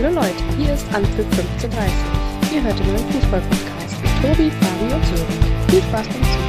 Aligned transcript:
Hallo 0.00 0.14
Leute, 0.14 0.44
hier 0.56 0.74
ist 0.74 0.86
Anpfiff 0.94 1.26
1530. 1.26 2.54
Ihr 2.54 2.62
hört 2.62 2.78
den 2.78 2.86
neuen 2.86 2.98
Fußball-Podcast 2.98 4.00
mit 4.00 4.12
Tobi, 4.22 4.48
Fabi 4.48 4.94
und 4.94 5.04
Sören. 5.04 5.26
Viel 5.68 5.82
Spaß 5.82 6.06
beim 6.06 6.22
Zuhören. 6.22 6.48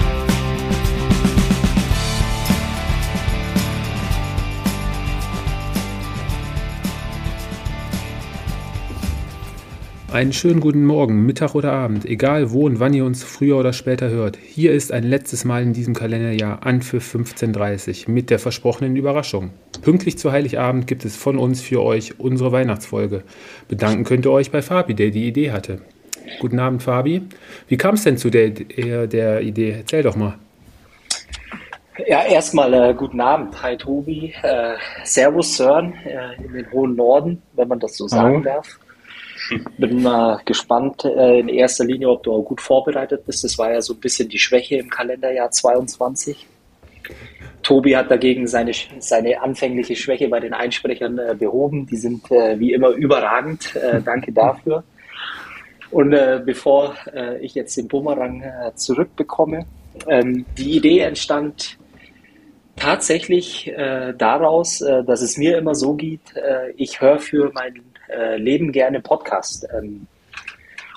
Einen 10.13 10.31
schönen 10.31 10.59
guten 10.59 10.85
Morgen, 10.85 11.25
Mittag 11.25 11.55
oder 11.55 11.71
Abend, 11.71 12.05
egal 12.05 12.51
wo 12.51 12.67
und 12.67 12.79
wann 12.79 12.93
ihr 12.93 13.03
uns 13.03 13.23
früher 13.23 13.57
oder 13.57 13.73
später 13.73 14.09
hört. 14.09 14.37
Hier 14.37 14.73
ist 14.73 14.91
ein 14.91 15.05
letztes 15.05 15.43
Mal 15.43 15.63
in 15.63 15.73
diesem 15.73 15.95
Kalenderjahr 15.95 16.63
Anpfiff 16.67 17.15
1530 17.15 18.07
mit 18.07 18.29
der 18.29 18.37
versprochenen 18.37 18.95
Überraschung. 18.95 19.49
Pünktlich 19.89 20.19
zu 20.19 20.31
Heiligabend 20.31 20.85
gibt 20.85 21.03
es 21.03 21.17
von 21.17 21.39
uns 21.39 21.61
für 21.61 21.81
euch 21.81 22.19
unsere 22.19 22.51
Weihnachtsfolge. 22.51 23.23
Bedanken 23.69 24.03
könnt 24.03 24.23
ihr 24.23 24.31
euch 24.31 24.51
bei 24.51 24.61
Fabi, 24.61 24.93
der 24.93 25.09
die 25.09 25.27
Idee 25.27 25.49
hatte. 25.49 25.81
Guten 26.39 26.59
Abend, 26.59 26.83
Fabi. 26.83 27.23
Wie 27.67 27.75
kam 27.75 27.95
es 27.95 28.03
denn 28.03 28.15
zu 28.15 28.29
der, 28.29 28.51
der 28.51 29.41
Idee? 29.41 29.77
Erzähl 29.79 30.03
doch 30.03 30.15
mal. 30.15 30.35
Ja, 32.05 32.23
erstmal 32.23 32.71
äh, 32.71 32.93
guten 32.93 33.19
Abend. 33.19 33.63
Hi 33.63 33.77
Tobi. 33.77 34.31
Äh, 34.43 34.75
Servus 35.05 35.57
Sören 35.57 35.95
äh, 36.05 36.35
in 36.45 36.53
den 36.53 36.71
hohen 36.71 36.95
Norden, 36.95 37.41
wenn 37.53 37.67
man 37.67 37.79
das 37.79 37.97
so 37.97 38.07
sagen 38.07 38.45
Hallo. 38.45 38.57
darf. 38.57 38.67
Bin 39.79 40.05
äh, 40.05 40.37
gespannt 40.45 41.03
äh, 41.03 41.39
in 41.39 41.49
erster 41.49 41.85
Linie, 41.85 42.09
ob 42.09 42.21
du 42.21 42.31
auch 42.31 42.43
gut 42.43 42.61
vorbereitet 42.61 43.25
bist. 43.25 43.43
Das 43.43 43.57
war 43.57 43.73
ja 43.73 43.81
so 43.81 43.95
ein 43.95 43.99
bisschen 43.99 44.29
die 44.29 44.37
Schwäche 44.37 44.75
im 44.75 44.91
Kalenderjahr 44.91 45.49
22. 45.49 46.45
Tobi 47.63 47.95
hat 47.95 48.09
dagegen 48.09 48.47
seine, 48.47 48.71
seine 48.99 49.41
anfängliche 49.41 49.95
Schwäche 49.95 50.27
bei 50.29 50.39
den 50.39 50.53
Einsprechern 50.53 51.17
äh, 51.17 51.35
behoben. 51.37 51.85
Die 51.85 51.97
sind 51.97 52.29
äh, 52.31 52.59
wie 52.59 52.73
immer 52.73 52.89
überragend. 52.89 53.75
Äh, 53.75 54.01
danke 54.05 54.31
dafür. 54.31 54.83
Und 55.91 56.13
äh, 56.13 56.39
bevor 56.45 56.95
ich 57.41 57.55
jetzt 57.55 57.75
den 57.75 57.87
Bumerang 57.87 58.43
zurückbekomme, 58.75 59.65
ähm, 60.07 60.45
die 60.55 60.77
Idee 60.77 60.99
entstand 60.99 61.79
tatsächlich 62.75 63.73
daraus, 63.75 64.79
dass 64.79 65.21
es 65.21 65.35
mir 65.35 65.57
immer 65.57 65.75
so 65.75 65.95
geht, 65.95 66.21
ich 66.77 67.01
höre 67.01 67.19
für 67.19 67.51
mein 67.53 67.73
äh, 68.09 68.37
leben 68.37 68.71
gerne 68.71 69.01
Podcast. 69.01 69.67
Ähm, 69.73 70.07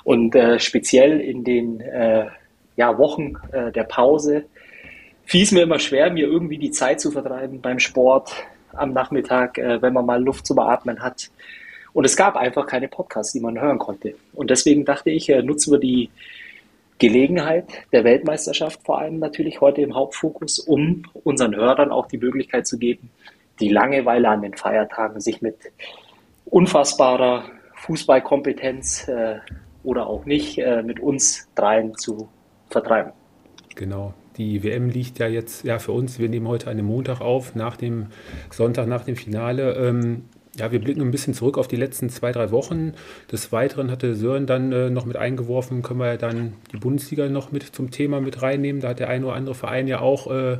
und 0.03 0.35
äh, 0.35 0.59
speziell 0.59 1.21
in 1.21 1.43
den 1.43 1.79
äh, 1.79 2.25
ja, 2.75 2.97
Wochen 2.97 3.35
äh, 3.51 3.71
der 3.71 3.83
Pause 3.83 4.45
fiel 5.25 5.43
es 5.43 5.51
mir 5.51 5.63
immer 5.63 5.79
schwer, 5.79 6.11
mir 6.11 6.27
irgendwie 6.27 6.57
die 6.57 6.71
Zeit 6.71 6.99
zu 7.01 7.11
vertreiben 7.11 7.61
beim 7.61 7.79
Sport 7.79 8.33
am 8.73 8.93
Nachmittag, 8.93 9.57
äh, 9.57 9.81
wenn 9.81 9.93
man 9.93 10.05
mal 10.05 10.23
Luft 10.23 10.45
zu 10.45 10.55
beatmen 10.55 11.01
hat. 11.01 11.29
Und 11.93 12.05
es 12.05 12.17
gab 12.17 12.35
einfach 12.35 12.65
keine 12.65 12.87
Podcasts, 12.87 13.33
die 13.33 13.39
man 13.39 13.59
hören 13.59 13.77
konnte. 13.77 14.15
Und 14.33 14.49
deswegen 14.49 14.83
dachte 14.83 15.11
ich, 15.11 15.29
äh, 15.29 15.43
nutzen 15.43 15.71
wir 15.71 15.79
die 15.79 16.09
Gelegenheit 16.97 17.65
der 17.91 18.03
Weltmeisterschaft 18.03 18.81
vor 18.83 18.99
allem 18.99 19.19
natürlich 19.19 19.61
heute 19.61 19.81
im 19.81 19.93
Hauptfokus, 19.93 20.59
um 20.59 21.03
unseren 21.23 21.55
Hörern 21.55 21.91
auch 21.91 22.07
die 22.07 22.17
Möglichkeit 22.17 22.65
zu 22.65 22.77
geben, 22.77 23.09
die 23.59 23.69
Langeweile 23.69 24.29
an 24.29 24.41
den 24.41 24.53
Feiertagen 24.53 25.19
sich 25.19 25.41
mit 25.41 25.57
unfassbarer 26.45 27.45
Fußballkompetenz 27.75 29.07
äh, 29.07 29.35
oder 29.83 30.07
auch 30.07 30.25
nicht 30.25 30.57
äh, 30.57 30.81
mit 30.81 30.99
uns 30.99 31.47
dreien 31.55 31.95
zu 31.95 32.29
vertreiben. 32.69 33.11
Genau. 33.75 34.13
Die 34.37 34.63
WM 34.63 34.89
liegt 34.89 35.19
ja 35.19 35.27
jetzt 35.27 35.63
ja 35.63 35.79
für 35.79 35.91
uns. 35.91 36.19
Wir 36.19 36.29
nehmen 36.29 36.47
heute 36.47 36.69
einen 36.69 36.85
Montag 36.85 37.21
auf, 37.21 37.55
nach 37.55 37.77
dem 37.77 38.07
Sonntag, 38.51 38.87
nach 38.87 39.03
dem 39.03 39.15
Finale. 39.15 39.73
Ähm, 39.73 40.23
ja, 40.57 40.71
wir 40.71 40.79
blicken 40.79 41.01
ein 41.01 41.11
bisschen 41.11 41.33
zurück 41.33 41.57
auf 41.57 41.67
die 41.67 41.75
letzten 41.75 42.09
zwei, 42.09 42.31
drei 42.31 42.51
Wochen. 42.51 42.93
Des 43.31 43.51
Weiteren 43.51 43.89
hatte 43.89 44.15
Sören 44.15 44.45
dann 44.45 44.71
äh, 44.71 44.89
noch 44.89 45.05
mit 45.05 45.17
eingeworfen, 45.17 45.81
können 45.81 45.99
wir 45.99 46.07
ja 46.07 46.17
dann 46.17 46.53
die 46.71 46.77
Bundesliga 46.77 47.27
noch 47.27 47.51
mit 47.51 47.63
zum 47.63 47.89
Thema 47.89 48.21
mit 48.21 48.41
reinnehmen. 48.41 48.81
Da 48.81 48.89
hat 48.89 48.99
der 48.99 49.09
ein 49.09 49.23
oder 49.23 49.33
andere 49.33 49.55
Verein 49.55 49.87
ja 49.87 49.99
auch 49.99 50.29
äh, 50.31 50.59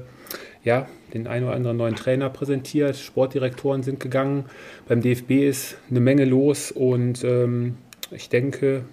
ja, 0.64 0.88
den 1.14 1.28
einen 1.28 1.46
oder 1.46 1.56
anderen 1.56 1.78
neuen 1.78 1.96
Trainer 1.96 2.30
präsentiert. 2.30 2.96
Sportdirektoren 2.96 3.84
sind 3.84 4.00
gegangen. 4.00 4.46
Beim 4.88 5.02
DFB 5.02 5.32
ist 5.48 5.78
eine 5.90 6.00
Menge 6.00 6.26
los 6.26 6.72
und 6.72 7.24
ähm, 7.24 7.76
ich 8.12 8.30
denke, 8.30 8.84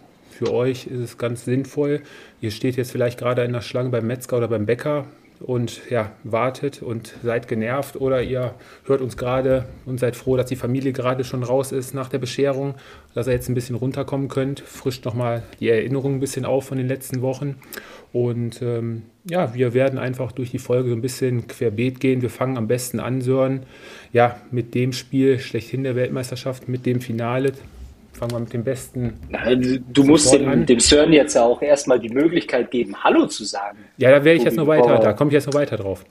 für 0.40 0.54
euch 0.54 0.86
ist 0.86 1.00
es 1.00 1.18
ganz 1.18 1.44
sinnvoll. 1.44 2.00
Ihr 2.40 2.50
steht 2.50 2.76
jetzt 2.76 2.92
vielleicht 2.92 3.18
gerade 3.18 3.44
in 3.44 3.52
der 3.52 3.60
Schlange 3.60 3.90
beim 3.90 4.06
Metzger 4.06 4.38
oder 4.38 4.48
beim 4.48 4.64
Bäcker 4.64 5.04
und 5.38 5.82
ja, 5.90 6.12
wartet 6.24 6.82
und 6.82 7.14
seid 7.22 7.46
genervt 7.46 7.96
oder 7.96 8.22
ihr 8.22 8.54
hört 8.86 9.02
uns 9.02 9.18
gerade 9.18 9.66
und 9.84 10.00
seid 10.00 10.16
froh, 10.16 10.38
dass 10.38 10.46
die 10.46 10.56
Familie 10.56 10.92
gerade 10.92 11.24
schon 11.24 11.42
raus 11.42 11.72
ist 11.72 11.92
nach 11.92 12.08
der 12.08 12.18
Bescherung, 12.18 12.74
dass 13.12 13.26
ihr 13.26 13.34
jetzt 13.34 13.50
ein 13.50 13.54
bisschen 13.54 13.76
runterkommen 13.76 14.28
könnt, 14.28 14.60
frischt 14.60 15.04
nochmal 15.04 15.42
die 15.60 15.68
Erinnerung 15.68 16.14
ein 16.14 16.20
bisschen 16.20 16.46
auf 16.46 16.66
von 16.66 16.78
den 16.78 16.88
letzten 16.88 17.20
Wochen 17.20 17.56
und 18.12 18.62
ähm, 18.62 19.02
ja, 19.28 19.52
wir 19.54 19.74
werden 19.74 19.98
einfach 19.98 20.32
durch 20.32 20.50
die 20.50 20.58
Folge 20.58 20.88
so 20.88 20.94
ein 20.94 21.02
bisschen 21.02 21.46
querbeet 21.48 22.00
gehen. 22.00 22.22
Wir 22.22 22.30
fangen 22.30 22.56
am 22.56 22.66
besten 22.66 22.98
an, 22.98 23.20
Sören, 23.20 23.64
ja, 24.12 24.40
mit 24.50 24.74
dem 24.74 24.92
Spiel 24.92 25.38
schlechthin 25.38 25.84
der 25.84 25.96
Weltmeisterschaft, 25.96 26.66
mit 26.66 26.86
dem 26.86 27.00
Finale. 27.00 27.52
Fangen 28.20 28.32
wir 28.32 28.40
mit 28.40 28.52
dem 28.52 28.64
besten. 28.64 29.14
Nein, 29.30 29.82
du 29.88 30.04
musst 30.04 30.30
dem, 30.30 30.66
dem 30.66 30.78
Sören 30.78 31.10
jetzt 31.10 31.32
ja 31.34 31.42
auch 31.42 31.62
erstmal 31.62 31.98
die 31.98 32.10
Möglichkeit 32.10 32.70
geben, 32.70 32.94
Hallo 33.02 33.24
zu 33.24 33.44
sagen. 33.44 33.78
Ja, 33.96 34.10
da 34.10 34.22
wäre 34.22 34.36
ich 34.36 34.44
jetzt 34.44 34.58
noch 34.58 34.66
weiter, 34.66 34.98
da 34.98 35.14
komme 35.14 35.30
ich 35.30 35.32
jetzt 35.32 35.46
noch 35.46 35.54
weiter 35.54 35.78
drauf. 35.78 36.04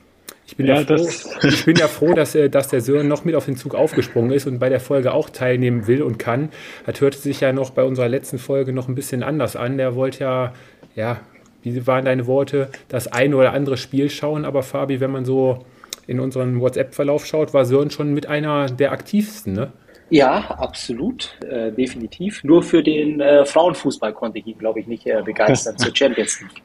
Ich 0.48 0.58
bin 0.58 0.66
ja, 0.66 0.82
ja 0.82 0.98
froh, 0.98 1.08
ich 1.48 1.66
bin 1.66 1.76
ja 1.76 1.88
froh 1.88 2.14
dass, 2.14 2.34
äh, 2.34 2.50
dass 2.50 2.70
der 2.70 2.82
Sören 2.82 3.08
noch 3.08 3.26
mit 3.26 3.36
auf 3.36 3.46
den 3.46 3.58
Zug 3.58 3.76
aufgesprungen 3.76 4.32
ist 4.32 4.48
und 4.48 4.58
bei 4.58 4.70
der 4.70 4.80
Folge 4.80 5.14
auch 5.14 5.30
teilnehmen 5.30 5.86
will 5.86 6.02
und 6.02 6.18
kann. 6.18 6.50
Das 6.88 7.00
hörte 7.00 7.20
sich 7.20 7.42
ja 7.42 7.54
noch 7.54 7.70
bei 7.70 7.84
unserer 7.84 8.10
letzten 8.10 8.40
Folge 8.40 8.74
noch 8.74 8.88
ein 8.88 8.96
bisschen 8.96 9.22
anders 9.22 9.56
an. 9.56 9.78
Der 9.78 9.94
wollte 9.94 10.24
ja, 10.24 10.54
ja, 10.96 11.20
wie 11.62 11.86
waren 11.86 12.06
deine 12.06 12.26
Worte, 12.26 12.70
das 12.88 13.08
eine 13.08 13.38
oder 13.38 13.54
andere 13.54 13.78
Spiel 13.78 14.10
schauen. 14.10 14.46
Aber 14.46 14.64
Fabi, 14.64 15.00
wenn 15.00 15.12
man 15.12 15.26
so 15.26 15.64
in 16.08 16.20
unseren 16.20 16.60
WhatsApp-Verlauf 16.60 17.28
schaut, 17.28 17.54
war 17.54 17.66
Sören 17.66 17.92
schon 17.92 18.16
mit 18.16 18.26
einer 18.26 18.66
der 18.66 18.94
aktivsten, 18.94 19.54
ne? 19.54 19.72
Ja, 20.10 20.52
absolut, 20.58 21.38
äh, 21.50 21.72
definitiv. 21.72 22.44
Nur 22.44 22.64
für 22.64 22.82
den 22.82 23.22
äh, 23.22 23.46
Frauenfußball 23.46 24.14
konnte 24.14 24.40
ich 24.40 24.48
ihn, 24.48 24.58
glaube 24.58 24.80
ich, 24.80 24.88
nicht 24.88 25.06
äh, 25.06 25.22
begeistern 25.24 25.78
zur 25.78 25.96
Champions 25.96 26.42
League. 26.42 26.64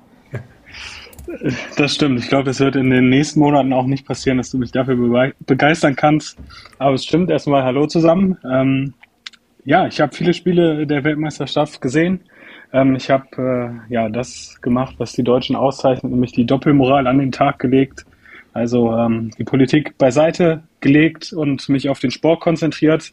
Das 1.77 1.95
stimmt. 1.95 2.19
Ich 2.21 2.29
glaube, 2.29 2.51
es 2.51 2.61
wird 2.61 2.77
in 2.77 2.91
den 2.91 3.09
nächsten 3.09 3.41
Monaten 3.41 3.73
auch 3.73 3.87
nicht 3.87 4.07
passieren, 4.07 4.39
dass 4.39 4.51
du 4.51 4.59
mich 4.59 4.73
dafür 4.73 5.33
begeistern 5.47 5.97
kannst. 5.97 6.39
Aber 6.79 6.95
es 6.95 7.05
stimmt. 7.05 7.31
Erstmal 7.31 7.65
Hallo 7.65 7.87
zusammen. 7.87 8.37
Ähm, 8.45 8.95
ja, 9.65 9.87
ich 9.87 10.01
habe 10.01 10.15
viele 10.15 10.35
Spiele 10.35 10.87
der 10.87 11.05
Weltmeisterschaft 11.05 11.81
gesehen. 11.81 12.21
Ähm, 12.73 12.97
ich 12.97 13.11
habe 13.11 13.81
äh, 13.89 13.93
ja 13.93 14.09
das 14.11 14.61
gemacht, 14.61 14.97
was 14.99 15.13
die 15.13 15.23
Deutschen 15.23 15.57
auszeichnet, 15.57 16.13
nämlich 16.13 16.33
die 16.33 16.45
Doppelmoral 16.45 17.07
an 17.07 17.19
den 17.19 17.33
Tag 17.33 17.59
gelegt. 17.59 18.05
Also 18.53 18.93
ähm, 18.93 19.31
die 19.39 19.45
Politik 19.45 19.97
beiseite 19.99 20.63
gelegt 20.81 21.33
und 21.33 21.69
mich 21.69 21.89
auf 21.89 21.99
den 21.99 22.11
Sport 22.11 22.41
konzentriert. 22.41 23.13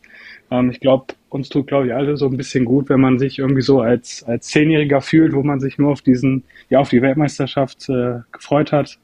Ähm, 0.51 0.69
ich 0.69 0.79
glaube, 0.79 1.13
uns 1.29 1.49
tut, 1.49 1.67
glaube 1.67 1.87
ich, 1.87 1.93
alle 1.93 2.17
so 2.17 2.27
ein 2.27 2.37
bisschen 2.37 2.65
gut, 2.65 2.89
wenn 2.89 3.01
man 3.01 3.17
sich 3.17 3.39
irgendwie 3.39 3.61
so 3.61 3.79
als, 3.79 4.23
als 4.23 4.47
Zehnjähriger 4.47 5.01
fühlt, 5.01 5.33
wo 5.33 5.43
man 5.43 5.59
sich 5.59 5.77
nur 5.77 5.91
auf 5.91 6.01
diesen, 6.01 6.43
ja, 6.69 6.79
auf 6.79 6.89
die 6.89 7.01
Weltmeisterschaft 7.01 7.89
äh, 7.89 8.19
gefreut 8.31 8.71
hat. 8.71 8.97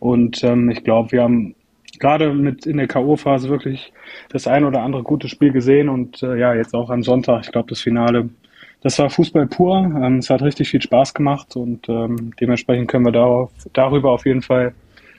Und 0.00 0.42
ähm, 0.44 0.70
ich 0.70 0.82
glaube, 0.84 1.12
wir 1.12 1.22
haben 1.22 1.54
gerade 1.98 2.32
mit 2.32 2.66
in 2.66 2.78
der 2.78 2.88
K.O.-Phase 2.88 3.48
wirklich 3.48 3.92
das 4.30 4.46
ein 4.46 4.64
oder 4.64 4.82
andere 4.82 5.02
gute 5.02 5.28
Spiel 5.28 5.52
gesehen 5.52 5.88
und 5.88 6.22
äh, 6.22 6.38
ja, 6.38 6.54
jetzt 6.54 6.74
auch 6.74 6.90
am 6.90 7.02
Sonntag, 7.02 7.44
ich 7.44 7.52
glaube, 7.52 7.68
das 7.68 7.80
Finale 7.80 8.28
das 8.80 8.98
war 8.98 9.10
Fußball 9.10 9.46
pur. 9.46 9.76
Ähm, 9.78 10.18
es 10.18 10.30
hat 10.30 10.42
richtig 10.42 10.68
viel 10.68 10.82
Spaß 10.82 11.14
gemacht 11.14 11.56
und 11.56 11.88
ähm, 11.88 12.32
dementsprechend 12.40 12.88
können 12.88 13.06
wir 13.06 13.12
darauf, 13.12 13.50
darüber 13.72 14.12
auf 14.12 14.24
jeden 14.24 14.42
Fall 14.42 14.74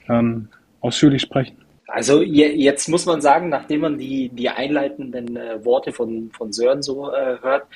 ähm, 0.08 0.48
ausführlich 0.80 1.22
sprechen. 1.22 1.56
Also 1.90 2.22
jetzt 2.22 2.88
muss 2.88 3.06
man 3.06 3.20
sagen, 3.20 3.48
nachdem 3.48 3.80
man 3.80 3.98
die, 3.98 4.28
die 4.28 4.48
einleitenden 4.48 5.36
äh, 5.36 5.64
Worte 5.64 5.92
von, 5.92 6.30
von 6.30 6.52
Sören 6.52 6.82
so 6.82 7.12
äh, 7.12 7.38
hört, 7.42 7.66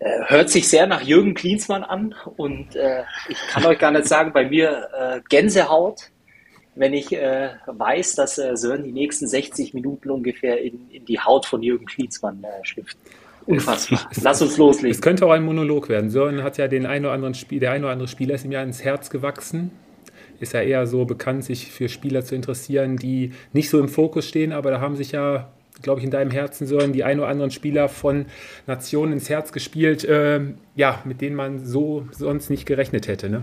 äh, 0.00 0.24
hört 0.26 0.50
sich 0.50 0.68
sehr 0.68 0.86
nach 0.86 1.02
Jürgen 1.02 1.34
Klinsmann 1.34 1.84
an 1.84 2.14
und 2.36 2.74
äh, 2.74 3.02
ich 3.28 3.38
kann 3.52 3.64
euch 3.66 3.78
gar 3.78 3.92
nicht 3.92 4.06
sagen, 4.06 4.32
bei 4.32 4.48
mir 4.48 4.88
äh, 4.98 5.20
Gänsehaut, 5.28 6.10
wenn 6.74 6.94
ich 6.94 7.10
weiß, 7.10 8.14
dass 8.14 8.36
Sören 8.36 8.84
die 8.84 8.92
nächsten 8.92 9.26
60 9.26 9.74
Minuten 9.74 10.08
ungefähr 10.08 10.62
in, 10.62 10.88
in 10.90 11.04
die 11.04 11.18
Haut 11.18 11.44
von 11.44 11.62
Jürgen 11.62 11.84
Klinsmann 11.84 12.42
schlüpft. 12.62 12.96
Unfassbar. 13.44 14.08
Lass 14.22 14.40
uns 14.40 14.56
loslegen. 14.56 14.92
Es 14.92 15.02
könnte 15.02 15.26
auch 15.26 15.32
ein 15.32 15.42
Monolog 15.42 15.88
werden. 15.88 16.10
Sören 16.10 16.42
hat 16.42 16.56
ja 16.56 16.68
den 16.68 16.86
ein 16.86 17.04
oder 17.04 17.12
anderen 17.12 17.34
Spiel, 17.34 17.60
der 17.60 17.72
ein 17.72 17.82
oder 17.82 17.92
andere 17.92 18.08
Spieler 18.08 18.36
ist 18.36 18.44
ihm 18.44 18.52
ja 18.52 18.62
ins 18.62 18.82
Herz 18.82 19.10
gewachsen. 19.10 19.72
Ist 20.40 20.54
ja 20.54 20.62
eher 20.62 20.86
so 20.86 21.04
bekannt, 21.04 21.44
sich 21.44 21.70
für 21.70 21.88
Spieler 21.88 22.24
zu 22.24 22.34
interessieren, 22.34 22.96
die 22.96 23.32
nicht 23.52 23.70
so 23.70 23.78
im 23.78 23.88
Fokus 23.88 24.26
stehen, 24.26 24.52
aber 24.52 24.70
da 24.70 24.80
haben 24.80 24.96
sich 24.96 25.12
ja, 25.12 25.50
glaube 25.82 26.00
ich, 26.00 26.04
in 26.04 26.10
deinem 26.10 26.30
Herzen, 26.30 26.66
Sören, 26.66 26.92
die 26.92 27.04
ein 27.04 27.18
oder 27.18 27.28
anderen 27.28 27.50
Spieler 27.50 27.88
von 27.88 28.26
Nationen 28.66 29.12
ins 29.12 29.28
Herz 29.28 29.52
gespielt, 29.52 30.04
äh, 30.04 30.40
ja, 30.74 31.00
mit 31.04 31.20
denen 31.20 31.36
man 31.36 31.64
so 31.64 32.06
sonst 32.10 32.50
nicht 32.50 32.66
gerechnet 32.66 33.06
hätte, 33.06 33.28
ne? 33.28 33.42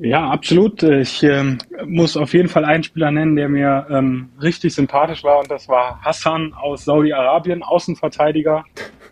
Ja, 0.00 0.28
absolut. 0.28 0.82
Ich 0.82 1.22
ähm, 1.22 1.58
muss 1.86 2.16
auf 2.16 2.32
jeden 2.32 2.48
Fall 2.48 2.64
einen 2.64 2.82
Spieler 2.82 3.10
nennen, 3.10 3.36
der 3.36 3.48
mir 3.48 3.86
ähm, 3.90 4.30
richtig 4.42 4.74
sympathisch 4.74 5.22
war 5.22 5.38
und 5.38 5.50
das 5.50 5.68
war 5.68 6.00
Hassan 6.02 6.52
aus 6.54 6.84
Saudi-Arabien, 6.84 7.62
Außenverteidiger. 7.62 8.64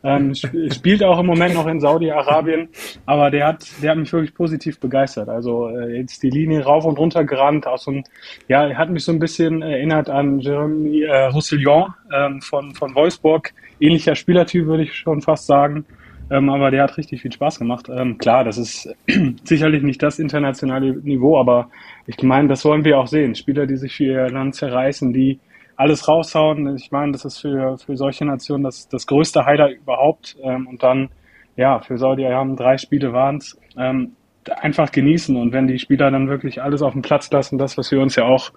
Ähm, 0.05 0.35
spielt 0.35 1.05
auch 1.05 1.21
im 1.21 1.27
Moment 1.27 1.55
noch 1.55 1.67
in 1.67 1.81
Saudi-Arabien, 1.81 2.69
aber 3.07 3.31
der 3.31 3.47
hat, 3.47 3.65
der 3.83 3.93
hat 3.93 3.99
mich 3.99 4.13
wirklich 4.13 4.35
positiv 4.35 4.81
begeistert. 4.81 5.29
Also 5.29 5.69
äh, 5.69 5.99
jetzt 5.99 6.23
die 6.23 6.31
Linie 6.31 6.65
rauf 6.65 6.85
und 6.85 6.99
runter 6.99 7.25
gerannt, 7.25 7.67
auch 7.67 7.79
so 7.79 7.93
ein, 7.93 8.05
ja, 8.49 8.75
hat 8.75 8.91
mich 8.91 9.05
so 9.05 9.13
ein 9.13 9.21
bisschen 9.21 9.63
erinnert 9.63 10.11
an 10.11 10.41
Jeremy 10.41 11.03
äh, 11.03 11.27
Roussillon 11.27 11.95
ähm, 12.13 12.41
von, 12.41 12.75
von 12.75 12.95
Wolfsburg. 12.95 13.53
Ähnlicher 13.79 14.17
Spielertyp, 14.17 14.67
würde 14.67 14.83
ich 14.83 14.95
schon 14.95 15.23
fast 15.23 15.47
sagen. 15.47 15.85
Ähm, 16.31 16.49
aber 16.49 16.71
der 16.71 16.85
hat 16.85 16.97
richtig 16.97 17.23
viel 17.23 17.33
Spaß 17.33 17.59
gemacht. 17.59 17.89
Ähm, 17.89 18.19
klar, 18.19 18.43
das 18.43 18.59
ist 18.59 18.89
sicherlich 19.45 19.83
nicht 19.83 20.03
das 20.03 20.19
internationale 20.19 20.95
Niveau, 20.95 21.39
aber 21.39 21.69
ich 22.07 22.21
meine, 22.23 22.49
das 22.49 22.65
wollen 22.65 22.85
wir 22.85 22.99
auch 22.99 23.07
sehen. 23.07 23.35
Spieler, 23.35 23.67
die 23.67 23.77
sich 23.77 23.95
für 23.95 24.05
ihr 24.05 24.31
Land 24.31 24.55
zerreißen, 24.55 25.13
die 25.13 25.39
alles 25.83 26.09
raushauen. 26.09 26.77
Ich 26.77 26.91
meine, 26.91 27.13
das 27.13 27.25
ist 27.25 27.39
für, 27.39 27.77
für 27.79 27.97
solche 27.97 28.25
Nationen 28.25 28.65
das, 28.65 28.89
das 28.89 29.07
größte 29.07 29.45
Highlight 29.45 29.79
überhaupt. 29.79 30.37
Ähm, 30.43 30.67
und 30.67 30.83
dann, 30.83 31.11
ja, 31.57 31.81
für 31.81 31.99
Saudi 31.99 32.25
haben 32.25 32.57
drei 32.57 32.79
Spiele 32.79 33.13
waren 33.13 33.37
es. 33.37 33.59
Ähm, 33.77 34.13
einfach 34.61 34.91
genießen 34.91 35.37
und 35.37 35.53
wenn 35.53 35.69
die 35.69 35.79
Spieler 35.79 36.11
dann 36.11 36.29
wirklich 36.29 36.61
alles 36.61 36.83
auf 36.83 36.95
den 36.95 37.03
Platz 37.03 37.31
lassen, 37.31 37.59
das, 37.59 37.79
was 37.79 37.93
wir 37.93 38.01
uns 38.01 38.17
ja 38.17 38.25
auch, 38.25 38.51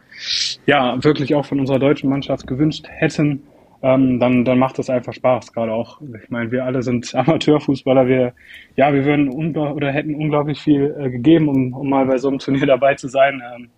ja, 0.66 1.04
wirklich 1.04 1.36
auch 1.36 1.46
von 1.46 1.60
unserer 1.60 1.78
deutschen 1.78 2.10
Mannschaft 2.10 2.48
gewünscht 2.48 2.88
hätten, 2.90 3.44
ähm, 3.84 4.20
dann, 4.20 4.46
dann 4.46 4.58
macht 4.58 4.80
das 4.80 4.90
einfach 4.90 5.14
Spaß. 5.14 5.54
Gerade 5.54 5.72
auch, 5.72 6.02
ich 6.02 6.30
meine, 6.30 6.52
wir 6.52 6.66
alle 6.66 6.82
sind 6.82 7.14
Amateurfußballer. 7.16 8.08
Wir, 8.08 8.34
ja, 8.76 8.92
wir 8.94 9.06
würden 9.06 9.30
oder 9.56 9.92
hätten 9.92 10.16
unglaublich 10.16 10.60
viel 10.60 10.96
äh, 10.98 11.10
gegeben, 11.12 11.50
um, 11.50 11.74
um 11.74 11.90
mal 11.90 12.06
bei 12.06 12.18
so 12.18 12.30
einem 12.30 12.40
Turnier 12.40 12.66
dabei 12.66 12.96
zu 12.96 13.08
sein. 13.08 13.44
Ähm, 13.56 13.70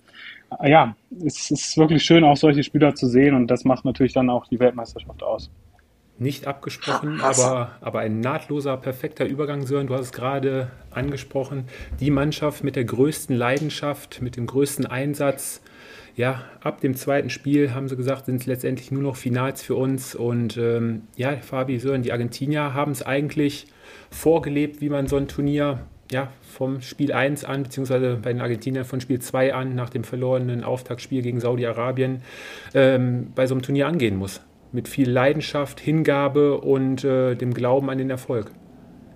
ja, 0.63 0.95
es 1.25 1.51
ist 1.51 1.77
wirklich 1.77 2.03
schön, 2.03 2.23
auch 2.23 2.37
solche 2.37 2.63
Spieler 2.63 2.95
zu 2.95 3.07
sehen 3.07 3.35
und 3.35 3.47
das 3.47 3.65
macht 3.65 3.85
natürlich 3.85 4.13
dann 4.13 4.29
auch 4.29 4.47
die 4.47 4.59
Weltmeisterschaft 4.59 5.23
aus. 5.23 5.49
Nicht 6.19 6.47
abgesprochen, 6.47 7.21
aber, 7.21 7.73
aber 7.79 7.99
ein 7.99 8.21
nahtloser, 8.21 8.75
perfekter 8.77 9.25
Übergang, 9.25 9.67
Sören. 9.67 9.85
Du 9.85 9.93
hast 9.93 10.01
es 10.01 10.11
gerade 10.11 10.71
angesprochen. 10.89 11.65
Die 11.99 12.09
Mannschaft 12.09 12.63
mit 12.63 12.75
der 12.75 12.85
größten 12.85 13.35
Leidenschaft, 13.35 14.19
mit 14.23 14.35
dem 14.35 14.47
größten 14.47 14.87
Einsatz. 14.87 15.61
Ja, 16.15 16.41
ab 16.63 16.81
dem 16.81 16.95
zweiten 16.95 17.29
Spiel 17.29 17.75
haben 17.75 17.87
sie 17.87 17.95
gesagt, 17.95 18.25
sind 18.25 18.37
es 18.37 18.47
letztendlich 18.47 18.89
nur 18.89 19.03
noch 19.03 19.15
Finals 19.15 19.61
für 19.61 19.75
uns. 19.75 20.15
Und 20.15 20.57
ähm, 20.57 21.03
ja, 21.15 21.37
Fabi, 21.37 21.77
Sören, 21.77 22.01
die 22.01 22.11
Argentinier 22.11 22.73
haben 22.73 22.93
es 22.93 23.03
eigentlich 23.03 23.67
vorgelebt, 24.09 24.81
wie 24.81 24.89
man 24.89 25.05
so 25.05 25.17
ein 25.17 25.27
Turnier 25.27 25.81
ja, 26.11 26.29
vom 26.41 26.81
Spiel 26.81 27.11
1 27.13 27.43
an, 27.45 27.63
beziehungsweise 27.63 28.17
bei 28.21 28.31
den 28.31 28.41
Argentiniern 28.41 28.85
von 28.85 29.01
Spiel 29.01 29.19
2 29.19 29.53
an, 29.53 29.75
nach 29.75 29.89
dem 29.89 30.03
verlorenen 30.03 30.63
Auftaktspiel 30.63 31.21
gegen 31.21 31.39
Saudi-Arabien, 31.39 32.21
ähm, 32.73 33.31
bei 33.35 33.45
so 33.47 33.53
einem 33.53 33.61
Turnier 33.61 33.87
angehen 33.87 34.17
muss. 34.17 34.41
Mit 34.71 34.87
viel 34.87 35.09
Leidenschaft, 35.09 35.79
Hingabe 35.79 36.59
und 36.59 37.03
äh, 37.03 37.35
dem 37.35 37.53
Glauben 37.53 37.89
an 37.89 37.97
den 37.97 38.09
Erfolg. 38.09 38.51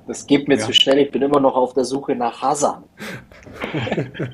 Das 0.07 0.27
geht 0.27 0.47
mir 0.47 0.57
ja. 0.57 0.65
zu 0.65 0.73
schnell, 0.73 0.97
ich 0.99 1.11
bin 1.11 1.21
immer 1.21 1.39
noch 1.39 1.55
auf 1.55 1.73
der 1.73 1.85
Suche 1.85 2.15
nach 2.15 2.41
Hassan. 2.41 2.83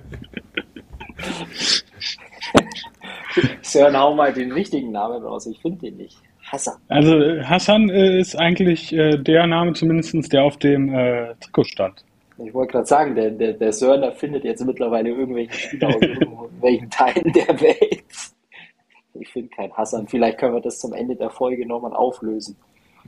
Sören, 3.62 3.98
hau 3.98 4.15
mal 4.15 4.33
den 4.33 4.51
richtigen 4.51 4.92
Namen 4.92 5.21
raus, 5.24 5.45
ich 5.45 5.59
finde 5.62 5.80
den 5.80 5.98
nicht. 5.98 6.18
Hassan. 6.51 6.75
Also 6.88 7.42
Hassan 7.44 7.89
äh, 7.89 8.19
ist 8.19 8.36
eigentlich 8.36 8.94
äh, 8.94 9.18
der 9.18 9.48
Name 9.48 9.74
zumindest, 9.74 10.31
der 10.31 10.44
auf 10.44 10.57
dem 10.57 10.94
äh, 10.94 11.36
Trikot 11.42 11.65
stand. 11.65 12.06
Ich 12.39 12.53
wollte 12.53 12.73
gerade 12.73 12.85
sagen, 12.85 13.15
der, 13.15 13.31
der, 13.31 13.53
der 13.53 13.73
Sörner 13.73 14.11
findet 14.11 14.43
jetzt 14.43 14.63
mittlerweile 14.63 15.09
irgendwelche 15.09 15.53
Spieler 15.53 15.87
aus 15.87 15.95
irgendwelchen 16.01 16.89
Teilen 16.89 17.33
der 17.33 17.61
Welt. 17.61 18.05
Ich 19.13 19.29
finde 19.29 19.49
kein 19.49 19.73
Hassan. 19.73 20.07
Vielleicht 20.07 20.37
können 20.37 20.53
wir 20.53 20.61
das 20.61 20.79
zum 20.79 20.93
Ende 20.93 21.15
der 21.15 21.31
Folge 21.31 21.65
nochmal 21.65 21.93
auflösen. 21.93 22.55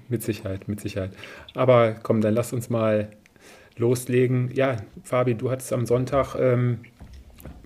Mit 0.08 0.24
Sicherheit, 0.24 0.68
mit 0.68 0.80
Sicherheit. 0.80 1.12
Aber 1.54 1.96
komm, 2.02 2.22
dann 2.22 2.34
lass 2.34 2.54
uns 2.54 2.70
mal 2.70 3.12
loslegen. 3.78 4.52
Ja, 4.54 4.78
Fabi, 5.04 5.36
du 5.36 5.52
hattest 5.52 5.74
am 5.74 5.86
Sonntag, 5.86 6.36
ähm, 6.36 6.80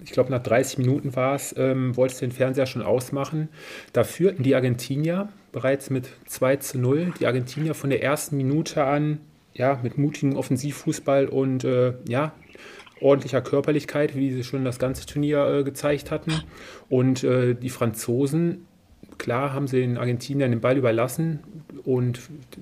ich 0.03 0.11
glaube 0.11 0.31
nach 0.31 0.43
30 0.43 0.79
Minuten 0.79 1.15
war 1.15 1.35
es, 1.35 1.55
ähm, 1.57 1.95
wolltest 1.95 2.21
den 2.21 2.31
Fernseher 2.31 2.65
schon 2.65 2.81
ausmachen. 2.81 3.49
Da 3.93 4.03
führten 4.03 4.43
die 4.43 4.55
Argentinier 4.55 5.29
bereits 5.51 5.89
mit 5.89 6.09
2 6.25 6.57
zu 6.57 6.79
0. 6.79 7.13
Die 7.19 7.27
Argentinier 7.27 7.73
von 7.73 7.89
der 7.89 8.03
ersten 8.03 8.35
Minute 8.35 8.83
an 8.83 9.19
ja, 9.53 9.79
mit 9.83 9.97
mutigem 9.97 10.35
Offensivfußball 10.35 11.27
und 11.27 11.63
äh, 11.63 11.93
ja, 12.07 12.33
ordentlicher 13.01 13.41
Körperlichkeit, 13.41 14.15
wie 14.15 14.31
sie 14.31 14.43
schon 14.43 14.65
das 14.65 14.79
ganze 14.79 15.05
Turnier 15.05 15.45
äh, 15.47 15.63
gezeigt 15.63 16.09
hatten. 16.09 16.31
Und 16.89 17.23
äh, 17.23 17.53
die 17.53 17.69
Franzosen, 17.69 18.65
klar, 19.17 19.53
haben 19.53 19.67
sie 19.67 19.81
den 19.81 19.97
Argentiniern 19.97 20.51
den 20.51 20.61
Ball 20.61 20.77
überlassen 20.77 21.39
und 21.83 22.19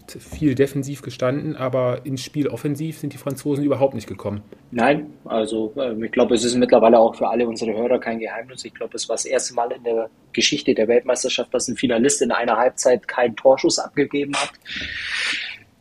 viel 0.07 0.55
defensiv 0.55 1.01
gestanden, 1.03 1.55
aber 1.55 2.05
ins 2.05 2.23
Spiel 2.23 2.47
offensiv 2.47 2.97
sind 2.97 3.13
die 3.13 3.17
Franzosen 3.17 3.63
überhaupt 3.63 3.93
nicht 3.93 4.07
gekommen. 4.07 4.41
Nein, 4.71 5.13
also 5.25 5.73
äh, 5.77 5.93
ich 6.03 6.11
glaube, 6.11 6.33
es 6.33 6.43
ist 6.43 6.55
mittlerweile 6.55 6.99
auch 6.99 7.15
für 7.15 7.27
alle 7.27 7.47
unsere 7.47 7.73
Hörer 7.73 7.99
kein 7.99 8.19
Geheimnis. 8.19 8.65
Ich 8.65 8.73
glaube, 8.73 8.95
es 8.95 9.07
war 9.07 9.15
das 9.15 9.25
erste 9.25 9.53
Mal 9.53 9.71
in 9.71 9.83
der 9.83 10.09
Geschichte 10.33 10.73
der 10.73 10.87
Weltmeisterschaft, 10.87 11.53
dass 11.53 11.67
ein 11.67 11.75
Finalist 11.75 12.21
in 12.21 12.31
einer 12.31 12.57
Halbzeit 12.57 13.07
keinen 13.07 13.35
Torschuss 13.35 13.77
abgegeben 13.79 14.33
hat. 14.35 14.51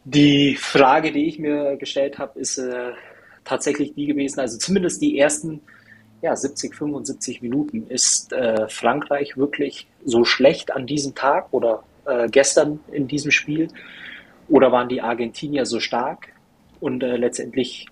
Die 0.05 0.56
Frage, 0.56 1.12
die 1.12 1.26
ich 1.26 1.38
mir 1.38 1.76
gestellt 1.76 2.19
habe, 2.19 2.38
ist 2.38 2.58
äh, 2.58 2.93
tatsächlich 3.44 3.94
die 3.94 4.06
gewesen, 4.06 4.41
also 4.41 4.58
zumindest 4.58 5.02
die 5.02 5.19
ersten 5.19 5.61
ja, 6.23 6.35
70, 6.37 6.75
75 6.75 7.43
Minuten. 7.43 7.87
Ist 7.88 8.32
äh, 8.32 8.69
Frankreich 8.69 9.37
wirklich 9.37 9.87
so 10.05 10.25
schlecht 10.25 10.73
an 10.73 10.87
diesem 10.87 11.14
Tag 11.14 11.49
oder 11.52 11.82
äh, 12.06 12.29
gestern 12.29 12.81
in 12.93 13.08
diesem 13.08 13.31
Spiel? 13.31 13.69
Oder 14.49 14.73
waren 14.73 14.88
die 14.88 15.00
Argentinier 15.00 15.67
so 15.67 15.81
stark? 15.81 16.29
Und 16.81 17.03
äh, 17.03 17.17
letztendlich 17.17 17.87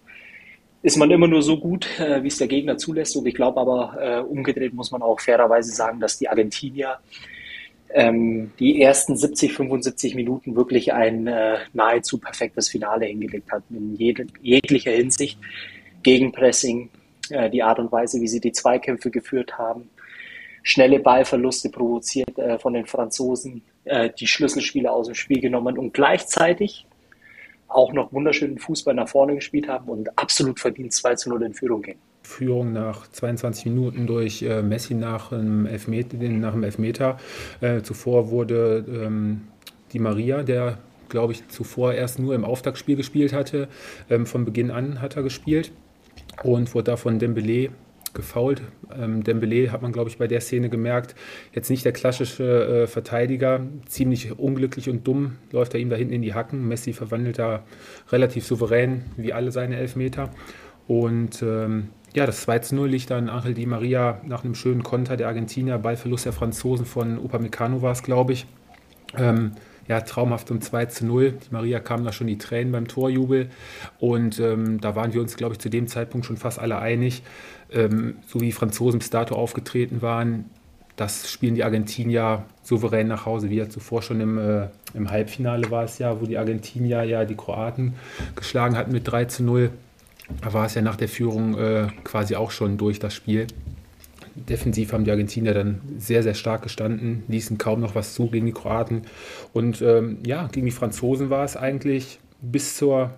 ist 0.83 0.97
man 0.97 1.11
immer 1.11 1.29
nur 1.29 1.43
so 1.43 1.59
gut, 1.59 1.89
äh, 2.01 2.23
wie 2.23 2.29
es 2.29 2.39
der 2.39 2.49
Gegner 2.49 2.79
zulässt. 2.79 3.17
Und 3.17 3.27
ich 3.27 3.35
glaube 3.35 3.61
aber, 3.61 3.97
äh, 4.01 4.21
umgedreht 4.21 4.75
muss 4.75 4.91
man 4.91 5.03
auch 5.03 5.21
fairerweise 5.21 5.73
sagen, 5.73 6.01
dass 6.01 6.19
die 6.19 6.29
Argentinier 6.29 6.99
ähm, 7.95 8.53
die 8.59 8.83
ersten 8.83 9.17
70, 9.17 9.55
75 9.55 10.15
Minuten 10.15 10.57
wirklich 10.57 10.93
ein 10.93 11.27
äh, 11.27 11.59
nahezu 11.73 12.19
perfektes 12.19 12.69
Finale 12.69 13.07
hingelegt 13.07 13.51
hat, 13.51 13.63
in 13.71 13.95
jede, 13.97 14.27
jeglicher 14.43 14.93
Hinsicht. 14.93 15.39
Gegenpressing, 16.03 16.91
äh, 17.31 17.51
die 17.51 17.63
Art 17.63 17.79
und 17.79 17.91
Weise, 17.91 18.21
wie 18.21 18.29
sie 18.29 18.41
die 18.41 18.53
Zweikämpfe 18.53 19.11
geführt 19.11 19.59
haben, 19.59 19.91
schnelle 20.63 21.01
Ballverluste 21.01 21.71
provoziert 21.71 22.39
äh, 22.39 22.59
von 22.59 22.75
den 22.75 22.87
Franzosen, 22.87 23.63
äh, 23.85 24.11
die 24.19 24.27
Schlüsselspieler 24.27 24.93
aus 24.93 25.07
dem 25.07 25.15
Spiel 25.15 25.41
genommen 25.41 25.79
und 25.79 25.95
gleichzeitig 25.95 26.87
auch 27.69 27.93
noch 27.93 28.13
wunderschönen 28.13 28.59
Fußball 28.59 28.95
nach 28.95 29.09
vorne 29.09 29.35
gespielt 29.35 29.69
haben 29.69 29.89
und 29.89 30.19
absolut 30.19 30.61
verdient 30.61 30.93
2 30.93 31.15
zu 31.17 31.31
0 31.31 31.43
in 31.43 31.55
Führung 31.55 31.83
gehen. 31.83 31.99
Führung 32.23 32.73
nach 32.73 33.09
22 33.09 33.67
Minuten 33.67 34.07
durch 34.07 34.43
äh, 34.43 34.63
Messi 34.63 34.95
nach 34.95 35.33
einem 35.33 35.67
Elfmeter. 35.67 36.17
Nach 36.17 36.53
einem 36.53 36.65
Elfmeter. 36.65 37.19
Äh, 37.61 37.83
zuvor 37.83 38.31
wurde 38.31 38.85
ähm, 38.89 39.43
die 39.93 39.99
Maria, 39.99 40.43
der 40.43 40.79
glaube 41.09 41.33
ich 41.33 41.49
zuvor 41.49 41.95
erst 41.95 42.19
nur 42.19 42.35
im 42.35 42.45
Auftaktspiel 42.45 42.97
gespielt 42.97 43.33
hatte, 43.33 43.69
ähm, 44.11 44.27
von 44.27 44.45
Beginn 44.45 44.71
an 44.71 45.01
hat 45.01 45.17
er 45.17 45.23
gespielt 45.23 45.73
und 46.43 46.75
wurde 46.75 46.85
da 46.85 46.97
von 46.97 47.19
Dembele 47.19 47.71
gefault. 48.15 48.63
Ähm, 48.99 49.23
Dembele 49.23 49.71
hat 49.71 49.83
man, 49.83 49.93
glaube 49.93 50.11
ich, 50.11 50.19
bei 50.19 50.27
der 50.27 50.41
Szene 50.41 50.69
gemerkt, 50.69 51.15
jetzt 51.53 51.71
nicht 51.71 51.85
der 51.85 51.93
klassische 51.93 52.83
äh, 52.83 52.87
Verteidiger, 52.87 53.61
ziemlich 53.87 54.39
unglücklich 54.39 54.89
und 54.89 55.07
dumm 55.07 55.37
läuft 55.53 55.75
er 55.75 55.81
ihm 55.81 55.91
da 55.91 55.97
hinten 55.97 56.15
in 56.15 56.23
die 56.23 56.35
Hacken. 56.35 56.67
Messi 56.67 56.93
verwandelt 56.93 57.39
da 57.39 57.65
relativ 58.11 58.47
souverän 58.47 59.05
wie 59.17 59.33
alle 59.33 59.53
seine 59.53 59.77
Elfmeter. 59.77 60.31
Und 60.87 61.43
ähm, 61.43 61.89
ja, 62.19 62.27
das 62.27 62.41
2 62.41 62.59
zu 62.59 62.75
0 62.75 62.89
liegt 62.89 63.11
dann 63.11 63.29
Angel 63.29 63.55
Di 63.55 63.65
Maria 63.65 64.21
nach 64.25 64.43
einem 64.43 64.57
schönen 64.57 64.83
Konter 64.83 65.17
der 65.17 65.29
Argentinier, 65.29 65.79
Ballverlust 65.79 66.27
der 66.27 66.33
Franzosen 66.33 66.85
von 66.85 67.17
Upamecano 67.17 67.81
war 67.81 67.93
es, 67.93 68.03
glaube 68.03 68.33
ich. 68.33 68.47
Ähm, 69.17 69.53
ja, 69.87 70.01
traumhaft 70.01 70.51
um 70.51 70.61
2 70.61 70.87
zu 70.87 71.07
0. 71.07 71.39
Die 71.47 71.53
Maria 71.53 71.79
kam 71.79 72.03
da 72.03 72.11
schon 72.11 72.27
die 72.27 72.37
Tränen 72.37 72.73
beim 72.73 72.89
Torjubel. 72.89 73.51
Und 74.01 74.41
ähm, 74.41 74.81
da 74.81 74.97
waren 74.97 75.15
wir 75.15 75.21
uns, 75.21 75.37
glaube 75.37 75.53
ich, 75.55 75.61
zu 75.61 75.71
dem 75.71 75.87
Zeitpunkt 75.87 76.27
schon 76.27 76.37
fast 76.37 76.59
alle 76.59 76.81
einig. 76.81 77.23
Ähm, 77.71 78.17
so 78.27 78.41
wie 78.41 78.47
die 78.47 78.53
Franzosen 78.53 78.99
bis 78.99 79.11
dato 79.11 79.37
aufgetreten 79.37 80.03
waren, 80.03 80.47
das 80.97 81.31
spielen 81.31 81.55
die 81.55 81.63
Argentinier 81.63 82.47
souverän 82.65 83.07
nach 83.07 83.27
Hause, 83.27 83.49
wie 83.49 83.59
ja 83.59 83.69
zuvor 83.69 84.03
schon 84.03 84.21
im, 84.21 84.39
äh, 84.39 84.67
im 84.93 85.09
Halbfinale 85.09 85.71
war 85.71 85.85
es 85.85 85.99
ja, 85.99 86.21
wo 86.21 86.27
die 86.27 86.37
Argentinier 86.37 87.05
ja 87.05 87.25
die 87.25 87.37
Kroaten 87.37 87.95
geschlagen 88.35 88.77
hatten 88.77 88.91
mit 88.91 89.07
3 89.07 89.27
zu 89.27 89.45
0. 89.45 89.71
Da 90.43 90.53
war 90.53 90.67
es 90.67 90.75
ja 90.75 90.83
nach 90.83 90.97
der 90.97 91.09
Führung 91.09 91.59
äh, 91.59 91.89
quasi 92.05 92.37
auch 92.37 92.51
schon 92.51 92.77
durch 92.77 92.99
das 92.99 93.15
Spiel. 93.15 93.47
Defensiv 94.35 94.93
haben 94.93 95.05
die 95.05 95.11
Argentinier 95.11 95.55
dann 95.55 95.81
sehr, 95.99 96.23
sehr 96.23 96.35
stark 96.35 96.63
gestanden, 96.63 97.25
ließen 97.29 97.59
kaum 97.59 97.81
noch 97.81 97.95
was 97.95 98.15
zu 98.15 98.29
gegen 98.29 98.47
die 98.47 98.53
Kroaten. 98.53 99.03
Und 99.53 99.83
ähm, 99.83 100.19
ja, 100.25 100.49
gegen 100.53 100.67
die 100.67 100.73
Franzosen 100.73 101.31
war 101.31 101.45
es 101.45 101.57
eigentlich 101.57 102.21
bis 102.41 102.77
zur, 102.77 103.11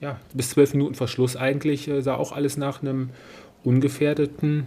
ja, 0.00 0.18
bis 0.34 0.50
zwölf 0.50 0.74
Minuten 0.74 0.94
Verschluss 0.94 1.36
eigentlich, 1.36 1.88
äh, 1.88 2.02
sah 2.02 2.16
auch 2.16 2.32
alles 2.32 2.56
nach 2.56 2.82
einem 2.82 3.10
ungefährdeten 3.64 4.64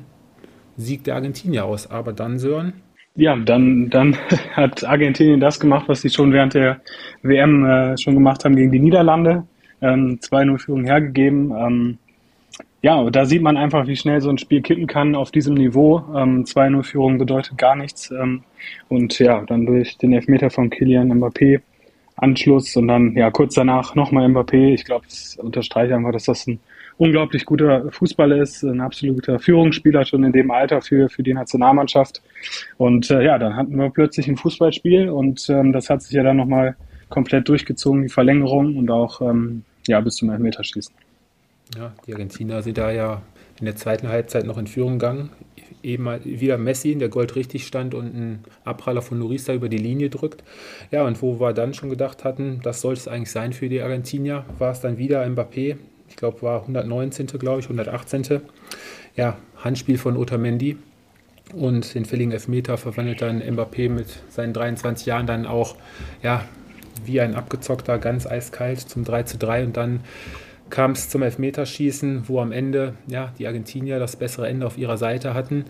Sieg 0.77 1.03
der 1.03 1.15
Argentinier 1.15 1.65
aus. 1.65 1.91
Aber 1.91 2.13
dann, 2.13 2.39
Sören? 2.39 2.73
Ja, 3.15 3.35
dann, 3.35 3.89
dann 3.89 4.17
hat 4.53 4.83
Argentinien 4.83 5.39
das 5.39 5.59
gemacht, 5.59 5.87
was 5.87 6.01
sie 6.01 6.09
schon 6.09 6.31
während 6.33 6.53
der 6.53 6.81
WM 7.21 7.65
äh, 7.65 7.97
schon 7.97 8.15
gemacht 8.15 8.45
haben 8.45 8.55
gegen 8.55 8.71
die 8.71 8.79
Niederlande. 8.79 9.43
Ähm, 9.81 10.19
2-0-Führung 10.21 10.85
hergegeben. 10.85 11.51
Ähm, 11.51 11.97
ja, 12.81 13.09
da 13.09 13.25
sieht 13.25 13.41
man 13.41 13.57
einfach, 13.57 13.87
wie 13.87 13.95
schnell 13.95 14.21
so 14.21 14.29
ein 14.29 14.37
Spiel 14.37 14.61
kippen 14.61 14.87
kann 14.87 15.15
auf 15.15 15.31
diesem 15.31 15.55
Niveau. 15.55 16.03
Ähm, 16.15 16.45
2-0-Führung 16.45 17.17
bedeutet 17.17 17.57
gar 17.57 17.75
nichts. 17.75 18.11
Ähm, 18.11 18.43
und 18.87 19.19
ja, 19.19 19.43
dann 19.45 19.65
durch 19.65 19.97
den 19.97 20.13
Elfmeter 20.13 20.49
von 20.49 20.69
Kilian 20.69 21.11
Mbappé 21.11 21.61
Anschluss 22.21 22.75
und 22.75 22.87
dann 22.87 23.15
ja 23.15 23.31
kurz 23.31 23.55
danach 23.55 23.95
nochmal 23.95 24.27
Mbappé. 24.27 24.73
Ich 24.73 24.85
glaube, 24.85 25.05
das 25.07 25.37
unterstreicht 25.37 25.93
einfach, 25.93 26.11
dass 26.11 26.25
das 26.25 26.47
ein 26.47 26.59
unglaublich 26.97 27.45
guter 27.45 27.91
Fußballer 27.91 28.41
ist, 28.41 28.63
ein 28.63 28.81
absoluter 28.81 29.39
Führungsspieler 29.39 30.05
schon 30.05 30.25
in 30.25 30.33
dem 30.33 30.51
Alter 30.51 30.81
für, 30.81 31.09
für 31.09 31.23
die 31.23 31.33
Nationalmannschaft. 31.33 32.21
Und 32.77 33.09
äh, 33.09 33.23
ja, 33.23 33.37
dann 33.37 33.55
hatten 33.55 33.77
wir 33.77 33.89
plötzlich 33.89 34.27
ein 34.27 34.35
Fußballspiel 34.35 35.09
und 35.09 35.49
ähm, 35.49 35.71
das 35.71 35.89
hat 35.89 36.01
sich 36.01 36.11
ja 36.11 36.23
dann 36.23 36.37
nochmal 36.37 36.75
komplett 37.07 37.47
durchgezogen, 37.47 38.03
die 38.03 38.09
Verlängerung 38.09 38.75
und 38.75 38.91
auch 38.91 39.21
ähm, 39.21 39.63
ja, 39.87 39.99
bis 40.01 40.15
zum 40.15 40.29
Elfmeterschießen. 40.29 40.93
Ja, 41.77 41.93
die 42.05 42.13
Argentinier 42.13 42.61
sind 42.61 42.77
da 42.77 42.91
ja 42.91 43.21
in 43.59 43.65
der 43.65 43.75
zweiten 43.75 44.07
Halbzeit 44.07 44.45
noch 44.45 44.57
in 44.57 44.67
Führung 44.67 44.93
gegangen. 44.93 45.29
Eben 45.81 46.07
wieder 46.25 46.57
Messi, 46.57 46.95
der 46.95 47.09
Gold 47.09 47.35
richtig 47.35 47.65
stand 47.65 47.93
und 47.93 48.13
ein 48.13 48.43
Abpraller 48.65 49.01
von 49.01 49.19
Lurista 49.19 49.53
über 49.53 49.69
die 49.69 49.77
Linie 49.77 50.09
drückt. 50.09 50.43
Ja, 50.91 51.05
und 51.05 51.21
wo 51.21 51.39
wir 51.39 51.53
dann 51.53 51.73
schon 51.73 51.89
gedacht 51.89 52.23
hatten, 52.23 52.59
das 52.63 52.81
sollte 52.81 53.01
es 53.01 53.07
eigentlich 53.07 53.31
sein 53.31 53.53
für 53.53 53.69
die 53.69 53.81
Argentinier, 53.81 54.45
war 54.57 54.71
es 54.71 54.81
dann 54.81 54.97
wieder 54.97 55.23
Mbappé. 55.25 55.77
Ich 56.09 56.15
glaube, 56.15 56.41
war 56.41 56.61
119. 56.61 57.27
glaube 57.27 57.59
ich, 57.59 57.65
118. 57.65 58.41
Ja, 59.15 59.37
Handspiel 59.57 59.97
von 59.97 60.17
Otamendi. 60.17 60.77
Und 61.53 61.95
den 61.95 62.05
fälligen 62.05 62.31
Elfmeter 62.31 62.77
verwandelt 62.77 63.21
dann 63.21 63.41
Mbappé 63.41 63.89
mit 63.89 64.07
seinen 64.29 64.53
23 64.53 65.05
Jahren 65.05 65.27
dann 65.27 65.45
auch, 65.45 65.75
ja, 66.21 66.45
wie 67.05 67.21
ein 67.21 67.35
abgezockter, 67.35 67.97
ganz 67.97 68.25
eiskalt 68.25 68.79
zum 68.79 69.03
3 69.03 69.23
zu 69.23 69.37
3 69.37 69.63
und 69.65 69.77
dann 69.77 70.01
kam 70.69 70.91
es 70.91 71.09
zum 71.09 71.23
Elfmeterschießen, 71.23 72.27
wo 72.27 72.39
am 72.39 72.51
Ende 72.51 72.93
ja, 73.07 73.33
die 73.37 73.47
Argentinier 73.47 73.99
das 73.99 74.15
bessere 74.15 74.47
Ende 74.47 74.67
auf 74.67 74.77
ihrer 74.77 74.97
Seite 74.97 75.33
hatten. 75.33 75.65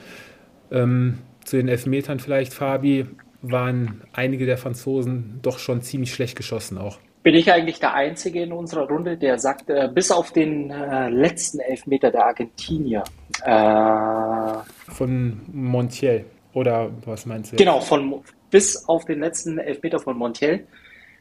Ähm, 0.72 1.20
zu 1.44 1.58
den 1.58 1.68
Elfmetern 1.68 2.20
vielleicht, 2.20 2.54
Fabi, 2.54 3.08
waren 3.42 4.02
einige 4.14 4.46
der 4.46 4.58
Franzosen 4.58 5.40
doch 5.42 5.60
schon 5.60 5.82
ziemlich 5.82 6.14
schlecht 6.14 6.36
geschossen 6.36 6.78
auch. 6.78 7.00
Bin 7.24 7.36
ich 7.36 7.52
eigentlich 7.52 7.80
der 7.80 7.94
Einzige 7.94 8.42
in 8.42 8.54
unserer 8.54 8.88
Runde, 8.88 9.18
der 9.18 9.40
sagt, 9.40 9.70
äh, 9.70 9.90
bis 9.94 10.12
auf 10.12 10.32
den 10.32 10.72
äh, 10.72 11.10
letzten 11.10 11.60
Elfmeter 11.60 12.12
der 12.12 12.26
Argentinier. 12.26 13.04
Äh, 13.44 14.92
von 14.92 15.42
Montiel, 15.52 16.26
oder 16.54 16.90
was 17.06 17.26
meinst 17.26 17.52
du? 17.52 17.56
Genau, 17.58 17.82
von, 17.82 18.22
bis 18.50 18.88
auf 18.88 19.06
den 19.06 19.20
letzten 19.20 19.60
Elfmeter 19.60 20.00
von 20.00 20.18
Montiel 20.18 20.66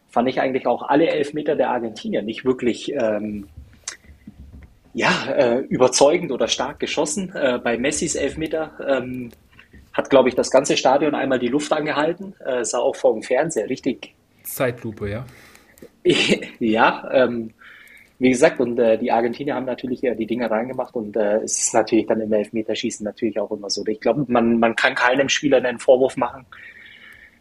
fand 0.09 0.29
ich 0.29 0.41
eigentlich 0.41 0.67
auch 0.67 0.83
alle 0.83 1.09
Elfmeter 1.09 1.57
der 1.57 1.71
Argentinier 1.71 2.23
nicht 2.23 2.45
wirklich 2.45 2.93
ähm, 2.93 3.49
ja, 4.95 5.11
äh, 5.31 5.59
überzeugend 5.61 6.33
oder 6.33 6.49
stark 6.49 6.81
geschossen. 6.81 7.33
Äh, 7.35 7.59
bei 7.63 7.79
Messis 7.79 8.15
Elfmeter 8.15 8.73
ähm, 8.87 9.31
hat, 9.93 10.11
glaube 10.11 10.29
ich, 10.29 10.35
das 10.35 10.51
ganze 10.51 10.77
Stadion 10.77 11.15
einmal 11.15 11.39
die 11.39 11.49
Luft 11.49 11.73
angehalten. 11.73 12.35
Äh, 12.45 12.65
sah 12.65 12.79
auch 12.79 12.97
vor 12.97 13.13
dem 13.13 13.23
Fernseher 13.23 13.69
richtig. 13.69 14.15
Zeitlupe, 14.43 15.11
ja. 15.11 15.27
ja, 16.59 17.09
ähm, 17.13 17.53
wie 18.19 18.31
gesagt, 18.31 18.59
und 18.61 18.79
äh, 18.79 18.99
die 18.99 19.13
Argentinier 19.13 19.55
haben 19.55 19.67
natürlich 19.67 20.03
ja 20.03 20.15
die 20.15 20.27
Dinge 20.27 20.51
reingemacht 20.51 20.95
und 20.95 21.17
äh, 21.17 21.37
es 21.43 21.59
ist 21.59 21.75
natürlich 21.75 22.07
dann 22.07 22.21
im 22.21 22.33
Elfmeterschießen 22.33 23.05
natürlich 23.05 23.39
auch 23.39 23.51
immer 23.53 23.71
so. 23.71 23.85
Ich 23.87 24.01
glaube, 24.01 24.25
man, 24.27 24.59
man 24.59 24.75
kann 24.75 24.95
keinem 24.95 25.29
Spieler 25.29 25.59
einen 25.59 25.79
Vorwurf 25.79 26.17
machen. 26.17 26.47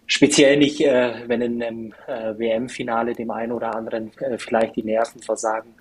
Speziell 0.07 0.57
nicht, 0.57 0.81
äh, 0.81 1.13
wenn 1.27 1.41
in 1.41 1.61
einem 1.61 1.93
äh, 2.07 2.37
WM-Finale 2.39 3.13
dem 3.13 3.29
einen 3.29 3.51
oder 3.51 3.75
anderen 3.75 4.11
äh, 4.19 4.37
vielleicht 4.37 4.75
die 4.77 4.83
Nerven 4.83 5.21
versagen 5.21 5.75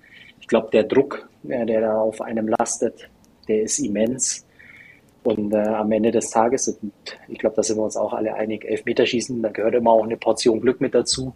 ich 0.46 0.48
glaube, 0.48 0.68
der 0.72 0.84
Druck, 0.84 1.28
äh, 1.48 1.66
der 1.66 1.80
da 1.80 1.98
auf 1.98 2.20
einem 2.20 2.46
lastet, 2.46 3.10
der 3.48 3.62
ist 3.62 3.80
immens. 3.80 4.46
Und 5.24 5.52
äh, 5.52 5.56
am 5.56 5.90
Ende 5.90 6.12
des 6.12 6.30
Tages, 6.30 6.68
und 6.68 6.92
ich 7.26 7.40
glaube, 7.40 7.56
da 7.56 7.64
sind 7.64 7.78
wir 7.78 7.82
uns 7.82 7.96
auch 7.96 8.12
alle 8.12 8.32
einig, 8.32 8.64
Elfmeterschießen, 8.64 9.42
da 9.42 9.48
gehört 9.48 9.74
immer 9.74 9.90
auch 9.90 10.04
eine 10.04 10.16
Portion 10.16 10.60
Glück 10.60 10.80
mit 10.80 10.94
dazu. 10.94 11.34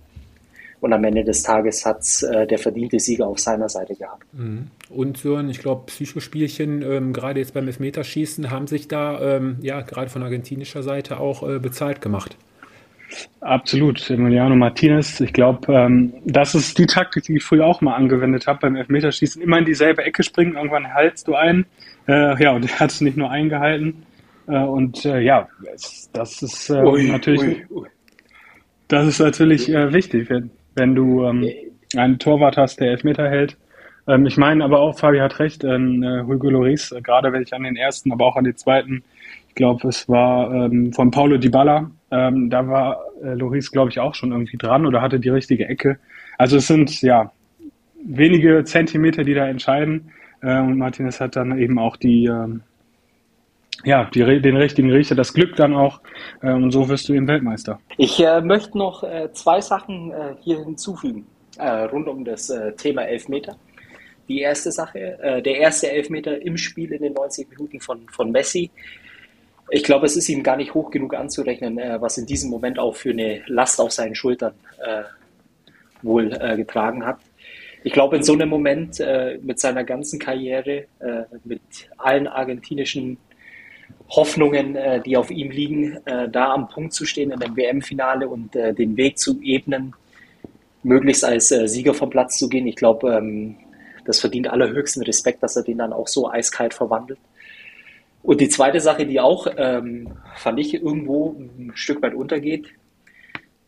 Und 0.80 0.92
am 0.92 1.02
Ende 1.02 1.24
des 1.24 1.42
Tages 1.42 1.84
hat 1.84 2.04
äh, 2.22 2.46
der 2.46 2.58
verdiente 2.58 3.00
Sieger 3.00 3.26
auf 3.26 3.40
seiner 3.40 3.68
Seite 3.68 3.96
gehabt. 3.96 4.24
Mhm. 4.32 4.68
Und 4.88 5.18
so 5.18 5.36
ich 5.40 5.58
glaube, 5.58 5.86
Psychospielchen, 5.86 6.82
ähm, 6.82 7.12
gerade 7.12 7.40
jetzt 7.40 7.52
beim 7.52 7.66
Elfmeterschießen, 7.66 8.52
haben 8.52 8.68
sich 8.68 8.86
da 8.86 9.20
ähm, 9.20 9.58
ja 9.60 9.80
gerade 9.80 10.08
von 10.08 10.22
argentinischer 10.22 10.84
Seite 10.84 11.18
auch 11.18 11.42
äh, 11.42 11.58
bezahlt 11.58 12.00
gemacht. 12.00 12.36
Absolut, 13.40 14.10
Emiliano 14.10 14.54
Martinez. 14.54 15.20
Ich 15.20 15.32
glaube, 15.32 15.72
ähm, 15.72 16.12
das 16.24 16.54
ist 16.54 16.78
die 16.78 16.86
Taktik, 16.86 17.24
die 17.24 17.36
ich 17.36 17.44
früher 17.44 17.66
auch 17.66 17.80
mal 17.80 17.94
angewendet 17.94 18.46
habe 18.46 18.60
beim 18.60 18.76
Elfmeterschießen. 18.76 19.42
Immer 19.42 19.58
in 19.58 19.64
dieselbe 19.64 20.04
Ecke 20.04 20.22
springen, 20.22 20.56
irgendwann 20.56 20.92
haltst 20.92 21.26
du 21.26 21.34
ein. 21.34 21.66
Äh, 22.06 22.42
ja, 22.42 22.52
und 22.52 22.70
er 22.70 22.80
hat 22.80 22.90
es 22.90 23.00
nicht 23.00 23.16
nur 23.16 23.30
eingehalten. 23.30 24.04
Äh, 24.46 24.58
und 24.58 25.04
äh, 25.04 25.20
ja, 25.20 25.48
das 26.12 26.42
ist 26.42 26.70
äh, 26.70 26.82
ui, 26.82 27.08
natürlich, 27.10 27.42
ui, 27.70 27.82
ui. 27.82 27.88
das 28.88 29.06
ist 29.06 29.20
natürlich 29.20 29.68
äh, 29.68 29.92
wichtig, 29.92 30.28
wenn, 30.28 30.50
wenn 30.74 30.94
du 30.94 31.24
ähm, 31.24 31.48
einen 31.96 32.18
Torwart 32.18 32.56
hast, 32.56 32.80
der 32.80 32.90
Elfmeter 32.90 33.28
hält. 33.28 33.56
Ähm, 34.06 34.26
ich 34.26 34.36
meine 34.36 34.64
aber 34.64 34.80
auch, 34.80 34.98
Fabi 34.98 35.18
hat 35.18 35.38
recht, 35.38 35.64
ähm, 35.64 36.02
äh, 36.02 36.22
Hugo 36.22 36.50
Loris, 36.50 36.92
äh, 36.92 37.00
gerade 37.00 37.32
wenn 37.32 37.42
ich 37.42 37.52
an 37.52 37.62
den 37.62 37.76
ersten, 37.76 38.12
aber 38.12 38.26
auch 38.26 38.36
an 38.36 38.44
den 38.44 38.56
zweiten, 38.56 39.02
ich 39.50 39.56
glaube, 39.56 39.88
es 39.88 40.08
war 40.08 40.54
ähm, 40.54 40.92
von 40.92 41.10
Paulo 41.10 41.36
Dybala, 41.36 41.90
ähm, 42.12 42.50
da 42.50 42.66
war 42.68 43.04
äh, 43.20 43.34
Loris, 43.34 43.72
glaube 43.72 43.90
ich, 43.90 43.98
auch 43.98 44.14
schon 44.14 44.30
irgendwie 44.30 44.56
dran 44.56 44.86
oder 44.86 45.02
hatte 45.02 45.18
die 45.18 45.28
richtige 45.28 45.66
Ecke. 45.68 45.98
Also 46.38 46.58
es 46.58 46.68
sind 46.68 47.02
ja 47.02 47.32
wenige 48.04 48.62
Zentimeter, 48.62 49.24
die 49.24 49.34
da 49.34 49.48
entscheiden. 49.48 50.12
Äh, 50.40 50.60
und 50.60 50.78
Martinez 50.78 51.20
hat 51.20 51.34
dann 51.34 51.58
eben 51.58 51.80
auch 51.80 51.96
die, 51.96 52.26
ähm, 52.26 52.62
ja, 53.84 54.08
die, 54.14 54.40
den 54.40 54.56
richtigen 54.56 54.90
Richter, 54.90 55.16
das 55.16 55.34
Glück 55.34 55.56
dann 55.56 55.74
auch. 55.74 56.00
Äh, 56.42 56.52
und 56.52 56.70
so 56.70 56.88
wirst 56.88 57.08
du 57.08 57.12
eben 57.12 57.26
Weltmeister. 57.26 57.80
Ich 57.98 58.24
äh, 58.24 58.40
möchte 58.40 58.78
noch 58.78 59.02
äh, 59.02 59.32
zwei 59.32 59.60
Sachen 59.60 60.12
äh, 60.12 60.36
hier 60.42 60.64
hinzufügen, 60.64 61.26
rund 61.58 62.06
um 62.08 62.24
das 62.24 62.50
Thema 62.78 63.02
Elfmeter. 63.02 63.56
Die 64.28 64.40
erste 64.40 64.70
Sache, 64.70 65.42
der 65.44 65.56
erste 65.56 65.90
Elfmeter 65.90 66.40
im 66.40 66.56
Spiel 66.56 66.92
in 66.92 67.02
den 67.02 67.12
90 67.12 67.50
Minuten 67.50 67.80
von, 67.80 68.08
von 68.08 68.30
Messi 68.30 68.70
ich 69.70 69.84
glaube, 69.84 70.06
es 70.06 70.16
ist 70.16 70.28
ihm 70.28 70.42
gar 70.42 70.56
nicht 70.56 70.74
hoch 70.74 70.90
genug 70.90 71.14
anzurechnen, 71.14 71.78
äh, 71.78 72.00
was 72.00 72.18
in 72.18 72.26
diesem 72.26 72.50
Moment 72.50 72.78
auch 72.78 72.96
für 72.96 73.10
eine 73.10 73.42
Last 73.46 73.80
auf 73.80 73.92
seinen 73.92 74.14
Schultern 74.14 74.54
äh, 74.78 75.02
wohl 76.02 76.32
äh, 76.32 76.56
getragen 76.56 77.06
hat. 77.06 77.18
Ich 77.82 77.92
glaube, 77.92 78.16
in 78.16 78.22
so 78.22 78.34
einem 78.34 78.48
Moment 78.48 79.00
äh, 79.00 79.38
mit 79.42 79.58
seiner 79.58 79.84
ganzen 79.84 80.18
Karriere, 80.18 80.84
äh, 80.98 81.22
mit 81.44 81.62
allen 81.96 82.26
argentinischen 82.26 83.16
Hoffnungen, 84.10 84.76
äh, 84.76 85.00
die 85.00 85.16
auf 85.16 85.30
ihm 85.30 85.50
liegen, 85.50 85.98
da 86.04 86.52
am 86.52 86.68
Punkt 86.68 86.92
zu 86.92 87.06
stehen 87.06 87.30
in 87.30 87.42
einem 87.42 87.56
WM-Finale 87.56 88.28
und 88.28 88.54
den 88.54 88.96
Weg 88.96 89.18
zu 89.18 89.40
ebnen, 89.42 89.94
möglichst 90.82 91.24
als 91.24 91.48
Sieger 91.48 91.94
vom 91.94 92.10
Platz 92.10 92.38
zu 92.38 92.48
gehen, 92.48 92.66
ich 92.66 92.76
glaube, 92.76 93.14
ähm, 93.14 93.56
das 94.04 94.20
verdient 94.20 94.48
allerhöchsten 94.48 95.02
Respekt, 95.02 95.42
dass 95.42 95.56
er 95.56 95.62
den 95.62 95.78
dann 95.78 95.92
auch 95.92 96.08
so 96.08 96.30
eiskalt 96.30 96.74
verwandelt. 96.74 97.18
Und 98.22 98.40
die 98.40 98.48
zweite 98.48 98.80
Sache, 98.80 99.06
die 99.06 99.20
auch, 99.20 99.46
ähm, 99.56 100.08
fand 100.36 100.60
ich, 100.60 100.74
irgendwo 100.74 101.36
ein 101.38 101.72
Stück 101.74 102.02
weit 102.02 102.14
untergeht, 102.14 102.66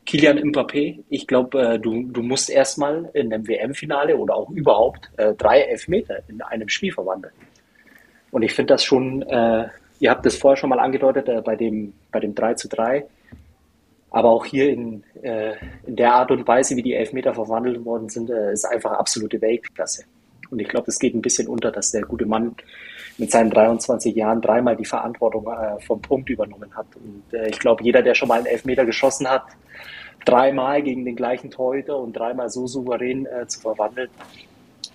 Kilian 0.04 0.38
Mbappé, 0.38 1.04
ich 1.08 1.26
glaube, 1.26 1.62
äh, 1.62 1.78
du, 1.78 2.02
du 2.02 2.22
musst 2.22 2.50
erstmal 2.50 3.08
in 3.14 3.32
einem 3.32 3.46
WM-Finale 3.46 4.16
oder 4.16 4.34
auch 4.34 4.50
überhaupt 4.50 5.10
äh, 5.16 5.32
drei 5.34 5.60
Elfmeter 5.60 6.18
in 6.28 6.42
einem 6.42 6.68
Spiel 6.68 6.92
verwandeln. 6.92 7.32
Und 8.30 8.42
ich 8.42 8.52
finde 8.52 8.74
das 8.74 8.84
schon, 8.84 9.22
äh, 9.22 9.68
ihr 10.00 10.10
habt 10.10 10.26
das 10.26 10.36
vorher 10.36 10.56
schon 10.56 10.70
mal 10.70 10.80
angedeutet, 10.80 11.28
äh, 11.28 11.40
bei, 11.40 11.54
dem, 11.54 11.94
bei 12.10 12.18
dem 12.18 12.34
3 12.34 12.54
zu 12.54 12.68
3, 12.68 13.06
aber 14.10 14.30
auch 14.30 14.44
hier 14.44 14.70
in, 14.70 15.04
äh, 15.22 15.54
in 15.86 15.96
der 15.96 16.14
Art 16.14 16.30
und 16.30 16.46
Weise, 16.46 16.76
wie 16.76 16.82
die 16.82 16.94
Elfmeter 16.94 17.32
verwandelt 17.32 17.84
worden 17.84 18.08
sind, 18.08 18.28
äh, 18.28 18.52
ist 18.52 18.64
einfach 18.64 18.92
absolute 18.92 19.40
Weltklasse. 19.40 20.04
Und 20.50 20.58
ich 20.60 20.68
glaube, 20.68 20.88
es 20.88 20.98
geht 20.98 21.14
ein 21.14 21.22
bisschen 21.22 21.48
unter, 21.48 21.70
dass 21.70 21.92
der 21.92 22.02
gute 22.02 22.26
Mann 22.26 22.54
mit 23.18 23.30
seinen 23.30 23.50
23 23.50 24.14
Jahren 24.14 24.40
dreimal 24.40 24.76
die 24.76 24.84
Verantwortung 24.84 25.46
äh, 25.46 25.80
vom 25.80 26.00
Punkt 26.00 26.30
übernommen 26.30 26.74
hat. 26.74 26.86
Und 26.96 27.22
äh, 27.32 27.48
ich 27.48 27.58
glaube, 27.58 27.84
jeder, 27.84 28.02
der 28.02 28.14
schon 28.14 28.28
mal 28.28 28.38
einen 28.38 28.46
Elfmeter 28.46 28.84
geschossen 28.84 29.28
hat, 29.28 29.44
dreimal 30.24 30.82
gegen 30.82 31.04
den 31.04 31.16
gleichen 31.16 31.50
Torhüter 31.50 31.98
und 31.98 32.14
dreimal 32.14 32.48
so 32.48 32.66
souverän 32.66 33.26
äh, 33.26 33.46
zu 33.46 33.60
verwandeln, 33.60 34.08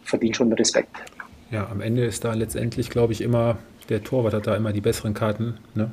verdient 0.03 0.35
schon 0.35 0.51
Respekt. 0.53 0.95
Ja, 1.51 1.67
am 1.69 1.81
Ende 1.81 2.05
ist 2.05 2.25
da 2.25 2.33
letztendlich, 2.33 2.89
glaube 2.89 3.13
ich, 3.13 3.21
immer 3.21 3.57
der 3.89 4.03
Torwart 4.03 4.33
hat 4.33 4.47
da 4.47 4.55
immer 4.55 4.73
die 4.73 4.81
besseren 4.81 5.13
Karten. 5.13 5.57
Ne? 5.73 5.91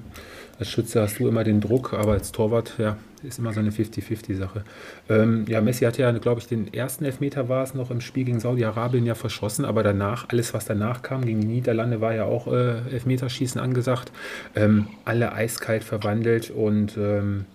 Als 0.59 0.69
Schütze 0.69 1.01
hast 1.01 1.19
du 1.19 1.27
immer 1.27 1.43
den 1.43 1.61
Druck, 1.61 1.95
aber 1.95 2.13
als 2.13 2.31
Torwart, 2.31 2.75
ja, 2.79 2.97
ist 3.25 3.39
immer 3.39 3.53
so 3.53 3.61
eine 3.61 3.71
50-50-Sache. 3.71 4.65
Ähm, 5.09 5.47
ja, 5.49 5.61
Messi 5.61 5.85
hat 5.85 5.99
ja, 5.99 6.11
glaube 6.13 6.41
ich, 6.41 6.47
den 6.47 6.73
ersten 6.73 7.05
Elfmeter 7.05 7.49
war 7.49 7.65
es 7.65 7.75
noch 7.75 7.91
im 7.91 8.01
Spiel 8.01 8.25
gegen 8.25 8.39
Saudi-Arabien 8.39 9.05
ja 9.05 9.15
verschossen, 9.15 9.65
aber 9.65 9.83
danach, 9.83 10.29
alles 10.29 10.55
was 10.55 10.65
danach 10.65 11.03
kam, 11.03 11.25
gegen 11.25 11.41
die 11.41 11.47
Niederlande 11.47 12.01
war 12.01 12.15
ja 12.15 12.25
auch 12.25 12.47
äh, 12.47 12.79
Elfmeterschießen 12.93 13.61
angesagt. 13.61 14.13
Ähm, 14.55 14.87
alle 15.05 15.33
eiskalt 15.33 15.83
verwandelt 15.83 16.51
und 16.51 16.97
ähm, 16.97 17.47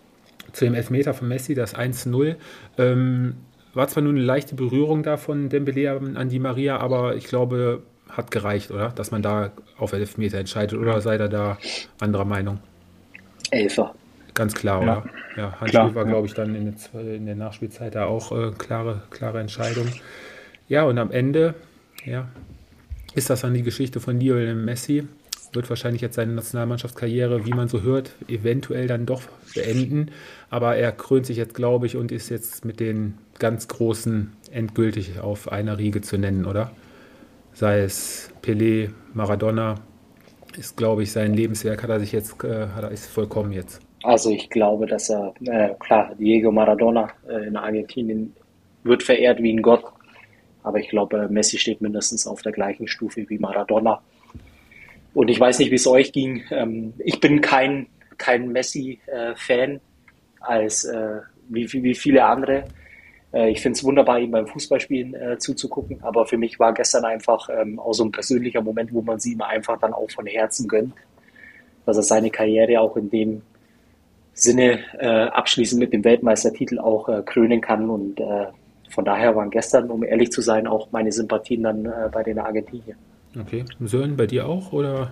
zu 0.52 0.66
dem 0.66 0.74
Elfmeter 0.74 1.14
von 1.14 1.28
Messi, 1.28 1.56
das 1.56 1.76
1-0, 1.76 2.36
ähm, 2.78 3.36
war 3.74 3.88
zwar 3.88 4.04
nur 4.04 4.14
eine 4.14 4.22
leichte 4.22 4.56
Berührung 4.56 5.04
da 5.04 5.18
von 5.18 5.50
Dembele 5.50 5.92
an 6.16 6.30
die 6.30 6.40
Maria, 6.40 6.78
aber 6.80 7.16
ich 7.16 7.26
glaube, 7.26 7.84
hat 8.10 8.32
gereicht, 8.32 8.72
oder? 8.72 8.90
Dass 8.90 9.12
man 9.12 9.22
da 9.22 9.52
auf 9.78 9.94
Elfmeter 9.94 10.40
entscheidet, 10.40 10.78
oder 10.78 11.00
seid 11.02 11.22
ihr 11.22 11.30
da 11.30 11.58
anderer 12.00 12.26
Meinung? 12.26 12.60
Elfer. 13.52 13.94
Ganz 14.34 14.54
klar, 14.54 14.84
ja. 14.84 14.98
oder? 15.00 15.10
Ja, 15.36 15.44
Handspiel 15.60 15.70
klar, 15.70 15.96
war, 15.96 16.04
ja. 16.04 16.10
glaube 16.10 16.28
ich, 16.28 16.34
dann 16.34 16.56
in 16.56 16.76
der, 16.94 17.16
in 17.16 17.26
der 17.26 17.36
Nachspielzeit 17.36 17.96
da 17.96 18.06
auch 18.06 18.32
äh, 18.32 18.52
klare, 18.58 19.02
klare 19.10 19.40
Entscheidung. 19.40 19.88
Ja, 20.68 20.84
und 20.84 20.98
am 20.98 21.12
Ende, 21.12 21.56
ja, 22.06 22.28
ist 23.16 23.30
das 23.30 23.42
dann 23.42 23.54
die 23.54 23.64
Geschichte 23.64 24.00
von 24.00 24.20
Lionel 24.20 24.56
Messi. 24.56 25.08
Wird 25.52 25.68
wahrscheinlich 25.70 26.02
jetzt 26.02 26.16
seine 26.16 26.34
Nationalmannschaftskarriere, 26.34 27.46
wie 27.46 27.54
man 27.54 27.68
so 27.68 27.82
hört, 27.82 28.12
eventuell 28.28 28.86
dann 28.86 29.08
doch 29.08 29.24
beenden. 29.56 30.12
Aber 30.52 30.76
er 30.76 30.92
krönt 30.92 31.26
sich 31.26 31.38
jetzt, 31.38 31.56
glaube 31.56 31.88
ich, 31.88 31.98
und 31.98 32.12
ist 32.12 32.30
jetzt 32.30 32.66
mit 32.66 32.80
den 32.80 33.18
ganz 33.40 33.68
Großen 33.68 34.32
endgültig 34.52 35.20
auf 35.20 35.52
einer 35.52 35.80
Riege 35.80 36.02
zu 36.02 36.18
nennen, 36.20 36.46
oder? 36.46 36.72
Sei 37.54 37.80
es 37.80 38.30
Pelé, 38.44 38.92
Maradona, 39.14 39.76
ist, 40.58 40.78
glaube 40.78 41.04
ich, 41.04 41.12
sein 41.12 41.34
Lebenswerk 41.34 41.84
hat 41.84 41.90
er 41.90 42.00
sich 42.00 42.12
jetzt, 42.12 42.44
äh, 42.44 42.68
hat 42.68 42.84
er, 42.84 42.92
ist 42.92 43.06
vollkommen 43.08 43.52
jetzt. 43.52 43.82
Also 44.04 44.30
ich 44.30 44.50
glaube, 44.50 44.88
dass 44.88 45.10
er, 45.10 45.34
äh, 45.46 45.74
klar, 45.80 46.16
Diego 46.16 46.52
Maradona 46.52 47.10
äh, 47.28 47.48
in 47.48 47.56
Argentinien 47.56 48.34
wird 48.84 49.04
verehrt 49.04 49.42
wie 49.44 49.54
ein 49.54 49.62
Gott, 49.62 49.84
aber 50.64 50.80
ich 50.80 50.90
glaube, 50.90 51.28
Messi 51.30 51.58
steht 51.58 51.82
mindestens 51.82 52.26
auf 52.26 52.42
der 52.42 52.52
gleichen 52.52 52.88
Stufe 52.88 53.30
wie 53.30 53.38
Maradona. 53.38 54.02
Und 55.14 55.30
ich 55.30 55.40
weiß 55.40 55.60
nicht, 55.60 55.72
wie 55.72 55.76
es 55.76 55.88
euch 55.88 56.12
ging. 56.12 56.44
Ähm, 56.52 56.94
ich 57.00 57.20
bin 57.20 57.42
kein, 57.42 57.88
kein 58.18 58.50
Messi-Fan 58.50 59.82
als 60.40 60.86
äh, 60.86 61.20
wie, 61.50 61.72
wie 61.72 61.96
viele 61.96 62.26
andere. 62.26 62.66
Äh, 63.34 63.52
ich 63.52 63.62
finde 63.62 63.78
es 63.78 63.84
wunderbar, 63.84 64.20
ihm 64.20 64.32
beim 64.32 64.48
Fußballspielen 64.48 65.14
äh, 65.14 65.38
zuzugucken, 65.38 66.02
aber 66.02 66.26
für 66.26 66.38
mich 66.38 66.60
war 66.60 66.74
gestern 66.74 67.06
einfach 67.06 67.50
ähm, 67.50 67.80
auch 67.80 67.94
so 67.94 68.04
ein 68.04 68.12
persönlicher 68.12 68.62
Moment, 68.62 68.94
wo 68.94 69.02
man 69.02 69.20
sie 69.20 69.34
ihm 69.34 69.42
einfach 69.42 69.80
dann 69.80 69.94
auch 69.94 70.10
von 70.12 70.26
Herzen 70.26 70.68
gönnt, 70.68 70.94
dass 71.86 71.98
er 71.98 72.04
seine 72.04 72.30
Karriere 72.30 72.82
auch 72.82 72.96
in 72.98 73.10
dem 73.10 73.42
Sinne 74.34 74.80
äh, 75.00 75.08
abschließend 75.08 75.80
mit 75.80 75.94
dem 75.94 76.04
Weltmeistertitel 76.04 76.80
auch 76.80 77.10
äh, 77.10 77.22
krönen 77.26 77.62
kann 77.62 77.90
und 77.90 78.20
äh, 78.20 78.48
von 78.90 79.06
daher 79.06 79.36
waren 79.36 79.52
gestern, 79.52 79.90
um 79.92 80.04
ehrlich 80.04 80.32
zu 80.32 80.42
sein, 80.42 80.66
auch 80.66 80.92
meine 80.92 81.12
Sympathien 81.12 81.64
dann 81.64 81.86
äh, 81.86 82.10
bei 82.12 82.24
den 82.24 82.40
Argentiniern. 82.40 82.98
Okay. 83.40 83.64
Sören, 83.80 84.18
bei 84.18 84.26
dir 84.26 84.48
auch 84.48 84.74
oder? 84.74 85.12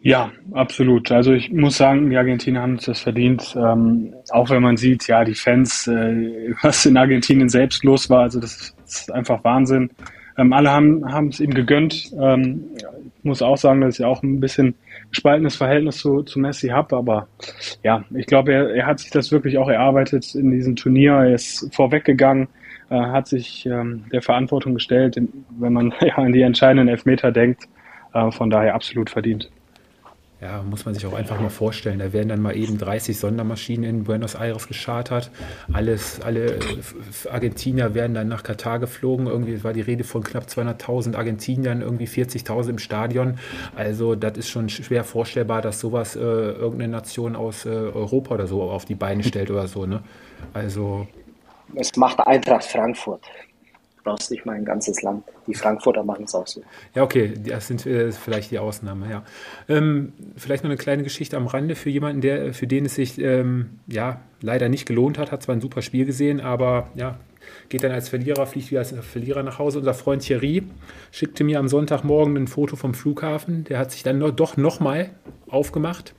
Ja, 0.00 0.30
absolut. 0.52 1.10
Also 1.10 1.32
ich 1.32 1.50
muss 1.52 1.76
sagen, 1.76 2.08
die 2.08 2.16
Argentinier 2.16 2.62
haben 2.62 2.78
das 2.84 3.00
verdient. 3.00 3.56
Ähm, 3.56 4.14
auch 4.30 4.48
wenn 4.50 4.62
man 4.62 4.76
sieht, 4.76 5.08
ja, 5.08 5.24
die 5.24 5.34
Fans, 5.34 5.88
äh, 5.88 6.54
was 6.62 6.86
in 6.86 6.96
Argentinien 6.96 7.48
selbst 7.48 7.82
los 7.84 8.08
war, 8.08 8.22
also 8.22 8.40
das 8.40 8.74
ist 8.86 9.12
einfach 9.12 9.42
Wahnsinn. 9.42 9.90
Ähm, 10.36 10.52
alle 10.52 10.70
haben 10.70 11.12
haben 11.12 11.28
es 11.28 11.40
ihm 11.40 11.52
gegönnt. 11.52 12.12
Ähm, 12.20 12.64
ich 13.18 13.24
muss 13.24 13.42
auch 13.42 13.56
sagen, 13.56 13.80
dass 13.80 13.98
ich 13.98 14.04
auch 14.04 14.22
ein 14.22 14.38
bisschen 14.38 14.76
gespaltenes 15.10 15.56
Verhältnis 15.56 15.98
zu, 15.98 16.22
zu 16.22 16.38
Messi 16.38 16.68
habe, 16.68 16.96
aber 16.96 17.26
ja, 17.82 18.04
ich 18.14 18.26
glaube, 18.26 18.52
er, 18.52 18.70
er 18.70 18.86
hat 18.86 19.00
sich 19.00 19.10
das 19.10 19.32
wirklich 19.32 19.58
auch 19.58 19.68
erarbeitet 19.68 20.32
in 20.36 20.52
diesem 20.52 20.76
Turnier. 20.76 21.14
Er 21.14 21.34
ist 21.34 21.74
vorweggegangen, 21.74 22.46
äh, 22.88 22.94
hat 23.00 23.26
sich 23.26 23.66
ähm, 23.66 24.04
der 24.12 24.22
Verantwortung 24.22 24.74
gestellt, 24.74 25.20
wenn 25.58 25.72
man 25.72 25.92
ja 26.00 26.14
an 26.14 26.32
die 26.32 26.42
entscheidenden 26.42 26.86
Elfmeter 26.86 27.32
denkt. 27.32 27.64
Äh, 28.14 28.30
von 28.30 28.48
daher 28.48 28.76
absolut 28.76 29.10
verdient. 29.10 29.50
Ja, 30.40 30.62
muss 30.62 30.84
man 30.84 30.94
sich 30.94 31.04
auch 31.04 31.14
einfach 31.14 31.40
mal 31.40 31.50
vorstellen. 31.50 31.98
Da 31.98 32.12
werden 32.12 32.28
dann 32.28 32.40
mal 32.40 32.56
eben 32.56 32.78
30 32.78 33.18
Sondermaschinen 33.18 33.82
in 33.82 34.04
Buenos 34.04 34.36
Aires 34.36 34.68
geschartert. 34.68 35.32
Alles, 35.72 36.20
alle 36.20 36.60
Argentinier 37.28 37.92
werden 37.94 38.14
dann 38.14 38.28
nach 38.28 38.44
Katar 38.44 38.78
geflogen. 38.78 39.26
Irgendwie 39.26 39.64
war 39.64 39.72
die 39.72 39.80
Rede 39.80 40.04
von 40.04 40.22
knapp 40.22 40.44
200.000 40.44 41.16
Argentiniern, 41.16 41.82
irgendwie 41.82 42.06
40.000 42.06 42.70
im 42.70 42.78
Stadion. 42.78 43.38
Also 43.74 44.14
das 44.14 44.38
ist 44.38 44.48
schon 44.48 44.68
schwer 44.68 45.02
vorstellbar, 45.02 45.60
dass 45.60 45.80
sowas 45.80 46.14
äh, 46.14 46.20
irgendeine 46.20 46.92
Nation 46.92 47.34
aus 47.34 47.66
äh, 47.66 47.70
Europa 47.70 48.34
oder 48.34 48.46
so 48.46 48.62
auf 48.62 48.84
die 48.84 48.94
Beine 48.94 49.24
stellt 49.24 49.50
oder 49.50 49.66
so. 49.66 49.86
Ne? 49.86 50.04
Also 50.52 51.08
es 51.74 51.96
macht 51.96 52.20
Eintracht 52.20 52.64
Frankfurt 52.64 53.26
brauchst 54.08 54.30
nicht 54.30 54.46
mal 54.46 54.54
ein 54.54 54.64
ganzes 54.64 55.02
Land. 55.02 55.24
Die 55.46 55.54
Frankfurter 55.54 56.02
machen 56.02 56.24
es 56.24 56.34
auch 56.34 56.46
so. 56.46 56.62
Ja, 56.94 57.02
okay, 57.02 57.34
das 57.46 57.66
sind 57.66 57.84
äh, 57.84 58.10
vielleicht 58.10 58.50
die 58.50 58.58
Ausnahme, 58.58 59.10
ja. 59.10 59.22
Ähm, 59.68 60.14
vielleicht 60.36 60.64
noch 60.64 60.70
eine 60.70 60.78
kleine 60.78 61.02
Geschichte 61.02 61.36
am 61.36 61.46
Rande 61.46 61.74
für 61.74 61.90
jemanden, 61.90 62.22
der, 62.22 62.54
für 62.54 62.66
den 62.66 62.86
es 62.86 62.94
sich 62.94 63.18
ähm, 63.18 63.80
ja 63.86 64.20
leider 64.40 64.68
nicht 64.68 64.86
gelohnt 64.86 65.18
hat, 65.18 65.30
hat 65.30 65.42
zwar 65.42 65.56
ein 65.56 65.60
super 65.60 65.82
Spiel 65.82 66.06
gesehen, 66.06 66.40
aber 66.40 66.88
ja, 66.94 67.18
geht 67.68 67.84
dann 67.84 67.92
als 67.92 68.08
Verlierer, 68.08 68.46
fliegt 68.46 68.70
wieder 68.70 68.80
als 68.80 68.92
Verlierer 68.92 69.42
nach 69.42 69.58
Hause. 69.58 69.78
Unser 69.78 69.94
Freund 69.94 70.22
Thierry 70.22 70.62
schickte 71.10 71.44
mir 71.44 71.58
am 71.58 71.68
Sonntagmorgen 71.68 72.36
ein 72.36 72.48
Foto 72.48 72.76
vom 72.76 72.94
Flughafen. 72.94 73.64
Der 73.64 73.78
hat 73.78 73.92
sich 73.92 74.02
dann 74.02 74.18
noch, 74.18 74.30
doch 74.30 74.56
nochmal 74.56 75.10
aufgemacht 75.48 76.14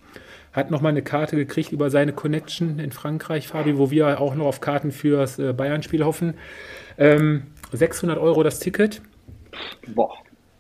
hat 0.52 0.72
nochmal 0.72 0.92
eine 0.92 1.04
Karte 1.04 1.36
gekriegt 1.36 1.72
über 1.72 1.92
seine 1.92 2.12
Connection 2.12 2.80
in 2.80 2.92
Frankreich, 2.92 3.48
Fabi, 3.48 3.78
wo 3.78 3.92
wir 3.92 4.20
auch 4.20 4.34
noch 4.34 4.48
auf 4.48 4.62
Karten 4.62 4.92
fürs 4.92 5.38
äh, 5.38 5.54
Bayern-Spiel 5.54 6.04
hoffen. 6.04 6.34
Ähm, 6.98 7.44
600 7.72 8.18
Euro 8.18 8.44
das 8.44 8.60
Ticket. 8.60 9.02
Boah. 9.88 10.14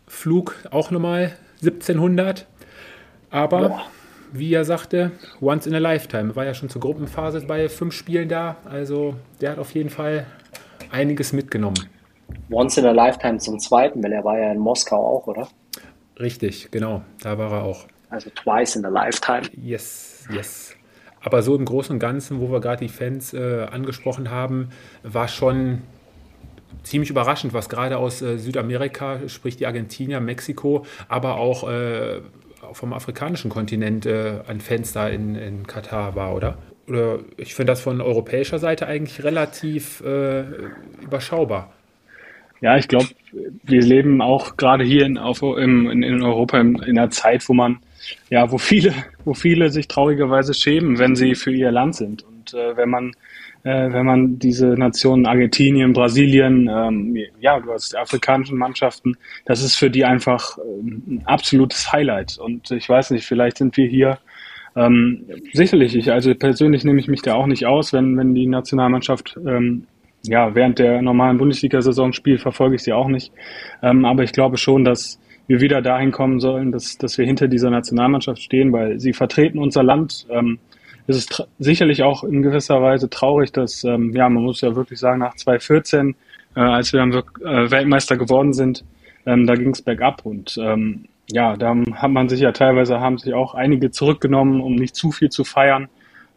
Flug 0.08 0.56
auch 0.72 0.92
nochmal 0.92 1.34
1700. 1.62 2.48
Aber, 3.30 3.70
Boah. 3.70 3.82
wie 4.32 4.54
er 4.54 4.66
sagte, 4.66 5.12
once 5.42 5.68
in 5.68 5.76
a 5.76 5.78
lifetime. 5.78 6.36
War 6.36 6.46
ja 6.46 6.54
schon 6.54 6.70
zur 6.70 6.82
Gruppenphase 6.82 7.42
bei 7.42 7.70
fünf 7.70 7.94
Spielen 7.94 8.30
da. 8.30 8.58
Also 8.66 9.16
der 9.42 9.52
hat 9.52 9.60
auf 9.60 9.72
jeden 9.72 9.90
Fall 9.90 10.26
einiges 10.92 11.34
mitgenommen. 11.34 11.90
Once 12.52 12.78
in 12.78 12.86
a 12.86 12.92
lifetime 12.92 13.38
zum 13.38 13.60
zweiten, 13.60 14.04
weil 14.04 14.12
er 14.12 14.24
war 14.24 14.40
ja 14.40 14.52
in 14.52 14.60
Moskau 14.60 14.98
auch, 14.98 15.28
oder? 15.28 15.48
Richtig, 16.20 16.70
genau. 16.72 17.04
Da 17.22 17.38
war 17.38 17.52
er 17.52 17.64
auch. 17.64 17.86
Also 18.10 18.30
twice 18.32 18.76
in 18.76 18.86
a 18.86 18.90
lifetime. 18.90 19.44
Yes, 19.56 20.28
yes. 20.34 20.76
Aber 21.22 21.42
so 21.42 21.56
im 21.56 21.66
Großen 21.66 21.94
und 21.94 22.00
Ganzen, 22.00 22.40
wo 22.40 22.52
wir 22.52 22.62
gerade 22.62 22.86
die 22.86 22.92
Fans 22.92 23.34
äh, 23.34 23.68
angesprochen 23.70 24.32
haben, 24.32 24.70
war 25.04 25.28
schon 25.28 25.82
ziemlich 26.84 27.10
überraschend, 27.10 27.54
was 27.54 27.70
gerade 27.70 27.98
aus 27.98 28.22
äh, 28.22 28.38
Südamerika, 28.38 29.20
sprich 29.28 29.58
die 29.58 29.66
Argentinier, 29.66 30.20
Mexiko, 30.20 30.86
aber 31.08 31.36
auch 31.36 31.70
äh, 31.70 32.22
vom 32.74 32.94
afrikanischen 32.94 33.50
Kontinent 33.50 34.06
äh, 34.06 34.40
Fans 34.60 34.94
da 34.94 35.08
in, 35.08 35.36
in 35.36 35.68
Katar 35.68 36.16
war, 36.16 36.36
oder? 36.36 36.58
Oder 36.88 37.20
ich 37.38 37.54
finde 37.54 37.72
das 37.72 37.82
von 37.82 38.02
europäischer 38.02 38.58
Seite 38.58 38.88
eigentlich 38.88 39.24
relativ 39.24 40.02
äh, 40.02 40.44
überschaubar. 41.02 41.72
Ja, 42.62 42.78
ich 42.78 42.88
glaube, 42.88 43.08
wir 43.64 43.82
leben 43.82 44.22
auch 44.22 44.58
gerade 44.58 44.84
hier 44.84 45.06
in, 45.06 45.18
auf, 45.18 45.42
in, 45.42 46.04
in 46.04 46.22
Europa 46.22 46.60
in, 46.60 46.76
in, 46.80 46.98
einer 46.98 47.10
Zeit, 47.10 47.48
wo 47.48 47.54
man, 47.54 47.80
ja, 48.30 48.52
wo 48.52 48.58
viele, 48.58 48.94
wo 49.24 49.34
viele 49.34 49.70
sich 49.70 49.88
traurigerweise 49.88 50.54
schämen, 50.54 51.00
wenn 51.00 51.16
sie 51.16 51.36
für 51.36 51.52
ihr 51.52 51.72
Land 51.72 51.96
sind. 51.96 52.24
Und 52.24 52.39
äh, 52.54 52.76
wenn 52.78 52.90
man 52.90 53.12
äh, 53.64 53.92
wenn 53.92 54.06
man 54.06 54.40
diese 54.40 54.68
Nationen 54.68 55.26
Argentinien, 55.26 55.94
Brasilien, 55.94 56.70
ähm, 56.72 57.18
ja, 57.40 57.60
du 57.60 57.72
hast 57.72 57.94
die 57.94 57.98
afrikanischen 57.98 58.58
Mannschaften, 58.58 59.18
das 59.46 59.62
ist 59.64 59.76
für 59.76 59.90
die 59.90 60.06
einfach 60.06 60.58
ähm, 60.58 61.04
ein 61.08 61.24
absolutes 61.26 61.92
Highlight. 61.92 62.38
Und 62.38 62.72
ich 62.72 62.88
weiß 62.88 63.12
nicht, 63.12 63.26
vielleicht 63.26 63.58
sind 63.58 63.76
wir 63.76 63.88
hier 63.88 64.20
ähm, 64.76 65.26
sicherlich, 65.54 65.96
ich, 65.96 66.12
also 66.12 66.34
persönlich 66.36 66.84
nehme 66.84 67.00
ich 67.00 67.08
mich 67.08 67.22
da 67.22 67.34
auch 67.34 67.48
nicht 67.48 67.66
aus, 67.66 67.92
wenn, 67.92 68.18
wenn 68.18 68.34
die 68.34 68.48
Nationalmannschaft 68.48 69.38
ähm, 69.46 69.88
ja, 70.24 70.54
während 70.54 70.80
der 70.80 71.02
normalen 71.02 71.38
Bundesliga-Saison 71.38 72.14
spielt, 72.14 72.42
verfolge 72.42 72.76
ich 72.76 72.84
sie 72.84 72.94
auch 72.94 73.08
nicht. 73.08 73.32
Ähm, 73.82 74.06
aber 74.06 74.24
ich 74.24 74.32
glaube 74.32 74.58
schon, 74.58 74.84
dass 74.84 75.20
wir 75.48 75.62
wieder 75.62 75.82
dahin 75.82 76.12
kommen 76.12 76.40
sollen, 76.40 76.72
dass, 76.72 76.98
dass 76.98 77.18
wir 77.18 77.26
hinter 77.26 77.48
dieser 77.48 77.70
Nationalmannschaft 77.70 78.42
stehen, 78.42 78.72
weil 78.72 79.00
sie 79.00 79.14
vertreten 79.14 79.60
unser 79.60 79.84
Land. 79.84 80.28
Ähm, 80.30 80.60
es 81.10 81.18
ist 81.18 81.48
sicherlich 81.58 82.04
auch 82.04 82.24
in 82.24 82.44
gewisser 82.44 82.82
Weise 82.82 83.10
traurig, 83.10 83.52
dass, 83.52 83.84
ähm, 83.84 84.16
ja, 84.16 84.30
man 84.30 84.44
muss 84.44 84.62
ja 84.62 84.76
wirklich 84.76 85.00
sagen, 85.00 85.20
nach 85.20 85.36
2014, 85.36 86.16
äh, 86.56 86.60
als 86.60 86.94
wir 86.94 87.00
dann 87.00 87.12
äh, 87.12 87.72
Weltmeister 87.72 88.16
geworden 88.16 88.54
sind, 88.54 88.86
ähm, 89.26 89.48
da 89.48 89.56
ging 89.56 89.72
es 89.72 89.82
bergab 89.82 90.26
und 90.26 90.58
ähm, 90.62 91.06
ja, 91.32 91.58
da 91.58 91.76
hat 91.94 92.12
man 92.12 92.30
sich 92.30 92.42
ja 92.42 92.52
teilweise, 92.52 93.00
haben 93.00 93.18
sich 93.18 93.34
auch 93.34 93.56
einige 93.56 93.92
zurückgenommen, 93.92 94.62
um 94.62 94.76
nicht 94.76 94.96
zu 94.96 95.12
viel 95.12 95.30
zu 95.30 95.44
feiern. 95.44 95.90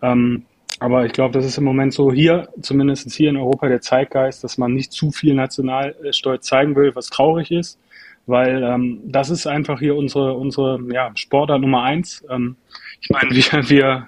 Ähm, 0.03 0.45
aber 0.81 1.05
ich 1.07 1.13
glaube, 1.13 1.33
das 1.35 1.45
ist 1.45 1.59
im 1.59 1.65
Moment 1.65 1.93
so 1.93 2.11
hier, 2.11 2.49
zumindest 2.61 3.11
hier 3.13 3.31
in 3.31 3.37
Europa, 3.37 3.69
der 3.69 3.81
Zeitgeist, 3.81 4.43
dass 4.43 4.59
man 4.59 4.73
nicht 4.75 4.93
zu 4.93 5.11
viel 5.11 5.35
Nationalstolz 5.35 6.47
zeigen 6.47 6.77
will, 6.77 6.95
was 6.95 7.09
traurig 7.09 7.51
ist. 7.51 7.79
weil 8.27 8.63
ähm, 8.63 9.01
das 9.05 9.31
ist 9.31 9.47
einfach 9.47 9.81
hier 9.81 9.97
unsere, 9.97 10.35
unsere 10.35 10.81
ja, 10.93 11.11
Sportart 11.15 11.61
Nummer 11.61 11.83
eins. 11.83 12.25
Ähm, 12.31 12.57
ich 13.03 13.11
meine, 13.11 13.31
wir, 13.31 13.69
wir 13.69 14.07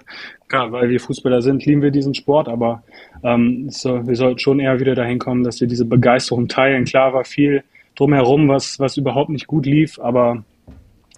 ja, 0.51 0.71
weil 0.71 0.89
wir 0.89 0.99
Fußballer 0.99 1.41
sind, 1.41 1.65
lieben 1.65 1.81
wir 1.81 1.91
diesen 1.91 2.13
Sport, 2.13 2.47
aber 2.47 2.83
ähm, 3.23 3.69
so, 3.69 4.05
wir 4.07 4.15
sollten 4.15 4.39
schon 4.39 4.59
eher 4.59 4.79
wieder 4.79 4.95
dahin 4.95 5.19
kommen, 5.19 5.43
dass 5.43 5.59
wir 5.59 5.67
diese 5.67 5.85
Begeisterung 5.85 6.47
teilen. 6.47 6.85
Klar 6.85 7.13
war 7.13 7.25
viel 7.25 7.63
drumherum, 7.95 8.47
was, 8.47 8.79
was 8.79 8.97
überhaupt 8.97 9.29
nicht 9.29 9.47
gut 9.47 9.65
lief, 9.65 9.99
aber 9.99 10.43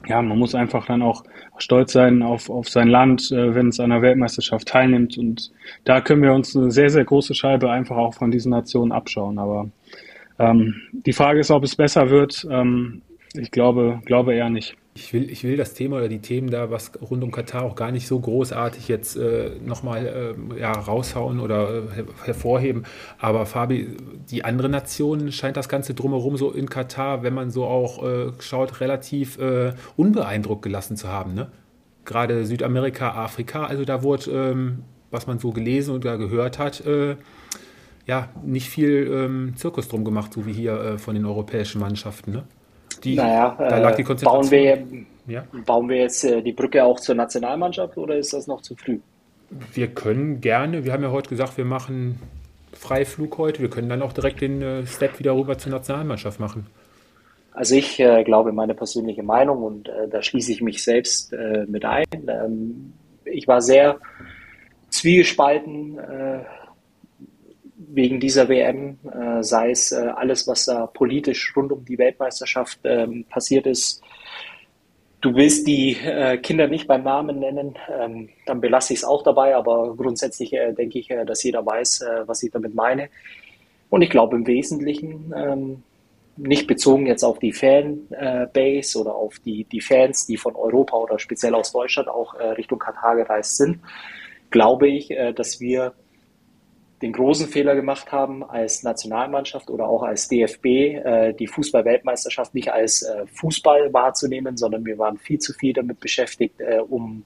ja, 0.07 0.21
man 0.21 0.37
muss 0.39 0.55
einfach 0.55 0.85
dann 0.85 1.01
auch 1.01 1.23
stolz 1.57 1.91
sein 1.91 2.21
auf, 2.21 2.49
auf 2.49 2.69
sein 2.69 2.87
Land, 2.87 3.31
äh, 3.31 3.53
wenn 3.53 3.69
es 3.69 3.79
an 3.79 3.89
der 3.89 4.01
Weltmeisterschaft 4.01 4.67
teilnimmt. 4.67 5.17
Und 5.17 5.51
da 5.83 6.01
können 6.01 6.21
wir 6.21 6.33
uns 6.33 6.55
eine 6.55 6.71
sehr, 6.71 6.89
sehr 6.89 7.03
große 7.03 7.33
Scheibe 7.33 7.69
einfach 7.69 7.97
auch 7.97 8.13
von 8.13 8.31
diesen 8.31 8.51
Nationen 8.51 8.91
abschauen. 8.91 9.37
Aber 9.37 9.69
ähm, 10.39 10.75
die 10.93 11.13
Frage 11.13 11.39
ist, 11.39 11.51
ob 11.51 11.63
es 11.63 11.75
besser 11.75 12.09
wird. 12.09 12.47
Ähm, 12.49 13.01
ich 13.37 13.51
glaube, 13.51 14.01
glaube 14.05 14.33
eher 14.33 14.49
nicht. 14.49 14.77
Ich 14.95 15.13
will, 15.13 15.29
ich 15.29 15.43
will 15.43 15.57
das 15.57 15.75
Thema 15.75 15.97
oder 15.97 16.09
die 16.09 16.21
Themen 16.21 16.49
da, 16.49 16.71
was 16.71 16.91
rund 16.99 17.23
um 17.23 17.31
Katar 17.31 17.63
auch 17.63 17.75
gar 17.75 17.91
nicht 17.91 18.07
so 18.07 18.19
großartig 18.19 18.87
jetzt 18.87 19.15
äh, 19.15 19.51
nochmal 19.63 20.35
äh, 20.55 20.59
ja, 20.59 20.71
raushauen 20.71 21.39
oder 21.39 21.83
äh, 21.83 22.03
hervorheben. 22.25 22.83
Aber 23.19 23.45
Fabi, 23.45 23.95
die 24.29 24.43
anderen 24.43 24.71
Nationen 24.71 25.31
scheint 25.31 25.55
das 25.55 25.69
Ganze 25.69 25.93
drumherum 25.93 26.35
so 26.35 26.51
in 26.51 26.67
Katar, 26.67 27.21
wenn 27.21 27.35
man 27.35 27.51
so 27.51 27.65
auch 27.65 28.03
äh, 28.03 28.31
schaut, 28.39 28.81
relativ 28.81 29.37
äh, 29.37 29.73
unbeeindruckt 29.97 30.63
gelassen 30.63 30.97
zu 30.97 31.09
haben. 31.09 31.35
Ne? 31.35 31.51
Gerade 32.05 32.45
Südamerika, 32.45 33.11
Afrika, 33.11 33.65
also 33.65 33.85
da 33.85 34.01
wurde, 34.01 34.31
ähm, 34.31 34.83
was 35.11 35.27
man 35.27 35.37
so 35.37 35.51
gelesen 35.51 35.93
oder 35.93 36.17
gehört 36.17 36.57
hat, 36.57 36.83
äh, 36.87 37.17
ja, 38.07 38.29
nicht 38.43 38.69
viel 38.69 39.11
ähm, 39.13 39.53
Zirkus 39.57 39.89
drum 39.89 40.05
gemacht, 40.05 40.33
so 40.33 40.45
wie 40.47 40.53
hier 40.53 40.79
äh, 40.79 40.97
von 40.97 41.13
den 41.13 41.25
europäischen 41.25 41.79
Mannschaften. 41.79 42.31
Ne? 42.31 42.43
Die, 43.03 43.15
naja, 43.15 43.55
da 43.57 43.77
lag 43.79 43.95
die 43.95 44.01
äh, 44.01 44.05
Konzentration. 44.05 44.41
Bauen 44.41 44.51
wir, 44.51 45.33
ja? 45.33 45.43
bauen 45.65 45.89
wir 45.89 45.97
jetzt 45.97 46.23
äh, 46.23 46.41
die 46.41 46.53
Brücke 46.53 46.83
auch 46.83 46.99
zur 46.99 47.15
Nationalmannschaft 47.15 47.97
oder 47.97 48.17
ist 48.17 48.33
das 48.33 48.47
noch 48.47 48.61
zu 48.61 48.75
früh? 48.75 48.99
Wir 49.73 49.87
können 49.87 50.41
gerne, 50.41 50.83
wir 50.83 50.93
haben 50.93 51.03
ja 51.03 51.11
heute 51.11 51.29
gesagt, 51.29 51.57
wir 51.57 51.65
machen 51.65 52.19
Freiflug 52.73 53.37
heute, 53.37 53.61
wir 53.61 53.69
können 53.69 53.89
dann 53.89 54.01
auch 54.01 54.13
direkt 54.13 54.41
den 54.41 54.61
äh, 54.61 54.85
Step 54.85 55.19
wieder 55.19 55.35
rüber 55.35 55.57
zur 55.57 55.71
Nationalmannschaft 55.71 56.39
machen. 56.39 56.67
Also 57.53 57.75
ich 57.75 57.99
äh, 57.99 58.23
glaube, 58.23 58.51
meine 58.51 58.75
persönliche 58.75 59.23
Meinung, 59.23 59.63
und 59.63 59.89
äh, 59.89 60.07
da 60.09 60.21
schließe 60.21 60.51
ich 60.51 60.61
mich 60.61 60.83
selbst 60.83 61.33
äh, 61.33 61.65
mit 61.67 61.85
ein, 61.85 62.05
ähm, 62.27 62.93
ich 63.25 63.47
war 63.47 63.61
sehr 63.61 63.97
zwiegespalten 64.89 65.97
wegen 67.87 68.19
dieser 68.19 68.49
WM, 68.49 68.99
äh, 69.11 69.41
sei 69.41 69.71
es 69.71 69.91
äh, 69.91 69.95
alles, 69.95 70.47
was 70.47 70.65
da 70.65 70.87
politisch 70.87 71.53
rund 71.55 71.71
um 71.71 71.85
die 71.85 71.97
Weltmeisterschaft 71.97 72.79
ähm, 72.83 73.25
passiert 73.29 73.65
ist. 73.65 74.01
Du 75.21 75.33
willst 75.35 75.65
die 75.65 75.93
äh, 75.93 76.37
Kinder 76.37 76.67
nicht 76.67 76.87
beim 76.87 77.03
Namen 77.03 77.39
nennen, 77.39 77.75
ähm, 77.89 78.29
dann 78.45 78.61
belasse 78.61 78.93
ich 78.93 78.99
es 78.99 79.05
auch 79.05 79.23
dabei, 79.23 79.55
aber 79.55 79.95
grundsätzlich 79.95 80.53
äh, 80.53 80.73
denke 80.73 80.99
ich, 80.99 81.09
äh, 81.09 81.25
dass 81.25 81.43
jeder 81.43 81.65
weiß, 81.65 82.01
äh, 82.01 82.27
was 82.27 82.43
ich 82.43 82.51
damit 82.51 82.75
meine. 82.75 83.09
Und 83.89 84.01
ich 84.01 84.09
glaube 84.09 84.35
im 84.35 84.45
Wesentlichen, 84.45 85.33
ähm, 85.35 85.83
nicht 86.35 86.67
bezogen 86.67 87.07
jetzt 87.07 87.23
auf 87.23 87.39
die 87.39 87.51
Fanbase 87.51 88.99
oder 88.99 89.15
auf 89.15 89.39
die, 89.39 89.63
die 89.63 89.81
Fans, 89.81 90.27
die 90.27 90.37
von 90.37 90.55
Europa 90.55 90.95
oder 90.95 91.17
speziell 91.17 91.55
aus 91.55 91.71
Deutschland 91.71 92.09
auch 92.09 92.35
Richtung 92.35 92.77
Katar 92.77 93.15
gereist 93.15 93.57
sind, 93.57 93.79
glaube 94.51 94.87
ich, 94.87 95.11
dass 95.35 95.59
wir 95.59 95.93
den 97.01 97.13
großen 97.13 97.47
Fehler 97.47 97.75
gemacht 97.75 98.11
haben, 98.11 98.43
als 98.43 98.81
Nationalmannschaft 98.83 99.69
oder 99.69 99.87
auch 99.87 100.01
als 100.01 100.27
DFB 100.27 100.65
äh, 100.65 101.33
die 101.33 101.47
Fußball-Weltmeisterschaft 101.47 102.55
nicht 102.55 102.71
als 102.71 103.03
äh, 103.03 103.27
Fußball 103.27 103.93
wahrzunehmen, 103.93 104.57
sondern 104.57 104.85
wir 104.85 104.97
waren 104.97 105.17
viel 105.17 105.37
zu 105.39 105.53
viel 105.53 105.73
damit 105.73 105.99
beschäftigt, 105.99 106.59
äh, 106.59 106.79
um 106.79 107.23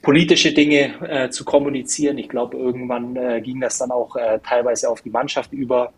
politische 0.00 0.52
Dinge 0.52 0.94
äh, 1.08 1.30
zu 1.30 1.44
kommunizieren. 1.44 2.16
Ich 2.16 2.30
glaube, 2.30 2.56
irgendwann 2.56 3.16
äh, 3.16 3.42
ging 3.42 3.60
das 3.60 3.76
dann 3.78 3.90
auch 3.90 4.16
äh, 4.16 4.38
teilweise 4.42 4.88
auf 4.88 5.02
die 5.02 5.10
Mannschaft 5.10 5.52
über, 5.52 5.92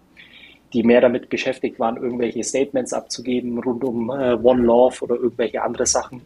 die 0.72 0.82
mehr 0.82 1.00
damit 1.00 1.28
beschäftigt 1.28 1.78
waren, 1.78 1.96
irgendwelche 1.96 2.42
Statements 2.42 2.92
abzugeben 2.92 3.58
rund 3.58 3.84
um 3.84 4.08
One 4.08 4.62
Love 4.62 5.02
oder 5.02 5.16
irgendwelche 5.16 5.62
andere 5.62 5.84
Sachen. 5.84 6.22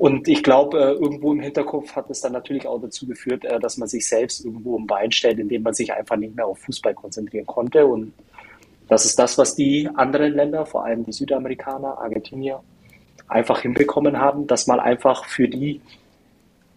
Und 0.00 0.28
ich 0.28 0.42
glaube, 0.42 0.78
äh, 0.78 0.92
irgendwo 0.92 1.30
im 1.30 1.40
Hinterkopf 1.40 1.94
hat 1.94 2.08
es 2.08 2.22
dann 2.22 2.32
natürlich 2.32 2.66
auch 2.66 2.80
dazu 2.80 3.06
geführt, 3.06 3.44
äh, 3.44 3.60
dass 3.60 3.76
man 3.76 3.86
sich 3.86 4.08
selbst 4.08 4.42
irgendwo 4.42 4.78
im 4.78 4.86
Bein 4.86 5.12
stellt, 5.12 5.38
indem 5.38 5.62
man 5.62 5.74
sich 5.74 5.92
einfach 5.92 6.16
nicht 6.16 6.34
mehr 6.34 6.46
auf 6.46 6.58
Fußball 6.60 6.94
konzentrieren 6.94 7.44
konnte. 7.44 7.84
Und 7.84 8.14
das 8.88 9.04
ist 9.04 9.18
das, 9.18 9.36
was 9.36 9.56
die 9.56 9.90
anderen 9.94 10.32
Länder, 10.32 10.64
vor 10.64 10.86
allem 10.86 11.04
die 11.04 11.12
Südamerikaner, 11.12 11.98
Argentinier, 11.98 12.62
einfach 13.28 13.60
hinbekommen 13.60 14.18
haben, 14.18 14.46
dass 14.46 14.66
man 14.66 14.80
einfach 14.80 15.26
für 15.26 15.48
die 15.48 15.82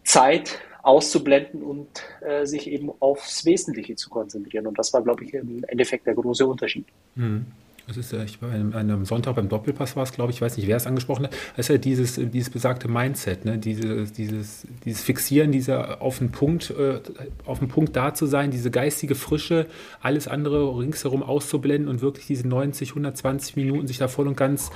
Zeit 0.03 0.59
auszublenden 0.81 1.63
und 1.63 1.87
äh, 2.19 2.45
sich 2.45 2.69
eben 2.69 2.91
aufs 2.99 3.45
Wesentliche 3.45 3.95
zu 3.95 4.09
konzentrieren. 4.09 4.67
Und 4.67 4.77
das 4.77 4.91
war, 4.91 5.01
glaube 5.01 5.23
ich, 5.23 5.33
im 5.33 5.63
Endeffekt 5.69 6.07
der 6.07 6.15
große 6.15 6.45
Unterschied. 6.45 6.87
Mhm. 7.15 7.45
Das 7.85 7.97
ist 7.97 8.13
ja, 8.13 8.23
ich 8.23 8.37
an 8.41 8.73
einem 8.73 9.03
Sonntag 9.03 9.35
beim 9.35 9.49
Doppelpass 9.49 9.97
war 9.97 10.03
es, 10.03 10.13
glaube 10.13 10.31
ich, 10.31 10.37
ich 10.37 10.41
weiß 10.41 10.55
nicht, 10.55 10.67
wer 10.67 10.77
es 10.77 10.87
angesprochen 10.87 11.25
hat. 11.25 11.33
Das 11.57 11.65
ist 11.65 11.69
ja 11.69 11.77
dieses, 11.77 12.15
dieses 12.15 12.49
besagte 12.49 12.87
Mindset, 12.87 13.43
ne? 13.43 13.57
Diese, 13.57 14.05
dieses, 14.05 14.65
dieses 14.85 15.03
Fixieren, 15.03 15.51
dieser 15.51 16.01
auf 16.01 16.19
den 16.19 16.31
Punkt, 16.31 16.69
äh, 16.69 17.01
auf 17.45 17.59
den 17.59 17.67
Punkt 17.67 17.93
da 17.97 18.13
zu 18.13 18.25
sein, 18.25 18.51
diese 18.51 18.71
geistige 18.71 19.15
Frische, 19.15 19.65
alles 20.01 20.29
andere 20.29 20.77
ringsherum 20.79 21.23
auszublenden 21.23 21.89
und 21.89 22.01
wirklich 22.01 22.25
diese 22.25 22.47
90, 22.47 22.91
120 22.91 23.57
Minuten 23.57 23.87
sich 23.87 23.97
da 23.97 24.07
voll 24.07 24.29
und 24.29 24.37
ganz 24.37 24.71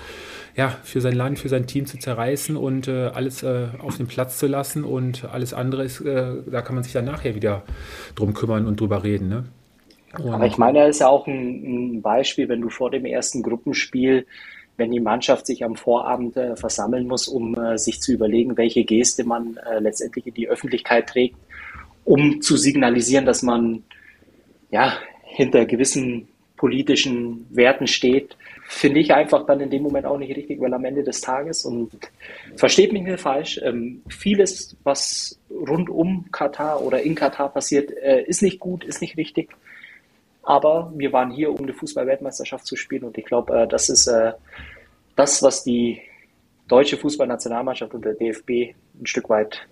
ja, 0.58 0.76
für 0.84 1.00
sein 1.00 1.14
Land, 1.14 1.40
für 1.40 1.50
sein 1.50 1.66
Team 1.66 1.86
zu 1.86 1.98
zerreißen 1.98 2.58
und 2.58 2.90
äh, 2.90 3.08
alles 3.14 3.42
äh, 3.42 3.68
auf 3.80 3.96
den 3.96 4.08
Platz 4.08 4.38
zu 4.38 4.48
lassen 4.48 4.84
und 4.84 5.24
alles 5.24 5.54
andere 5.54 5.86
ist, 5.86 6.02
äh, 6.02 6.34
da 6.46 6.62
kann 6.62 6.76
man 6.76 6.84
sich 6.84 6.92
dann 6.92 7.06
nachher 7.06 7.36
wieder 7.36 7.64
drum 8.16 8.34
kümmern 8.34 8.66
und 8.66 8.82
drüber 8.82 9.04
reden. 9.04 9.30
Ne? 9.30 9.46
Und 10.18 10.30
Aber 10.30 10.46
ich 10.46 10.58
meine, 10.58 10.80
das 10.80 10.96
ist 10.96 11.00
ja 11.02 11.08
auch 11.08 11.28
ein, 11.28 11.96
ein, 11.96 12.02
Beispiel, 12.02 12.48
wenn 12.50 12.62
du 12.62 12.70
vor 12.70 12.92
dem 12.92 13.06
ersten 13.06 13.44
Gruppenspiel, 13.44 14.26
wenn 14.78 14.92
die 14.92 15.00
Mannschaft 15.00 15.46
sich 15.48 15.64
am 15.64 15.76
Vorabend 15.76 16.38
äh, 16.38 16.56
versammeln 16.56 17.08
muss, 17.08 17.28
um 17.28 17.56
äh, 17.56 17.78
sich 17.78 18.00
zu 18.02 18.14
überlegen, 18.14 18.58
welche 18.58 18.84
Geste 18.84 19.24
man 19.24 19.58
äh, 19.58 19.80
letztendlich 19.80 20.28
in 20.28 20.34
die 20.34 20.48
Öffentlichkeit 20.48 21.08
trägt, 21.08 21.36
um 22.06 22.42
zu 22.42 22.56
signalisieren, 22.58 23.26
dass 23.26 23.42
man 23.42 23.84
ja 24.72 24.94
hinter 25.24 25.66
gewissen 25.66 26.28
politischen 26.56 27.46
Werten 27.50 27.88
steht, 27.88 28.36
finde 28.68 29.00
ich 29.00 29.14
einfach 29.14 29.46
dann 29.46 29.62
in 29.62 29.70
dem 29.70 29.84
Moment 29.84 30.06
auch 30.06 30.18
nicht 30.18 30.36
richtig, 30.36 30.60
weil 30.60 30.74
am 30.74 30.84
Ende 30.84 31.04
des 31.04 31.22
Tages, 31.22 31.64
und 31.64 31.92
versteht 32.56 32.92
mich 32.92 33.04
nicht 33.04 33.20
falsch, 33.20 33.62
ähm, 33.64 34.02
vieles, 34.10 34.76
was 34.84 35.40
rund 35.50 35.90
um 35.90 36.26
Katar 36.32 36.82
oder 36.82 37.02
in 37.02 37.16
Katar 37.16 37.50
passiert, 37.50 37.92
äh, 37.92 38.24
ist 38.24 38.42
nicht 38.42 38.60
gut, 38.60 38.84
ist 38.84 39.02
nicht 39.02 39.16
richtig. 39.16 39.52
Aber 40.48 40.94
wir 40.96 41.12
waren 41.12 41.30
hier, 41.30 41.52
um 41.52 41.58
eine 41.58 41.74
Fußball-Weltmeisterschaft 41.74 42.66
zu 42.66 42.78
spielen. 42.78 43.04
Und 43.04 43.18
ich 43.18 43.26
glaube, 43.26 43.54
äh, 43.54 43.68
das 43.68 43.90
ist 43.90 44.08
äh, 44.08 44.32
das, 45.18 45.44
was 45.44 45.66
die 45.66 46.00
deutsche 46.70 46.96
Fußballnationalmannschaft 46.96 47.94
und 47.94 48.06
der 48.06 48.14
DFB 48.14 48.74
ein 48.98 49.06
Stück 49.06 49.30
weit 49.30 49.68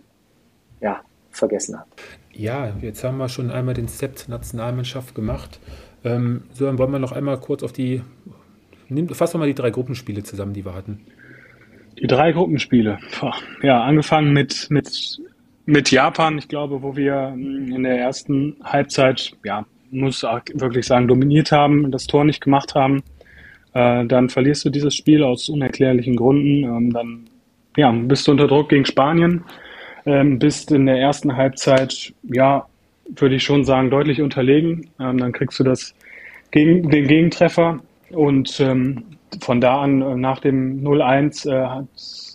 ja, 0.82 1.00
vergessen 1.32 1.80
hat. 1.80 1.88
Ja, 2.34 2.76
jetzt 2.82 3.06
haben 3.06 3.18
wir 3.18 3.30
schon 3.30 3.52
einmal 3.52 3.74
den 3.74 3.88
Step 3.88 4.28
Nationalmannschaft 4.28 5.16
gemacht. 5.16 5.62
Ähm, 6.04 6.44
so, 6.52 6.66
dann 6.66 6.78
wollen 6.78 6.92
wir 6.92 7.00
noch 7.00 7.14
einmal 7.14 7.40
kurz 7.40 7.64
auf 7.64 7.72
die. 7.72 8.02
Nimm, 8.90 9.08
fassen 9.08 9.36
wir 9.36 9.40
mal 9.40 9.48
die 9.48 9.56
drei 9.56 9.70
Gruppenspiele 9.70 10.24
zusammen, 10.24 10.52
die 10.52 10.66
wir 10.66 10.76
hatten. 10.76 11.06
Die 11.98 12.08
drei 12.08 12.34
Gruppenspiele. 12.34 13.00
Ja, 13.62 13.82
angefangen 13.82 14.34
mit, 14.34 14.68
mit, 14.70 15.22
mit 15.66 15.90
Japan, 15.90 16.38
ich 16.38 16.50
glaube, 16.50 16.84
wo 16.84 16.98
wir 16.98 17.32
hm, 17.32 17.72
in 17.72 17.84
der 17.84 17.98
ersten 17.98 18.58
Halbzeit 18.62 19.38
ja, 19.46 19.66
muss 19.91 20.24
wirklich 20.24 20.86
sagen, 20.86 21.08
dominiert 21.08 21.52
haben, 21.52 21.91
das 21.91 22.08
Tor 22.08 22.24
nicht 22.26 22.41
gemacht 22.41 22.76
haben, 22.76 23.04
äh, 23.74 24.06
dann 24.06 24.30
verlierst 24.30 24.65
du 24.65 24.69
dieses 24.69 24.95
Spiel 24.95 25.24
aus 25.24 25.50
unerklärlichen 25.50 26.15
Gründen. 26.15 26.63
Ähm, 26.63 26.93
dann 26.93 27.26
ja, 27.78 27.91
bist 27.91 28.28
du 28.28 28.32
unter 28.32 28.48
Druck 28.48 28.69
gegen 28.69 28.86
Spanien, 28.86 29.43
ähm, 30.06 30.39
bist 30.39 30.71
in 30.71 30.86
der 30.86 30.98
ersten 30.98 31.36
Halbzeit, 31.36 32.13
ja, 32.24 32.65
würde 33.17 33.36
ich 33.36 33.43
schon 33.43 33.63
sagen, 33.63 33.89
deutlich 33.89 34.21
unterlegen. 34.21 34.89
Ähm, 35.00 35.17
dann 35.17 35.32
kriegst 35.32 35.60
du 35.60 35.63
das 35.63 35.93
gegen 36.52 36.89
den 36.89 37.08
Gegentreffer 37.08 37.80
und 38.12 38.60
ähm, 38.60 39.04
von 39.41 39.60
da 39.60 39.82
an 39.82 40.02
äh, 40.02 40.15
nach 40.15 40.39
dem 40.39 40.82
0-1 40.84 41.50
äh, 41.50 41.67
hat 41.67 41.88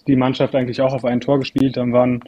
die 0.06 0.16
Mannschaft 0.16 0.54
eigentlich 0.54 0.80
auch 0.80 0.92
auf 0.92 1.04
ein 1.04 1.20
Tor 1.20 1.38
gespielt. 1.38 1.76
Dann 1.76 1.92
waren, 1.92 2.22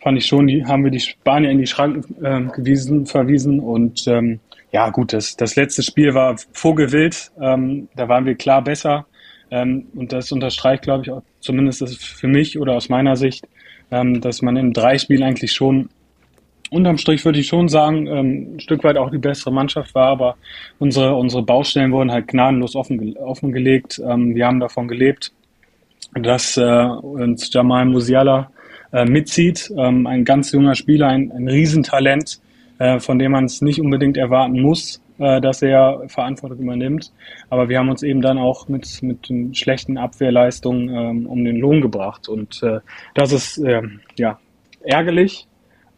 fand 0.00 0.18
ich 0.18 0.26
schon, 0.26 0.46
die, 0.46 0.64
haben 0.64 0.84
wir 0.84 0.90
die 0.90 1.00
Spanier 1.00 1.50
in 1.50 1.58
die 1.58 1.66
Schranken 1.66 2.24
äh, 2.24 2.48
gewiesen, 2.54 3.06
verwiesen 3.06 3.60
und 3.60 4.06
ähm, 4.06 4.40
ja, 4.74 4.90
gut, 4.90 5.12
das, 5.12 5.36
das 5.36 5.54
letzte 5.54 5.84
Spiel 5.84 6.14
war 6.14 6.36
vogelwild. 6.52 7.30
Ähm, 7.40 7.88
da 7.94 8.08
waren 8.08 8.26
wir 8.26 8.34
klar 8.34 8.60
besser. 8.60 9.06
Ähm, 9.48 9.86
und 9.94 10.12
das 10.12 10.32
unterstreicht, 10.32 10.82
glaube 10.82 11.04
ich, 11.04 11.12
auch 11.12 11.22
zumindest 11.38 11.96
für 12.02 12.26
mich 12.26 12.58
oder 12.58 12.72
aus 12.74 12.88
meiner 12.88 13.14
Sicht, 13.14 13.46
ähm, 13.92 14.20
dass 14.20 14.42
man 14.42 14.56
in 14.56 14.72
drei 14.72 14.98
Spielen 14.98 15.22
eigentlich 15.22 15.52
schon 15.52 15.90
unterm 16.70 16.98
Strich 16.98 17.24
würde 17.24 17.38
ich 17.38 17.46
schon 17.46 17.68
sagen, 17.68 18.08
ähm, 18.08 18.56
ein 18.56 18.60
Stück 18.60 18.82
weit 18.82 18.96
auch 18.96 19.12
die 19.12 19.18
bessere 19.18 19.52
Mannschaft 19.52 19.94
war, 19.94 20.08
aber 20.08 20.36
unsere, 20.80 21.14
unsere 21.14 21.44
Baustellen 21.44 21.92
wurden 21.92 22.10
halt 22.10 22.26
gnadenlos 22.26 22.74
offen, 22.74 23.16
offengelegt. 23.16 24.02
Ähm, 24.04 24.34
wir 24.34 24.44
haben 24.44 24.58
davon 24.58 24.88
gelebt, 24.88 25.30
dass 26.20 26.56
äh, 26.56 26.62
uns 26.62 27.48
Jamal 27.52 27.84
Musiala 27.84 28.50
äh, 28.92 29.04
mitzieht. 29.04 29.72
Ähm, 29.78 30.08
ein 30.08 30.24
ganz 30.24 30.50
junger 30.50 30.74
Spieler, 30.74 31.06
ein, 31.06 31.30
ein 31.30 31.46
Riesentalent, 31.46 32.40
äh, 32.78 32.98
von 32.98 33.18
dem 33.18 33.32
man 33.32 33.44
es 33.44 33.62
nicht 33.62 33.80
unbedingt 33.80 34.16
erwarten 34.16 34.60
muss, 34.60 35.02
äh, 35.18 35.40
dass 35.40 35.62
er 35.62 36.02
Verantwortung 36.08 36.58
übernimmt. 36.58 37.12
Aber 37.50 37.68
wir 37.68 37.78
haben 37.78 37.88
uns 37.88 38.02
eben 38.02 38.20
dann 38.20 38.38
auch 38.38 38.68
mit, 38.68 39.02
mit 39.02 39.30
schlechten 39.56 39.96
Abwehrleistungen 39.96 40.88
ähm, 40.88 41.26
um 41.26 41.44
den 41.44 41.56
Lohn 41.56 41.80
gebracht. 41.80 42.28
Und 42.28 42.62
äh, 42.62 42.80
das 43.14 43.32
ist 43.32 43.58
äh, 43.58 43.82
ja 44.18 44.38
ärgerlich, 44.82 45.46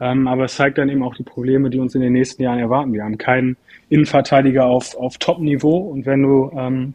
ähm, 0.00 0.28
aber 0.28 0.44
es 0.44 0.56
zeigt 0.56 0.78
dann 0.78 0.88
eben 0.88 1.02
auch 1.02 1.14
die 1.14 1.22
Probleme, 1.22 1.70
die 1.70 1.78
uns 1.78 1.94
in 1.94 2.02
den 2.02 2.12
nächsten 2.12 2.42
Jahren 2.42 2.58
erwarten. 2.58 2.92
Wir 2.92 3.04
haben 3.04 3.18
keinen 3.18 3.56
Innenverteidiger 3.88 4.66
auf, 4.66 4.96
auf 4.96 5.18
Top-Niveau 5.18 5.78
und 5.78 6.06
wenn 6.06 6.22
du 6.22 6.50
ähm, 6.56 6.94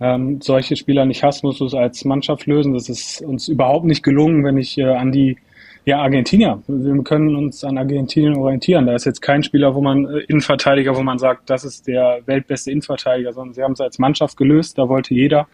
ähm, 0.00 0.40
solche 0.40 0.76
Spieler 0.76 1.04
nicht 1.04 1.22
hast, 1.22 1.44
musst 1.44 1.60
du 1.60 1.66
es 1.66 1.74
als 1.74 2.04
Mannschaft 2.04 2.46
lösen. 2.46 2.74
Das 2.74 2.88
ist 2.88 3.22
uns 3.22 3.48
überhaupt 3.48 3.84
nicht 3.84 4.02
gelungen, 4.02 4.44
wenn 4.44 4.56
ich 4.56 4.78
äh, 4.78 4.84
an 4.84 5.12
die 5.12 5.36
ja, 5.84 6.00
Argentinier. 6.00 6.62
Wir 6.68 7.02
können 7.02 7.34
uns 7.34 7.64
an 7.64 7.76
Argentinien 7.76 8.36
orientieren. 8.36 8.86
Da 8.86 8.94
ist 8.94 9.04
jetzt 9.04 9.20
kein 9.20 9.42
Spieler, 9.42 9.74
wo 9.74 9.80
man 9.80 10.06
äh, 10.06 10.18
Innenverteidiger, 10.28 10.96
wo 10.96 11.02
man 11.02 11.18
sagt, 11.18 11.50
das 11.50 11.64
ist 11.64 11.88
der 11.88 12.20
weltbeste 12.26 12.70
Innenverteidiger, 12.70 13.32
sondern 13.32 13.54
sie 13.54 13.62
haben 13.62 13.72
es 13.72 13.80
als 13.80 13.98
Mannschaft 13.98 14.36
gelöst. 14.36 14.78
Da 14.78 14.88
wollte 14.88 15.14
jeder. 15.14 15.48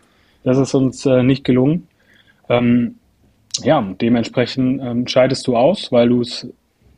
Das 0.44 0.58
ist 0.58 0.74
uns 0.74 1.06
äh, 1.06 1.22
nicht 1.22 1.44
gelungen. 1.44 1.88
Ähm, 2.48 2.96
ja, 3.62 3.82
dementsprechend 4.00 4.80
ähm, 4.82 5.06
scheidest 5.06 5.46
du 5.46 5.56
aus, 5.56 5.90
weil 5.92 6.08
du 6.08 6.20
es 6.20 6.46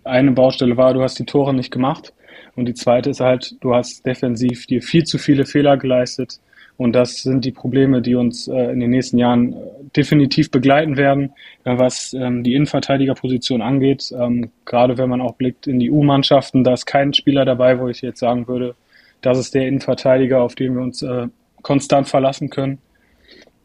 eine 0.04 0.32
Baustelle 0.32 0.76
war, 0.76 0.92
du 0.94 1.02
hast 1.02 1.18
die 1.18 1.24
Tore 1.24 1.54
nicht 1.54 1.70
gemacht. 1.70 2.12
Und 2.56 2.66
die 2.66 2.74
zweite 2.74 3.10
ist 3.10 3.20
halt, 3.20 3.54
du 3.60 3.74
hast 3.74 4.04
defensiv 4.04 4.66
dir 4.66 4.82
viel 4.82 5.04
zu 5.04 5.18
viele 5.18 5.46
Fehler 5.46 5.76
geleistet. 5.76 6.40
Und 6.80 6.94
das 6.94 7.16
sind 7.16 7.44
die 7.44 7.52
Probleme, 7.52 8.00
die 8.00 8.14
uns 8.14 8.48
äh, 8.48 8.72
in 8.72 8.80
den 8.80 8.88
nächsten 8.88 9.18
Jahren 9.18 9.52
äh, 9.52 9.56
definitiv 9.94 10.50
begleiten 10.50 10.96
werden, 10.96 11.34
äh, 11.64 11.76
was 11.76 12.14
ähm, 12.14 12.42
die 12.42 12.54
Innenverteidigerposition 12.54 13.60
angeht. 13.60 14.10
Ähm, 14.18 14.50
gerade 14.64 14.96
wenn 14.96 15.10
man 15.10 15.20
auch 15.20 15.34
blickt 15.34 15.66
in 15.66 15.78
die 15.78 15.90
U-Mannschaften, 15.90 16.64
da 16.64 16.72
ist 16.72 16.86
kein 16.86 17.12
Spieler 17.12 17.44
dabei, 17.44 17.78
wo 17.78 17.88
ich 17.88 18.00
jetzt 18.00 18.18
sagen 18.18 18.48
würde, 18.48 18.76
das 19.20 19.38
ist 19.38 19.54
der 19.54 19.68
Innenverteidiger, 19.68 20.40
auf 20.40 20.54
den 20.54 20.74
wir 20.74 20.80
uns 20.80 21.02
äh, 21.02 21.28
konstant 21.60 22.08
verlassen 22.08 22.48
können. 22.48 22.78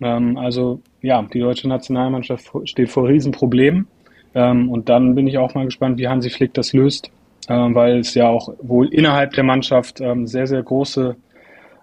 Ähm, 0.01 0.37
also 0.37 0.81
ja, 1.01 1.21
die 1.21 1.39
deutsche 1.39 1.69
Nationalmannschaft 1.69 2.51
steht 2.65 2.89
vor 2.89 3.07
Riesenproblemen. 3.07 3.87
Ähm, 4.33 4.69
und 4.69 4.89
dann 4.89 5.15
bin 5.15 5.25
ich 5.25 5.37
auch 5.37 5.55
mal 5.55 5.63
gespannt, 5.63 5.97
wie 5.99 6.09
Hansi 6.09 6.31
Flick 6.31 6.53
das 6.53 6.73
löst, 6.73 7.11
ähm, 7.47 7.75
weil 7.75 7.99
es 7.99 8.13
ja 8.13 8.27
auch 8.27 8.53
wohl 8.61 8.93
innerhalb 8.93 9.31
der 9.35 9.45
Mannschaft 9.45 10.01
ähm, 10.01 10.27
sehr, 10.27 10.47
sehr 10.47 10.63
große 10.63 11.15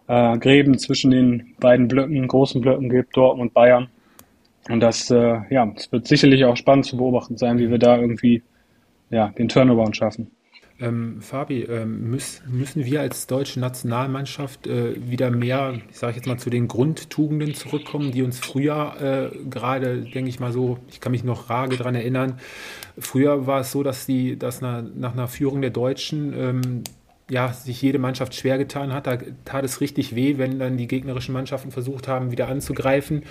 äh, 0.09 0.39
Gräben 0.39 0.79
zwischen 0.79 1.11
den 1.11 1.55
beiden 1.61 1.89
Blöcken, 1.89 2.27
großen 2.27 2.61
Blöcken 2.61 2.89
gibt, 2.89 3.17
Dortmund 3.17 3.51
und 3.51 3.55
Bayern. 3.55 3.89
Und 4.69 4.81
das, 4.81 5.11
äh, 5.11 5.41
ja, 5.51 5.73
es 5.77 5.91
wird 5.91 6.07
sicherlich 6.07 6.45
auch 6.45 6.57
spannend 6.57 6.87
zu 6.87 6.97
beobachten 6.97 7.37
sein, 7.37 7.59
wie 7.59 7.71
wir 7.71 7.79
da 7.79 7.99
irgendwie 7.99 8.43
ja, 9.11 9.29
den 9.29 9.49
Turnaround 9.49 9.97
schaffen. 9.97 10.31
Ähm, 10.81 11.21
Fabi, 11.21 11.63
ähm, 11.63 12.11
müß, 12.11 12.43
müssen 12.49 12.85
wir 12.85 13.01
als 13.01 13.27
deutsche 13.29 13.61
Nationalmannschaft 13.61 14.67
äh, 14.67 14.95
wieder 15.09 15.31
mehr, 15.31 15.75
ich 15.91 15.99
sage 15.99 16.17
jetzt 16.17 16.27
mal, 16.27 16.39
zu 16.39 16.51
den 16.51 16.67
Grundtugenden 16.67 17.55
zurückkommen, 17.55 18.11
die 18.11 18.23
uns 18.23 18.41
früher 18.41 19.31
äh, 19.33 19.49
gerade, 19.49 20.01
denke 20.01 20.29
ich 20.29 20.41
mal 20.41 20.51
so, 20.51 20.79
ich 20.91 21.01
kann 21.01 21.13
mich 21.13 21.23
noch 21.23 21.51
rage 21.51 21.77
daran 21.77 21.95
erinnern, 21.95 22.41
früher 22.99 23.47
war 23.47 23.61
es 23.61 23.71
so, 23.71 23.83
dass 23.83 24.07
die, 24.07 24.37
dass 24.37 24.61
nach, 24.61 24.83
nach 24.97 25.13
einer 25.13 25.29
Führung 25.29 25.61
der 25.61 25.71
Deutschen 25.71 26.33
ähm, 26.37 26.85
ja, 27.33 27.51
sich 27.51 27.81
jede 27.81 27.99
Mannschaft 27.99 28.35
schwer 28.35 28.59
getan 28.59 28.93
hat. 28.93 29.07
Da 29.07 29.17
tat 29.47 29.65
es 29.65 29.81
richtig 29.81 30.15
weh, 30.15 30.37
wenn 30.37 30.59
dann 30.59 30.77
die 30.77 30.87
gegnerischen 30.87 31.33
Mannschaften 31.33 31.71
versucht 31.71 32.07
haben, 32.07 32.31
wieder 32.31 32.49
anzugreifen. 32.49 33.23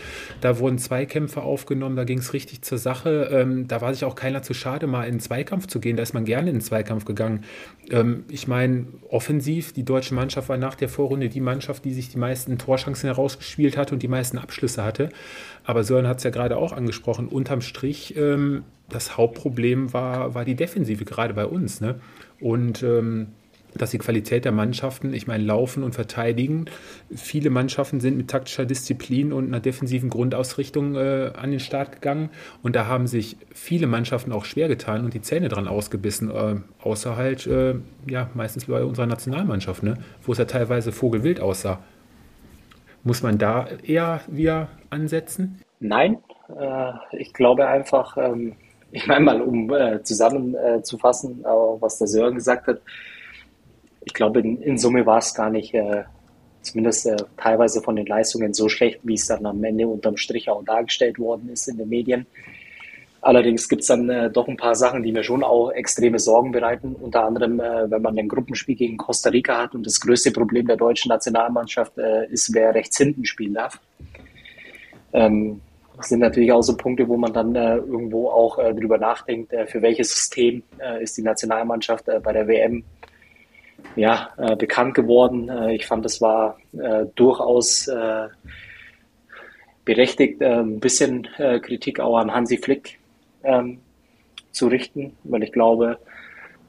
Da 0.42 0.58
wurden 0.58 0.80
Zweikämpfe 0.80 1.44
aufgenommen, 1.44 1.96
da 1.96 2.04
ging 2.04 2.18
es 2.18 2.34
richtig 2.34 2.64
zur 2.64 2.80
Sache. 2.80 3.30
Ähm, 3.32 3.68
da 3.68 3.80
war 3.80 3.94
sich 3.94 4.04
auch 4.04 4.16
keiner 4.16 4.42
zu 4.42 4.56
schade, 4.56 4.88
mal 4.88 5.04
in 5.04 5.14
den 5.16 5.20
Zweikampf 5.20 5.68
zu 5.68 5.80
gehen. 5.80 5.98
Da 5.98 6.04
ist 6.04 6.16
man 6.16 6.26
gerne 6.26 6.50
in 6.50 6.56
den 6.56 6.62
Zweikampf 6.62 7.06
gegangen. 7.06 7.44
Ähm, 7.92 8.24
ich 8.32 8.48
meine, 8.48 8.88
offensiv, 9.08 9.72
die 9.72 9.86
deutsche 9.86 10.16
Mannschaft 10.16 10.50
war 10.50 10.58
nach 10.58 10.74
der 10.74 10.90
Vorrunde 10.90 11.30
die 11.30 11.40
Mannschaft, 11.40 11.86
die 11.86 11.94
sich 11.94 12.10
die 12.10 12.18
meisten 12.18 12.58
Torschancen 12.58 13.06
herausgespielt 13.06 13.78
hat 13.78 13.92
und 13.92 14.02
die 14.02 14.08
meisten 14.08 14.40
Abschlüsse 14.40 14.84
hatte. 14.84 15.10
Aber 15.64 15.84
Sören 15.84 16.08
hat 16.08 16.18
es 16.18 16.24
ja 16.24 16.32
gerade 16.32 16.58
auch 16.58 16.72
angesprochen. 16.72 17.28
Unterm 17.28 17.62
Strich, 17.62 18.18
ähm, 18.18 18.64
das 18.90 19.16
Hauptproblem 19.16 19.94
war, 19.94 20.34
war 20.34 20.44
die 20.44 20.56
Defensive, 20.56 21.06
gerade 21.06 21.36
bei 21.36 21.46
uns. 21.46 21.82
Ne? 21.82 22.00
Und 22.40 22.82
ähm, 22.82 23.28
dass 23.78 23.92
die 23.92 23.98
Qualität 23.98 24.46
der 24.46 24.52
Mannschaften, 24.52 25.14
ich 25.14 25.28
meine, 25.28 25.44
laufen 25.44 25.84
und 25.84 25.96
verteidigen. 25.96 26.66
Viele 27.14 27.50
Mannschaften 27.50 28.00
sind 28.00 28.18
mit 28.18 28.30
taktischer 28.30 28.66
Disziplin 28.66 29.32
und 29.34 29.48
einer 29.48 29.60
defensiven 29.60 30.10
Grundausrichtung 30.10 30.96
äh, 30.96 31.32
an 31.36 31.52
den 31.52 31.60
Start 31.60 31.94
gegangen. 31.94 32.30
Und 32.62 32.76
da 32.76 32.88
haben 32.88 33.08
sich 33.08 33.38
viele 33.54 33.88
Mannschaften 33.88 34.32
auch 34.32 34.46
schwer 34.46 34.68
getan 34.68 35.06
und 35.06 35.14
die 35.14 35.22
Zähne 35.22 35.50
dran 35.50 35.68
ausgebissen. 35.68 36.30
Äh, 36.30 36.56
außer 36.82 37.16
halt, 37.16 37.48
äh, 37.48 37.76
ja, 38.08 38.30
meistens 38.34 38.66
bei 38.66 38.84
unserer 38.84 39.08
Nationalmannschaft, 39.08 39.84
ne? 39.84 39.96
wo 40.24 40.34
es 40.34 40.38
ja 40.38 40.46
teilweise 40.46 40.92
vogelwild 40.92 41.40
aussah. 41.40 41.80
Muss 43.04 43.24
man 43.24 43.38
da 43.38 43.68
eher 43.84 44.22
wieder 44.28 44.70
ansetzen? 44.90 45.62
Nein, 45.80 46.18
äh, 46.60 46.92
ich 47.14 47.34
glaube 47.34 47.68
einfach, 47.68 48.18
ähm, 48.18 48.54
ich 48.92 49.08
meine 49.08 49.24
mal, 49.24 49.42
um 49.42 49.72
äh, 49.72 50.04
zusammenzufassen, 50.04 51.44
was 51.44 51.98
der 51.98 52.08
Sören 52.08 52.36
gesagt 52.36 52.68
hat, 52.68 52.82
ich 54.04 54.14
glaube, 54.14 54.40
in, 54.40 54.62
in 54.62 54.78
Summe 54.78 55.06
war 55.06 55.20
es 55.20 55.34
gar 55.34 55.50
nicht, 55.50 55.74
äh, 55.74 56.04
zumindest 56.62 57.06
äh, 57.06 57.18
teilweise 57.38 57.82
von 57.82 57.96
den 57.96 58.06
Leistungen 58.06 58.54
so 58.54 58.70
schlecht, 58.70 59.00
wie 59.04 59.16
es 59.16 59.28
dann 59.28 59.46
am 59.46 59.64
Ende 59.64 59.88
unterm 59.88 60.18
Strich 60.18 60.50
auch 60.50 60.64
dargestellt 60.64 61.20
worden 61.20 61.50
ist 61.50 61.68
in 61.68 61.78
den 61.78 61.90
Medien. 61.90 62.26
Allerdings 63.22 63.70
gibt 63.70 63.82
es 63.82 63.88
dann 63.88 64.10
äh, 64.10 64.32
doch 64.32 64.48
ein 64.48 64.58
paar 64.58 64.74
Sachen, 64.74 65.04
die 65.04 65.12
mir 65.12 65.24
schon 65.24 65.44
auch 65.44 65.70
extreme 65.70 66.18
Sorgen 66.18 66.52
bereiten. 66.52 66.96
Unter 67.00 67.24
anderem, 67.24 67.60
äh, 67.60 67.90
wenn 67.90 68.02
man 68.02 68.18
ein 68.18 68.28
Gruppenspiel 68.28 68.76
gegen 68.76 68.98
Costa 68.98 69.30
Rica 69.30 69.62
hat 69.62 69.76
und 69.76 69.86
das 69.86 70.00
größte 70.00 70.32
Problem 70.32 70.66
der 70.66 70.78
deutschen 70.78 71.10
Nationalmannschaft 71.10 71.98
äh, 72.00 72.26
ist, 72.28 72.52
wer 72.56 72.74
rechts 72.74 72.98
hinten 72.98 73.26
spielen 73.26 73.54
darf. 73.54 73.80
Ähm, 75.14 75.62
das 75.98 76.10
sind 76.10 76.20
natürlich 76.20 76.52
auch 76.52 76.64
so 76.64 76.76
Punkte, 76.76 77.08
wo 77.08 77.16
man 77.16 77.32
dann 77.32 77.56
äh, 77.56 77.76
irgendwo 77.76 78.30
auch 78.30 78.58
äh, 78.58 78.74
drüber 78.74 78.98
nachdenkt, 78.98 79.54
äh, 79.54 79.68
für 79.68 79.84
welches 79.84 80.12
System 80.12 80.64
ist 81.00 81.16
die 81.16 81.22
Nationalmannschaft 81.22 82.06
bei 82.24 82.34
der 82.34 82.48
WM 82.48 82.84
ja, 83.96 84.30
äh, 84.38 84.56
bekannt 84.56 84.94
geworden. 84.96 85.50
Äh, 85.50 85.76
ich 85.76 85.86
fand, 85.86 86.06
es 86.06 86.22
war 86.22 86.58
äh, 86.74 87.06
durchaus 87.16 87.88
äh, 87.88 88.28
berechtigt, 89.86 90.42
äh, 90.42 90.60
ein 90.60 90.80
bisschen 90.80 91.28
äh, 91.38 91.60
Kritik 91.60 92.00
auch 92.00 92.18
an 92.18 92.34
Hansi 92.34 92.58
Flick 92.58 93.00
ähm, 93.44 93.80
zu 94.52 94.68
richten, 94.68 95.18
weil 95.24 95.44
ich 95.44 95.52
glaube, 95.52 95.98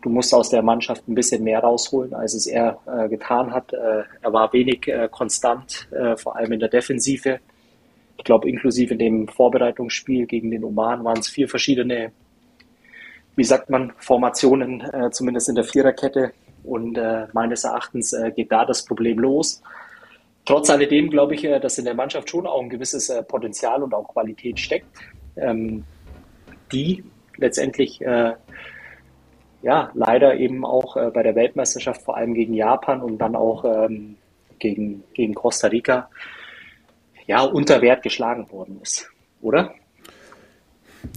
du 0.02 0.08
musst 0.08 0.34
aus 0.34 0.50
der 0.50 0.62
Mannschaft 0.62 1.08
ein 1.08 1.14
bisschen 1.14 1.44
mehr 1.44 1.60
rausholen, 1.60 2.14
als 2.14 2.34
es 2.34 2.46
er 2.46 2.78
äh, 2.86 3.08
getan 3.08 3.52
hat. 3.52 3.72
Äh, 3.72 4.02
er 4.20 4.32
war 4.32 4.52
wenig 4.52 4.88
äh, 4.88 5.08
konstant, 5.10 5.88
äh, 5.92 6.16
vor 6.16 6.36
allem 6.36 6.52
in 6.52 6.60
der 6.60 6.68
Defensive. 6.68 7.40
Ich 8.18 8.24
glaube, 8.24 8.48
inklusive 8.48 8.96
dem 8.96 9.28
Vorbereitungsspiel 9.28 10.26
gegen 10.26 10.50
den 10.50 10.64
Oman 10.64 11.04
waren 11.04 11.18
es 11.18 11.28
vier 11.28 11.48
verschiedene, 11.48 12.12
wie 13.36 13.44
sagt 13.44 13.70
man, 13.70 13.92
Formationen, 13.98 14.80
äh, 14.80 15.10
zumindest 15.10 15.48
in 15.48 15.54
der 15.54 15.64
Viererkette, 15.64 16.32
und 16.64 16.96
äh, 16.96 17.26
meines 17.32 17.64
Erachtens 17.64 18.12
äh, 18.12 18.30
geht 18.30 18.52
da 18.52 18.64
das 18.64 18.84
Problem 18.84 19.18
los. 19.18 19.62
Trotz 20.44 20.70
alledem 20.70 21.10
glaube 21.10 21.34
ich, 21.34 21.44
äh, 21.44 21.60
dass 21.60 21.78
in 21.78 21.84
der 21.84 21.94
Mannschaft 21.94 22.30
schon 22.30 22.46
auch 22.46 22.60
ein 22.60 22.70
gewisses 22.70 23.08
äh, 23.08 23.22
Potenzial 23.22 23.82
und 23.82 23.94
auch 23.94 24.08
Qualität 24.08 24.58
steckt, 24.58 24.86
ähm, 25.36 25.84
die 26.72 27.04
letztendlich 27.36 28.00
äh, 28.00 28.34
ja 29.62 29.90
leider 29.94 30.36
eben 30.36 30.64
auch 30.64 30.96
äh, 30.96 31.10
bei 31.12 31.22
der 31.22 31.34
Weltmeisterschaft, 31.34 32.02
vor 32.02 32.16
allem 32.16 32.34
gegen 32.34 32.54
Japan 32.54 33.02
und 33.02 33.18
dann 33.18 33.36
auch 33.36 33.64
ähm, 33.64 34.16
gegen, 34.58 35.04
gegen 35.14 35.34
Costa 35.34 35.68
Rica, 35.68 36.08
ja, 37.26 37.42
unter 37.42 37.82
Wert 37.82 38.02
geschlagen 38.02 38.50
worden 38.50 38.80
ist, 38.82 39.10
oder? 39.40 39.74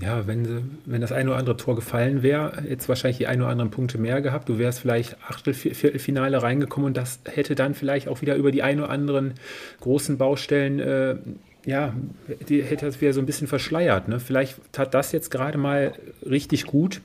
Ja, 0.01 0.27
wenn, 0.27 0.77
wenn 0.85 1.01
das 1.01 1.11
ein 1.11 1.27
oder 1.27 1.37
andere 1.37 1.57
Tor 1.57 1.75
gefallen 1.75 2.23
wäre, 2.23 2.63
jetzt 2.67 2.89
wahrscheinlich 2.89 3.17
die 3.17 3.27
ein 3.27 3.41
oder 3.41 3.49
anderen 3.49 3.71
Punkte 3.71 3.97
mehr 3.97 4.21
gehabt. 4.21 4.49
Du 4.49 4.57
wärst 4.57 4.79
vielleicht 4.79 5.17
Achtelfinale 5.27 6.41
reingekommen 6.41 6.87
und 6.87 6.97
das 6.97 7.19
hätte 7.25 7.55
dann 7.55 7.73
vielleicht 7.73 8.07
auch 8.07 8.21
wieder 8.21 8.35
über 8.35 8.51
die 8.51 8.63
ein 8.63 8.79
oder 8.79 8.89
anderen 8.89 9.35
großen 9.81 10.17
Baustellen, 10.17 10.79
äh, 10.79 11.15
ja, 11.65 11.95
die 12.47 12.61
hätte 12.61 12.85
das 12.85 13.01
wieder 13.01 13.13
so 13.13 13.19
ein 13.19 13.25
bisschen 13.25 13.47
verschleiert. 13.47 14.07
Ne? 14.07 14.19
Vielleicht 14.19 14.59
tat 14.71 14.93
das 14.93 15.11
jetzt 15.11 15.31
gerade 15.31 15.57
mal 15.57 15.93
richtig 16.23 16.65
gut, 16.65 17.01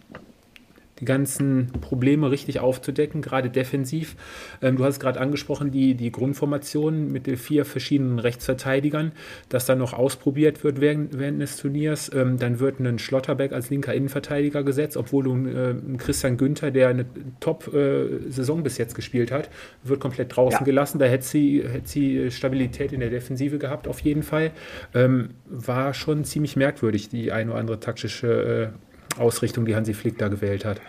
die 1.01 1.05
ganzen 1.05 1.73
Probleme 1.81 2.31
richtig 2.31 2.61
aufzudecken, 2.61 3.23
gerade 3.23 3.51
defensiv. 3.51 4.17
Ähm, 4.63 4.77
du 4.77 4.85
hast 4.85 5.01
gerade 5.01 5.21
angesprochen, 5.21 5.71
die, 5.71 5.95
die 5.95 6.13
Grundformation 6.13 7.11
mit 7.11 7.27
den 7.27 7.37
vier 7.37 7.65
verschiedenen 7.65 8.19
Rechtsverteidigern, 8.19 9.13
dass 9.49 9.67
dann 9.67 9.79
noch 9.79 9.95
ausprobiert 9.95 10.63
wird 10.63 10.81
während, 10.81 11.19
während 11.19 11.41
des 11.41 11.57
Turniers. 11.57 12.11
Ähm, 12.15 12.39
dann 12.39 12.61
wird 12.61 12.81
ein 12.81 12.99
Schlotterbeck 12.99 13.53
als 13.53 13.71
linker 13.71 13.95
Innenverteidiger 13.95 14.63
gesetzt, 14.63 14.97
obwohl 14.97 15.25
du 15.25 15.49
äh, 15.49 15.75
Christian 15.97 16.37
Günther, 16.37 16.71
der 16.71 16.89
eine 16.89 17.07
Top-Saison 17.41 18.59
äh, 18.59 18.63
bis 18.63 18.79
jetzt 18.79 18.95
gespielt 18.95 19.33
hat, 19.33 19.51
wird 19.83 20.01
komplett 20.01 20.37
draußen 20.37 20.61
ja. 20.61 20.65
gelassen. 20.65 20.99
Da 20.99 21.07
hätte 21.07 21.25
sie, 21.25 21.63
hätte 21.67 21.89
sie 21.89 22.31
Stabilität 22.31 22.93
in 22.93 23.01
der 23.01 23.11
Defensive 23.11 23.59
gehabt, 23.59 23.89
auf 23.89 24.01
jeden 24.01 24.23
Fall. 24.23 24.53
Ähm, 24.95 25.31
war 25.47 25.95
schon 25.95 26.25
ziemlich 26.25 26.57
merkwürdig, 26.57 27.09
die 27.09 27.33
eine 27.33 27.53
oder 27.53 27.61
andere 27.61 27.81
taktische 27.81 28.73
äh, 28.73 28.90
Ausrichtung, 29.19 29.65
die 29.65 29.75
Hansi 29.75 29.95
Flick 29.95 30.19
da 30.19 30.29
gewählt 30.29 30.65
hat. 30.65 30.81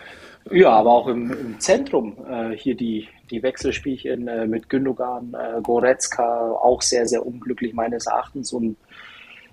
Ja, 0.49 0.71
aber 0.71 0.91
auch 0.91 1.07
im, 1.07 1.31
im 1.31 1.60
Zentrum 1.60 2.17
äh, 2.27 2.55
hier 2.55 2.75
die, 2.75 3.07
die 3.29 3.43
Wechselspielchen 3.43 4.27
äh, 4.27 4.47
mit 4.47 4.69
Gündogan, 4.69 5.36
äh, 5.36 5.62
Goretzka, 5.62 6.51
auch 6.51 6.81
sehr, 6.81 7.05
sehr 7.05 7.25
unglücklich 7.25 7.73
meines 7.73 8.07
Erachtens. 8.07 8.51
Und 8.51 8.75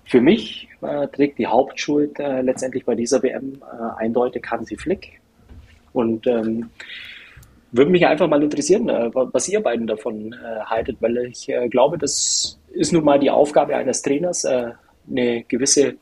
für 0.05 0.21
mich 0.21 0.67
äh, 0.81 1.07
trägt 1.07 1.37
die 1.37 1.45
Hauptschuld 1.45 2.19
äh, 2.19 2.41
letztendlich 2.41 2.85
bei 2.85 2.95
dieser 2.95 3.21
WM 3.21 3.61
äh, 3.61 4.01
eindeutig 4.01 4.43
Hansi 4.49 4.75
Flick. 4.75 5.21
Und 5.93 6.25
ähm, 6.25 6.71
würde 7.71 7.91
mich 7.91 8.07
einfach 8.07 8.27
mal 8.27 8.41
interessieren, 8.41 8.87
was 8.87 9.47
ihr 9.47 9.61
beiden 9.61 9.85
davon 9.85 10.35
haltet, 10.65 10.97
weil 11.01 11.17
ich 11.27 11.51
glaube, 11.69 11.99
das 11.99 12.59
ist 12.71 12.91
nun 12.93 13.05
mal 13.05 13.19
die 13.19 13.29
Aufgabe 13.29 13.75
eines 13.75 14.01
Trainers, 14.01 14.43
eine 14.43 15.43
gewisse 15.43 15.97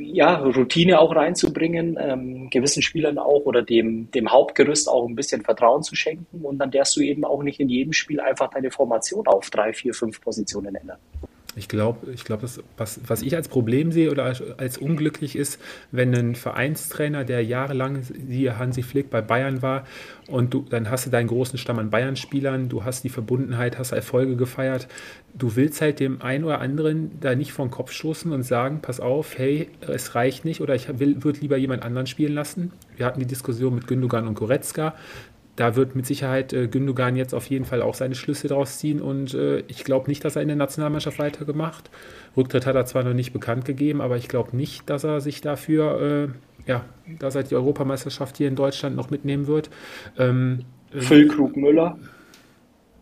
ja, 0.00 0.36
Routine 0.38 0.98
auch 0.98 1.14
reinzubringen, 1.14 1.98
ähm, 2.00 2.50
gewissen 2.50 2.82
Spielern 2.82 3.18
auch 3.18 3.44
oder 3.44 3.62
dem, 3.62 4.10
dem 4.10 4.30
Hauptgerüst 4.30 4.88
auch 4.88 5.06
ein 5.06 5.14
bisschen 5.14 5.42
Vertrauen 5.42 5.82
zu 5.82 5.94
schenken 5.94 6.44
und 6.44 6.58
dann 6.58 6.70
darfst 6.70 6.96
du 6.96 7.00
eben 7.00 7.24
auch 7.24 7.42
nicht 7.42 7.60
in 7.60 7.68
jedem 7.68 7.92
Spiel 7.92 8.20
einfach 8.20 8.50
deine 8.50 8.70
Formation 8.70 9.26
auf 9.26 9.50
drei, 9.50 9.72
vier, 9.72 9.94
fünf 9.94 10.20
Positionen 10.20 10.74
ändern. 10.74 10.98
Ich 11.58 11.68
glaube, 11.68 12.10
ich 12.12 12.24
glaub, 12.24 12.42
was, 12.42 13.00
was 13.06 13.22
ich 13.22 13.34
als 13.34 13.48
Problem 13.48 13.90
sehe 13.90 14.10
oder 14.10 14.24
als, 14.24 14.42
als, 14.58 14.78
unglücklich 14.78 15.34
ist, 15.36 15.60
wenn 15.90 16.14
ein 16.14 16.34
Vereinstrainer, 16.36 17.24
der 17.24 17.44
jahrelang, 17.44 18.02
siehe 18.02 18.58
Hansi 18.58 18.82
Flick, 18.82 19.10
bei 19.10 19.20
Bayern 19.20 19.60
war 19.60 19.84
und 20.28 20.54
du, 20.54 20.64
dann 20.70 20.88
hast 20.88 21.06
du 21.06 21.10
deinen 21.10 21.26
großen 21.26 21.58
Stamm 21.58 21.78
an 21.78 21.90
Bayern-Spielern, 21.90 22.68
du 22.68 22.84
hast 22.84 23.02
die 23.02 23.08
Verbundenheit, 23.08 23.78
hast 23.78 23.92
Erfolge 23.92 24.36
gefeiert. 24.36 24.86
Du 25.34 25.56
willst 25.56 25.80
halt 25.80 26.00
dem 26.00 26.22
einen 26.22 26.44
oder 26.44 26.60
anderen 26.60 27.20
da 27.20 27.34
nicht 27.34 27.52
vor 27.52 27.66
den 27.66 27.70
Kopf 27.70 27.92
stoßen 27.92 28.32
und 28.32 28.44
sagen, 28.44 28.80
pass 28.80 29.00
auf, 29.00 29.36
hey, 29.36 29.68
es 29.80 30.14
reicht 30.14 30.44
nicht 30.44 30.60
oder 30.60 30.74
ich 30.74 30.88
würde 30.88 31.40
lieber 31.40 31.56
jemand 31.56 31.82
anderen 31.82 32.06
spielen 32.06 32.34
lassen. 32.34 32.72
Wir 32.96 33.04
hatten 33.04 33.20
die 33.20 33.26
Diskussion 33.26 33.74
mit 33.74 33.86
Gündogan 33.86 34.28
und 34.28 34.34
Goretzka 34.34 34.94
da 35.58 35.74
wird 35.74 35.96
mit 35.96 36.06
Sicherheit 36.06 36.52
äh, 36.52 36.68
Gündogan 36.68 37.16
jetzt 37.16 37.34
auf 37.34 37.46
jeden 37.46 37.64
Fall 37.64 37.82
auch 37.82 37.94
seine 37.94 38.14
Schlüsse 38.14 38.46
draus 38.46 38.78
ziehen 38.78 39.02
und 39.02 39.34
äh, 39.34 39.64
ich 39.66 39.82
glaube 39.82 40.08
nicht, 40.08 40.24
dass 40.24 40.36
er 40.36 40.42
in 40.42 40.48
der 40.48 40.56
Nationalmannschaft 40.56 41.18
weitergemacht. 41.18 41.90
Rücktritt 42.36 42.64
hat 42.64 42.76
er 42.76 42.86
zwar 42.86 43.02
noch 43.02 43.12
nicht 43.12 43.32
bekannt 43.32 43.64
gegeben, 43.64 44.00
aber 44.00 44.16
ich 44.16 44.28
glaube 44.28 44.56
nicht, 44.56 44.88
dass 44.88 45.02
er 45.02 45.20
sich 45.20 45.40
dafür, 45.40 46.30
äh, 46.66 46.68
ja, 46.70 46.84
dass 47.18 47.34
er 47.34 47.42
die 47.42 47.56
Europameisterschaft 47.56 48.36
hier 48.36 48.46
in 48.46 48.54
Deutschland 48.54 48.94
noch 48.94 49.10
mitnehmen 49.10 49.48
wird. 49.48 49.68
Ähm, 50.16 50.60
äh, 50.92 51.00
Füllkrug 51.00 51.56
Müller. 51.56 51.98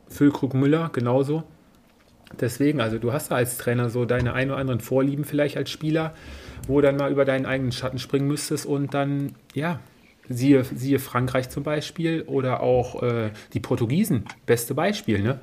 Füllkrug 0.09 0.55
Müller, 0.55 0.89
genauso. 0.95 1.43
Deswegen, 2.41 2.81
also 2.81 2.99
du 2.99 3.13
hast 3.13 3.31
da 3.31 3.35
als 3.35 3.59
Trainer 3.59 3.91
so 3.91 4.07
deine 4.07 4.33
ein 4.33 4.51
oder 4.51 4.59
anderen 4.59 4.81
Vorlieben 4.81 5.25
vielleicht 5.27 5.59
als 5.59 5.71
Spieler, 5.71 6.15
wo 6.67 6.81
dann 6.81 6.97
mal 6.97 7.13
über 7.13 7.27
deinen 7.27 7.45
eigenen 7.45 7.73
Schatten 7.73 7.99
springen 7.99 8.29
müsstest 8.29 8.65
und 8.65 8.95
dann, 8.95 9.35
ja, 9.53 9.79
Siehe, 10.29 10.65
siehe 10.65 10.99
Frankreich 10.99 11.49
zum 11.51 11.63
Beispiel 11.63 12.23
oder 12.23 12.61
auch 12.61 13.03
äh, 13.03 13.31
die 13.53 13.61
Portugiesen, 13.61 14.25
beste 14.45 14.75
Beispiel, 14.75 15.23
ne? 15.23 15.41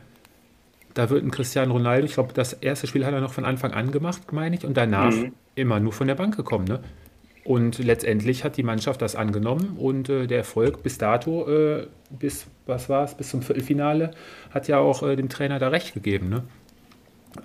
Da 0.93 1.10
wird 1.10 1.24
ein 1.24 1.32
Cristiano 1.32 1.74
Ronaldo, 1.74 2.06
ich 2.06 2.13
glaube, 2.13 2.34
das 2.34 2.54
erste 2.54 2.86
Spiel 2.86 3.06
hat 3.06 3.13
er 3.13 3.22
noch 3.22 3.34
von 3.34 3.46
Anfang 3.46 3.72
an 3.72 3.91
gemacht, 3.91 4.32
meine 4.32 4.56
ich, 4.56 4.65
und 4.65 4.78
danach 4.78 5.12
mhm. 5.12 5.34
immer 5.56 5.80
nur 5.80 5.93
von 5.93 6.08
der 6.08 6.15
Bank 6.15 6.36
gekommen, 6.36 6.65
ne? 6.65 6.82
Und 7.46 7.80
letztendlich 7.80 8.43
hat 8.46 8.56
die 8.56 8.63
Mannschaft 8.63 9.02
das 9.02 9.15
angenommen 9.15 9.76
und 9.78 10.08
äh, 10.08 10.28
der 10.28 10.39
Erfolg 10.39 10.82
bis 10.82 10.98
dato, 10.98 11.48
äh, 11.50 11.88
bis, 12.10 12.48
was 12.65 12.88
war 12.88 13.04
es, 13.04 13.15
bis 13.15 13.30
zum 13.30 13.41
Viertelfinale, 13.41 14.12
hat 14.52 14.67
ja 14.69 14.78
auch 14.78 15.04
äh, 15.04 15.15
dem 15.15 15.28
Trainer 15.28 15.60
da 15.60 15.67
recht 15.67 15.93
gegeben, 15.93 16.30
ne? 16.30 16.43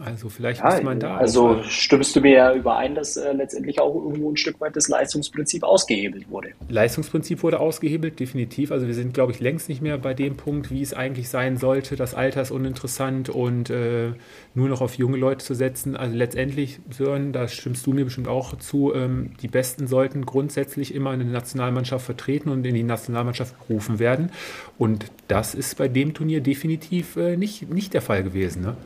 Also 0.05 0.29
vielleicht 0.29 0.61
ja, 0.61 0.71
muss 0.71 0.83
man 0.83 1.01
da. 1.01 1.17
Also 1.17 1.49
auch, 1.49 1.65
stimmst 1.65 2.15
du 2.17 2.21
mir 2.21 2.33
ja 2.33 2.55
überein, 2.55 2.95
dass 2.95 3.17
äh, 3.17 3.33
letztendlich 3.33 3.81
auch 3.81 3.95
irgendwo 3.95 4.31
ein 4.31 4.37
Stück 4.37 4.61
weit 4.61 4.77
das 4.77 4.89
Leistungsprinzip 4.89 5.63
ausgehebelt 5.63 6.31
wurde. 6.31 6.51
Leistungsprinzip 6.69 7.43
wurde 7.43 7.61
ausgehebelt, 7.61 8.21
definitiv. 8.21 8.73
Also 8.73 8.87
wir 8.87 8.95
sind, 8.95 9.15
glaube 9.15 9.33
ich, 9.33 9.41
längst 9.41 9.69
nicht 9.69 9.83
mehr 9.83 9.99
bei 9.99 10.15
dem 10.15 10.37
Punkt, 10.37 10.71
wie 10.71 10.83
es 10.83 10.95
eigentlich 10.95 11.29
sein 11.29 11.57
sollte. 11.57 11.97
Das 11.97 12.15
Alter 12.15 12.43
ist 12.43 12.51
uninteressant 12.51 13.29
und 13.29 13.71
äh, 13.71 14.13
nur 14.55 14.69
noch 14.69 14.81
auf 14.81 14.95
junge 14.95 15.17
Leute 15.17 15.45
zu 15.45 15.55
setzen. 15.55 15.97
Also 15.97 16.17
letztendlich, 16.17 16.81
Sören, 16.91 17.33
da 17.33 17.49
stimmst 17.49 17.87
du 17.87 17.93
mir 17.93 18.05
bestimmt 18.05 18.29
auch 18.29 18.57
zu, 18.59 18.95
ähm, 18.95 19.33
die 19.43 19.49
Besten 19.49 19.87
sollten 19.87 20.27
grundsätzlich 20.27 20.95
immer 20.95 21.11
eine 21.11 21.25
Nationalmannschaft 21.25 22.05
vertreten 22.05 22.51
und 22.51 22.67
in 22.67 22.75
die 22.75 22.83
Nationalmannschaft 22.83 23.55
berufen 23.67 23.99
werden. 23.99 24.31
Und 24.77 25.07
das 25.29 25.55
ist 25.55 25.77
bei 25.79 25.89
dem 25.89 26.15
Turnier 26.15 26.41
definitiv 26.41 27.17
äh, 27.17 27.37
nicht, 27.37 27.73
nicht 27.73 27.95
der 27.95 28.03
Fall 28.03 28.23
gewesen. 28.23 28.63
Ne? 28.63 28.77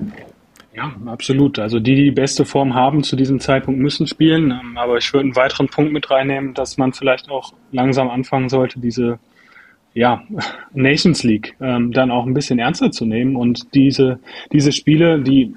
Ja, 0.75 0.95
absolut. 1.07 1.59
Also 1.59 1.81
die, 1.81 1.95
die 1.95 2.05
die 2.05 2.11
beste 2.11 2.45
Form 2.45 2.75
haben 2.75 3.03
zu 3.03 3.15
diesem 3.15 3.41
Zeitpunkt, 3.41 3.81
müssen 3.81 4.07
spielen. 4.07 4.51
Ähm, 4.51 4.77
aber 4.77 4.97
ich 4.97 5.13
würde 5.13 5.25
einen 5.25 5.37
weiteren 5.37 5.69
Punkt 5.69 5.93
mit 5.93 6.11
reinnehmen, 6.11 6.55
dass 6.55 6.79
man 6.79 6.93
vielleicht 6.93 7.31
auch 7.31 7.53
langsam 7.73 8.09
anfangen 8.09 8.49
sollte, 8.49 8.81
diese 8.81 9.19
ja, 9.95 10.23
Nations 10.73 11.23
League 11.23 11.55
ähm, 11.61 11.93
dann 11.93 12.11
auch 12.11 12.27
ein 12.27 12.35
bisschen 12.35 12.59
ernster 12.59 12.91
zu 12.91 13.05
nehmen 13.05 13.37
und 13.37 13.75
diese, 13.75 14.19
diese 14.53 14.73
Spiele, 14.73 15.21
die 15.21 15.55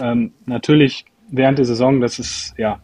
ähm, 0.00 0.32
natürlich 0.46 1.04
während 1.30 1.58
der 1.58 1.64
Saison, 1.64 2.00
das 2.00 2.18
ist 2.18 2.54
ja 2.56 2.80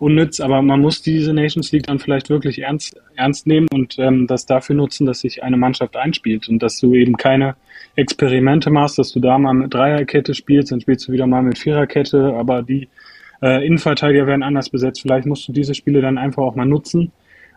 unnütz, 0.00 0.40
aber 0.40 0.62
man 0.62 0.80
muss 0.80 1.02
diese 1.02 1.32
Nations 1.34 1.70
League 1.72 1.86
dann 1.86 1.98
vielleicht 1.98 2.30
wirklich 2.30 2.62
ernst, 2.62 2.98
ernst 3.16 3.46
nehmen 3.46 3.68
und 3.72 3.98
ähm, 3.98 4.26
das 4.26 4.46
dafür 4.46 4.74
nutzen, 4.74 5.06
dass 5.06 5.20
sich 5.20 5.42
eine 5.42 5.58
Mannschaft 5.58 5.94
einspielt 5.94 6.48
und 6.48 6.62
dass 6.62 6.78
du 6.80 6.94
eben 6.94 7.16
keine 7.16 7.54
Experimente 7.96 8.70
machst, 8.70 8.98
dass 8.98 9.12
du 9.12 9.20
da 9.20 9.38
mal 9.38 9.52
mit 9.52 9.74
Dreierkette 9.74 10.34
spielst, 10.34 10.72
dann 10.72 10.80
spielst 10.80 11.06
du 11.06 11.12
wieder 11.12 11.26
mal 11.26 11.42
mit 11.42 11.58
Viererkette, 11.58 12.34
aber 12.34 12.62
die 12.62 12.88
äh, 13.42 13.64
Innenverteidiger 13.66 14.26
werden 14.26 14.42
anders 14.42 14.70
besetzt. 14.70 15.02
Vielleicht 15.02 15.26
musst 15.26 15.46
du 15.46 15.52
diese 15.52 15.74
Spiele 15.74 16.00
dann 16.00 16.16
einfach 16.16 16.42
auch 16.42 16.54
mal 16.54 16.66
nutzen, 16.66 17.12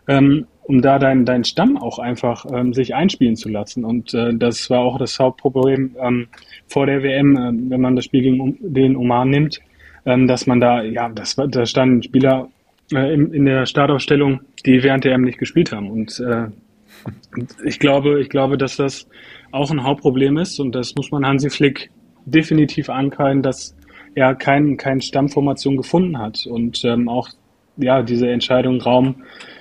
ähm, 0.06 0.46
um 0.64 0.82
da 0.82 0.98
deinen 0.98 1.24
dein 1.24 1.44
Stamm 1.44 1.78
auch 1.78 1.98
einfach 1.98 2.44
ähm, 2.52 2.74
sich 2.74 2.94
einspielen 2.94 3.36
zu 3.36 3.48
lassen. 3.48 3.84
Und 3.84 4.12
äh, 4.12 4.34
das 4.34 4.68
war 4.68 4.80
auch 4.80 4.98
das 4.98 5.18
Hauptproblem 5.18 5.96
ähm, 5.98 6.28
vor 6.66 6.84
der 6.84 7.02
WM, 7.02 7.36
äh, 7.36 7.70
wenn 7.70 7.80
man 7.80 7.96
das 7.96 8.04
Spiel 8.04 8.22
gegen 8.22 8.58
den 8.60 8.96
Oman 8.96 9.30
nimmt, 9.30 9.60
ähm, 10.06 10.26
dass 10.26 10.46
man 10.46 10.60
da, 10.60 10.82
ja, 10.82 11.08
das 11.08 11.36
da 11.36 11.66
standen 11.66 12.02
Spieler 12.02 12.48
äh, 12.92 13.14
in, 13.14 13.32
in 13.32 13.44
der 13.46 13.66
Startaufstellung, 13.66 14.40
die 14.66 14.82
während 14.82 15.04
der 15.04 15.12
WM 15.12 15.22
nicht 15.22 15.38
gespielt 15.38 15.72
haben. 15.72 15.90
Und 15.90 16.20
äh, 16.20 16.46
ich 17.64 17.78
glaube, 17.78 18.20
ich 18.20 18.28
glaube, 18.28 18.58
dass 18.58 18.76
das 18.76 19.08
auch 19.52 19.70
ein 19.70 19.82
Hauptproblem 19.82 20.36
ist 20.38 20.58
und 20.58 20.74
das 20.74 20.94
muss 20.94 21.10
man 21.10 21.26
Hansi 21.26 21.50
Flick 21.50 21.90
definitiv 22.26 22.88
ankreiden, 22.88 23.42
dass 23.42 23.74
er 24.14 24.34
kein, 24.34 24.76
keine 24.76 25.02
Stammformation 25.02 25.76
gefunden 25.76 26.18
hat 26.18 26.46
und 26.46 26.84
ähm, 26.84 27.08
auch 27.08 27.28
ja 27.76 28.02
diese 28.02 28.28
Entscheidung 28.28 28.80
Raum 28.80 29.16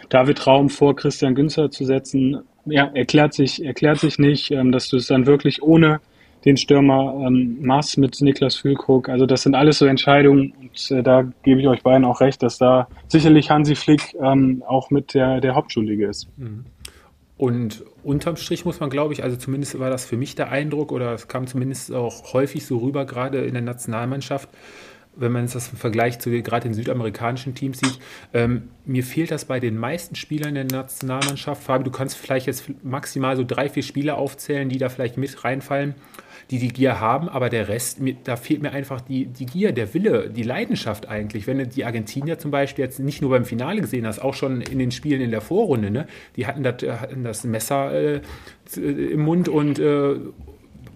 David 0.09 0.45
Raum 0.45 0.69
vor 0.69 0.95
Christian 0.95 1.35
Günzer 1.35 1.71
zu 1.71 1.85
setzen, 1.85 2.41
ja 2.65 2.89
erklärt 2.93 3.33
sich 3.33 3.63
erklärt 3.63 3.99
sich 3.99 4.19
nicht, 4.19 4.51
ähm, 4.51 4.71
dass 4.71 4.89
du 4.89 4.97
es 4.97 5.07
dann 5.07 5.25
wirklich 5.25 5.63
ohne 5.63 5.99
den 6.45 6.57
Stürmer 6.57 7.25
ähm, 7.25 7.57
machst 7.61 7.97
mit 7.97 8.19
Niklas 8.21 8.55
Füllkrug. 8.55 9.09
Also 9.09 9.25
das 9.25 9.43
sind 9.43 9.55
alles 9.55 9.79
so 9.79 9.85
Entscheidungen 9.85 10.53
und 10.59 10.91
äh, 10.91 11.03
da 11.03 11.23
gebe 11.43 11.61
ich 11.61 11.67
euch 11.67 11.83
beiden 11.83 12.05
auch 12.05 12.21
recht, 12.21 12.43
dass 12.43 12.57
da 12.57 12.87
sicherlich 13.07 13.49
Hansi 13.49 13.75
Flick 13.75 14.15
ähm, 14.21 14.63
auch 14.67 14.89
mit 14.89 15.13
der 15.13 15.41
der 15.41 15.55
Hauptschuldige 15.55 16.07
ist. 16.07 16.27
Mhm. 16.37 16.65
Und 17.37 17.83
unterm 18.03 18.35
Strich 18.35 18.63
muss 18.63 18.79
man, 18.79 18.89
glaube 18.89 19.13
ich, 19.13 19.23
also 19.23 19.35
zumindest 19.35 19.77
war 19.79 19.89
das 19.89 20.05
für 20.05 20.17
mich 20.17 20.35
der 20.35 20.51
Eindruck 20.51 20.91
oder 20.91 21.13
es 21.13 21.27
kam 21.27 21.47
zumindest 21.47 21.91
auch 21.91 22.33
häufig 22.33 22.65
so 22.65 22.77
rüber, 22.77 23.05
gerade 23.05 23.39
in 23.39 23.53
der 23.53 23.61
Nationalmannschaft, 23.63 24.49
wenn 25.15 25.31
man 25.31 25.47
das 25.51 25.69
im 25.69 25.77
Vergleich 25.77 26.19
zu 26.19 26.29
gerade 26.29 26.67
den 26.67 26.73
südamerikanischen 26.73 27.55
Teams 27.55 27.79
sieht. 27.79 27.99
Ähm, 28.33 28.69
mir 28.85 29.03
fehlt 29.03 29.31
das 29.31 29.45
bei 29.45 29.59
den 29.59 29.77
meisten 29.77 30.15
Spielern 30.15 30.53
der 30.53 30.65
Nationalmannschaft. 30.65 31.63
Fabi, 31.63 31.83
du 31.83 31.91
kannst 31.91 32.17
vielleicht 32.17 32.47
jetzt 32.47 32.71
maximal 32.83 33.35
so 33.35 33.43
drei, 33.45 33.67
vier 33.67 33.83
Spieler 33.83 34.17
aufzählen, 34.17 34.69
die 34.69 34.77
da 34.77 34.89
vielleicht 34.89 35.17
mit 35.17 35.43
reinfallen 35.43 35.95
die 36.53 36.59
die 36.59 36.67
Gier 36.67 36.99
haben, 36.99 37.29
aber 37.29 37.49
der 37.49 37.67
Rest, 37.67 37.97
da 38.25 38.35
fehlt 38.35 38.61
mir 38.61 38.71
einfach 38.71 39.01
die, 39.01 39.25
die 39.25 39.47
Gier, 39.47 39.71
der 39.71 39.91
Wille, 39.95 40.29
die 40.29 40.43
Leidenschaft 40.43 41.09
eigentlich. 41.09 41.47
Wenn 41.47 41.57
du 41.57 41.65
die 41.65 41.83
Argentinier 41.83 42.37
zum 42.37 42.51
Beispiel 42.51 42.85
jetzt 42.85 42.99
nicht 42.99 43.23
nur 43.23 43.31
beim 43.31 43.43
Finale 43.43 43.81
gesehen 43.81 44.05
hast, 44.05 44.19
auch 44.19 44.35
schon 44.35 44.61
in 44.61 44.77
den 44.77 44.91
Spielen 44.91 45.19
in 45.19 45.31
der 45.31 45.41
Vorrunde, 45.41 45.89
ne? 45.89 46.05
die 46.35 46.45
hatten 46.45 46.61
das, 46.61 46.75
hatten 46.83 47.23
das 47.23 47.43
Messer 47.43 47.91
äh, 47.91 48.21
im 48.75 49.21
Mund 49.21 49.49
und 49.49 49.79
äh, 49.79 50.15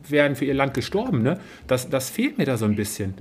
wären 0.08 0.36
für 0.36 0.46
ihr 0.46 0.54
Land 0.54 0.76
gestorben. 0.76 1.24
Ne? 1.24 1.40
Das, 1.66 1.90
das 1.90 2.12
fehlt 2.12 2.38
mir 2.38 2.46
da 2.46 2.58
so 2.58 2.66
ein 2.66 2.76
bisschen. 2.76 3.16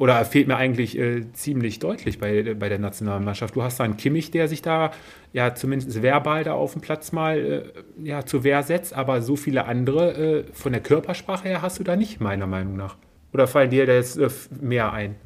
Oder 0.00 0.24
fehlt 0.24 0.48
mir 0.48 0.56
eigentlich 0.56 0.98
äh, 0.98 1.30
ziemlich 1.34 1.78
deutlich 1.78 2.18
bei, 2.18 2.54
bei 2.54 2.70
der 2.70 2.78
Nationalmannschaft. 2.78 3.54
Du 3.54 3.62
hast 3.62 3.80
da 3.80 3.84
einen 3.84 3.98
Kimmich, 3.98 4.30
der 4.30 4.48
sich 4.48 4.62
da 4.62 4.92
ja 5.34 5.54
zumindest 5.54 6.02
verbal 6.02 6.42
da 6.42 6.54
auf 6.54 6.72
dem 6.72 6.80
Platz 6.80 7.12
mal 7.12 7.38
äh, 7.38 8.08
ja, 8.08 8.24
zur 8.24 8.42
Wehr 8.42 8.62
setzt, 8.62 8.94
aber 8.94 9.20
so 9.20 9.36
viele 9.36 9.66
andere 9.66 10.12
äh, 10.14 10.44
von 10.54 10.72
der 10.72 10.80
Körpersprache 10.80 11.48
her 11.48 11.60
hast 11.60 11.80
du 11.80 11.84
da 11.84 11.96
nicht, 11.96 12.18
meiner 12.18 12.46
Meinung 12.46 12.78
nach. 12.78 12.96
Oder 13.34 13.46
fallen 13.46 13.68
dir 13.68 13.84
da 13.84 13.92
jetzt 13.92 14.16
äh, 14.16 14.30
mehr 14.58 14.90
ein? 14.90 15.16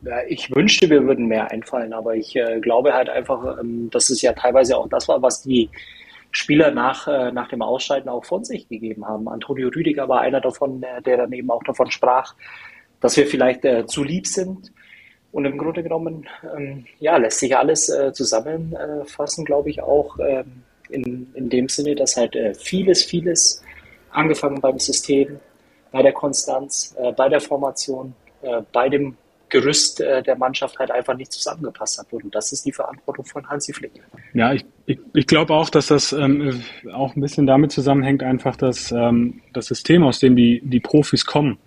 Ja, 0.00 0.20
ich 0.26 0.50
wünschte, 0.56 0.88
wir 0.88 1.04
würden 1.06 1.26
mehr 1.26 1.50
einfallen, 1.50 1.92
aber 1.92 2.14
ich 2.14 2.34
äh, 2.34 2.60
glaube 2.60 2.94
halt 2.94 3.10
einfach, 3.10 3.58
ähm, 3.60 3.90
dass 3.90 4.08
es 4.08 4.22
ja 4.22 4.32
teilweise 4.32 4.78
auch 4.78 4.88
das 4.88 5.06
war, 5.06 5.20
was 5.20 5.42
die 5.42 5.68
Spieler 6.30 6.70
nach, 6.70 7.08
äh, 7.08 7.30
nach 7.30 7.48
dem 7.48 7.60
Ausscheiden 7.60 8.08
auch 8.08 8.24
von 8.24 8.42
sich 8.42 8.70
gegeben 8.70 9.06
haben. 9.06 9.28
Antonio 9.28 9.68
Rüdiger 9.68 10.08
war 10.08 10.22
einer 10.22 10.40
davon, 10.40 10.80
der, 10.80 11.02
der 11.02 11.18
dann 11.18 11.32
eben 11.34 11.50
auch 11.50 11.62
davon 11.62 11.90
sprach, 11.90 12.34
dass 13.00 13.16
wir 13.16 13.26
vielleicht 13.26 13.64
äh, 13.64 13.86
zu 13.86 14.02
lieb 14.02 14.26
sind. 14.26 14.72
Und 15.32 15.44
im 15.44 15.58
Grunde 15.58 15.82
genommen, 15.82 16.26
ähm, 16.56 16.86
ja, 16.98 17.16
lässt 17.18 17.40
sich 17.40 17.56
alles 17.56 17.88
äh, 17.88 18.12
zusammenfassen, 18.12 19.44
glaube 19.44 19.68
ich, 19.70 19.82
auch 19.82 20.18
ähm, 20.18 20.62
in, 20.88 21.30
in 21.34 21.48
dem 21.48 21.68
Sinne, 21.68 21.94
dass 21.94 22.16
halt 22.16 22.34
äh, 22.36 22.54
vieles, 22.54 23.04
vieles, 23.04 23.62
angefangen 24.10 24.60
beim 24.60 24.78
System, 24.78 25.38
bei 25.92 26.02
der 26.02 26.12
Konstanz, 26.12 26.94
äh, 26.98 27.12
bei 27.12 27.28
der 27.28 27.40
Formation, 27.40 28.14
äh, 28.42 28.62
bei 28.72 28.88
dem 28.88 29.16
Gerüst 29.48 30.00
der 30.00 30.36
Mannschaft 30.36 30.76
halt 30.80 30.90
einfach 30.90 31.16
nicht 31.16 31.30
zusammengepasst 31.30 32.00
hat. 32.00 32.12
Und 32.12 32.34
das 32.34 32.50
ist 32.50 32.66
die 32.66 32.72
Verantwortung 32.72 33.24
von 33.24 33.48
Hansi 33.48 33.72
Flick. 33.72 33.92
Ja, 34.34 34.52
ich, 34.52 34.66
ich, 34.86 34.98
ich 35.14 35.24
glaube 35.28 35.54
auch, 35.54 35.70
dass 35.70 35.86
das 35.86 36.12
ähm, 36.12 36.64
auch 36.92 37.14
ein 37.14 37.20
bisschen 37.20 37.46
damit 37.46 37.70
zusammenhängt, 37.70 38.24
einfach, 38.24 38.56
dass 38.56 38.90
ähm, 38.90 39.40
das 39.52 39.66
System, 39.66 40.02
aus 40.02 40.18
dem 40.18 40.34
die, 40.34 40.60
die 40.64 40.80
Profis 40.80 41.24
kommen, 41.24 41.58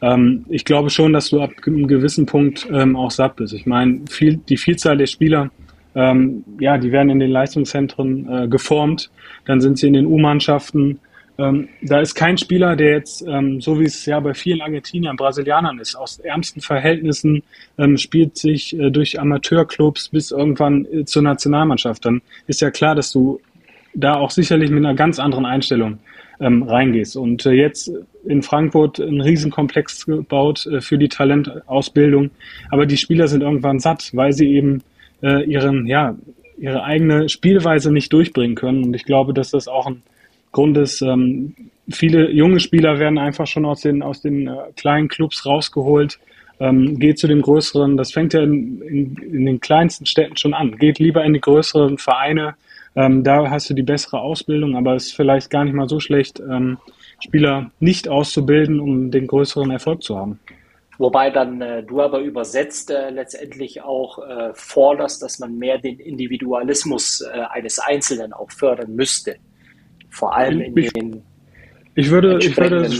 ähm, 0.00 0.44
ich 0.48 0.64
glaube 0.64 0.90
schon, 0.90 1.12
dass 1.12 1.30
du 1.30 1.40
ab 1.40 1.50
einem 1.66 1.88
gewissen 1.88 2.26
Punkt 2.26 2.68
ähm, 2.72 2.96
auch 2.96 3.10
satt 3.10 3.36
bist. 3.36 3.54
Ich 3.54 3.66
meine, 3.66 4.02
viel, 4.08 4.36
die 4.36 4.56
Vielzahl 4.56 4.96
der 4.96 5.06
Spieler, 5.06 5.50
ähm, 5.94 6.44
ja, 6.60 6.78
die 6.78 6.92
werden 6.92 7.10
in 7.10 7.18
den 7.18 7.30
Leistungszentren 7.30 8.28
äh, 8.28 8.48
geformt, 8.48 9.10
dann 9.46 9.60
sind 9.60 9.78
sie 9.78 9.88
in 9.88 9.94
den 9.94 10.06
U-Mannschaften. 10.06 11.00
Ähm, 11.38 11.68
da 11.82 12.00
ist 12.00 12.14
kein 12.14 12.36
Spieler, 12.36 12.76
der 12.76 12.92
jetzt, 12.92 13.24
ähm, 13.26 13.60
so 13.60 13.78
wie 13.80 13.84
es 13.84 14.04
ja 14.06 14.18
bei 14.20 14.34
vielen 14.34 14.60
Argentiniern, 14.60 15.16
Brasilianern 15.16 15.78
ist, 15.78 15.94
aus 15.94 16.18
ärmsten 16.18 16.60
Verhältnissen 16.60 17.42
ähm, 17.78 17.96
spielt 17.96 18.36
sich 18.36 18.78
äh, 18.78 18.90
durch 18.90 19.20
Amateurclubs 19.20 20.08
bis 20.08 20.30
irgendwann 20.30 20.84
äh, 20.86 21.04
zur 21.04 21.22
Nationalmannschaft. 21.22 22.04
Dann 22.04 22.22
ist 22.46 22.60
ja 22.60 22.70
klar, 22.70 22.94
dass 22.94 23.12
du 23.12 23.40
da 23.94 24.14
auch 24.14 24.30
sicherlich 24.30 24.70
mit 24.70 24.84
einer 24.84 24.94
ganz 24.94 25.18
anderen 25.18 25.46
Einstellung 25.46 25.98
ähm, 26.40 26.62
reingehst. 26.62 27.16
Und 27.16 27.46
äh, 27.46 27.52
jetzt 27.52 27.90
in 28.24 28.42
Frankfurt 28.42 28.98
ein 28.98 29.20
Riesenkomplex 29.20 30.06
gebaut 30.06 30.66
äh, 30.66 30.80
für 30.80 30.98
die 30.98 31.08
Talentausbildung. 31.08 32.30
Aber 32.70 32.86
die 32.86 32.96
Spieler 32.96 33.28
sind 33.28 33.42
irgendwann 33.42 33.80
satt, 33.80 34.10
weil 34.12 34.32
sie 34.32 34.48
eben 34.48 34.82
äh, 35.22 35.44
ihren, 35.44 35.86
ja, 35.86 36.16
ihre 36.58 36.84
eigene 36.84 37.28
Spielweise 37.28 37.92
nicht 37.92 38.12
durchbringen 38.12 38.56
können. 38.56 38.84
Und 38.84 38.94
ich 38.94 39.04
glaube, 39.04 39.34
dass 39.34 39.50
das 39.50 39.68
auch 39.68 39.86
ein 39.86 40.02
Grund 40.52 40.76
ist, 40.78 41.02
ähm, 41.02 41.54
viele 41.90 42.30
junge 42.30 42.60
Spieler 42.60 42.98
werden 42.98 43.18
einfach 43.18 43.46
schon 43.46 43.64
aus 43.64 43.82
den, 43.82 44.02
aus 44.02 44.20
den 44.20 44.46
äh, 44.46 44.54
kleinen 44.76 45.08
Clubs 45.08 45.44
rausgeholt, 45.46 46.18
ähm, 46.60 46.98
geht 46.98 47.18
zu 47.18 47.28
den 47.28 47.42
größeren, 47.42 47.96
das 47.96 48.12
fängt 48.12 48.34
ja 48.34 48.42
in, 48.42 48.82
in, 48.82 49.16
in, 49.16 49.46
den 49.46 49.60
kleinsten 49.60 50.06
Städten 50.06 50.36
schon 50.36 50.54
an, 50.54 50.76
geht 50.76 50.98
lieber 50.98 51.24
in 51.24 51.34
die 51.34 51.40
größeren 51.40 51.98
Vereine, 51.98 52.54
ähm, 52.98 53.22
da 53.22 53.48
hast 53.48 53.70
du 53.70 53.74
die 53.74 53.84
bessere 53.84 54.20
Ausbildung, 54.20 54.76
aber 54.76 54.96
es 54.96 55.06
ist 55.06 55.16
vielleicht 55.16 55.50
gar 55.50 55.64
nicht 55.64 55.74
mal 55.74 55.88
so 55.88 56.00
schlecht, 56.00 56.40
ähm, 56.40 56.78
Spieler 57.20 57.70
nicht 57.78 58.08
auszubilden, 58.08 58.80
um 58.80 59.12
den 59.12 59.28
größeren 59.28 59.70
Erfolg 59.70 60.02
zu 60.02 60.16
haben. 60.16 60.40
Wobei 60.98 61.30
dann 61.30 61.60
äh, 61.60 61.84
du 61.84 62.00
aber 62.00 62.18
übersetzt 62.18 62.90
äh, 62.90 63.10
letztendlich 63.10 63.82
auch 63.82 64.18
äh, 64.18 64.50
forderst, 64.52 65.22
dass 65.22 65.38
man 65.38 65.56
mehr 65.56 65.78
den 65.78 66.00
Individualismus 66.00 67.20
äh, 67.20 67.38
eines 67.50 67.78
Einzelnen 67.78 68.32
auch 68.32 68.50
fördern 68.50 68.96
müsste. 68.96 69.36
Vor 70.10 70.34
allem 70.34 70.60
in 70.60 70.76
ich, 70.76 70.92
den. 70.92 71.22
Ich 71.94 72.10
würde, 72.10 72.38
ich 72.40 72.56
würde, 72.56 72.90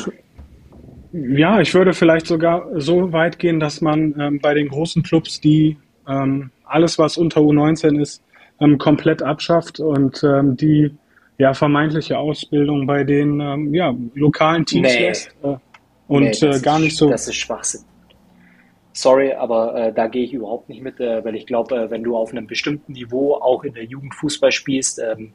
ja, 1.12 1.60
ich 1.60 1.74
würde 1.74 1.92
vielleicht 1.92 2.28
sogar 2.28 2.68
so 2.80 3.12
weit 3.12 3.40
gehen, 3.40 3.58
dass 3.58 3.80
man 3.80 4.14
ähm, 4.16 4.38
bei 4.40 4.54
den 4.54 4.68
großen 4.68 5.02
Clubs, 5.02 5.40
die 5.40 5.76
ähm, 6.06 6.50
alles, 6.64 7.00
was 7.00 7.18
unter 7.18 7.40
U19 7.40 8.00
ist, 8.00 8.22
ähm, 8.60 8.78
komplett 8.78 9.22
abschafft 9.22 9.80
und 9.80 10.22
ähm, 10.24 10.56
die 10.56 10.94
ja 11.38 11.54
vermeintliche 11.54 12.18
Ausbildung 12.18 12.86
bei 12.86 13.04
den 13.04 13.40
ähm, 13.40 13.74
ja, 13.74 13.94
lokalen 14.14 14.64
Teams 14.66 14.92
nee. 14.92 15.08
lässt 15.08 15.34
äh, 15.42 15.56
und 16.08 16.42
nee, 16.42 16.46
äh, 16.46 16.60
gar 16.60 16.78
nicht 16.78 16.96
so. 16.96 17.08
Das 17.08 17.28
ist 17.28 17.36
Schwachsinn. 17.36 17.82
Sorry, 18.92 19.32
aber 19.32 19.76
äh, 19.76 19.92
da 19.92 20.08
gehe 20.08 20.24
ich 20.24 20.32
überhaupt 20.32 20.68
nicht 20.68 20.82
mit, 20.82 20.98
äh, 20.98 21.24
weil 21.24 21.36
ich 21.36 21.46
glaube, 21.46 21.76
äh, 21.76 21.90
wenn 21.90 22.02
du 22.02 22.16
auf 22.16 22.32
einem 22.32 22.48
bestimmten 22.48 22.92
Niveau 22.92 23.34
auch 23.34 23.62
in 23.62 23.74
der 23.74 23.84
Jugend 23.84 24.14
Fußball 24.16 24.50
spielst, 24.50 24.98
ähm, 24.98 25.34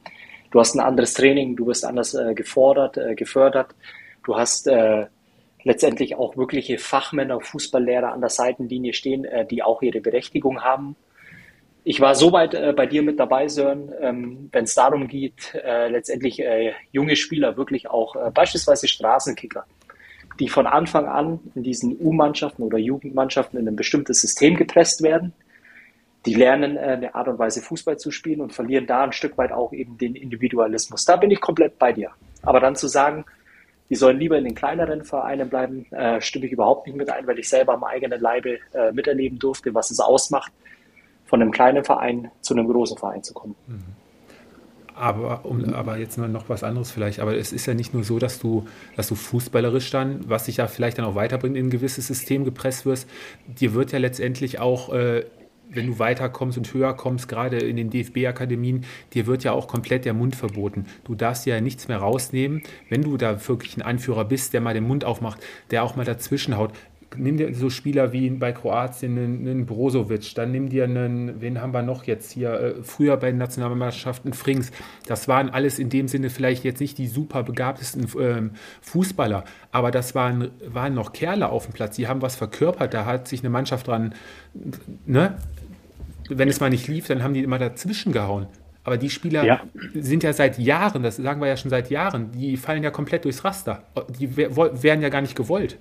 du 0.52 0.60
hast 0.60 0.76
ein 0.76 0.82
anderes 0.82 1.14
Training, 1.14 1.56
du 1.56 1.68
wirst 1.68 1.86
anders 1.86 2.14
äh, 2.14 2.34
gefordert, 2.34 2.98
äh, 2.98 3.16
gefördert, 3.16 3.74
du 4.26 4.36
hast 4.36 4.68
äh, 4.68 5.06
letztendlich 5.64 6.16
auch 6.16 6.36
wirkliche 6.36 6.78
Fachmänner, 6.78 7.40
Fußballlehrer 7.40 8.12
an 8.12 8.20
der 8.20 8.30
Seitenlinie 8.30 8.92
stehen, 8.92 9.24
äh, 9.24 9.46
die 9.46 9.64
auch 9.64 9.82
ihre 9.82 10.02
Berechtigung 10.02 10.62
haben 10.62 10.98
ich 11.84 12.00
war 12.00 12.16
soweit 12.16 12.54
äh, 12.54 12.74
bei 12.76 12.86
dir 12.86 13.04
mit 13.04 13.20
dabei, 13.20 13.48
Sören, 13.48 13.92
ähm, 14.00 14.50
wenn 14.52 14.64
es 14.64 14.74
darum 14.74 15.08
geht, 15.08 15.54
äh, 15.54 15.90
letztendlich 15.90 16.40
äh, 16.40 16.74
junge 16.92 17.16
Spieler, 17.16 17.58
wirklich 17.58 17.90
auch 17.90 18.16
äh, 18.16 18.32
beispielsweise 18.32 18.88
Straßenkicker, 18.88 19.66
die 20.40 20.48
von 20.48 20.66
Anfang 20.66 21.08
an 21.08 21.40
in 21.56 21.64
diesen 21.64 21.98
U-Mannschaften 22.00 22.64
oder 22.64 22.78
Jugendmannschaften 22.78 23.60
in 23.60 23.68
ein 23.68 23.76
bestimmtes 23.76 24.22
System 24.22 24.56
gepresst 24.56 25.04
werden. 25.04 25.34
Die 26.26 26.36
lernen 26.36 26.78
äh, 26.78 26.80
eine 26.80 27.16
Art 27.16 27.28
und 27.28 27.38
Weise 27.38 27.62
Fußball 27.62 27.98
zu 27.98 28.12
spielen 28.12 28.40
und 28.40 28.54
verlieren 28.54 28.88
da 28.88 29.04
ein 29.04 29.12
Stück 29.12 29.38
weit 29.38 29.52
auch 29.52 29.74
eben 29.74 29.98
den 29.98 30.16
Individualismus. 30.16 31.04
Da 31.04 31.18
bin 31.18 31.32
ich 31.32 31.42
komplett 31.42 31.78
bei 31.80 31.92
dir. 31.92 32.12
Aber 32.44 32.62
dann 32.62 32.78
zu 32.78 32.88
sagen, 32.88 33.26
die 33.90 33.96
sollen 33.96 34.18
lieber 34.18 34.38
in 34.38 34.46
den 34.46 34.56
kleineren 34.56 35.04
Vereinen 35.04 35.50
bleiben, 35.50 35.86
äh, 35.92 36.22
stimme 36.22 36.46
ich 36.46 36.54
überhaupt 36.54 36.88
nicht 36.88 36.96
mit 36.96 37.10
ein, 37.10 37.28
weil 37.28 37.40
ich 37.40 37.50
selber 37.50 37.74
am 37.74 37.84
eigenen 37.84 38.22
Leibe 38.22 38.60
äh, 38.74 38.94
miterleben 38.94 39.38
durfte, 39.38 39.74
was 39.74 39.92
es 39.92 40.00
ausmacht, 40.00 40.54
von 41.34 41.42
einem 41.42 41.50
kleinen 41.50 41.84
Verein 41.84 42.30
zu 42.42 42.54
einem 42.54 42.68
großen 42.68 42.96
Verein 42.96 43.24
zu 43.24 43.34
kommen. 43.34 43.56
Mhm. 43.66 43.82
Aber, 44.94 45.46
um, 45.46 45.74
aber 45.74 45.98
jetzt 45.98 46.20
noch 46.20 46.48
was 46.48 46.64
anderes 46.64 46.92
vielleicht. 46.92 47.22
Aber 47.22 47.36
es 47.36 47.52
ist 47.52 47.66
ja 47.66 47.74
nicht 47.74 47.92
nur 47.92 48.04
so, 48.04 48.20
dass 48.20 48.38
du, 48.38 48.68
dass 48.96 49.08
du 49.08 49.16
fußballerisch 49.16 49.90
dann, 49.90 50.30
was 50.30 50.44
dich 50.44 50.58
ja 50.58 50.68
vielleicht 50.68 51.00
dann 51.00 51.06
auch 51.06 51.16
weiterbringt, 51.16 51.58
in 51.58 51.66
ein 51.66 51.70
gewisses 51.72 52.06
System 52.06 52.46
gepresst 52.46 52.86
wirst. 52.86 53.10
Dir 53.48 53.74
wird 53.74 53.92
ja 53.94 53.98
letztendlich 53.98 54.60
auch, 54.60 54.94
äh, 54.94 55.26
wenn 55.72 55.88
du 55.88 55.98
weiterkommst 55.98 56.60
und 56.60 56.72
höher 56.72 56.94
kommst, 56.94 57.28
gerade 57.28 57.58
in 57.58 57.78
den 57.78 57.90
DFB-Akademien, 57.90 58.86
dir 59.16 59.26
wird 59.26 59.44
ja 59.44 59.54
auch 59.54 59.68
komplett 59.68 60.06
der 60.06 60.14
Mund 60.14 60.36
verboten. 60.36 60.86
Du 61.04 61.16
darfst 61.16 61.48
ja 61.48 61.60
nichts 61.62 61.88
mehr 61.88 61.98
rausnehmen. 61.98 62.62
Wenn 62.90 63.02
du 63.02 63.18
da 63.18 63.48
wirklich 63.48 63.76
ein 63.76 63.82
Anführer 63.82 64.26
bist, 64.26 64.54
der 64.54 64.62
mal 64.62 64.76
den 64.76 64.88
Mund 64.88 65.04
aufmacht, 65.04 65.44
der 65.72 65.84
auch 65.84 65.96
mal 65.96 66.06
dazwischen 66.06 66.58
haut, 66.58 66.74
nimm 67.18 67.38
dir 67.38 67.54
so 67.54 67.70
Spieler 67.70 68.14
wie 68.14 68.30
bei 68.30 68.52
Kroatien 68.52 69.18
einen, 69.18 69.48
einen 69.48 69.66
Brozovic, 69.66 70.36
dann 70.36 70.52
nimm 70.52 70.70
dir 70.70 70.86
einen, 70.86 71.42
wen 71.42 71.62
haben 71.62 71.74
wir 71.74 71.82
noch 71.82 72.04
jetzt 72.06 72.32
hier, 72.32 72.54
äh, 72.54 72.84
früher 72.84 73.18
bei 73.18 73.32
den 73.32 73.38
Nationalmannschaften 73.38 74.34
Frings. 74.34 74.72
Das 75.08 75.28
waren 75.28 75.50
alles 75.50 75.80
in 75.80 75.90
dem 75.90 76.08
Sinne 76.08 76.30
vielleicht 76.30 76.64
jetzt 76.64 76.80
nicht 76.80 76.98
die 76.98 77.08
super 77.08 77.44
begabtesten 77.44 78.08
ähm, 78.20 78.52
Fußballer, 78.82 79.44
aber 79.72 79.92
das 79.92 80.16
waren, 80.16 80.52
waren 80.66 80.94
noch 80.94 81.14
Kerle 81.14 81.50
auf 81.50 81.66
dem 81.66 81.74
Platz, 81.74 81.96
die 81.96 82.08
haben 82.08 82.22
was 82.22 82.36
verkörpert, 82.36 82.94
da 82.94 83.06
hat 83.06 83.28
sich 83.28 83.42
eine 83.42 83.50
Mannschaft 83.50 83.88
dran, 83.88 84.14
ne? 85.06 85.38
Wenn 86.30 86.48
es 86.48 86.62
mal 86.62 86.70
nicht 86.70 86.88
lief, 86.88 87.08
dann 87.08 87.22
haben 87.22 87.34
die 87.34 87.44
immer 87.44 87.60
dazwischen 87.60 88.14
gehauen. 88.14 88.48
Aber 88.86 88.98
die 88.98 89.10
Spieler 89.10 89.46
ja. 89.46 89.62
sind 89.94 90.24
ja 90.24 90.34
seit 90.34 90.60
Jahren, 90.60 91.04
das 91.04 91.16
sagen 91.16 91.40
wir 91.42 91.48
ja 91.48 91.58
schon 91.58 91.70
seit 91.70 91.90
Jahren, 91.90 92.32
die 92.32 92.58
fallen 92.58 92.84
ja 92.84 92.92
komplett 92.92 93.24
durchs 93.24 93.44
Raster. 93.46 93.84
Die 94.20 94.36
wären 94.36 95.02
ja 95.02 95.10
gar 95.10 95.22
nicht 95.22 95.36
gewollt. 95.36 95.78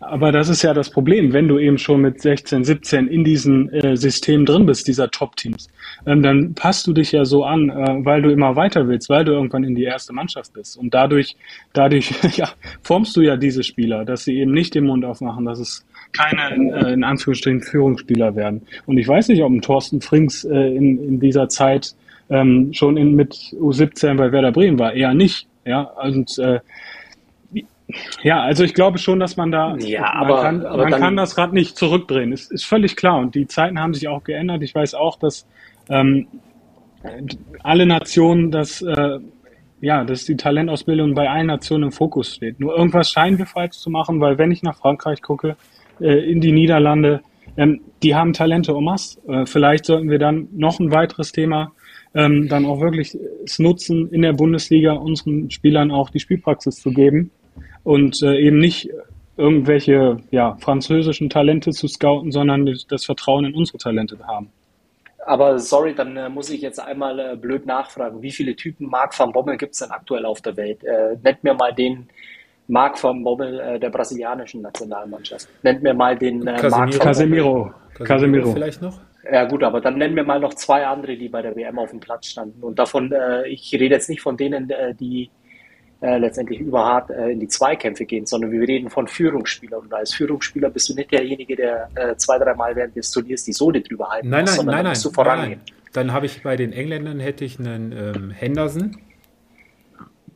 Aber 0.00 0.30
das 0.30 0.48
ist 0.48 0.62
ja 0.62 0.74
das 0.74 0.90
Problem, 0.90 1.32
wenn 1.32 1.48
du 1.48 1.58
eben 1.58 1.78
schon 1.78 2.00
mit 2.00 2.20
16, 2.20 2.64
17 2.64 3.08
in 3.08 3.24
diesem 3.24 3.68
äh, 3.70 3.96
System 3.96 4.46
drin 4.46 4.64
bist, 4.64 4.86
dieser 4.86 5.10
Top-Teams, 5.10 5.68
ähm, 6.06 6.22
dann 6.22 6.54
passt 6.54 6.86
du 6.86 6.92
dich 6.92 7.12
ja 7.12 7.24
so 7.24 7.44
an, 7.44 7.68
äh, 7.68 8.04
weil 8.04 8.22
du 8.22 8.30
immer 8.30 8.54
weiter 8.54 8.86
willst, 8.86 9.08
weil 9.08 9.24
du 9.24 9.32
irgendwann 9.32 9.64
in 9.64 9.74
die 9.74 9.84
erste 9.84 10.12
Mannschaft 10.12 10.52
bist. 10.52 10.76
Und 10.78 10.94
dadurch, 10.94 11.36
dadurch 11.72 12.12
ja, 12.36 12.48
formst 12.82 13.16
du 13.16 13.22
ja 13.22 13.36
diese 13.36 13.64
Spieler, 13.64 14.04
dass 14.04 14.24
sie 14.24 14.38
eben 14.38 14.52
nicht 14.52 14.74
den 14.74 14.84
Mund 14.84 15.04
aufmachen, 15.04 15.44
dass 15.44 15.58
es 15.58 15.84
keine, 16.12 16.72
äh, 16.74 16.92
in 16.92 17.02
Anführungsstrichen, 17.02 17.62
Führungsspieler 17.62 18.36
werden. 18.36 18.62
Und 18.86 18.98
ich 18.98 19.08
weiß 19.08 19.28
nicht, 19.28 19.42
ob 19.42 19.50
ein 19.50 19.62
Thorsten 19.62 20.00
Frings 20.00 20.44
äh, 20.44 20.76
in, 20.76 21.02
in 21.02 21.20
dieser 21.20 21.48
Zeit 21.48 21.94
ähm, 22.30 22.72
schon 22.72 22.96
in, 22.96 23.14
mit 23.14 23.34
U17 23.34 24.16
bei 24.16 24.30
Werder 24.32 24.52
Bremen 24.52 24.78
war. 24.78 24.92
Eher 24.92 25.14
nicht. 25.14 25.46
Ja, 25.64 25.82
und 25.82 26.38
äh, 26.38 26.60
ja, 28.22 28.42
also 28.42 28.64
ich 28.64 28.74
glaube 28.74 28.98
schon, 28.98 29.18
dass 29.18 29.36
man 29.36 29.50
da, 29.50 29.76
ja, 29.78 30.02
man, 30.02 30.10
aber, 30.10 30.42
kann, 30.42 30.66
aber 30.66 30.82
man 30.82 30.90
dann, 30.90 31.00
kann 31.00 31.16
das 31.16 31.38
Rad 31.38 31.52
nicht 31.52 31.76
zurückdrehen. 31.76 32.32
Ist, 32.32 32.52
ist 32.52 32.66
völlig 32.66 32.96
klar. 32.96 33.18
Und 33.18 33.34
die 33.34 33.46
Zeiten 33.46 33.80
haben 33.80 33.94
sich 33.94 34.08
auch 34.08 34.24
geändert. 34.24 34.62
Ich 34.62 34.74
weiß 34.74 34.94
auch, 34.94 35.18
dass 35.18 35.46
ähm, 35.88 36.28
alle 37.62 37.86
Nationen, 37.86 38.50
dass, 38.50 38.82
äh, 38.82 39.18
ja, 39.80 40.04
dass 40.04 40.24
die 40.26 40.36
Talentausbildung 40.36 41.14
bei 41.14 41.30
allen 41.30 41.46
Nationen 41.46 41.84
im 41.84 41.92
Fokus 41.92 42.34
steht. 42.34 42.60
Nur 42.60 42.76
irgendwas 42.76 43.10
scheinen 43.10 43.38
wir 43.38 43.46
falsch 43.46 43.78
zu 43.78 43.88
machen, 43.88 44.20
weil 44.20 44.36
wenn 44.36 44.52
ich 44.52 44.62
nach 44.62 44.76
Frankreich 44.76 45.22
gucke, 45.22 45.56
äh, 46.00 46.30
in 46.30 46.40
die 46.40 46.52
Niederlande. 46.52 47.22
Ähm, 47.56 47.80
die 48.02 48.14
haben 48.14 48.34
Talente 48.34 48.72
en 48.72 48.84
masse. 48.84 49.18
Äh, 49.26 49.46
vielleicht 49.46 49.86
sollten 49.86 50.10
wir 50.10 50.18
dann 50.18 50.48
noch 50.52 50.78
ein 50.78 50.92
weiteres 50.92 51.32
Thema 51.32 51.72
ähm, 52.14 52.48
dann 52.48 52.64
auch 52.66 52.80
wirklich 52.80 53.16
es 53.44 53.58
nutzen, 53.58 54.10
in 54.10 54.22
der 54.22 54.32
Bundesliga 54.32 54.92
unseren 54.92 55.50
Spielern 55.50 55.90
auch 55.90 56.10
die 56.10 56.20
Spielpraxis 56.20 56.76
zu 56.76 56.90
geben 56.90 57.30
und 57.88 58.22
äh, 58.22 58.36
eben 58.36 58.58
nicht 58.58 58.90
irgendwelche 59.38 60.18
ja, 60.30 60.56
französischen 60.60 61.30
Talente 61.30 61.70
zu 61.70 61.88
scouten, 61.88 62.30
sondern 62.32 62.70
das 62.90 63.06
Vertrauen 63.06 63.46
in 63.46 63.54
unsere 63.54 63.78
Talente 63.78 64.18
haben. 64.26 64.50
Aber 65.24 65.58
sorry, 65.58 65.94
dann 65.94 66.14
äh, 66.18 66.28
muss 66.28 66.50
ich 66.50 66.60
jetzt 66.60 66.80
einmal 66.80 67.18
äh, 67.18 67.34
blöd 67.34 67.64
nachfragen. 67.64 68.20
Wie 68.20 68.30
viele 68.30 68.54
Typen 68.56 68.90
Marc 68.90 69.18
van 69.18 69.32
Bommel 69.32 69.56
gibt 69.56 69.72
es 69.72 69.78
denn 69.78 69.90
aktuell 69.90 70.26
auf 70.26 70.42
der 70.42 70.58
Welt? 70.58 70.84
Äh, 70.84 71.16
nennt 71.22 71.42
mir 71.42 71.54
mal 71.54 71.72
den 71.72 72.08
Marc 72.66 73.02
van 73.02 73.24
Bommel 73.24 73.58
äh, 73.58 73.80
der 73.80 73.88
brasilianischen 73.88 74.60
Nationalmannschaft. 74.60 75.48
Nennt 75.62 75.82
mir 75.82 75.94
mal 75.94 76.14
den 76.14 76.46
äh, 76.46 76.56
Casemiro. 76.56 76.76
Marc 76.76 76.92
van 76.92 77.00
Casemiro. 77.00 77.74
Casemiro. 78.04 78.52
Vielleicht 78.52 78.82
noch? 78.82 79.00
Ja 79.32 79.46
gut, 79.46 79.62
aber 79.62 79.80
dann 79.80 79.96
nennen 79.96 80.14
wir 80.14 80.24
mal 80.24 80.40
noch 80.40 80.52
zwei 80.54 80.86
andere, 80.86 81.16
die 81.16 81.30
bei 81.30 81.40
der 81.40 81.56
WM 81.56 81.78
auf 81.78 81.90
dem 81.90 82.00
Platz 82.00 82.26
standen. 82.26 82.62
Und 82.62 82.78
davon, 82.78 83.12
äh, 83.12 83.48
ich 83.48 83.72
rede 83.72 83.94
jetzt 83.94 84.10
nicht 84.10 84.20
von 84.20 84.36
denen, 84.36 84.68
äh, 84.68 84.94
die 84.94 85.30
äh, 86.00 86.18
letztendlich 86.18 86.60
überhart 86.60 87.10
äh, 87.10 87.30
in 87.30 87.40
die 87.40 87.48
Zweikämpfe 87.48 88.04
gehen, 88.04 88.24
sondern 88.24 88.52
wir 88.52 88.60
reden 88.60 88.88
von 88.88 89.08
Führungsspielern. 89.08 89.80
Und 89.80 89.92
als 89.92 90.14
Führungsspieler 90.14 90.70
bist 90.70 90.88
du 90.88 90.94
nicht 90.94 91.10
derjenige, 91.10 91.56
der 91.56 91.88
äh, 91.96 92.16
zwei, 92.16 92.38
dreimal 92.38 92.76
während 92.76 92.94
des 92.94 93.10
Turniers 93.10 93.42
die 93.44 93.52
Sohle 93.52 93.80
drüber 93.80 94.08
halten 94.08 94.28
nein, 94.28 94.42
muss, 94.42 94.50
nein, 94.50 94.56
sondern 94.56 94.74
nein, 94.74 94.76
dann 94.76 94.84
nein, 94.84 94.92
musst 94.92 95.04
du 95.04 95.10
vorangehen. 95.10 95.60
Nein. 95.66 95.76
Dann 95.92 96.12
habe 96.12 96.26
ich 96.26 96.42
bei 96.42 96.56
den 96.56 96.72
Engländern 96.72 97.18
hätte 97.18 97.44
ich 97.44 97.58
einen 97.58 97.92
ähm, 97.92 98.30
Henderson. 98.30 98.96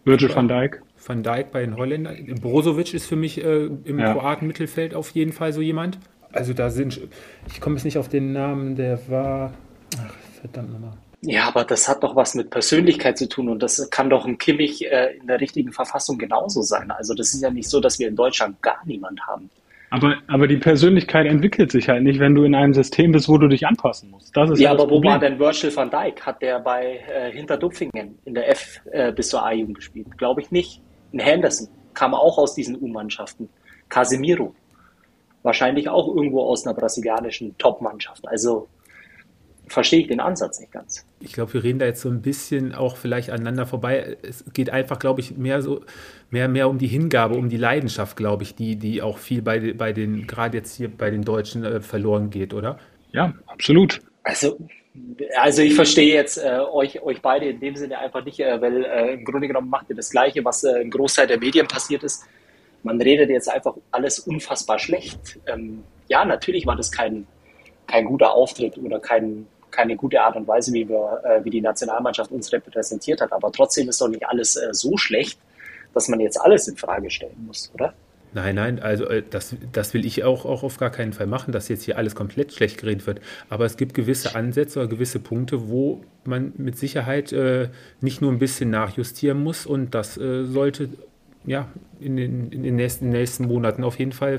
Virgil 0.05 0.35
van 0.35 0.49
Dijk. 0.49 0.83
Van 1.07 1.23
Dijk 1.23 1.53
bei 1.53 1.61
den 1.61 1.77
Holländern. 1.77 2.17
Brozovic 2.41 2.95
ist 2.95 3.07
für 3.07 3.17
mich 3.17 3.45
äh, 3.45 3.67
im 3.67 3.99
ja. 3.99 4.15
Kroaten-Mittelfeld 4.15 4.95
auf 4.95 5.11
jeden 5.11 5.33
Fall 5.33 5.53
so 5.53 5.61
jemand. 5.61 5.99
Also 6.33 6.55
da 6.55 6.71
sind, 6.71 7.01
ich 7.47 7.61
komme 7.61 7.77
jetzt 7.77 7.85
nicht 7.85 7.99
auf 7.99 8.09
den 8.09 8.33
Namen, 8.33 8.75
der 8.75 8.99
war, 9.09 9.53
ach, 9.99 10.15
verdammt 10.41 10.73
nochmal. 10.73 10.95
Ja, 11.25 11.47
aber 11.47 11.65
das 11.65 11.89
hat 11.89 12.03
doch 12.03 12.17
was 12.17 12.35
mit 12.35 12.51
Persönlichkeit 12.51 13.17
zu 13.17 13.29
tun 13.29 13.49
und 13.49 13.63
das 13.63 13.89
kann 13.91 14.11
doch 14.11 14.27
ein 14.27 14.39
Kimmich 14.39 14.85
äh, 14.85 15.17
in 15.17 15.29
der 15.29 15.41
richtigen 15.41 15.73
Verfassung 15.73 16.19
genauso 16.19 16.63
sein. 16.63 16.91
Also 16.91 17.15
das 17.15 17.33
ist 17.33 17.43
ja 17.43 17.51
nicht 17.51 17.71
so, 17.71 17.81
dass 17.81 17.99
wir 18.01 18.09
in 18.09 18.17
Deutschland 18.17 18.61
gar 18.61 18.81
niemand 18.85 19.21
haben. 19.27 19.49
Aber, 19.91 20.17
aber 20.27 20.49
die 20.49 20.57
Persönlichkeit 20.57 21.27
entwickelt 21.27 21.71
sich 21.71 21.89
halt 21.89 22.03
nicht, 22.03 22.19
wenn 22.19 22.35
du 22.35 22.45
in 22.45 22.55
einem 22.55 22.75
System 22.75 23.13
bist, 23.13 23.29
wo 23.29 23.39
du 23.39 23.47
dich 23.47 23.67
anpassen 23.67 24.11
musst. 24.11 24.35
Das 24.37 24.51
ist 24.51 24.59
ja, 24.59 24.71
aber 24.71 24.89
wo 24.89 25.05
war 25.05 25.19
denn 25.19 25.39
Virgil 25.39 25.75
van 25.77 25.91
Dijk? 25.91 26.25
Hat 26.27 26.41
der 26.41 26.59
bei 26.61 27.01
äh, 27.15 27.31
Hinterdupfingen 27.31 28.19
in 28.25 28.35
der 28.35 28.49
F 28.49 28.81
äh, 28.91 29.13
bis 29.13 29.29
zur 29.29 29.45
A-Jugend 29.45 29.77
gespielt? 29.77 30.19
Glaube 30.19 30.41
ich 30.41 30.51
nicht. 30.51 30.81
Ein 31.13 31.21
Henderson 31.21 31.69
kam 31.93 32.15
auch 32.15 32.39
aus 32.39 32.55
diesen 32.55 32.75
U-Mannschaften. 32.81 33.49
Casemiro 33.91 34.55
wahrscheinlich 35.43 35.89
auch 35.89 36.09
irgendwo 36.09 36.43
aus 36.43 36.67
einer 36.67 36.75
brasilianischen 36.75 37.57
Top-Mannschaft. 37.59 38.27
Also 38.27 38.69
verstehe 39.67 40.01
ich 40.01 40.09
den 40.09 40.21
Ansatz 40.21 40.61
nicht 40.61 40.73
ganz. 40.73 41.07
Ich 41.21 41.33
glaube, 41.33 41.55
wir 41.55 41.65
reden 41.65 41.79
da 41.79 41.87
jetzt 41.87 42.01
so 42.01 42.09
ein 42.09 42.23
bisschen 42.23 42.75
auch 42.75 42.97
vielleicht 42.97 43.31
aneinander 43.31 43.67
vorbei. 43.67 44.17
Es 44.23 44.45
geht 44.53 44.71
einfach, 44.71 44.99
glaube 44.99 45.21
ich, 45.21 45.37
mehr 45.37 45.63
so, 45.63 45.83
mehr, 46.31 46.49
mehr 46.49 46.69
um 46.69 46.79
die 46.79 46.87
Hingabe, 46.87 47.35
um 47.35 47.49
die 47.49 47.57
Leidenschaft, 47.57 48.17
glaube 48.17 48.43
ich, 48.43 48.55
die, 48.55 48.77
die 48.77 49.03
auch 49.03 49.19
viel 49.19 49.43
bei, 49.43 49.73
bei 49.73 49.93
den, 49.93 50.27
gerade 50.27 50.59
jetzt 50.59 50.77
hier 50.77 50.89
bei 50.89 51.11
den 51.11 51.23
Deutschen 51.23 51.65
äh, 51.65 51.81
verloren 51.81 52.31
geht, 52.31 52.55
oder? 52.55 52.79
Ja, 53.13 53.35
absolut. 53.47 54.01
Also, 54.25 54.59
also 55.41 55.63
ich 55.63 55.75
verstehe 55.75 56.15
jetzt 56.15 56.39
äh, 56.39 56.59
euch, 56.71 57.03
euch 57.03 57.23
beide 57.23 57.47
in 57.47 57.61
dem 57.61 57.77
Sinne 57.77 57.99
einfach 57.99 58.25
nicht, 58.25 58.41
äh, 58.41 58.61
weil 58.61 58.85
äh, 58.85 59.15
im 59.15 59.25
Grunde 59.25 59.49
genommen 59.49 59.71
macht 59.71 59.89
ihr 59.91 59.97
das 59.97 60.11
Gleiche, 60.11 60.45
was 60.45 60.65
äh, 60.65 60.81
im 60.81 60.91
Großteil 60.91 61.27
der 61.27 61.39
Medien 61.39 61.67
passiert 61.67 62.03
ist 62.03 62.25
man 62.83 63.01
redet 63.01 63.31
jetzt 63.31 63.49
einfach 63.49 63.75
alles 63.91 64.19
unfassbar 64.21 64.79
schlecht. 64.79 65.39
Ähm, 65.47 65.85
ja, 66.09 66.25
natürlich 66.25 66.67
war 66.67 66.77
das 66.77 66.91
kein, 66.91 67.27
kein 67.87 68.05
guter 68.05 68.33
Auftritt 68.33 68.79
oder 68.79 69.01
kein, 69.01 69.47
keine 69.71 69.97
gute 69.97 70.21
Art 70.21 70.37
und 70.37 70.47
Weise, 70.49 70.73
wie, 70.73 70.89
wir, 70.89 71.21
äh, 71.25 71.45
wie 71.45 71.51
die 71.51 71.61
Nationalmannschaft 71.61 72.31
uns 72.31 72.53
repräsentiert 72.53 73.21
hat. 73.21 73.33
Aber 73.33 73.53
trotzdem 73.53 73.89
ist 73.89 74.01
doch 74.01 74.09
nicht 74.09 74.27
alles 74.27 74.57
äh, 74.57 74.69
so 74.73 74.97
schlecht, 74.97 75.39
dass 75.95 76.09
man 76.09 76.21
jetzt 76.21 76.41
alles 76.41 76.69
in 76.69 76.77
Frage 76.77 77.11
stellen 77.11 77.45
muss, 77.47 77.71
oder? 77.75 77.95
Nein, 78.35 78.55
nein, 78.55 78.81
also 78.81 79.05
äh, 79.07 79.23
das, 79.29 79.57
das 79.73 79.93
will 79.93 80.07
ich 80.07 80.25
auch, 80.25 80.47
auch 80.47 80.63
auf 80.63 80.79
gar 80.79 80.91
keinen 80.91 81.13
Fall 81.13 81.27
machen, 81.27 81.53
dass 81.53 81.69
jetzt 81.69 81.85
hier 81.85 81.99
alles 81.99 82.15
komplett 82.15 82.53
schlecht 82.53 82.79
geredet 82.79 83.07
wird. 83.07 83.21
Aber 83.51 83.67
es 83.67 83.77
gibt 83.77 83.93
gewisse 83.93 84.35
Ansätze 84.35 84.79
oder 84.79 84.89
gewisse 84.89 85.19
Punkte, 85.21 85.69
wo 85.69 86.03
man 86.25 86.53
mit 86.57 86.79
Sicherheit 86.79 87.33
äh, 87.33 87.69
nicht 88.01 88.23
nur 88.23 88.33
ein 88.33 88.39
bisschen 88.39 88.71
nachjustieren 88.71 89.43
muss 89.43 89.67
und 89.67 89.95
das 89.95 90.17
äh, 90.17 90.45
sollte 90.45 90.89
ja, 91.45 91.67
in 92.01 92.17
den, 92.17 92.51
in 92.51 92.63
den 92.63 92.77
nächsten, 92.77 93.09
nächsten 93.09 93.47
Monaten 93.47 93.85
auf 93.85 93.99
jeden 93.99 94.13
Fall 94.13 94.39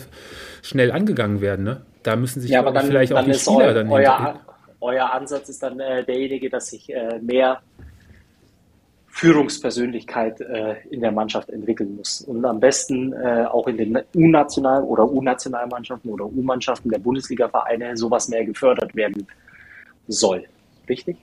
schnell 0.62 0.92
angegangen 0.92 1.42
werden. 1.42 1.66
Ne? 1.66 1.82
Da 2.04 2.16
müssen 2.16 2.42
sich 2.42 2.52
ja, 2.52 2.60
aber 2.60 2.72
dann, 2.72 2.86
vielleicht 2.86 3.12
dann 3.12 3.26
auch 3.26 3.26
die 3.26 3.34
Spieler 3.34 3.70
eu, 3.70 3.74
dann 3.74 3.90
euer, 3.90 4.40
euer 4.82 5.14
Ansatz 5.14 5.50
ist 5.50 5.64
dann 5.64 5.80
äh, 5.80 6.04
derjenige, 6.04 6.50
dass 6.50 6.68
sich 6.68 6.94
äh, 6.94 7.20
mehr 7.22 7.62
Führungspersönlichkeit 9.08 10.42
äh, 10.42 10.76
in 10.90 11.02
der 11.02 11.12
Mannschaft 11.12 11.50
entwickeln 11.50 11.96
muss. 11.96 12.22
Und 12.22 12.44
am 12.46 12.60
besten 12.60 13.14
äh, 13.14 13.46
auch 13.46 13.68
in 13.68 13.78
den 13.78 14.00
U-National- 14.16 14.84
oder 14.84 15.10
U-Nationalmannschaften 15.10 16.10
oder 16.10 16.26
U-Mannschaften 16.26 16.90
der 16.90 16.98
Bundesliga-Vereine 16.98 17.96
sowas 17.96 18.28
mehr 18.28 18.44
gefördert 18.44 18.96
werden 18.96 19.28
soll. 20.08 20.46
Richtig? 20.90 21.18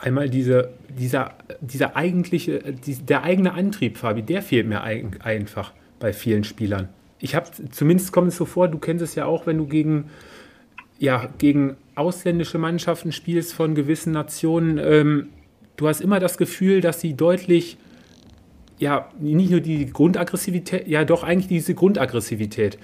Einmal 0.00 0.28
diese, 0.28 0.70
dieser, 0.88 1.34
dieser 1.60 1.96
eigentliche, 1.96 2.60
der 2.60 3.24
eigene 3.24 3.52
Antrieb, 3.54 3.98
Fabi, 3.98 4.22
der 4.22 4.42
fehlt 4.42 4.66
mir 4.66 4.82
ein, 4.82 5.20
einfach 5.22 5.72
bei 5.98 6.12
vielen 6.12 6.44
Spielern. 6.44 6.88
Ich 7.18 7.34
habe, 7.34 7.48
zumindest 7.70 8.12
kommt 8.12 8.28
es 8.28 8.36
so 8.36 8.44
vor, 8.44 8.68
du 8.68 8.78
kennst 8.78 9.02
es 9.02 9.14
ja 9.14 9.26
auch, 9.26 9.46
wenn 9.46 9.58
du 9.58 9.66
gegen, 9.66 10.10
ja, 10.98 11.28
gegen 11.38 11.76
ausländische 11.94 12.58
Mannschaften 12.58 13.12
spielst 13.12 13.52
von 13.54 13.74
gewissen 13.74 14.12
Nationen, 14.12 14.78
ähm, 14.78 15.28
du 15.76 15.88
hast 15.88 16.00
immer 16.00 16.20
das 16.20 16.38
Gefühl, 16.38 16.80
dass 16.80 17.00
sie 17.00 17.14
deutlich, 17.14 17.76
ja, 18.78 19.08
nicht 19.18 19.50
nur 19.50 19.60
die 19.60 19.86
Grundaggressivität, 19.86 20.86
ja 20.86 21.04
doch 21.04 21.24
eigentlich 21.24 21.48
diese 21.48 21.74
Grundaggressivität, 21.74 22.78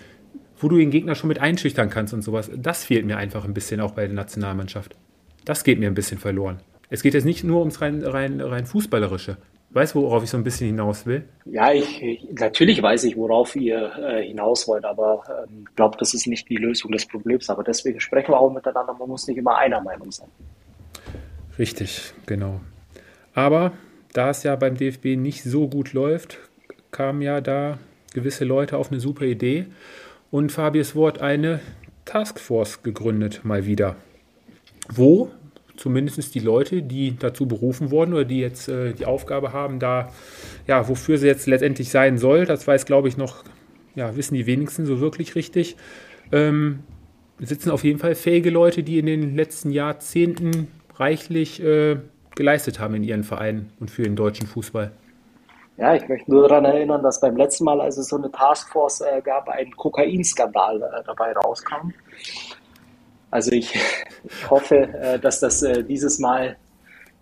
wo 0.58 0.68
du 0.68 0.76
den 0.76 0.90
Gegner 0.90 1.14
schon 1.14 1.28
mit 1.28 1.38
einschüchtern 1.38 1.90
kannst 1.90 2.12
und 2.12 2.22
sowas, 2.22 2.50
das 2.56 2.84
fehlt 2.84 3.06
mir 3.06 3.16
einfach 3.16 3.44
ein 3.44 3.54
bisschen 3.54 3.80
auch 3.80 3.92
bei 3.92 4.06
der 4.06 4.14
Nationalmannschaft. 4.14 4.96
Das 5.44 5.62
geht 5.62 5.78
mir 5.78 5.86
ein 5.86 5.94
bisschen 5.94 6.18
verloren. 6.18 6.58
Es 6.90 7.02
geht 7.02 7.14
jetzt 7.14 7.24
nicht 7.24 7.44
nur 7.44 7.60
ums 7.60 7.80
rein, 7.80 8.02
rein, 8.02 8.40
rein 8.40 8.66
Fußballerische. 8.66 9.36
Weißt 9.70 9.96
du, 9.96 10.02
worauf 10.02 10.22
ich 10.22 10.30
so 10.30 10.36
ein 10.36 10.44
bisschen 10.44 10.68
hinaus 10.68 11.04
will? 11.04 11.24
Ja, 11.46 11.72
ich, 11.72 12.00
ich 12.00 12.28
natürlich 12.32 12.80
weiß 12.80 13.02
ich, 13.04 13.16
worauf 13.16 13.56
ihr 13.56 13.92
äh, 13.98 14.24
hinaus 14.24 14.68
wollt, 14.68 14.84
aber 14.84 15.24
ich 15.24 15.50
ähm, 15.50 15.64
glaube, 15.74 15.96
das 15.98 16.14
ist 16.14 16.28
nicht 16.28 16.48
die 16.48 16.56
Lösung 16.56 16.92
des 16.92 17.06
Problems. 17.06 17.50
Aber 17.50 17.64
deswegen 17.64 17.98
sprechen 17.98 18.30
wir 18.32 18.38
auch 18.38 18.52
miteinander. 18.52 18.94
Man 18.94 19.08
muss 19.08 19.26
nicht 19.26 19.36
immer 19.36 19.58
einer 19.58 19.80
Meinung 19.80 20.12
sein. 20.12 20.28
Richtig, 21.58 22.12
genau. 22.26 22.60
Aber 23.34 23.72
da 24.12 24.30
es 24.30 24.44
ja 24.44 24.54
beim 24.54 24.76
DFB 24.76 25.16
nicht 25.16 25.42
so 25.42 25.68
gut 25.68 25.92
läuft, 25.92 26.38
kamen 26.92 27.20
ja 27.20 27.40
da 27.40 27.78
gewisse 28.12 28.44
Leute 28.44 28.76
auf 28.76 28.92
eine 28.92 29.00
super 29.00 29.24
Idee 29.24 29.66
und 30.30 30.52
Fabius 30.52 30.94
Wort 30.94 31.20
eine 31.20 31.58
Taskforce 32.04 32.84
gegründet, 32.84 33.40
mal 33.44 33.66
wieder. 33.66 33.96
Wo 34.88 35.30
zumindest 35.76 36.34
die 36.34 36.40
Leute, 36.40 36.82
die 36.82 37.16
dazu 37.16 37.46
berufen 37.46 37.90
wurden 37.90 38.14
oder 38.14 38.24
die 38.24 38.40
jetzt 38.40 38.68
äh, 38.68 38.92
die 38.92 39.06
Aufgabe 39.06 39.52
haben, 39.52 39.78
da, 39.78 40.10
ja, 40.66 40.88
wofür 40.88 41.18
sie 41.18 41.26
jetzt 41.26 41.46
letztendlich 41.46 41.90
sein 41.90 42.18
soll, 42.18 42.46
das 42.46 42.66
weiß, 42.66 42.86
glaube 42.86 43.08
ich, 43.08 43.16
noch, 43.16 43.44
ja, 43.94 44.16
wissen 44.16 44.34
die 44.34 44.46
wenigsten 44.46 44.86
so 44.86 45.00
wirklich 45.00 45.34
richtig. 45.34 45.76
Ähm, 46.32 46.80
sitzen 47.38 47.70
auf 47.70 47.84
jeden 47.84 47.98
Fall 47.98 48.14
fähige 48.14 48.50
Leute, 48.50 48.82
die 48.82 48.98
in 48.98 49.06
den 49.06 49.34
letzten 49.34 49.70
Jahrzehnten 49.70 50.68
reichlich 50.96 51.62
äh, 51.62 51.96
geleistet 52.36 52.78
haben 52.78 52.94
in 52.94 53.04
ihren 53.04 53.24
Vereinen 53.24 53.72
und 53.80 53.90
für 53.90 54.02
den 54.02 54.16
deutschen 54.16 54.46
Fußball. 54.46 54.92
Ja, 55.76 55.94
ich 55.94 56.08
möchte 56.08 56.30
nur 56.30 56.48
daran 56.48 56.64
erinnern, 56.64 57.02
dass 57.02 57.20
beim 57.20 57.36
letzten 57.36 57.64
Mal, 57.64 57.80
als 57.80 57.96
es 57.96 58.08
so 58.08 58.16
eine 58.16 58.30
Taskforce 58.30 59.00
äh, 59.00 59.20
gab, 59.22 59.48
ein 59.48 59.72
Kokainskandal 59.72 60.80
äh, 60.80 61.02
dabei 61.04 61.32
rauskam. 61.32 61.92
Also 63.34 63.50
ich, 63.50 63.74
hoffe, 64.48 64.76
äh, 64.76 65.18
dass 65.18 65.40
das 65.40 65.60
äh, 65.64 65.82
dieses 65.82 66.20
Mal 66.20 66.56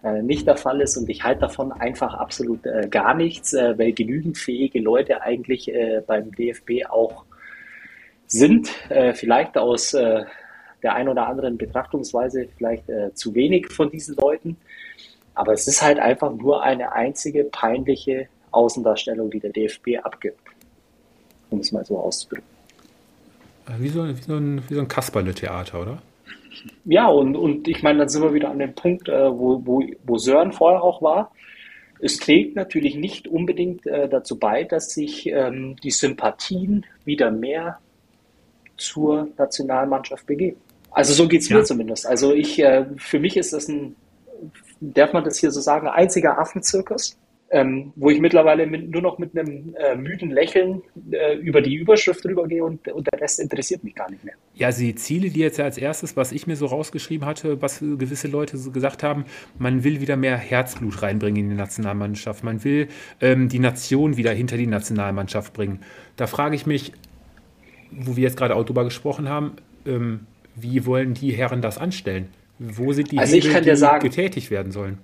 äh, 0.03 0.21
nicht 0.21 0.47
der 0.47 0.59
Fall 0.59 0.83
ist 0.83 0.99
und 0.99 1.09
ich 1.09 1.25
halte 1.25 1.41
davon 1.41 1.73
einfach 1.73 2.13
absolut 2.13 2.65
gar 2.91 3.15
nichts, 3.15 3.55
weil 3.55 3.93
genügend 3.93 4.37
fähige 4.37 4.81
Leute 4.81 5.23
eigentlich 5.23 5.73
beim 6.07 6.33
DFB 6.33 6.87
auch 6.89 7.25
sind, 8.27 8.69
vielleicht 9.15 9.57
aus 9.57 9.93
der 9.93 10.27
ein 10.83 11.09
oder 11.09 11.29
anderen 11.29 11.57
Betrachtungsweise 11.57 12.49
vielleicht 12.57 12.85
zu 13.15 13.35
wenig 13.35 13.71
von 13.71 13.91
diesen 13.91 14.17
Leuten. 14.17 14.57
Aber 15.35 15.53
es 15.53 15.69
ist 15.69 15.83
halt 15.83 16.01
einfach 16.01 16.33
nur 16.33 16.63
eine 16.63 16.93
einzige 16.93 17.45
peinliche 17.45 18.29
Außendarstellung, 18.51 19.31
die 19.31 19.41
der 19.41 19.53
DFB 19.53 19.99
abgibt, 20.03 20.41
um 21.51 21.61
es 21.61 21.71
mal 21.71 21.85
so 21.85 21.99
auszudrücken. 21.99 22.52
Wie 23.79 23.89
so, 23.89 24.07
wie 24.09 24.23
so 24.23 24.37
ein, 24.37 24.63
wie 24.69 24.75
so 24.75 24.81
ein 24.81 24.89
Kasperle-Theater, 24.89 25.81
oder? 25.81 26.03
Ja, 26.85 27.09
und, 27.09 27.37
und 27.37 27.69
ich 27.69 27.83
meine, 27.83 28.01
dann 28.01 28.09
sind 28.09 28.23
wir 28.23 28.35
wieder 28.35 28.51
an 28.51 28.59
dem 28.59 28.75
Punkt, 28.75 29.09
äh, 29.09 29.31
wo, 29.31 29.61
wo, 29.65 29.83
wo 30.05 30.19
Sören 30.19 30.53
vorher 30.53 30.83
auch 30.83 31.03
war. 31.03 31.33
Es 32.01 32.17
trägt 32.17 32.57
natürlich 32.57 32.97
nicht 32.97 33.29
unbedingt 33.29 33.87
äh, 33.87 34.09
dazu 34.09 34.39
bei, 34.39 34.65
dass 34.65 34.93
sich 34.93 35.27
ähm, 35.29 35.77
die 35.83 35.91
Sympathien 35.91 36.85
wieder 37.05 37.31
mehr 37.31 37.79
zur 38.77 39.29
Nationalmannschaft 39.39 40.27
begeben. 40.27 40.61
Also 40.91 41.15
so 41.15 41.29
geht 41.29 41.43
es 41.43 41.49
ja. 41.49 41.59
mir 41.59 41.65
zumindest. 41.65 42.07
Also 42.07 42.33
ich, 42.33 42.59
äh, 42.59 42.87
für 42.97 43.21
mich 43.21 43.37
ist 43.37 43.53
das 43.53 43.69
ein, 43.69 43.97
darf 44.81 45.13
man 45.13 45.25
das 45.25 45.39
hier 45.39 45.51
so 45.51 45.61
sagen, 45.61 45.87
einziger 45.87 46.39
Affenzirkus 46.39 47.17
ähm, 47.53 47.93
wo 47.97 48.09
ich 48.09 48.19
mittlerweile 48.19 48.67
mit, 48.67 48.91
nur 48.91 49.03
noch 49.03 49.19
mit 49.19 49.37
einem 49.37 49.75
äh, 49.77 49.95
müden 49.95 50.31
Lächeln 50.31 50.83
äh, 51.11 51.37
über 51.37 51.61
die 51.61 51.75
Überschrift 51.75 52.25
rübergehe 52.25 52.65
und, 52.65 52.89
und 52.89 53.07
der 53.13 53.21
Rest 53.21 53.39
interessiert 53.41 53.85
mich 53.85 53.95
gar 53.95 54.11
nicht 54.11 54.25
mehr. 54.25 54.33
Ja, 54.55 54.69
also 54.69 54.81
die 54.81 54.95
Ziele, 54.95 55.29
die 55.29 55.41
jetzt 55.41 55.61
als 55.61 55.77
erstes, 55.77 56.17
was 56.17 56.33
ich 56.33 56.47
mir 56.47 56.57
so 56.57 56.65
rausgeschrieben 56.65 57.27
hatte, 57.27 57.61
was 57.61 57.81
gewisse 57.81 58.29
Leute 58.29 58.57
so 58.57 58.71
gesagt 58.71 59.03
haben, 59.03 59.27
man 59.59 59.85
will 59.85 60.01
wieder 60.01 60.17
mehr 60.17 60.39
Herzblut 60.39 61.03
reinbringen 61.03 61.45
in 61.45 61.51
die 61.51 61.57
Nationalmannschaft. 61.57 62.43
Man 62.43 62.65
will 62.65 62.89
ähm, 63.21 63.51
die 63.51 63.59
Nation 63.59 64.17
wieder 64.17 64.33
hinter 64.33 64.57
die 64.57 64.67
Nationalmannschaft 64.67 65.53
bringen. 65.53 65.81
Da 66.17 66.27
frage 66.27 66.57
ich 66.57 66.65
mich, 66.65 66.93
wo 67.91 68.17
wir 68.17 68.23
jetzt 68.23 68.39
gerade 68.39 68.57
auch 68.57 68.65
drüber 68.65 68.85
gesprochen 68.85 69.29
haben, 69.29 69.57
ähm, 69.85 70.21
wie 70.57 70.87
wollen 70.87 71.13
die 71.13 71.33
Herren 71.33 71.61
das 71.61 71.77
anstellen? 71.77 72.29
Wo 72.59 72.93
sind 72.95 73.13
die 73.13 73.19
also 73.19 73.35
Hebel, 73.35 73.61
die 73.61 73.77
sagen, 73.77 74.03
getätigt 74.03 74.51
werden 74.51 74.73
sollen? 74.73 74.99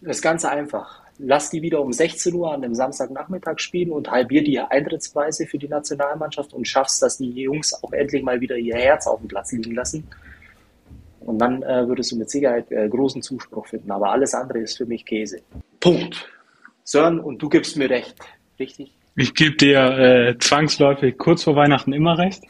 Das 0.00 0.16
ist 0.16 0.22
ganz 0.22 0.44
einfach 0.44 1.01
lass 1.24 1.50
die 1.50 1.62
wieder 1.62 1.80
um 1.80 1.92
16 1.92 2.34
Uhr 2.34 2.52
an 2.52 2.64
einem 2.64 2.74
Samstagnachmittag 2.74 3.58
spielen 3.58 3.90
und 3.90 4.10
halbier 4.10 4.42
die 4.42 4.58
Eintrittspreise 4.58 5.46
für 5.46 5.58
die 5.58 5.68
Nationalmannschaft 5.68 6.52
und 6.52 6.66
schaffst, 6.66 7.00
dass 7.02 7.18
die 7.18 7.30
Jungs 7.30 7.72
auch 7.82 7.92
endlich 7.92 8.22
mal 8.22 8.40
wieder 8.40 8.56
ihr 8.56 8.76
Herz 8.76 9.06
auf 9.06 9.20
dem 9.20 9.28
Platz 9.28 9.52
liegen 9.52 9.74
lassen. 9.74 10.06
Und 11.20 11.38
dann 11.38 11.62
äh, 11.62 11.86
würdest 11.86 12.10
du 12.10 12.16
mit 12.16 12.28
Sicherheit 12.28 12.70
äh, 12.72 12.88
großen 12.88 13.22
Zuspruch 13.22 13.66
finden. 13.66 13.90
Aber 13.92 14.10
alles 14.10 14.34
andere 14.34 14.58
ist 14.58 14.76
für 14.76 14.86
mich 14.86 15.04
Käse. 15.04 15.40
Punkt. 15.78 16.28
Sören, 16.82 17.20
und 17.20 17.40
du 17.40 17.48
gibst 17.48 17.76
mir 17.76 17.88
recht, 17.88 18.16
richtig? 18.58 18.92
Ich 19.14 19.34
gebe 19.34 19.54
dir 19.54 19.78
äh, 19.78 20.38
zwangsläufig 20.38 21.16
kurz 21.18 21.44
vor 21.44 21.54
Weihnachten 21.54 21.92
immer 21.92 22.18
recht. 22.18 22.42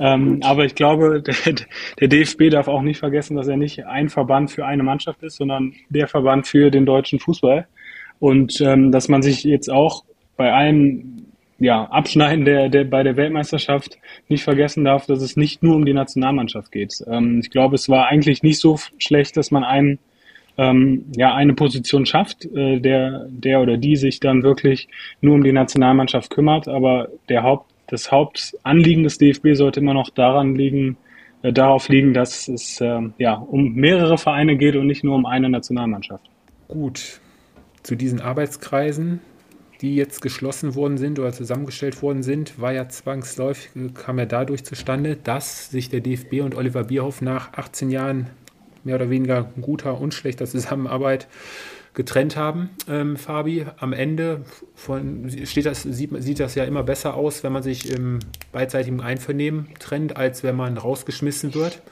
Ähm, 0.00 0.40
aber 0.42 0.64
ich 0.64 0.74
glaube, 0.74 1.22
der, 1.46 1.54
der, 2.00 2.08
DFB 2.08 2.50
darf 2.50 2.66
auch 2.66 2.82
nicht 2.82 2.98
vergessen, 2.98 3.36
dass 3.36 3.46
er 3.46 3.56
nicht 3.56 3.86
ein 3.86 4.08
Verband 4.08 4.50
für 4.50 4.66
eine 4.66 4.82
Mannschaft 4.82 5.22
ist, 5.22 5.36
sondern 5.36 5.74
der 5.88 6.08
Verband 6.08 6.48
für 6.48 6.70
den 6.70 6.86
deutschen 6.86 7.20
Fußball. 7.20 7.68
Und 8.20 8.60
ähm, 8.60 8.92
dass 8.92 9.08
man 9.08 9.22
sich 9.22 9.44
jetzt 9.44 9.70
auch 9.70 10.04
bei 10.36 10.52
allem 10.52 11.26
ja, 11.58 11.84
Abschneiden 11.84 12.44
der, 12.44 12.68
der, 12.68 12.84
bei 12.84 13.02
der 13.02 13.16
Weltmeisterschaft 13.16 13.98
nicht 14.28 14.44
vergessen 14.44 14.84
darf, 14.84 15.06
dass 15.06 15.22
es 15.22 15.36
nicht 15.36 15.62
nur 15.62 15.74
um 15.74 15.84
die 15.84 15.92
Nationalmannschaft 15.92 16.70
geht. 16.70 17.02
Ähm, 17.06 17.40
ich 17.40 17.50
glaube, 17.50 17.74
es 17.74 17.88
war 17.88 18.06
eigentlich 18.06 18.42
nicht 18.42 18.60
so 18.60 18.78
schlecht, 18.98 19.36
dass 19.36 19.50
man 19.50 19.64
einen, 19.64 19.98
ähm, 20.56 21.06
ja, 21.16 21.34
eine 21.34 21.54
Position 21.54 22.06
schafft, 22.06 22.44
äh, 22.46 22.78
der, 22.78 23.26
der 23.28 23.60
oder 23.60 23.76
die 23.76 23.96
sich 23.96 24.20
dann 24.20 24.42
wirklich 24.42 24.88
nur 25.20 25.34
um 25.34 25.42
die 25.42 25.52
Nationalmannschaft 25.52 26.30
kümmert. 26.30 26.68
Aber 26.68 27.08
der 27.28 27.42
Haupt, 27.42 27.70
das 27.88 28.12
Hauptanliegen 28.12 29.02
des 29.02 29.18
DFB 29.18 29.54
sollte 29.54 29.80
immer 29.80 29.94
noch 29.94 30.10
daran 30.10 30.54
liegen, 30.54 30.96
äh, 31.42 31.52
darauf 31.52 31.88
liegen, 31.88 32.14
dass 32.14 32.46
es 32.46 32.80
äh, 32.80 33.00
ja, 33.18 33.34
um 33.34 33.74
mehrere 33.74 34.16
Vereine 34.16 34.56
geht 34.56 34.76
und 34.76 34.86
nicht 34.86 35.02
nur 35.02 35.16
um 35.16 35.26
eine 35.26 35.48
Nationalmannschaft. 35.48 36.24
Gut, 36.68 37.20
zu 37.82 37.96
diesen 37.96 38.20
Arbeitskreisen, 38.20 39.20
die 39.80 39.94
jetzt 39.94 40.22
geschlossen 40.22 40.74
worden 40.74 40.98
sind 40.98 41.18
oder 41.18 41.32
zusammengestellt 41.32 42.02
worden 42.02 42.22
sind, 42.22 42.60
war 42.60 42.72
ja 42.72 42.88
zwangsläufig, 42.88 43.70
kam 43.94 44.18
ja 44.18 44.26
dadurch 44.26 44.64
zustande, 44.64 45.16
dass 45.16 45.70
sich 45.70 45.88
der 45.88 46.00
DFB 46.00 46.40
und 46.42 46.54
Oliver 46.56 46.84
Bierhoff 46.84 47.22
nach 47.22 47.52
18 47.52 47.90
Jahren 47.90 48.30
mehr 48.84 48.96
oder 48.96 49.10
weniger 49.10 49.50
guter 49.60 50.00
und 50.00 50.14
schlechter 50.14 50.46
Zusammenarbeit 50.46 51.28
getrennt 51.94 52.36
haben. 52.36 52.70
Ähm, 52.88 53.16
Fabi, 53.16 53.66
am 53.78 53.92
Ende 53.92 54.44
von, 54.74 55.30
steht 55.44 55.66
das, 55.66 55.82
sieht, 55.82 56.10
sieht 56.22 56.40
das 56.40 56.54
ja 56.54 56.64
immer 56.64 56.82
besser 56.82 57.14
aus, 57.14 57.42
wenn 57.42 57.52
man 57.52 57.62
sich 57.62 57.92
im 57.92 58.20
beidseitigen 58.52 59.00
Einvernehmen 59.00 59.68
trennt, 59.78 60.16
als 60.16 60.42
wenn 60.42 60.56
man 60.56 60.78
rausgeschmissen 60.78 61.54
wird. 61.54 61.82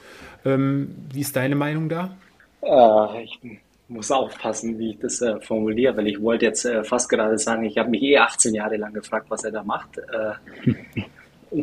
Ähm, 0.45 0.95
wie 1.12 1.20
ist 1.20 1.34
deine 1.34 1.57
Meinung 1.57 1.89
da? 1.89 2.16
Äh, 2.62 3.24
ich 3.24 3.41
muss 3.89 4.11
aufpassen, 4.11 4.78
wie 4.78 4.91
ich 4.91 4.99
das 4.99 5.20
äh, 5.20 5.41
formuliere, 5.41 5.97
weil 5.97 6.09
ich 6.09 6.20
wollte 6.20 6.47
jetzt 6.47 6.64
äh, 6.64 6.82
fast 6.82 7.09
gerade 7.09 7.39
sagen, 7.39 7.64
ich 7.64 7.78
habe 7.78 7.91
mich 7.91 8.03
eh 8.03 8.18
18 8.18 8.55
Jahre 8.55 8.76
lang 8.76 8.93
gefragt, 8.93 9.26
was 9.28 9.45
er 9.45 9.53
da 9.53 9.62
macht. 9.62 9.99
Äh, 9.99 11.62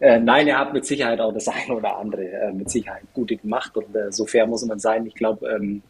äh 0.00 0.18
nein, 0.18 0.48
er 0.48 0.58
hat 0.58 0.72
mit 0.72 0.86
Sicherheit 0.86 1.20
auch 1.20 1.32
das 1.34 1.48
eine 1.48 1.74
oder 1.74 1.98
andere 1.98 2.24
äh, 2.24 2.52
mit 2.52 2.70
Sicherheit 2.70 3.02
gute 3.12 3.36
gemacht 3.36 3.76
und 3.76 3.94
äh, 3.94 4.10
so 4.10 4.24
fair 4.24 4.46
muss 4.46 4.64
man 4.64 4.78
sein. 4.78 5.04
Ich 5.06 5.14
glaube, 5.14 5.48
ähm, 5.50 5.82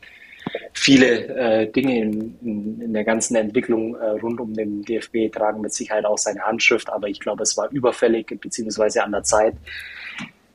viele 0.72 1.66
Dinge 1.66 2.00
in, 2.00 2.38
in, 2.40 2.80
in, 2.80 2.92
der 2.94 3.04
ganzen 3.04 3.36
Entwicklung 3.36 3.94
rund 3.94 4.40
um 4.40 4.54
den 4.54 4.82
DFB 4.82 5.30
tragen 5.30 5.60
mit 5.60 5.74
Sicherheit 5.74 6.06
auch 6.06 6.16
seine 6.16 6.40
Handschrift, 6.40 6.90
aber 6.90 7.08
ich 7.08 7.20
glaube, 7.20 7.42
es 7.42 7.58
war 7.58 7.70
überfällig 7.70 8.26
beziehungsweise 8.40 9.04
an 9.04 9.12
der 9.12 9.22
Zeit, 9.22 9.54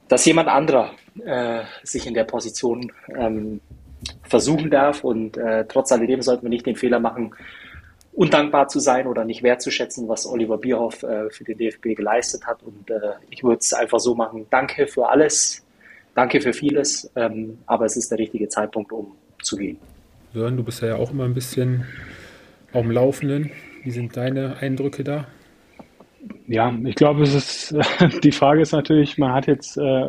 dass 0.08 0.26
jemand 0.26 0.50
anderer 0.50 0.96
sich 1.84 2.08
in 2.08 2.16
der 2.16 2.24
Position 2.24 2.92
ähm, 3.16 3.62
versuchen 4.24 4.70
darf. 4.70 5.04
Und 5.04 5.38
äh, 5.38 5.66
trotz 5.68 5.92
alledem 5.92 6.22
sollten 6.22 6.44
wir 6.44 6.50
nicht 6.50 6.66
den 6.66 6.76
Fehler 6.76 7.00
machen, 7.00 7.34
undankbar 8.16 8.68
zu 8.68 8.80
sein 8.80 9.08
oder 9.08 9.26
nicht 9.26 9.44
wertzuschätzen, 9.44 10.08
was 10.08 10.26
Oliver 10.26 10.58
Bierhoff 10.58 11.04
äh, 11.04 11.30
für 11.30 11.44
den 11.44 11.58
DFB 11.58 11.96
geleistet 11.96 12.46
hat. 12.48 12.64
Und 12.64 12.90
äh, 12.90 13.14
ich 13.30 13.44
würde 13.44 13.60
es 13.60 13.74
einfach 13.74 14.00
so 14.00 14.16
machen, 14.16 14.48
danke 14.50 14.88
für 14.88 15.10
alles, 15.10 15.66
danke 16.16 16.40
für 16.40 16.54
vieles, 16.54 17.12
ähm, 17.16 17.60
aber 17.66 17.86
es 17.86 17.98
ist 17.98 18.10
der 18.12 18.20
richtige 18.20 18.48
Zeitpunkt, 18.48 18.92
um 18.92 19.16
zu 19.42 19.58
gehen. 19.58 19.78
Sören, 20.34 20.58
du 20.58 20.64
bist 20.64 20.82
ja 20.82 20.96
auch 20.96 21.12
immer 21.12 21.26
ein 21.26 21.34
bisschen 21.34 21.86
auf 22.74 22.82
dem 22.82 22.92
Laufenden. 22.92 23.52
Wie 23.84 23.92
sind 23.92 24.18
deine 24.18 24.58
Eindrücke 24.58 25.04
da? 25.04 25.28
Ja, 26.48 26.74
ich 26.86 26.96
glaube, 26.96 27.24
es 27.24 27.34
ist, 27.34 27.76
die 28.24 28.32
Frage 28.32 28.62
ist 28.62 28.72
natürlich, 28.72 29.18
man 29.18 29.34
hat 29.34 29.48
jetzt 29.48 29.78
äh, 29.78 30.08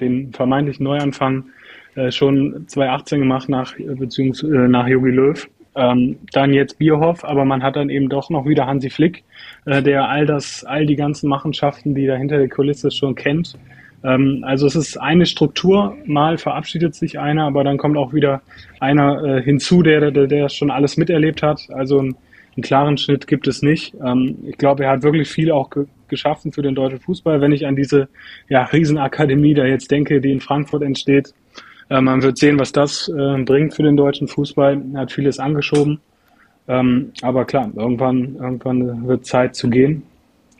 den 0.00 0.32
vermeintlichen 0.32 0.84
Neuanfang 0.84 1.50
äh, 1.96 2.10
schon 2.10 2.64
2018 2.68 3.20
gemacht 3.20 3.48
nach, 3.48 3.74
beziehungsweise 3.76 4.54
äh, 4.54 4.68
nach 4.68 4.86
Jogi 4.86 5.10
Löw. 5.10 5.48
Ähm, 5.74 6.16
dann 6.32 6.54
jetzt 6.54 6.78
Bierhoff, 6.78 7.22
aber 7.22 7.44
man 7.44 7.62
hat 7.62 7.76
dann 7.76 7.90
eben 7.90 8.08
doch 8.08 8.30
noch 8.30 8.46
wieder 8.46 8.66
Hansi 8.66 8.88
Flick, 8.88 9.24
äh, 9.66 9.82
der 9.82 10.08
all 10.08 10.24
das, 10.24 10.64
all 10.64 10.86
die 10.86 10.96
ganzen 10.96 11.28
Machenschaften, 11.28 11.94
die 11.94 12.06
da 12.06 12.16
hinter 12.16 12.38
der 12.38 12.48
Kulisse 12.48 12.90
schon 12.90 13.14
kennt. 13.14 13.58
Ähm, 14.02 14.42
also 14.46 14.66
es 14.66 14.76
ist 14.76 14.96
eine 14.96 15.26
Struktur, 15.26 15.96
mal 16.06 16.38
verabschiedet 16.38 16.94
sich 16.94 17.18
einer, 17.18 17.44
aber 17.44 17.64
dann 17.64 17.76
kommt 17.76 17.96
auch 17.96 18.14
wieder 18.14 18.40
einer 18.80 19.22
äh, 19.24 19.42
hinzu, 19.42 19.82
der, 19.82 20.10
der, 20.10 20.26
der 20.26 20.48
schon 20.48 20.70
alles 20.70 20.96
miterlebt 20.96 21.42
hat. 21.42 21.68
Also 21.70 22.00
ein, 22.00 22.16
einen 22.56 22.62
klaren 22.62 22.96
Schnitt 22.96 23.26
gibt 23.26 23.46
es 23.48 23.62
nicht. 23.62 23.94
Ähm, 24.02 24.38
ich 24.46 24.56
glaube, 24.56 24.84
er 24.84 24.92
hat 24.92 25.02
wirklich 25.02 25.28
viel 25.28 25.50
auch 25.50 25.70
ge 25.70 25.86
geschaffen 26.08 26.52
für 26.52 26.62
den 26.62 26.76
deutschen 26.76 27.00
Fußball. 27.00 27.40
Wenn 27.40 27.50
ich 27.50 27.66
an 27.66 27.74
diese 27.74 28.08
ja, 28.48 28.62
Riesenakademie 28.62 29.54
da 29.54 29.64
jetzt 29.64 29.90
denke, 29.90 30.20
die 30.20 30.30
in 30.30 30.40
Frankfurt 30.40 30.82
entsteht, 30.82 31.34
äh, 31.88 32.00
man 32.00 32.22
wird 32.22 32.38
sehen, 32.38 32.58
was 32.58 32.72
das 32.72 33.08
äh, 33.08 33.42
bringt 33.42 33.74
für 33.74 33.82
den 33.82 33.96
deutschen 33.96 34.28
Fußball. 34.28 34.82
Er 34.94 35.00
hat 35.00 35.12
vieles 35.12 35.38
angeschoben. 35.38 36.00
Ähm, 36.68 37.12
aber 37.22 37.44
klar, 37.44 37.70
irgendwann, 37.76 38.36
irgendwann 38.36 39.06
wird 39.06 39.24
Zeit 39.24 39.54
zu 39.54 39.70
gehen. 39.70 40.02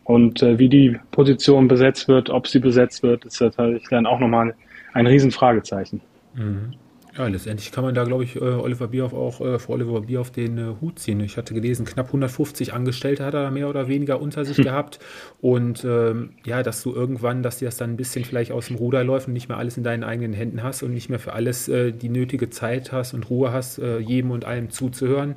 Und 0.05 0.41
äh, 0.43 0.59
wie 0.59 0.68
die 0.68 0.97
Position 1.11 1.66
besetzt 1.66 2.07
wird, 2.07 2.31
ob 2.31 2.47
sie 2.47 2.61
besetzt 2.61 3.03
wird, 3.03 3.24
ist 3.24 3.41
natürlich 3.41 3.83
dann 3.91 4.07
auch 4.07 4.20
nochmal 4.20 4.55
ein 4.93 5.07
Riesenfragezeichen. 5.07 6.01
Mhm. 6.35 6.74
Ja, 7.17 7.27
letztendlich 7.29 7.73
kann 7.73 7.83
man 7.83 7.95
da, 7.95 8.05
glaube 8.05 8.25
ich, 8.25 8.37
äh, 8.37 8.41
Oliver 8.41 8.89
Bierhoff 8.89 9.14
auch 9.14 9.41
äh, 9.41 9.59
vor 9.59 9.77
Oliver 9.77 10.03
Bierhoff 10.03 10.31
den 10.31 10.59
äh, 10.59 10.75
Hut 10.83 10.99
ziehen. 10.99 11.21
Ich 11.21 11.39
hatte 11.39 11.55
gelesen, 11.55 11.87
knapp 11.87 12.09
150 12.09 12.75
Angestellte 12.75 13.25
hat 13.25 13.33
er 13.33 13.51
mehr 13.51 13.71
oder 13.71 13.89
weniger 13.89 14.21
unter 14.21 14.45
sich 14.45 14.59
hm. 14.59 14.64
gehabt. 14.67 14.99
Und 15.41 15.83
ähm, 15.85 16.31
ja, 16.45 16.62
dass 16.62 16.83
du 16.83 16.93
irgendwann, 16.95 17.43
dass 17.43 17.59
dir 17.59 17.67
das 17.67 17.79
dann 17.79 17.91
ein 17.91 17.97
bisschen 17.97 18.27
vielleicht 18.27 18.53
aus 18.53 18.67
dem 18.67 18.77
Ruder 18.77 19.03
läuft 19.03 19.29
und 19.29 19.33
nicht 19.33 19.49
mehr 19.49 19.57
alles 19.57 19.79
in 19.79 19.83
deinen 19.83 20.05
eigenen 20.05 20.35
Händen 20.35 20.62
hast 20.62 20.83
und 20.83 20.93
nicht 20.93 21.09
mehr 21.09 21.19
für 21.19 21.33
alles 21.33 21.69
äh, 21.69 21.93
die 21.93 22.11
nötige 22.11 22.51
Zeit 22.51 22.93
hast 22.93 23.14
und 23.14 23.31
Ruhe 23.31 23.51
hast, 23.51 23.79
äh, 23.79 23.99
jedem 23.99 24.31
und 24.31 24.45
allem 24.45 24.69
zuzuhören, 24.69 25.37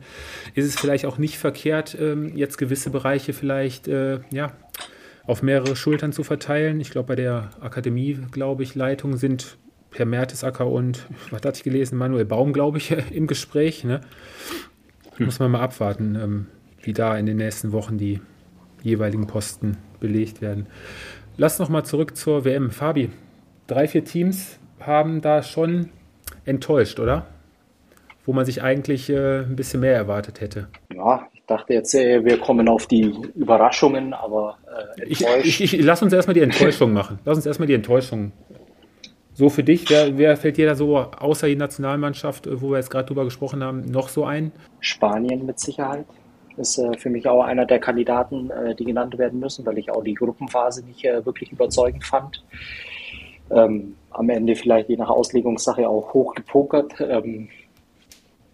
ist 0.56 0.66
es 0.66 0.78
vielleicht 0.78 1.06
auch 1.06 1.18
nicht 1.18 1.38
verkehrt, 1.38 1.96
ähm, 2.00 2.36
jetzt 2.36 2.58
gewisse 2.58 2.90
Bereiche 2.90 3.32
vielleicht, 3.32 3.88
äh, 3.88 4.20
ja, 4.32 4.52
auf 5.26 5.44
mehrere 5.44 5.76
Schultern 5.76 6.12
zu 6.12 6.24
verteilen. 6.24 6.82
Ich 6.82 6.90
glaube, 6.90 7.08
bei 7.10 7.16
der 7.16 7.52
Akademie, 7.62 8.18
glaube 8.32 8.64
ich, 8.64 8.76
Leitung 8.76 9.16
sind 9.16 9.58
Per 9.92 10.06
Mertesacker 10.06 10.68
und, 10.68 11.08
was 11.32 11.42
hatte 11.44 11.58
ich 11.58 11.64
gelesen, 11.64 11.98
Manuel 11.98 12.26
Baum, 12.26 12.54
glaube 12.54 12.78
ich, 12.78 12.92
im 13.12 13.28
Gespräch. 13.28 13.84
Ne? 13.84 14.02
Hm. 15.18 15.26
Muss 15.26 15.40
man 15.40 15.52
mal 15.52 15.62
abwarten, 15.62 16.16
ähm, 16.16 16.48
wie 16.82 16.94
da 16.94 17.18
in 17.18 17.26
den 17.26 17.38
nächsten 17.38 17.72
Wochen 17.72 17.98
die 17.98 18.22
jeweiligen 18.82 19.28
Posten 19.28 19.78
belegt 20.00 20.42
werden. 20.42 20.68
Lass 21.38 21.60
noch 21.60 21.70
mal 21.70 21.84
zurück 21.84 22.16
zur 22.16 22.46
WM. 22.46 22.72
Fabi, 22.72 23.10
drei, 23.68 23.88
vier 23.88 24.04
Teams 24.04 24.60
haben 24.80 25.22
da 25.22 25.44
schon 25.44 25.90
enttäuscht, 26.46 27.00
oder? 27.00 27.28
Wo 28.26 28.34
man 28.34 28.46
sich 28.46 28.62
eigentlich 28.62 29.10
äh, 29.10 29.40
ein 29.40 29.56
bisschen 29.56 29.80
mehr 29.80 29.96
erwartet 29.96 30.42
hätte. 30.42 30.68
Ja, 30.94 31.28
ich 31.34 31.44
dachte 31.48 31.74
jetzt, 31.74 31.96
äh, 31.96 32.24
wir 32.24 32.38
kommen 32.38 32.68
auf 32.68 32.88
die 32.88 33.14
Überraschungen, 33.36 34.14
aber 34.14 34.58
äh, 34.98 35.06
ich, 35.06 35.26
ich, 35.44 35.74
ich, 35.74 35.82
lass 35.82 36.04
uns 36.04 36.14
erstmal 36.14 36.34
die 36.36 36.42
Enttäuschung 36.42 36.94
machen. 37.00 37.20
Lass 37.26 37.38
uns 37.38 37.46
erstmal 37.46 37.68
die 37.68 37.74
Enttäuschung 37.74 38.32
so 39.40 39.50
für 39.50 39.64
dich, 39.64 39.90
wer, 39.90 40.18
wer 40.18 40.36
fällt 40.36 40.58
dir 40.58 40.66
da 40.66 40.76
so 40.76 40.98
außer 40.98 41.48
die 41.48 41.56
Nationalmannschaft, 41.56 42.50
wo 42.62 42.72
wir 42.72 42.78
jetzt 42.78 42.90
gerade 42.90 43.06
drüber 43.06 43.24
gesprochen 43.24 43.64
haben, 43.64 43.90
noch 43.90 44.10
so 44.10 44.26
ein? 44.26 44.52
Spanien 44.82 45.46
mit 45.46 45.62
Sicherheit. 45.62 46.06
ist 46.58 46.78
äh, 46.78 46.98
für 46.98 47.10
mich 47.10 47.26
auch 47.26 47.44
einer 47.44 47.66
der 47.66 47.80
Kandidaten, 47.80 48.50
äh, 48.50 48.76
die 48.76 48.84
genannt 48.84 49.18
werden 49.18 49.40
müssen, 49.40 49.66
weil 49.66 49.78
ich 49.78 49.92
auch 49.92 50.04
die 50.04 50.14
Gruppenphase 50.14 50.86
nicht 50.86 51.06
äh, 51.06 51.26
wirklich 51.26 51.54
überzeugend 51.54 52.04
fand. 52.04 52.44
Ähm, 53.50 53.96
am 54.10 54.30
Ende 54.30 54.58
vielleicht 54.58 54.90
je 54.90 54.98
nach 54.98 55.08
Auslegungssache 55.08 55.88
auch 55.88 56.14
hoch 56.14 56.36
gepokert. 56.36 56.96
Ähm, 57.00 57.48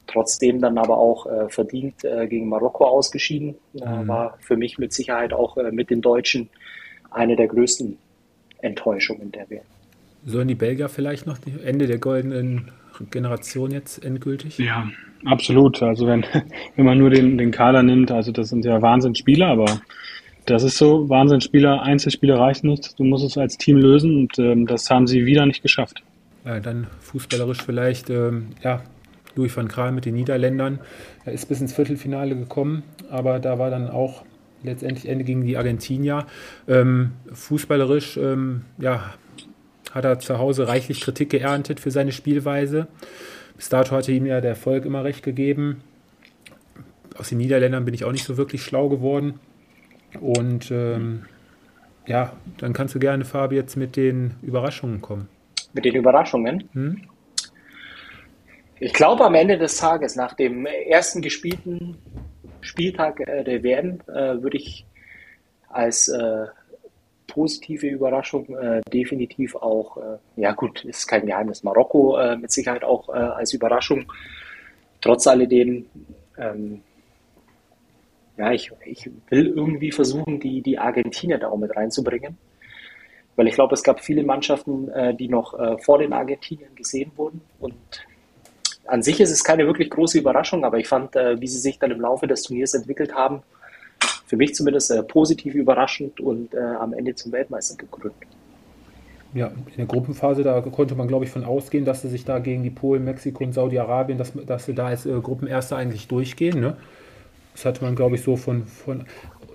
trotzdem 0.05 0.61
dann 0.61 0.77
aber 0.77 0.99
auch 0.99 1.25
äh, 1.25 1.49
verdient 1.49 2.03
äh, 2.03 2.27
gegen 2.27 2.47
Marokko 2.47 2.85
ausgeschieden. 2.85 3.55
Äh, 3.73 3.89
mhm. 3.89 4.07
War 4.07 4.37
für 4.39 4.55
mich 4.55 4.77
mit 4.77 4.93
Sicherheit 4.93 5.33
auch 5.33 5.57
mit 5.71 5.89
den 5.89 6.01
Deutschen 6.01 6.47
eine 7.09 7.35
der 7.35 7.47
größten 7.47 7.97
Enttäuschungen 8.61 9.31
der 9.31 9.49
WM. 9.49 9.74
Sollen 10.25 10.47
die 10.47 10.55
Belgier 10.55 10.89
vielleicht 10.89 11.27
noch 11.27 11.37
Ende 11.63 11.87
der 11.87 11.99
goldenen 11.99 12.71
Generation 13.11 13.71
jetzt 13.71 14.03
endgültig? 14.03 14.57
Ja, 14.57 14.89
absolut. 15.25 15.81
Also 15.83 16.07
wenn, 16.07 16.25
wenn 16.75 16.85
man 16.85 16.97
nur 16.97 17.09
den, 17.09 17.37
den 17.37 17.51
Kader 17.51 17.83
nimmt, 17.83 18.11
also 18.11 18.31
das 18.31 18.49
sind 18.49 18.65
ja 18.65 18.81
Wahnsinnsspieler, 18.81 19.47
aber 19.47 19.81
das 20.45 20.63
ist 20.63 20.77
so, 20.77 21.09
Wahnsinnsspieler, 21.09 21.81
Einzelspieler 21.81 22.39
reichen 22.39 22.67
nicht. 22.69 22.99
Du 22.99 23.03
musst 23.03 23.25
es 23.25 23.37
als 23.37 23.57
Team 23.57 23.77
lösen 23.77 24.15
und 24.17 24.39
ähm, 24.39 24.65
das 24.67 24.89
haben 24.89 25.07
sie 25.07 25.25
wieder 25.25 25.45
nicht 25.45 25.61
geschafft. 25.61 26.03
Ja, 26.45 26.59
dann 26.59 26.87
fußballerisch 26.99 27.63
vielleicht, 27.63 28.09
ähm, 28.09 28.47
ja, 28.63 28.81
Louis 29.35 29.55
van 29.55 29.67
Gaal 29.67 29.91
mit 29.91 30.05
den 30.05 30.13
Niederländern. 30.13 30.79
Er 31.25 31.33
ist 31.33 31.47
bis 31.49 31.61
ins 31.61 31.73
Viertelfinale 31.73 32.35
gekommen, 32.35 32.83
aber 33.09 33.39
da 33.39 33.59
war 33.59 33.69
dann 33.69 33.89
auch 33.89 34.23
letztendlich 34.63 35.07
Ende 35.07 35.25
gegen 35.25 35.45
die 35.45 35.57
Argentinier. 35.57 36.25
Ähm, 36.67 37.11
fußballerisch, 37.33 38.17
ähm, 38.17 38.61
ja, 38.77 39.13
hat 39.95 40.05
er 40.05 40.19
zu 40.19 40.37
Hause 40.37 40.67
reichlich 40.67 41.01
Kritik 41.01 41.29
geerntet 41.31 41.79
für 41.79 41.89
seine 41.89 42.11
Spielweise. 42.11 42.87
Bis 43.55 43.69
dato 43.69 43.95
hatte 43.95 44.11
ihm 44.11 44.25
ja 44.25 44.41
der 44.41 44.51
Erfolg 44.51 44.85
immer 44.85 45.05
recht 45.05 45.23
gegeben. 45.23 45.81
Aus 47.17 47.29
den 47.29 47.37
Niederländern 47.37 47.85
bin 47.85 47.93
ich 47.93 48.03
auch 48.03 48.11
nicht 48.11 48.25
so 48.25 48.35
wirklich 48.35 48.61
schlau 48.61 48.89
geworden. 48.89 49.39
Und 50.19 50.69
ähm, 50.69 51.25
ja, 52.05 52.33
dann 52.57 52.73
kannst 52.73 52.93
du 52.93 52.99
gerne, 52.99 53.23
Fabi, 53.23 53.55
jetzt 53.55 53.77
mit 53.77 53.95
den 53.95 54.35
Überraschungen 54.41 55.01
kommen. 55.01 55.29
Mit 55.73 55.85
den 55.85 55.95
Überraschungen? 55.95 56.69
Hm? 56.73 57.01
Ich 58.79 58.91
glaube, 58.91 59.23
am 59.23 59.35
Ende 59.35 59.57
des 59.57 59.77
Tages, 59.77 60.17
nach 60.17 60.33
dem 60.33 60.65
ersten 60.65 61.21
gespielten 61.21 61.97
Spieltag 62.59 63.21
äh, 63.21 63.45
der 63.45 63.63
WM, 63.63 63.99
äh, 64.07 64.41
würde 64.41 64.57
ich 64.57 64.85
als 65.69 66.09
äh, 66.09 66.47
positive 67.35 67.87
Überraschung 67.87 68.47
äh, 68.55 68.81
definitiv 68.91 69.55
auch, 69.55 69.97
äh, 69.97 70.17
ja 70.37 70.53
gut, 70.53 70.85
ist 70.85 71.05
kein 71.05 71.25
Geheimnis, 71.25 71.63
Marokko 71.63 72.17
äh, 72.17 72.37
mit 72.37 72.49
Sicherheit 72.49 72.85
auch 72.85 73.09
äh, 73.09 73.11
als 73.11 73.53
Überraschung. 73.53 74.09
Trotz 75.01 75.27
alledem, 75.27 75.85
ähm, 76.37 76.81
ja, 78.37 78.53
ich, 78.53 78.71
ich 78.85 79.09
will 79.29 79.47
irgendwie 79.47 79.91
versuchen, 79.91 80.39
die, 80.39 80.61
die 80.61 80.79
Argentinier 80.79 81.37
da 81.37 81.49
auch 81.49 81.57
mit 81.57 81.75
reinzubringen. 81.75 82.37
Weil 83.35 83.47
ich 83.49 83.55
glaube, 83.55 83.73
es 83.73 83.83
gab 83.83 83.99
viele 83.99 84.23
Mannschaften, 84.23 84.87
äh, 84.89 85.13
die 85.13 85.27
noch 85.27 85.59
äh, 85.59 85.77
vor 85.79 85.99
den 85.99 86.13
Argentiniern 86.13 86.73
gesehen 86.73 87.11
wurden. 87.17 87.41
Und 87.59 87.75
an 88.87 89.03
sich 89.03 89.19
ist 89.19 89.31
es 89.31 89.43
keine 89.43 89.65
wirklich 89.65 89.89
große 89.89 90.17
Überraschung, 90.17 90.63
aber 90.63 90.77
ich 90.77 90.87
fand, 90.87 91.15
wie 91.15 91.47
sie 91.47 91.57
sich 91.57 91.79
dann 91.79 91.89
im 91.89 91.99
Laufe 91.99 92.27
des 92.27 92.43
Turniers 92.43 92.75
entwickelt 92.75 93.15
haben, 93.15 93.41
für 94.25 94.37
mich 94.37 94.55
zumindest 94.55 94.91
äh, 94.91 95.03
positiv 95.03 95.55
überraschend 95.55 96.19
und 96.19 96.53
äh, 96.53 96.59
am 96.59 96.93
Ende 96.93 97.15
zum 97.15 97.31
Weltmeister 97.31 97.75
gekrönt. 97.75 98.15
Ja, 99.33 99.47
in 99.47 99.77
der 99.77 99.85
Gruppenphase, 99.85 100.43
da 100.43 100.61
konnte 100.61 100.95
man, 100.95 101.07
glaube 101.07 101.25
ich, 101.25 101.31
von 101.31 101.43
ausgehen, 101.43 101.83
dass 101.83 102.01
sie 102.01 102.07
sich 102.07 102.23
da 102.23 102.39
gegen 102.39 102.63
die 102.63 102.69
Polen, 102.69 103.03
Mexiko 103.03 103.43
und 103.43 103.53
Saudi-Arabien, 103.53 104.17
dass, 104.17 104.31
dass 104.33 104.65
sie 104.65 104.73
da 104.73 104.87
als 104.87 105.05
äh, 105.05 105.19
Gruppenerster 105.21 105.75
eigentlich 105.75 106.07
durchgehen. 106.07 106.59
Ne? 106.59 106.77
Das 107.53 107.65
hatte 107.65 107.83
man, 107.83 107.95
glaube 107.95 108.15
ich, 108.15 108.23
so 108.23 108.37
von, 108.37 108.63
von 108.63 109.05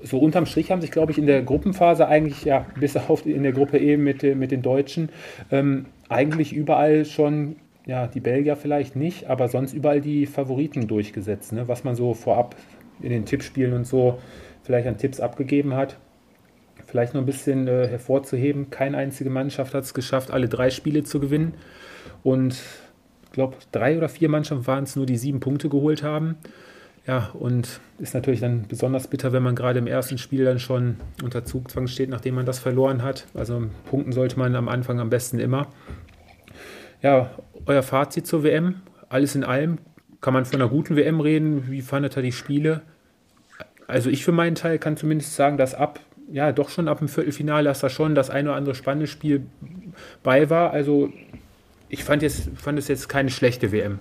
so 0.02 0.18
unterm 0.18 0.46
Strich 0.46 0.70
haben 0.70 0.80
sich, 0.80 0.90
glaube 0.90 1.12
ich, 1.12 1.18
in 1.18 1.26
der 1.26 1.42
Gruppenphase 1.42 2.06
eigentlich, 2.06 2.44
ja, 2.44 2.66
bis 2.78 2.96
auf 2.96 3.26
in 3.26 3.42
der 3.42 3.52
Gruppe 3.52 3.78
E 3.78 3.96
mit, 3.96 4.22
mit 4.22 4.50
den 4.50 4.62
Deutschen, 4.62 5.10
ähm, 5.50 5.86
eigentlich 6.08 6.52
überall 6.52 7.04
schon, 7.04 7.56
ja, 7.86 8.06
die 8.06 8.20
Belgier 8.20 8.56
vielleicht 8.56 8.96
nicht, 8.96 9.28
aber 9.28 9.48
sonst 9.48 9.72
überall 9.72 10.00
die 10.00 10.26
Favoriten 10.26 10.88
durchgesetzt, 10.88 11.52
ne? 11.52 11.68
was 11.68 11.84
man 11.84 11.94
so 11.96 12.14
vorab 12.14 12.56
in 13.00 13.10
den 13.10 13.24
Tippspielen 13.24 13.72
und 13.72 13.86
so 13.86 14.18
vielleicht 14.70 14.86
an 14.86 14.98
Tipps 14.98 15.18
abgegeben 15.18 15.74
hat. 15.74 15.96
Vielleicht 16.86 17.12
noch 17.12 17.22
ein 17.22 17.26
bisschen 17.26 17.66
äh, 17.66 17.88
hervorzuheben, 17.88 18.70
keine 18.70 18.98
einzige 18.98 19.28
Mannschaft 19.28 19.74
hat 19.74 19.82
es 19.82 19.94
geschafft, 19.94 20.30
alle 20.30 20.48
drei 20.48 20.70
Spiele 20.70 21.02
zu 21.02 21.18
gewinnen. 21.18 21.54
Und 22.22 22.54
ich 23.24 23.32
glaube, 23.32 23.56
drei 23.72 23.98
oder 23.98 24.08
vier 24.08 24.28
Mannschaften 24.28 24.68
waren 24.68 24.84
es 24.84 24.94
nur, 24.94 25.06
die 25.06 25.16
sieben 25.16 25.40
Punkte 25.40 25.68
geholt 25.68 26.04
haben. 26.04 26.36
Ja, 27.04 27.30
und 27.32 27.80
ist 27.98 28.14
natürlich 28.14 28.38
dann 28.38 28.68
besonders 28.68 29.08
bitter, 29.08 29.32
wenn 29.32 29.42
man 29.42 29.56
gerade 29.56 29.80
im 29.80 29.88
ersten 29.88 30.18
Spiel 30.18 30.44
dann 30.44 30.60
schon 30.60 30.98
unter 31.24 31.44
Zugzwang 31.44 31.88
steht, 31.88 32.08
nachdem 32.08 32.36
man 32.36 32.46
das 32.46 32.60
verloren 32.60 33.02
hat. 33.02 33.26
Also 33.34 33.64
punkten 33.86 34.12
sollte 34.12 34.38
man 34.38 34.54
am 34.54 34.68
Anfang 34.68 35.00
am 35.00 35.10
besten 35.10 35.40
immer. 35.40 35.66
Ja, 37.02 37.30
euer 37.66 37.82
Fazit 37.82 38.24
zur 38.24 38.44
WM, 38.44 38.76
alles 39.08 39.34
in 39.34 39.42
allem, 39.42 39.78
kann 40.20 40.32
man 40.32 40.44
von 40.44 40.60
einer 40.60 40.70
guten 40.70 40.94
WM 40.94 41.18
reden? 41.18 41.70
Wie 41.70 41.82
fandet 41.82 42.16
ihr 42.16 42.22
die 42.22 42.30
Spiele? 42.30 42.82
Also 43.90 44.10
ich 44.10 44.24
für 44.24 44.32
meinen 44.32 44.54
Teil 44.54 44.78
kann 44.78 44.96
zumindest 44.96 45.34
sagen, 45.36 45.56
dass 45.56 45.74
ab, 45.74 46.00
ja, 46.32 46.52
doch 46.52 46.70
schon 46.70 46.88
ab 46.88 46.98
dem 46.98 47.08
Viertelfinale, 47.08 47.64
dass 47.64 47.80
da 47.80 47.88
schon 47.88 48.14
das 48.14 48.30
ein 48.30 48.46
oder 48.46 48.56
andere 48.56 48.74
spannende 48.74 49.06
Spiel 49.06 49.46
bei 50.22 50.48
war. 50.48 50.72
Also 50.72 51.10
ich 51.88 52.04
fand, 52.04 52.22
jetzt, 52.22 52.50
fand 52.56 52.78
es 52.78 52.88
jetzt 52.88 53.08
keine 53.08 53.30
schlechte 53.30 53.72
WM. 53.72 53.98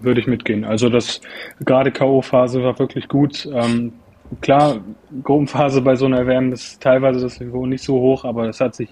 Würde 0.00 0.20
ich 0.20 0.26
mitgehen. 0.26 0.64
Also 0.64 0.88
das 0.88 1.20
gerade 1.64 1.92
K.O.-Phase 1.92 2.62
war 2.62 2.78
wirklich 2.78 3.08
gut. 3.08 3.48
Ähm, 3.52 3.92
klar, 4.40 4.80
Gruppenphase 5.22 5.82
bei 5.82 5.94
so 5.94 6.06
einer 6.06 6.26
WM 6.26 6.52
ist 6.52 6.82
teilweise 6.82 7.20
das 7.20 7.40
Niveau 7.40 7.66
nicht 7.66 7.84
so 7.84 7.94
hoch, 8.00 8.24
aber 8.24 8.48
es 8.48 8.60
hat 8.60 8.74
sich 8.74 8.88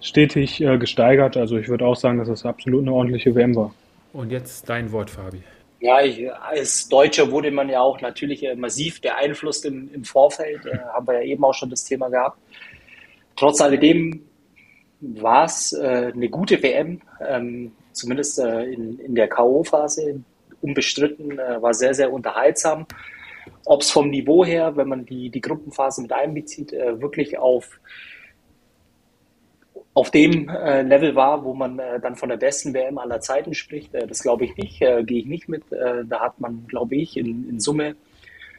stetig 0.00 0.60
äh, 0.60 0.78
gesteigert. 0.78 1.36
Also 1.36 1.56
ich 1.58 1.68
würde 1.68 1.84
auch 1.84 1.96
sagen, 1.96 2.18
dass 2.18 2.28
es 2.28 2.46
absolut 2.46 2.82
eine 2.82 2.92
ordentliche 2.92 3.34
WM 3.34 3.54
war. 3.54 3.74
Und 4.12 4.30
jetzt 4.30 4.68
dein 4.68 4.92
Wort, 4.92 5.10
Fabi. 5.10 5.42
Ja, 5.80 6.00
ich, 6.00 6.32
als 6.32 6.88
Deutscher 6.88 7.30
wurde 7.30 7.50
man 7.50 7.68
ja 7.68 7.80
auch 7.80 8.00
natürlich 8.00 8.42
äh, 8.44 8.54
massiv 8.54 9.00
beeinflusst 9.00 9.66
im, 9.66 9.92
im 9.92 10.04
Vorfeld. 10.04 10.64
Äh, 10.64 10.78
haben 10.78 11.06
wir 11.06 11.14
ja 11.14 11.22
eben 11.22 11.44
auch 11.44 11.52
schon 11.54 11.70
das 11.70 11.84
Thema 11.84 12.08
gehabt. 12.08 12.38
Trotz 13.36 13.60
alledem 13.60 14.22
war 15.00 15.44
es 15.44 15.72
äh, 15.72 16.12
eine 16.14 16.28
gute 16.30 16.62
WM, 16.62 17.00
ähm, 17.26 17.72
zumindest 17.92 18.38
äh, 18.38 18.62
in, 18.64 18.98
in 18.98 19.14
der 19.14 19.28
K.O.-Phase. 19.28 20.22
Unbestritten, 20.62 21.38
äh, 21.38 21.60
war 21.60 21.74
sehr, 21.74 21.92
sehr 21.92 22.10
unterhaltsam. 22.10 22.86
Ob 23.66 23.82
es 23.82 23.90
vom 23.90 24.08
Niveau 24.08 24.44
her, 24.44 24.76
wenn 24.76 24.88
man 24.88 25.04
die, 25.04 25.28
die 25.28 25.40
Gruppenphase 25.40 26.00
mit 26.00 26.12
einbezieht, 26.12 26.72
äh, 26.72 27.00
wirklich 27.00 27.36
auf 27.36 27.78
auf 29.96 30.10
dem 30.10 30.50
äh, 30.50 30.82
Level 30.82 31.14
war, 31.14 31.42
wo 31.42 31.54
man 31.54 31.78
äh, 31.78 31.98
dann 31.98 32.16
von 32.16 32.28
der 32.28 32.36
besten 32.36 32.74
WM 32.74 32.98
aller 32.98 33.18
Zeiten 33.20 33.54
spricht. 33.54 33.94
Äh, 33.94 34.06
das 34.06 34.22
glaube 34.22 34.44
ich 34.44 34.54
nicht, 34.58 34.82
äh, 34.82 35.02
gehe 35.02 35.20
ich 35.20 35.26
nicht 35.26 35.48
mit. 35.48 35.72
Äh, 35.72 36.04
da 36.04 36.20
hat 36.20 36.38
man, 36.38 36.66
glaube 36.66 36.96
ich, 36.96 37.16
in, 37.16 37.48
in, 37.48 37.60
Summe 37.60 37.96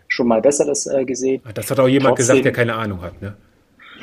schon 0.08 0.28
mal 0.28 0.42
Besseres 0.42 0.88
äh, 0.88 1.06
gesehen. 1.06 1.44
Das 1.54 1.70
hat 1.70 1.80
auch 1.80 1.88
jemand 1.88 2.18
Trotzdem, 2.18 2.38
gesagt, 2.38 2.46
der 2.46 2.52
keine 2.54 2.74
Ahnung 2.74 3.04
hat, 3.04 3.22
ne? 3.22 3.38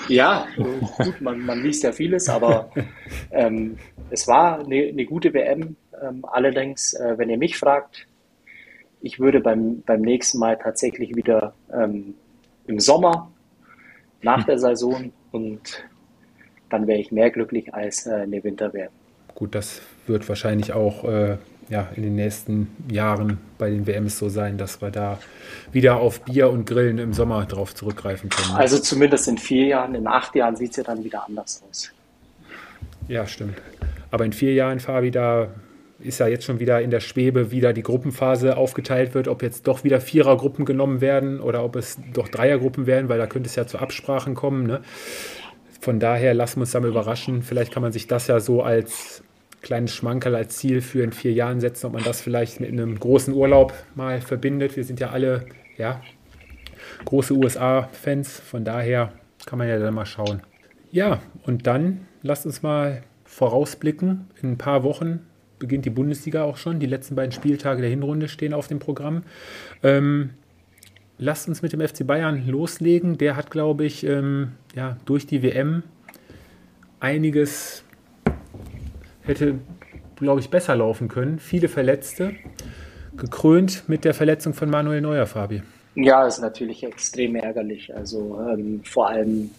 Ja, 0.06 0.46
gut, 0.56 1.20
man, 1.20 1.40
man 1.40 1.60
liest 1.60 1.82
ja 1.82 1.90
vieles, 1.90 2.28
aber 2.28 2.70
ähm, 3.32 3.78
es 4.10 4.28
war 4.28 4.60
eine, 4.60 4.84
eine 4.84 5.04
gute 5.04 5.34
WM. 5.34 5.74
Ähm, 6.00 6.24
allerdings, 6.30 6.96
wenn 7.16 7.30
ihr 7.30 7.38
mich 7.38 7.58
fragt, 7.58 8.06
ich 9.00 9.18
würde 9.18 9.40
beim, 9.40 9.82
beim 9.84 10.02
nächsten 10.02 10.38
Mal 10.38 10.56
tatsächlich 10.56 11.16
wieder 11.16 11.54
ähm, 11.72 12.14
im 12.68 12.78
Sommer 12.78 13.32
nach 14.22 14.44
der 14.44 14.58
Saison 14.60 15.10
und 15.32 15.84
dann 16.70 16.86
wäre 16.86 16.98
ich 16.98 17.12
mehr 17.12 17.30
glücklich 17.30 17.74
als 17.74 18.06
äh, 18.06 18.14
eine 18.14 18.42
Winterwehr. 18.42 18.88
Gut, 19.34 19.54
das 19.54 19.82
wird 20.06 20.28
wahrscheinlich 20.28 20.72
auch 20.72 21.04
äh, 21.04 21.36
ja, 21.68 21.88
in 21.96 22.02
den 22.02 22.14
nächsten 22.14 22.68
Jahren 22.90 23.38
bei 23.58 23.70
den 23.70 23.86
WMs 23.86 24.18
so 24.18 24.28
sein, 24.28 24.58
dass 24.58 24.80
wir 24.80 24.90
da 24.90 25.18
wieder 25.72 25.96
auf 25.96 26.20
Bier 26.20 26.50
und 26.50 26.66
Grillen 26.66 26.98
im 26.98 27.12
Sommer 27.12 27.44
drauf 27.46 27.74
zurückgreifen 27.74 28.30
können. 28.30 28.52
Ne? 28.52 28.58
Also 28.58 28.78
zumindest 28.78 29.28
in 29.28 29.38
vier 29.38 29.66
Jahren, 29.66 29.94
in 29.94 30.06
acht 30.06 30.34
Jahren 30.34 30.56
sieht 30.56 30.70
es 30.70 30.76
ja 30.76 30.82
dann 30.84 31.02
wieder 31.02 31.26
anders 31.26 31.62
aus. 31.68 31.90
Ja, 33.08 33.26
stimmt. 33.26 33.56
Aber 34.10 34.24
in 34.24 34.32
vier 34.32 34.54
Jahren, 34.54 34.80
Fabi, 34.80 35.10
da 35.10 35.48
ist 36.00 36.20
ja 36.20 36.26
jetzt 36.26 36.44
schon 36.44 36.60
wieder 36.60 36.80
in 36.80 36.90
der 36.90 37.00
Schwebe, 37.00 37.50
wie 37.50 37.60
da 37.60 37.72
die 37.72 37.82
Gruppenphase 37.82 38.56
aufgeteilt 38.56 39.14
wird, 39.14 39.28
ob 39.28 39.42
jetzt 39.42 39.66
doch 39.66 39.84
wieder 39.84 40.00
Vierergruppen 40.00 40.64
genommen 40.64 41.00
werden 41.00 41.40
oder 41.40 41.64
ob 41.64 41.76
es 41.76 41.98
doch 42.12 42.28
Dreiergruppen 42.28 42.86
werden, 42.86 43.08
weil 43.08 43.18
da 43.18 43.26
könnte 43.26 43.48
es 43.48 43.56
ja 43.56 43.66
zu 43.66 43.78
Absprachen 43.78 44.34
kommen. 44.34 44.66
Ne? 44.66 44.82
Von 45.84 46.00
daher 46.00 46.32
lassen 46.32 46.56
wir 46.56 46.60
uns 46.62 46.70
da 46.70 46.80
mal 46.80 46.88
überraschen. 46.88 47.42
Vielleicht 47.42 47.70
kann 47.70 47.82
man 47.82 47.92
sich 47.92 48.06
das 48.06 48.26
ja 48.26 48.40
so 48.40 48.62
als 48.62 49.22
kleines 49.60 49.94
Schmankerl, 49.94 50.34
als 50.34 50.56
Ziel 50.56 50.80
für 50.80 51.02
in 51.02 51.12
vier 51.12 51.34
Jahren 51.34 51.60
setzen, 51.60 51.84
ob 51.84 51.92
man 51.92 52.02
das 52.02 52.22
vielleicht 52.22 52.58
mit 52.58 52.70
einem 52.72 52.98
großen 52.98 53.34
Urlaub 53.34 53.74
mal 53.94 54.22
verbindet. 54.22 54.76
Wir 54.76 54.84
sind 54.84 54.98
ja 54.98 55.10
alle 55.10 55.44
ja, 55.76 56.00
große 57.04 57.34
USA-Fans. 57.34 58.40
Von 58.40 58.64
daher 58.64 59.12
kann 59.44 59.58
man 59.58 59.68
ja 59.68 59.78
dann 59.78 59.92
mal 59.92 60.06
schauen. 60.06 60.40
Ja, 60.90 61.20
und 61.42 61.66
dann 61.66 62.06
lasst 62.22 62.46
uns 62.46 62.62
mal 62.62 63.02
vorausblicken. 63.26 64.30
In 64.40 64.52
ein 64.52 64.56
paar 64.56 64.84
Wochen 64.84 65.20
beginnt 65.58 65.84
die 65.84 65.90
Bundesliga 65.90 66.44
auch 66.44 66.56
schon. 66.56 66.80
Die 66.80 66.86
letzten 66.86 67.14
beiden 67.14 67.32
Spieltage 67.32 67.82
der 67.82 67.90
Hinrunde 67.90 68.28
stehen 68.28 68.54
auf 68.54 68.68
dem 68.68 68.78
Programm. 68.78 69.22
Ähm, 69.82 70.30
lasst 71.18 71.48
uns 71.48 71.62
mit 71.62 71.72
dem 71.72 71.80
FC 71.80 72.06
Bayern 72.06 72.46
loslegen. 72.46 73.18
Der 73.18 73.36
hat, 73.36 73.50
glaube 73.50 73.84
ich, 73.84 74.04
ähm, 74.04 74.52
ja, 74.74 74.96
durch 75.04 75.26
die 75.26 75.42
WM 75.42 75.82
einiges 77.00 77.84
hätte, 79.22 79.56
glaube 80.16 80.40
ich, 80.40 80.50
besser 80.50 80.76
laufen 80.76 81.08
können. 81.08 81.38
Viele 81.38 81.68
Verletzte, 81.68 82.34
gekrönt 83.16 83.88
mit 83.88 84.04
der 84.04 84.14
Verletzung 84.14 84.54
von 84.54 84.70
Manuel 84.70 85.00
Neuer, 85.00 85.26
Fabi. 85.26 85.62
Ja, 85.94 86.26
ist 86.26 86.40
natürlich 86.40 86.82
extrem 86.82 87.36
ärgerlich. 87.36 87.94
Also 87.94 88.40
ähm, 88.50 88.82
vor 88.84 89.08
allem, 89.08 89.50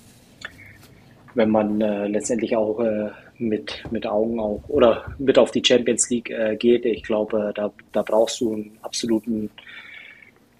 wenn 1.33 1.49
man 1.49 1.79
äh, 1.79 2.07
letztendlich 2.07 2.57
auch 2.57 2.79
äh, 2.81 3.09
mit, 3.37 3.83
mit 3.91 4.05
Augen 4.05 4.39
auch 4.39 4.63
oder 4.67 5.05
mit 5.17 5.37
auf 5.37 5.51
die 5.51 5.63
Champions 5.65 6.09
League 6.09 6.29
äh, 6.29 6.55
geht. 6.55 6.85
Ich 6.85 7.03
glaube, 7.03 7.51
da, 7.55 7.71
da 7.91 8.01
brauchst 8.01 8.41
du 8.41 8.53
einen 8.53 8.77
absoluten 8.81 9.49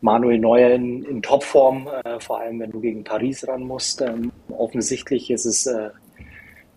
Manuel 0.06 0.38
Neuer 0.38 0.70
in, 0.70 1.04
in 1.04 1.24
Topform, 1.24 1.88
äh, 1.88 2.20
vor 2.20 2.40
allem 2.40 2.60
wenn 2.60 2.70
du 2.70 2.80
gegen 2.80 3.04
Paris 3.04 3.48
ran 3.48 3.64
musst. 3.64 4.02
Ähm, 4.02 4.32
offensichtlich 4.56 5.32
ist 5.32 5.46
es 5.46 5.66
äh, 5.66 5.90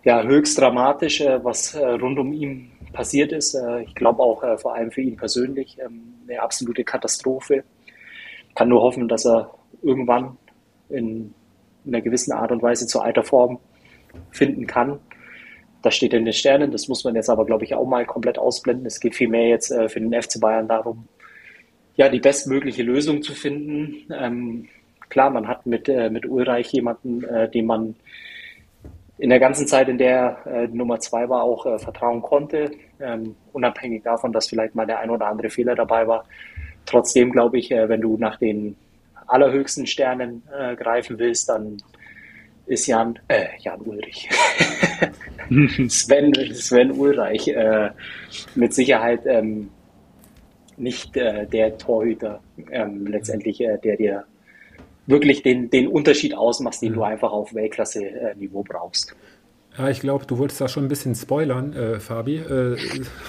ja 0.03 0.23
höchst 0.23 0.59
dramatisch, 0.59 1.21
äh, 1.21 1.45
was 1.45 1.75
äh, 1.75 1.87
rund 1.87 2.19
um 2.19 2.33
ihn 2.33 2.73
passiert 2.95 3.33
ist. 3.33 3.55
Äh, 3.55 3.83
ich 3.83 3.95
glaube 3.95 4.23
auch 4.23 4.43
äh, 4.43 4.57
vor 4.57 4.75
allem 4.75 4.91
für 4.91 5.03
ihn 5.03 5.17
persönlich 5.17 5.77
ähm, 5.79 6.15
eine 6.27 6.41
absolute 6.41 6.85
Katastrophe. 6.85 7.65
Ich 8.49 8.55
kann 8.55 8.71
nur 8.71 8.81
hoffen, 8.81 9.09
dass 9.09 9.27
er 9.27 9.51
irgendwann 9.83 10.39
in, 10.89 11.35
in 11.85 11.95
einer 11.95 12.01
gewissen 12.01 12.33
Art 12.33 12.51
und 12.51 12.63
Weise 12.63 12.87
zur 12.87 13.05
alter 13.05 13.25
Form 13.25 13.59
finden 14.31 14.67
kann. 14.67 15.01
Das 15.83 15.95
steht 15.95 16.15
in 16.15 16.25
den 16.25 16.33
Sternen, 16.33 16.73
das 16.73 16.89
muss 16.89 17.05
man 17.05 17.15
jetzt 17.15 17.29
aber, 17.29 17.45
glaube 17.45 17.65
ich, 17.65 17.75
auch 17.75 17.87
mal 17.87 18.07
komplett 18.07 18.39
ausblenden. 18.39 18.87
Es 18.87 19.01
geht 19.01 19.15
vielmehr 19.15 19.49
jetzt 19.49 19.69
für 19.69 20.01
den 20.01 20.13
FC 20.13 20.41
Bayern 20.41 20.67
darum, 20.67 21.07
ja, 21.99 22.09
die 22.09 22.21
bestmögliche 22.21 22.85
Lösung 22.85 23.23
zu 23.23 23.35
finden. 23.35 24.07
Ähm, 24.17 24.69
klar, 25.09 25.31
man 25.31 25.49
hat 25.49 25.67
mit, 25.67 25.89
äh, 25.89 26.09
mit 26.09 26.27
Ulreich 26.27 26.73
jemanden, 26.73 27.25
äh, 27.25 27.51
dem 27.51 27.67
man 27.67 27.97
in 29.19 29.31
der 29.31 29.41
ganzen 29.41 29.67
Zeit, 29.67 29.89
in 29.89 29.99
der 29.99 30.39
äh, 30.47 30.69
Nummer 30.69 31.01
zwei 31.01 31.29
war, 31.29 31.43
auch 31.43 31.67
äh, 31.67 31.77
vertrauen 31.77 32.23
konnte, 32.23 32.71
ähm, 33.01 33.35
unabhängig 33.53 34.05
davon, 34.05 34.33
dass 34.33 34.49
vielleicht 34.49 34.77
mal 34.77 34.87
der 34.87 35.01
ein 35.01 35.11
oder 35.11 35.27
andere 35.27 35.51
Fehler 35.51 35.75
dabei 35.75 36.07
war. 36.07 36.25
Trotzdem 36.87 37.33
glaube 37.33 37.59
ich, 37.59 37.73
äh, 37.73 37.89
wenn 37.89 38.01
du 38.01 38.17
nach 38.17 38.39
den 38.39 38.77
allerhöchsten 39.27 39.85
Sternen 39.89 40.45
äh, 40.57 40.77
greifen 40.77 41.19
willst, 41.19 41.49
dann 41.49 41.79
ist 42.67 42.87
Jan, 42.87 43.19
äh, 43.27 43.47
Jan 43.59 43.81
Ulrich. 43.81 44.29
Sven, 45.89 46.33
Sven 46.55 46.93
Ulreich 46.93 47.49
äh, 47.49 47.91
mit 48.55 48.73
Sicherheit 48.73 49.23
ähm, 49.27 49.71
nicht 50.79 51.17
äh, 51.17 51.47
der 51.47 51.79
Torhüter 51.79 52.41
ähm, 52.71 53.07
letztendlich, 53.07 53.61
äh, 53.61 53.79
der 53.79 53.97
dir 53.97 54.25
wirklich 55.07 55.43
den, 55.43 55.71
den 55.71 55.89
Unterschied 55.89 56.37
ausmacht, 56.37 56.81
den 56.83 56.93
mhm. 56.93 56.97
du 56.97 57.03
einfach 57.03 57.33
auf 57.33 57.55
Weltklasse-Niveau 57.55 58.63
brauchst. 58.63 59.17
Ja, 59.79 59.89
ich 59.89 60.01
glaube, 60.01 60.27
du 60.27 60.39
wolltest 60.39 60.61
da 60.61 60.67
schon 60.67 60.85
ein 60.85 60.89
bisschen 60.89 61.15
spoilern, 61.15 61.73
äh, 61.73 62.01
Fabi. 62.01 62.39
Äh, 62.39 62.77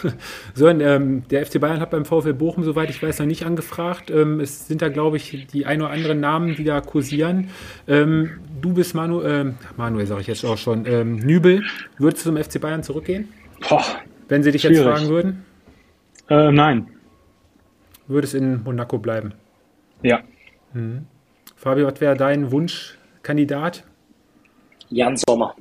Sören, 0.56 0.82
ähm, 0.82 1.24
der 1.30 1.46
FC 1.46 1.60
Bayern 1.62 1.80
hat 1.80 1.92
beim 1.92 2.06
VfL 2.06 2.34
Bochum, 2.34 2.64
soweit 2.64 2.90
ich 2.90 3.04
weiß, 3.04 3.20
noch 3.20 3.28
nicht 3.28 3.46
angefragt. 3.46 4.10
Ähm, 4.10 4.40
es 4.40 4.68
sind 4.68 4.82
da, 4.82 4.90
glaube 4.90 5.18
ich, 5.18 5.46
die 5.48 5.68
ein 5.68 5.80
oder 5.82 5.92
anderen 5.92 6.20
Namen, 6.20 6.56
die 6.56 6.64
da 6.64 6.82
kursieren. 6.82 7.52
Ähm, 7.88 8.32
du 8.62 8.74
bist 8.74 8.96
Manu, 8.96 9.22
äh, 9.22 9.52
Manuel, 9.78 10.08
sage 10.08 10.22
ich 10.22 10.28
jetzt 10.28 10.44
auch 10.44 10.58
schon, 10.58 10.88
ähm, 10.88 11.18
Nübel. 11.18 11.64
Würdest 12.00 12.26
du 12.26 12.32
zum 12.32 12.44
FC 12.44 12.60
Bayern 12.60 12.82
zurückgehen? 12.82 13.30
Boah, 13.70 13.86
wenn 14.28 14.42
sie 14.42 14.52
dich 14.52 14.64
schwierig. 14.64 14.78
jetzt 14.78 14.88
fragen 14.88 15.10
würden? 15.10 15.46
Äh, 16.30 16.52
nein. 18.10 18.16
Würdest 18.16 18.34
in 18.34 18.64
Monaco 18.64 18.98
bleiben? 18.98 19.34
Ja. 20.02 20.22
Mhm. 20.74 21.06
Fabi, 21.56 21.86
was 21.86 22.02
wäre 22.02 22.16
dein 22.16 22.52
Wunschkandidat? 22.52 23.84
Jan 24.90 25.16
Sommer 25.16 25.56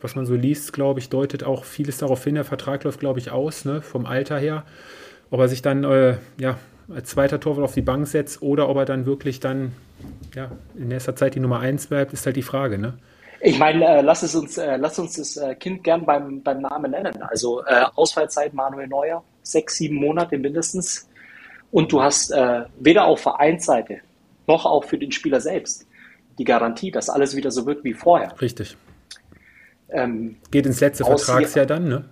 was 0.00 0.14
man 0.14 0.26
so 0.26 0.34
liest, 0.34 0.72
glaube 0.72 1.00
ich, 1.00 1.08
deutet 1.08 1.44
auch 1.44 1.64
vieles 1.64 1.98
darauf 1.98 2.22
hin. 2.22 2.34
Der 2.34 2.44
Vertrag 2.44 2.84
läuft, 2.84 3.00
glaube 3.00 3.18
ich, 3.18 3.30
aus, 3.30 3.64
ne, 3.64 3.82
vom 3.82 4.06
Alter 4.06 4.38
her. 4.38 4.64
Ob 5.30 5.40
er 5.40 5.48
sich 5.48 5.62
dann 5.62 5.84
äh, 5.84 6.18
ja, 6.38 6.58
als 6.94 7.10
zweiter 7.10 7.40
Torwart 7.40 7.64
auf 7.64 7.74
die 7.74 7.82
Bank 7.82 8.06
setzt 8.06 8.42
oder 8.42 8.68
ob 8.68 8.76
er 8.76 8.84
dann 8.84 9.06
wirklich 9.06 9.40
dann 9.40 9.72
ja, 10.34 10.50
in 10.76 10.88
nächster 10.88 11.16
Zeit 11.16 11.34
die 11.34 11.40
Nummer 11.40 11.58
1 11.60 11.88
bleibt, 11.88 12.12
ist 12.12 12.26
halt 12.26 12.36
die 12.36 12.42
Frage. 12.42 12.78
Ne? 12.78 12.98
Ich 13.40 13.58
meine, 13.58 13.84
äh, 13.84 14.00
lass, 14.00 14.22
es 14.22 14.34
uns, 14.34 14.58
äh, 14.58 14.76
lass 14.76 14.98
uns 14.98 15.16
das 15.16 15.36
äh, 15.36 15.54
Kind 15.56 15.82
gern 15.82 16.06
beim, 16.06 16.42
beim 16.42 16.60
Namen 16.60 16.92
nennen. 16.92 17.22
Also 17.22 17.64
äh, 17.64 17.84
Ausfallzeit 17.94 18.54
Manuel 18.54 18.86
Neuer, 18.86 19.24
sechs, 19.46 19.76
sieben 19.76 19.96
Monate 19.96 20.38
mindestens. 20.38 21.08
Und 21.70 21.92
du 21.92 22.02
hast 22.02 22.30
äh, 22.30 22.64
weder 22.78 23.04
auf 23.04 23.20
Vereinsseite 23.20 24.00
noch 24.46 24.64
auch 24.66 24.84
für 24.84 24.98
den 24.98 25.12
Spieler 25.12 25.40
selbst 25.40 25.86
die 26.38 26.44
Garantie, 26.44 26.90
dass 26.90 27.08
alles 27.08 27.34
wieder 27.34 27.50
so 27.50 27.66
wird 27.66 27.82
wie 27.84 27.94
vorher. 27.94 28.40
Richtig. 28.40 28.76
Ähm, 29.88 30.36
Geht 30.50 30.66
ins 30.66 30.80
letzte 30.80 31.04
Vertragsjahr 31.04 31.66
dann, 31.66 31.88
ne? 31.88 32.04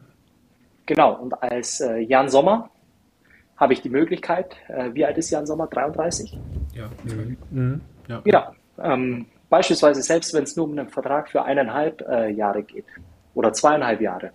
Genau, 0.86 1.14
und 1.14 1.32
als 1.42 1.80
äh, 1.80 1.98
Jan 1.98 2.28
Sommer 2.28 2.70
habe 3.56 3.72
ich 3.72 3.82
die 3.82 3.88
Möglichkeit, 3.88 4.56
äh, 4.68 4.92
wie 4.92 5.04
alt 5.04 5.18
ist 5.18 5.30
Jan 5.30 5.46
Sommer? 5.46 5.66
33? 5.66 6.38
Ja. 6.74 6.90
Mhm. 7.04 7.36
Mhm. 7.50 7.80
ja. 8.08 8.22
ja 8.24 8.52
ähm, 8.82 9.26
beispielsweise 9.48 10.02
selbst 10.02 10.34
wenn 10.34 10.44
es 10.44 10.56
nur 10.56 10.66
um 10.66 10.72
einen 10.72 10.88
Vertrag 10.88 11.28
für 11.28 11.44
eineinhalb 11.44 12.02
äh, 12.08 12.30
Jahre 12.30 12.62
geht 12.62 12.86
oder 13.34 13.52
zweieinhalb 13.52 14.00
Jahre, 14.00 14.30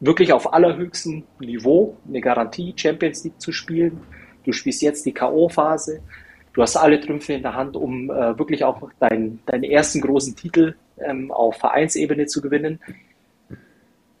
wirklich 0.00 0.32
auf 0.32 0.52
allerhöchstem 0.52 1.24
Niveau 1.38 1.96
eine 2.08 2.20
Garantie, 2.20 2.72
Champions 2.76 3.24
League 3.24 3.40
zu 3.40 3.52
spielen. 3.52 4.00
Du 4.44 4.52
spielst 4.52 4.82
jetzt 4.82 5.04
die 5.06 5.12
K.O.-Phase. 5.12 6.00
Du 6.52 6.62
hast 6.62 6.76
alle 6.76 7.00
Trümpfe 7.00 7.34
in 7.34 7.42
der 7.42 7.54
Hand, 7.54 7.76
um 7.76 8.10
äh, 8.10 8.38
wirklich 8.38 8.64
auch 8.64 8.90
deinen, 8.98 9.40
deinen 9.46 9.64
ersten 9.64 10.00
großen 10.00 10.34
Titel 10.34 10.74
ähm, 10.98 11.30
auf 11.30 11.56
Vereinsebene 11.56 12.26
zu 12.26 12.40
gewinnen. 12.40 12.80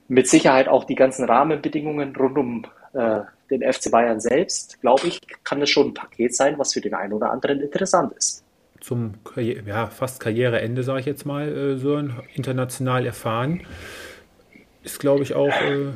Mit 0.06 0.28
Sicherheit 0.28 0.68
auch 0.68 0.84
die 0.84 0.94
ganzen 0.94 1.24
Rahmenbedingungen 1.24 2.14
rund 2.14 2.38
um 2.38 2.66
äh, 2.92 3.20
den 3.50 3.72
FC 3.72 3.90
Bayern 3.90 4.20
selbst, 4.20 4.80
glaube 4.80 5.08
ich, 5.08 5.20
kann 5.44 5.60
das 5.60 5.70
schon 5.70 5.88
ein 5.88 5.94
Paket 5.94 6.34
sein, 6.34 6.58
was 6.58 6.72
für 6.72 6.80
den 6.80 6.94
einen 6.94 7.12
oder 7.12 7.30
anderen 7.30 7.60
interessant 7.60 8.12
ist. 8.16 8.44
Zum 8.80 9.22
Karriere, 9.24 9.62
ja, 9.66 9.86
fast 9.88 10.20
Karriereende, 10.20 10.82
sage 10.82 11.00
ich 11.00 11.06
jetzt 11.06 11.26
mal, 11.26 11.48
äh, 11.48 11.76
so 11.76 12.00
international 12.34 13.04
erfahren, 13.06 13.62
ist, 14.82 14.98
glaube 14.98 15.22
ich, 15.22 15.34
auch. 15.34 15.48
Äh, 15.48 15.92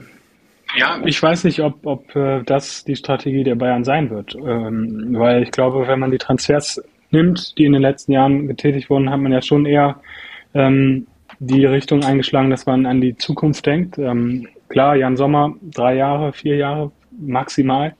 ja, 0.76 1.00
ich 1.04 1.22
weiß 1.22 1.44
nicht, 1.44 1.60
ob, 1.60 1.86
ob 1.86 2.14
äh, 2.16 2.42
das 2.44 2.84
die 2.84 2.96
Strategie 2.96 3.44
der 3.44 3.54
Bayern 3.54 3.84
sein 3.84 4.10
wird. 4.10 4.34
Ähm, 4.34 5.14
weil 5.16 5.42
ich 5.42 5.50
glaube, 5.50 5.86
wenn 5.86 6.00
man 6.00 6.10
die 6.10 6.18
Transfers 6.18 6.82
nimmt, 7.10 7.56
die 7.58 7.64
in 7.64 7.72
den 7.72 7.82
letzten 7.82 8.12
Jahren 8.12 8.48
getätigt 8.48 8.90
wurden, 8.90 9.10
hat 9.10 9.20
man 9.20 9.32
ja 9.32 9.40
schon 9.40 9.66
eher 9.66 10.00
ähm, 10.52 11.06
die 11.38 11.64
Richtung 11.64 12.04
eingeschlagen, 12.04 12.50
dass 12.50 12.66
man 12.66 12.86
an 12.86 13.00
die 13.00 13.16
Zukunft 13.16 13.66
denkt. 13.66 13.98
Ähm, 13.98 14.48
klar, 14.68 14.96
Jan 14.96 15.16
Sommer, 15.16 15.54
drei 15.62 15.96
Jahre, 15.96 16.32
vier 16.32 16.56
Jahre 16.56 16.90
maximal. 17.12 17.94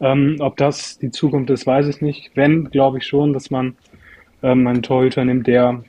Ähm, 0.00 0.36
ob 0.40 0.56
das 0.56 0.98
die 0.98 1.10
Zukunft 1.10 1.50
ist, 1.50 1.66
weiß 1.66 1.88
ich 1.88 2.00
nicht. 2.00 2.30
Wenn, 2.34 2.70
glaube 2.70 2.98
ich 2.98 3.06
schon, 3.06 3.32
dass 3.32 3.50
man 3.50 3.76
ähm, 4.42 4.66
einen 4.66 4.82
Torhüter 4.82 5.24
nimmt, 5.24 5.46
der 5.46 5.84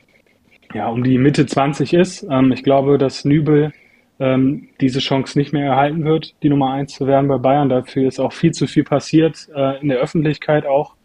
ja 0.74 0.88
um 0.88 1.04
die 1.04 1.18
Mitte 1.18 1.46
20 1.46 1.94
ist. 1.94 2.28
Ähm, 2.30 2.52
ich 2.52 2.64
glaube, 2.64 2.98
dass 2.98 3.26
Nübel 3.26 3.74
ähm, 4.20 4.70
diese 4.80 5.00
Chance 5.00 5.38
nicht 5.38 5.54
mehr 5.54 5.66
erhalten 5.66 6.06
wird, 6.06 6.36
die 6.42 6.50
Nummer 6.50 6.72
eins 6.72 6.94
zu 6.94 7.08
werden 7.08 7.28
bei 7.28 7.38
Bayern. 7.38 7.70
Dafür 7.70 8.08
ist 8.08 8.20
auch 8.20 8.34
viel 8.34 8.52
zu 8.52 8.68
viel 8.68 8.84
passiert, 8.84 9.50
äh, 9.56 9.82
in 9.82 9.90
der 9.90 10.00
Öffentlichkeit 10.00 10.66
auch. 10.66 10.96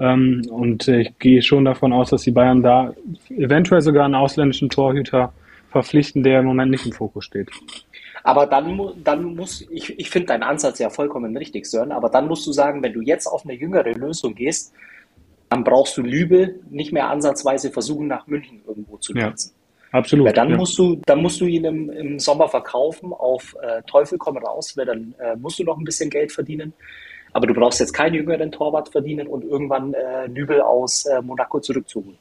Ähm, 0.00 0.42
und 0.50 0.88
ich 0.88 1.18
gehe 1.18 1.42
schon 1.42 1.64
davon 1.64 1.92
aus, 1.92 2.10
dass 2.10 2.22
die 2.22 2.30
Bayern 2.30 2.62
da 2.62 2.94
eventuell 3.30 3.80
sogar 3.80 4.04
einen 4.04 4.14
ausländischen 4.14 4.70
Torhüter 4.70 5.32
verpflichten, 5.70 6.22
der 6.22 6.40
im 6.40 6.46
Moment 6.46 6.70
nicht 6.70 6.86
im 6.86 6.92
Fokus 6.92 7.24
steht. 7.24 7.50
Aber 8.22 8.46
dann, 8.46 8.80
dann 9.04 9.36
muss, 9.36 9.66
ich, 9.70 9.98
ich 9.98 10.08
finde 10.08 10.28
deinen 10.28 10.42
Ansatz 10.42 10.78
ja 10.78 10.88
vollkommen 10.88 11.36
richtig, 11.36 11.66
Sören, 11.66 11.92
aber 11.92 12.08
dann 12.08 12.26
musst 12.26 12.46
du 12.46 12.52
sagen, 12.52 12.82
wenn 12.82 12.94
du 12.94 13.02
jetzt 13.02 13.26
auf 13.26 13.44
eine 13.44 13.54
jüngere 13.54 13.92
Lösung 13.92 14.34
gehst, 14.34 14.72
dann 15.50 15.62
brauchst 15.62 15.96
du 15.98 16.02
Lübel 16.02 16.60
nicht 16.70 16.92
mehr 16.92 17.10
ansatzweise 17.10 17.70
versuchen, 17.70 18.06
nach 18.06 18.26
München 18.26 18.62
irgendwo 18.66 18.96
zu 18.96 19.12
nutzen. 19.12 19.53
Absolut. 19.94 20.26
Weil 20.26 20.32
dann 20.32 20.50
ja. 20.50 20.56
musst 20.56 20.76
du, 20.76 21.00
dann 21.06 21.22
musst 21.22 21.40
du 21.40 21.46
ihn 21.46 21.64
im, 21.64 21.88
im 21.88 22.18
Sommer 22.18 22.48
verkaufen 22.48 23.12
auf 23.12 23.54
äh, 23.62 23.80
Teufel 23.86 24.18
komm 24.18 24.36
raus, 24.36 24.76
weil 24.76 24.86
dann 24.86 25.14
äh, 25.20 25.36
musst 25.36 25.60
du 25.60 25.62
noch 25.62 25.78
ein 25.78 25.84
bisschen 25.84 26.10
Geld 26.10 26.32
verdienen. 26.32 26.72
Aber 27.32 27.46
du 27.46 27.54
brauchst 27.54 27.78
jetzt 27.78 27.92
keinen 27.92 28.14
jüngeren 28.14 28.50
Torwart 28.50 28.88
verdienen 28.88 29.28
und 29.28 29.44
irgendwann 29.44 29.94
äh, 29.94 30.26
Nübel 30.26 30.60
aus 30.60 31.04
äh, 31.04 31.22
Monaco 31.22 31.60
zurückzuholen. 31.60 32.18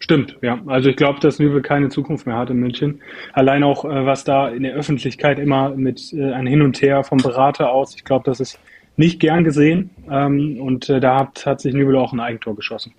Stimmt, 0.00 0.36
ja. 0.42 0.60
Also 0.66 0.88
ich 0.88 0.96
glaube, 0.96 1.20
dass 1.20 1.38
Nübel 1.38 1.62
keine 1.62 1.88
Zukunft 1.88 2.26
mehr 2.26 2.36
hat 2.36 2.50
in 2.50 2.56
München. 2.56 3.00
Allein 3.32 3.62
auch, 3.62 3.84
äh, 3.84 4.04
was 4.04 4.24
da 4.24 4.48
in 4.48 4.64
der 4.64 4.74
Öffentlichkeit 4.74 5.38
immer 5.38 5.68
mit 5.70 6.12
äh, 6.12 6.32
ein 6.32 6.48
Hin 6.48 6.62
und 6.62 6.82
Her 6.82 7.04
vom 7.04 7.18
Berater 7.18 7.70
aus, 7.70 7.94
ich 7.94 8.02
glaube, 8.02 8.24
das 8.24 8.40
ist 8.40 8.58
nicht 8.96 9.20
gern 9.20 9.44
gesehen. 9.44 9.90
Ähm, 10.10 10.60
und 10.60 10.88
äh, 10.88 10.98
da 10.98 11.20
hat, 11.20 11.46
hat 11.46 11.60
sich 11.60 11.74
Nübel 11.74 11.94
auch 11.94 12.12
ein 12.12 12.18
Eigentor 12.18 12.56
geschossen. 12.56 12.92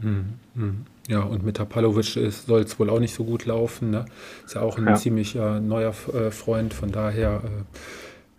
Mhm. 0.00 0.84
Ja, 1.08 1.20
und 1.20 1.44
mit 1.44 1.56
Tapalovic 1.56 2.18
soll 2.30 2.60
es 2.60 2.78
wohl 2.78 2.88
auch 2.88 3.00
nicht 3.00 3.14
so 3.14 3.24
gut 3.24 3.44
laufen. 3.44 3.90
Ne? 3.90 4.04
Ist 4.44 4.54
ja 4.54 4.62
auch 4.62 4.78
ein 4.78 4.86
ja. 4.86 4.94
ziemlich 4.94 5.34
äh, 5.34 5.60
neuer 5.60 5.94
äh, 6.12 6.30
Freund, 6.30 6.74
von 6.74 6.92
daher 6.92 7.42
äh, 7.44 7.76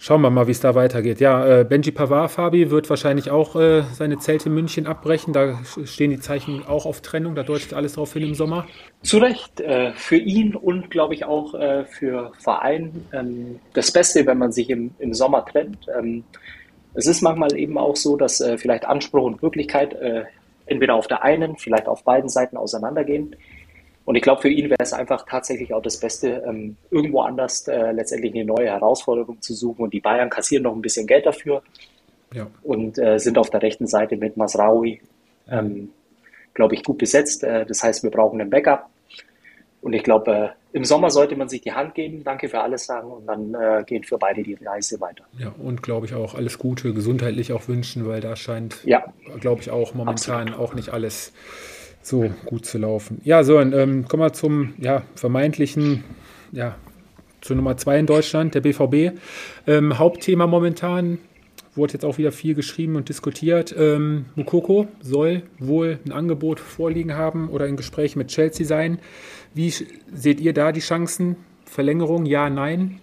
Schauen 0.06 0.20
wir 0.20 0.30
mal, 0.30 0.48
wie 0.48 0.52
es 0.52 0.60
da 0.60 0.76
weitergeht. 0.76 1.22
Ja, 1.22 1.62
äh, 1.62 1.64
Benji 1.64 1.92
Pavard, 1.92 2.30
Fabi, 2.30 2.70
wird 2.70 2.90
wahrscheinlich 2.90 3.32
auch 3.32 3.56
äh, 3.56 3.84
seine 3.94 4.18
Zelte 4.18 4.50
in 4.50 4.56
München 4.56 4.86
abbrechen. 4.86 5.32
Da 5.32 5.62
stehen 5.86 6.12
die 6.12 6.20
Zeichen 6.20 6.62
auch 6.68 6.86
auf 6.86 7.00
Trennung. 7.00 7.36
Da 7.36 7.44
deutet 7.44 7.74
alles 7.74 7.94
darauf 7.94 8.12
hin 8.12 8.24
im 8.24 8.36
Sommer. 8.36 8.68
Zu 9.02 9.20
Recht. 9.20 9.62
Äh, 9.62 9.94
für 9.94 10.18
ihn 10.18 10.58
und, 10.58 10.92
glaube 10.92 11.14
ich, 11.14 11.24
auch 11.24 11.54
äh, 11.54 11.86
für 11.86 12.34
Verein 12.38 13.06
ähm, 13.14 13.62
das 13.76 13.94
Beste, 13.94 14.26
wenn 14.26 14.38
man 14.38 14.52
sich 14.52 14.70
im, 14.70 14.92
im 15.00 15.14
Sommer 15.14 15.46
trennt. 15.46 15.88
Ähm, 15.98 16.26
es 16.96 17.08
ist 17.08 17.22
manchmal 17.22 17.58
eben 17.58 17.78
auch 17.78 17.96
so, 17.96 18.18
dass 18.18 18.42
äh, 18.42 18.58
vielleicht 18.58 18.84
Anspruch 18.84 19.24
und 19.24 19.42
Wirklichkeit 19.42 19.94
äh, 19.94 20.26
entweder 20.66 20.96
auf 20.96 21.08
der 21.08 21.24
einen, 21.24 21.58
vielleicht 21.58 21.88
auf 21.88 22.04
beiden 22.04 22.30
Seiten 22.30 22.58
auseinandergehen. 22.58 23.36
Und 24.06 24.16
ich 24.16 24.22
glaube, 24.22 24.42
für 24.42 24.50
ihn 24.50 24.70
wäre 24.70 24.82
es 24.82 24.94
einfach 24.94 25.26
tatsächlich 25.26 25.74
auch 25.74 25.82
das 25.82 25.98
Beste, 25.98 26.44
ähm, 26.46 26.76
irgendwo 26.92 27.22
anders 27.22 27.68
äh, 27.68 27.92
letztendlich 27.92 28.34
eine 28.34 28.46
neue 28.46 28.68
Herausforderung 28.68 29.42
zu 29.42 29.54
suchen. 29.54 29.84
Und 29.84 29.94
die 29.94 30.02
Bayern 30.02 30.30
kassieren 30.30 30.64
noch 30.64 30.76
ein 30.76 30.82
bisschen 30.82 31.08
Geld 31.08 31.26
dafür 31.26 31.64
ja. 32.34 32.48
und 32.64 32.98
äh, 32.98 33.18
sind 33.18 33.38
auf 33.38 33.50
der 33.50 33.62
rechten 33.62 33.88
Seite 33.88 34.18
mit 34.18 34.36
Masraoui, 34.36 35.02
ähm, 35.50 35.90
glaube 36.54 36.76
ich, 36.76 36.84
gut 36.84 36.98
besetzt. 36.98 37.44
Äh, 37.44 37.66
das 37.66 37.82
heißt, 37.82 38.04
wir 38.04 38.12
brauchen 38.12 38.42
einen 38.42 38.50
Backup. 38.50 38.90
Und 39.82 39.94
ich 39.94 40.04
glaube, 40.04 40.32
äh, 40.32 40.50
im 40.74 40.86
Sommer 40.86 41.12
sollte 41.12 41.36
man 41.36 41.48
sich 41.50 41.62
die 41.62 41.72
Hand 41.72 41.94
geben, 41.94 42.24
danke 42.24 42.50
für 42.50 42.60
alles 42.60 42.86
sagen 42.86 43.12
und 43.12 43.28
dann 43.28 43.54
äh, 43.54 43.84
gehen 43.86 44.04
für 44.04 44.18
beide 44.18 44.42
die 44.42 44.56
Reise 44.56 45.00
weiter. 45.00 45.24
Ja, 45.38 45.54
und 45.60 45.84
glaube 45.84 46.08
ich 46.08 46.16
auch 46.16 46.34
alles 46.34 46.58
Gute, 46.58 46.94
gesundheitlich 46.94 47.54
auch 47.54 47.68
wünschen, 47.68 48.08
weil 48.08 48.22
da 48.22 48.36
scheint, 48.36 48.84
ja. 48.84 49.04
glaube 49.40 49.62
ich, 49.62 49.70
auch 49.70 49.94
momentan 49.94 50.50
Absolut. 50.50 50.60
auch 50.60 50.74
nicht 50.74 50.90
alles 50.90 51.32
so 52.02 52.32
gut 52.46 52.66
zu 52.66 52.80
laufen. 52.80 53.22
Ja, 53.24 53.44
so, 53.44 53.60
und, 53.60 53.74
ähm, 53.74 54.08
kommen 54.08 54.24
wir 54.24 54.34
zum 54.34 54.74
ja, 54.80 55.04
vermeintlichen, 55.16 56.04
ja, 56.52 56.76
zur 57.42 57.56
Nummer 57.56 57.78
zwei 57.78 58.00
in 58.00 58.08
Deutschland, 58.08 58.56
der 58.56 58.62
BVB. 58.62 59.18
Ähm, 59.68 60.00
Hauptthema 60.00 60.48
momentan, 60.48 61.20
wurde 61.76 61.94
jetzt 61.94 62.06
auch 62.06 62.18
wieder 62.18 62.32
viel 62.32 62.54
geschrieben 62.54 62.96
und 62.96 63.10
diskutiert. 63.10 63.74
Ähm, 63.78 64.26
Mukoko 64.36 64.88
soll 65.02 65.44
wohl 65.60 66.00
ein 66.06 66.12
Angebot 66.12 66.60
vorliegen 66.60 67.16
haben 67.16 67.50
oder 67.50 67.68
in 67.68 67.78
Gespräch 67.78 68.16
mit 68.16 68.28
Chelsea 68.28 68.66
sein. 68.66 69.00
Wie 69.54 69.70
seht 69.70 70.40
ihr 70.40 70.54
da 70.54 70.72
die 70.72 70.80
Chancen? 70.82 71.38
Verlängerung, 71.66 72.26
ja, 72.26 72.50
nein? 72.50 73.00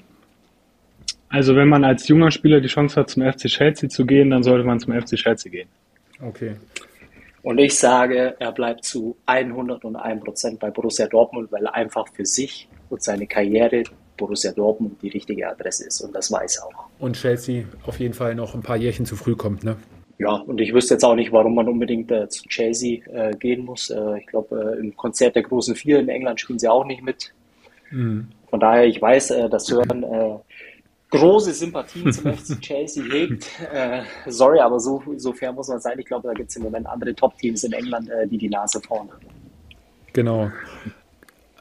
Also 1.29 1.55
wenn 1.55 1.68
man 1.68 1.85
als 1.85 2.09
junger 2.09 2.31
Spieler 2.31 2.61
die 2.61 2.68
Chance 2.68 2.99
hat, 3.01 3.11
zum 3.11 3.23
FC 3.23 3.47
Chelsea 3.47 3.89
zu 3.89 4.05
gehen, 4.05 4.31
dann 4.31 4.43
sollte 4.43 4.64
man 4.64 4.81
zum 4.81 4.93
FC 4.93 5.16
Chelsea 5.16 5.51
gehen. 5.51 5.68
Okay. 6.21 6.57
Und 7.43 7.59
ich 7.59 7.75
sage, 7.77 8.37
er 8.39 8.53
bleibt 8.53 8.85
zu 8.85 9.16
101 9.27 10.23
Prozent 10.23 10.61
bei 10.61 10.71
Borussia 10.71 11.07
Dortmund, 11.07 11.51
weil 11.51 11.64
er 11.64 11.75
einfach 11.75 12.07
für 12.12 12.27
sich 12.27 12.68
und 12.91 13.03
seine 13.03 13.27
Karriere 13.27 13.85
Borussia 14.21 14.53
Dortmund 14.53 15.01
die 15.03 15.09
richtige 15.09 15.49
Adresse 15.49 15.87
ist. 15.87 16.01
Und 16.03 16.14
das 16.14 16.31
weiß 16.31 16.62
auch. 16.62 16.85
Und 16.99 17.16
Chelsea 17.16 17.64
auf 17.87 17.99
jeden 17.99 18.14
Fall 18.14 18.35
noch 18.35 18.55
ein 18.55 18.62
paar 18.62 18.77
Jährchen 18.77 19.07
zu 19.07 19.16
früh 19.16 19.35
kommt, 19.35 19.64
ne? 19.64 19.77
Ja, 20.18 20.33
und 20.35 20.61
ich 20.61 20.75
wüsste 20.75 20.95
jetzt 20.95 21.05
auch 21.05 21.14
nicht, 21.14 21.33
warum 21.33 21.55
man 21.55 21.66
unbedingt 21.66 22.11
äh, 22.11 22.29
zu 22.29 22.47
Chelsea 22.47 23.01
äh, 23.07 23.35
gehen 23.35 23.64
muss. 23.64 23.89
Äh, 23.89 24.18
ich 24.18 24.27
glaube, 24.27 24.77
äh, 24.77 24.79
im 24.79 24.95
Konzert 24.95 25.35
der 25.35 25.43
großen 25.43 25.75
Vier 25.75 25.99
in 25.99 26.11
England 26.11 26.39
spielen 26.39 26.59
sie 26.59 26.68
auch 26.68 26.85
nicht 26.85 27.03
mit. 27.03 27.33
Mhm. 27.91 28.29
Von 28.51 28.61
daher, 28.61 28.85
ich 28.85 29.01
weiß, 29.01 29.31
äh, 29.31 29.49
dass 29.49 29.64
Sören 29.64 30.03
äh, 30.03 30.37
große 31.09 31.55
Sympathien 31.55 32.12
zum 32.12 32.33
FC 32.37 32.61
Chelsea 32.61 33.03
hegt. 33.03 33.47
Sorry, 34.27 34.61
aber 34.61 34.79
so, 34.79 35.03
so 35.16 35.33
fair 35.33 35.53
muss 35.53 35.68
man 35.68 35.81
sein. 35.81 35.99
Ich 35.99 36.05
glaube, 36.05 36.29
da 36.29 36.35
gibt 36.35 36.51
es 36.51 36.57
im 36.57 36.64
Moment 36.64 36.87
andere 36.87 37.14
Top-Teams 37.14 37.64
in 37.64 37.73
England, 37.73 38.11
die 38.31 38.39
die 38.39 38.49
Nase 38.51 38.81
vorne 38.81 39.11
haben. 39.11 39.27
Genau. 40.12 40.51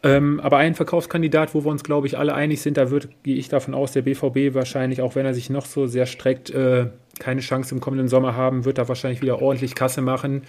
Ähm, 0.02 0.40
aber 0.40 0.58
ein 0.58 0.76
Verkaufskandidat, 0.76 1.54
wo 1.54 1.66
wir 1.66 1.72
uns, 1.72 1.84
glaube 1.84 2.08
ich, 2.08 2.18
alle 2.18 2.34
einig 2.34 2.62
sind, 2.62 2.78
da 2.78 2.90
wird, 2.90 3.10
gehe 3.24 3.36
ich 3.36 3.50
davon 3.50 3.74
aus, 3.74 3.92
der 3.92 4.04
BVB 4.04 4.54
wahrscheinlich, 4.56 5.02
auch 5.02 5.16
wenn 5.16 5.26
er 5.26 5.34
sich 5.34 5.50
noch 5.50 5.66
so 5.66 5.88
sehr 5.88 6.06
streckt, 6.06 6.50
äh, 6.52 6.88
keine 7.20 7.42
Chance 7.42 7.76
im 7.76 7.82
kommenden 7.82 8.08
Sommer 8.08 8.36
haben, 8.36 8.64
wird 8.64 8.78
da 8.78 8.88
wahrscheinlich 8.88 9.22
wieder 9.22 9.42
ordentlich 9.42 9.76
Kasse 9.76 10.02
machen. 10.02 10.44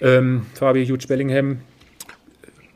Ähm, 0.00 0.46
Fabio 0.54 0.84
Hughes 0.84 1.08
Bellingham 1.08 1.58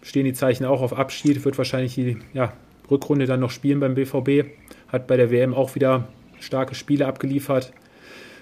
stehen 0.02 0.24
die 0.24 0.32
Zeichen 0.32 0.64
auch 0.64 0.82
auf 0.82 0.98
Abschied, 0.98 1.44
wird 1.44 1.56
wahrscheinlich 1.56 1.94
die 1.94 2.18
ja, 2.32 2.52
Rückrunde 2.90 3.26
dann 3.26 3.38
noch 3.38 3.50
spielen 3.50 3.78
beim 3.78 3.94
BVB 3.94 4.46
hat 4.88 5.06
bei 5.06 5.16
der 5.16 5.30
WM 5.30 5.54
auch 5.54 5.74
wieder 5.74 6.08
starke 6.40 6.74
Spiele 6.74 7.06
abgeliefert 7.06 7.72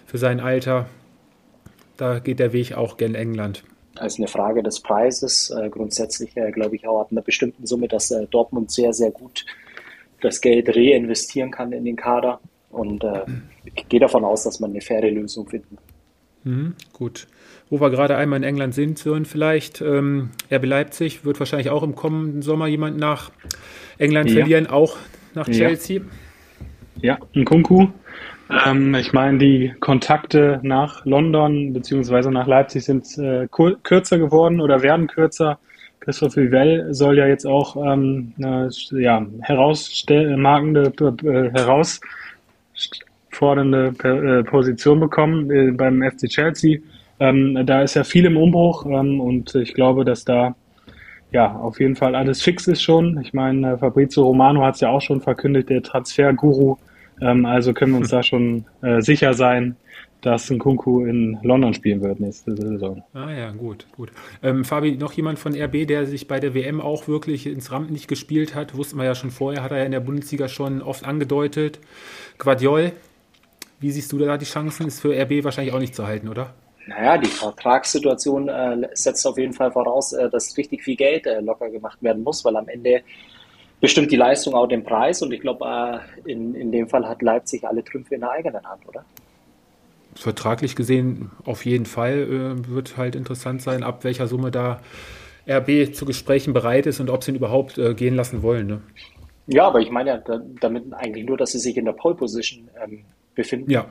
für 0.07 0.18
sein 0.18 0.41
Alter. 0.41 0.89
Da 1.97 2.18
geht 2.20 2.39
der 2.39 2.53
Weg 2.53 2.74
auch 2.74 2.97
gen 2.97 3.14
England. 3.14 3.64
Als 3.99 4.18
eine 4.18 4.28
Frage 4.28 4.62
des 4.62 4.80
Preises. 4.80 5.51
Äh, 5.51 5.68
grundsätzlich 5.70 6.36
äh, 6.36 6.51
glaube 6.51 6.76
ich 6.76 6.86
auch 6.86 7.01
ab 7.01 7.09
einer 7.11 7.22
bestimmten 7.22 7.66
Summe, 7.66 7.88
dass 7.88 8.11
äh, 8.11 8.26
Dortmund 8.26 8.70
sehr, 8.70 8.92
sehr 8.92 9.11
gut 9.11 9.44
das 10.20 10.40
Geld 10.40 10.68
reinvestieren 10.74 11.51
kann 11.51 11.72
in 11.72 11.84
den 11.84 11.97
Kader. 11.97 12.40
Und 12.70 13.05
ich 13.64 13.88
gehe 13.88 14.01
davon 14.01 14.22
aus, 14.24 14.44
dass 14.44 14.61
man 14.61 14.70
eine 14.70 14.82
faire 14.82 15.11
Lösung 15.11 15.49
finden. 15.49 15.78
Mhm, 16.44 16.74
gut. 16.92 17.26
Wo 17.70 17.80
wir 17.80 17.90
gerade 17.90 18.16
einmal 18.16 18.38
in 18.38 18.42
England 18.42 18.74
sind, 18.74 18.99
vielleicht. 19.24 19.80
Ähm, 19.80 20.30
RB 20.51 20.64
Leipzig 20.66 21.24
wird 21.24 21.38
wahrscheinlich 21.38 21.70
auch 21.70 21.82
im 21.82 21.94
kommenden 21.94 22.42
Sommer 22.42 22.66
jemand 22.66 22.99
nach 22.99 23.30
England 23.99 24.30
ja. 24.30 24.36
verlieren, 24.36 24.66
auch 24.66 24.97
nach 25.34 25.49
Chelsea. 25.49 26.01
Ja. 26.01 26.07
Ja, 27.03 27.18
ein 27.34 27.44
Kunku. 27.44 27.88
Ähm, 28.51 28.94
ich 28.94 29.12
meine, 29.12 29.38
die 29.38 29.74
Kontakte 29.80 30.61
nach 30.62 31.05
London 31.05 31.72
bzw. 31.72 32.30
nach 32.30 32.47
Leipzig 32.47 32.84
sind 32.84 33.18
äh, 33.18 33.49
kürzer 33.49 34.18
geworden 34.18 34.61
oder 34.61 34.82
werden 34.82 35.09
kürzer. 35.09 35.59
Christoph 36.01 36.36
Vivell 36.36 36.94
soll 36.94 37.18
ja 37.18 37.26
jetzt 37.26 37.47
auch 37.47 37.76
ähm, 37.76 38.32
eine 38.38 38.70
ja, 38.92 39.26
herausmarkende, 39.40 40.92
äh, 41.24 41.51
herausfordernde 41.59 43.92
äh, 44.05 44.44
Position 44.44 45.01
bekommen 45.01 45.51
äh, 45.51 45.72
beim 45.72 46.01
FC 46.03 46.28
Chelsea. 46.28 46.78
Ähm, 47.18 47.66
da 47.66 47.82
ist 47.82 47.94
ja 47.94 48.05
viel 48.05 48.26
im 48.26 48.36
Umbruch 48.36 48.86
ähm, 48.86 49.20
und 49.20 49.53
ich 49.57 49.74
glaube, 49.74 50.05
dass 50.05 50.24
da 50.24 50.55
ja 51.32 51.57
auf 51.57 51.80
jeden 51.80 51.97
Fall 51.97 52.14
alles 52.14 52.40
fix 52.40 52.68
ist 52.68 52.82
schon. 52.82 53.20
Ich 53.22 53.34
meine, 53.34 53.78
Fabrizio 53.78 54.22
Romano 54.22 54.62
hat 54.62 54.76
es 54.76 54.82
ja 54.82 54.90
auch 54.90 55.01
schon 55.01 55.20
verkündet, 55.20 55.70
der 55.70 55.82
Transferguru 55.82 56.76
ähm, 57.20 57.46
also 57.46 57.72
können 57.72 57.92
wir 57.92 57.98
uns 57.98 58.10
da 58.10 58.22
schon 58.22 58.64
äh, 58.82 59.00
sicher 59.00 59.34
sein, 59.34 59.76
dass 60.20 60.50
ein 60.50 60.58
Kunku 60.58 61.04
in 61.04 61.38
London 61.42 61.72
spielen 61.74 62.02
wird 62.02 62.20
nächste 62.20 62.56
Saison. 62.56 63.04
Ah 63.14 63.30
ja, 63.30 63.50
gut, 63.52 63.86
gut. 63.92 64.10
Ähm, 64.42 64.64
Fabi, 64.64 64.96
noch 64.96 65.12
jemand 65.12 65.38
von 65.38 65.54
RB, 65.54 65.86
der 65.86 66.06
sich 66.06 66.26
bei 66.26 66.40
der 66.40 66.54
WM 66.54 66.80
auch 66.80 67.06
wirklich 67.06 67.46
ins 67.46 67.70
Rampenlicht 67.70 68.08
gespielt 68.08 68.54
hat, 68.54 68.76
wussten 68.76 68.96
wir 68.98 69.04
ja 69.04 69.14
schon 69.14 69.30
vorher, 69.30 69.62
hat 69.62 69.70
er 69.72 69.78
ja 69.78 69.84
in 69.84 69.92
der 69.92 70.00
Bundesliga 70.00 70.48
schon 70.48 70.82
oft 70.82 71.04
angedeutet. 71.04 71.78
Guardiol, 72.38 72.92
wie 73.78 73.90
siehst 73.90 74.10
du 74.12 74.18
da 74.18 74.36
die 74.36 74.46
Chancen? 74.46 74.86
Ist 74.86 75.00
für 75.00 75.14
RB 75.14 75.44
wahrscheinlich 75.44 75.74
auch 75.74 75.78
nicht 75.78 75.94
zu 75.94 76.06
halten, 76.06 76.28
oder? 76.28 76.54
Naja, 76.86 77.18
die 77.18 77.28
Vertragssituation 77.28 78.48
äh, 78.48 78.88
setzt 78.94 79.26
auf 79.26 79.38
jeden 79.38 79.52
Fall 79.52 79.72
voraus, 79.72 80.12
äh, 80.12 80.30
dass 80.30 80.56
richtig 80.56 80.82
viel 80.82 80.96
Geld 80.96 81.26
äh, 81.26 81.40
locker 81.40 81.68
gemacht 81.68 82.00
werden 82.00 82.22
muss, 82.22 82.44
weil 82.44 82.56
am 82.56 82.68
Ende 82.68 83.02
bestimmt 83.81 84.11
die 84.11 84.16
Leistung 84.16 84.55
auch 84.55 84.66
den 84.66 84.85
Preis 84.85 85.22
und 85.22 85.33
ich 85.33 85.41
glaube, 85.41 86.03
äh, 86.24 86.31
in, 86.31 86.55
in 86.55 86.72
dem 86.72 86.89
Fall 86.89 87.07
hat 87.07 87.22
Leipzig 87.22 87.64
alle 87.64 87.85
Trümpfe 87.85 88.14
in 88.14 88.20
der 88.22 88.31
eigenen 88.31 88.64
Hand, 88.64 88.87
oder? 88.87 89.05
Vertraglich 90.14 90.77
gesehen 90.77 91.31
auf 91.45 91.66
jeden 91.66 91.87
Fall 91.87 92.18
äh, 92.18 92.68
wird 92.68 92.97
halt 92.97 93.14
interessant 93.14 93.62
sein, 93.62 93.83
ab 93.83 94.05
welcher 94.05 94.27
Summe 94.27 94.51
da 94.51 94.81
RB 95.49 95.95
zu 95.95 96.07
Gesprächen 96.07 96.53
bereit 96.53 96.87
ist 96.87 97.01
und 97.01 97.11
ob 97.11 97.22
sie 97.22 97.33
ihn 97.33 97.37
überhaupt 97.37 97.79
äh, 97.79 97.95
gehen 97.95 98.16
lassen 98.16 98.43
wollen. 98.43 98.66
Ne? 98.66 98.83
Ja, 99.47 99.68
aber 99.68 99.81
ich 99.81 99.91
meine 99.91 100.11
ja 100.11 100.41
damit 100.61 100.93
eigentlich 100.93 101.24
nur, 101.24 101.37
dass 101.37 101.53
sie 101.53 101.59
sich 101.59 101.77
in 101.77 101.85
der 101.85 101.93
Pole 101.93 102.16
Position 102.16 102.68
ähm, 102.83 103.05
befinden. 103.35 103.70
Ja, 103.70 103.87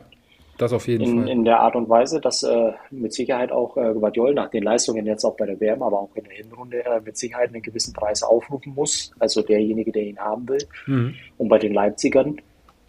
das 0.58 0.72
auf 0.72 0.88
jeden 0.88 1.04
in, 1.04 1.20
Fall. 1.20 1.30
In 1.30 1.46
der 1.46 1.60
Art 1.60 1.76
und 1.76 1.90
Weise, 1.90 2.22
dass 2.22 2.44
äh, 2.44 2.72
mit 2.92 3.14
Sicherheit 3.14 3.52
auch 3.52 3.76
äh, 3.78 3.94
Guardiol 3.94 4.34
nach 4.34 4.50
den 4.50 4.64
Leistungen 4.64 5.06
jetzt 5.06 5.26
auch 5.26 5.36
bei 5.36 5.46
der 5.46 5.60
WM, 5.60 5.84
aber 5.84 6.00
auch 6.00 6.16
in 6.16 6.24
der 6.24 6.34
Hinrunde 6.34 6.86
äh, 6.86 7.02
mit 7.02 7.18
Sicherheit 7.18 7.50
einen 7.50 7.62
gewissen 7.62 7.94
Preis 7.94 8.24
aufrufen 8.24 8.74
muss. 8.74 9.12
Also 9.20 9.42
derjenige, 9.42 9.92
der 9.92 10.04
ihn 10.04 10.20
haben 10.20 10.48
will. 10.48 10.66
Mhm. 10.86 11.16
Und 11.38 11.50
bei 11.50 11.60
den 11.60 11.74
Leipzigern, 11.74 12.38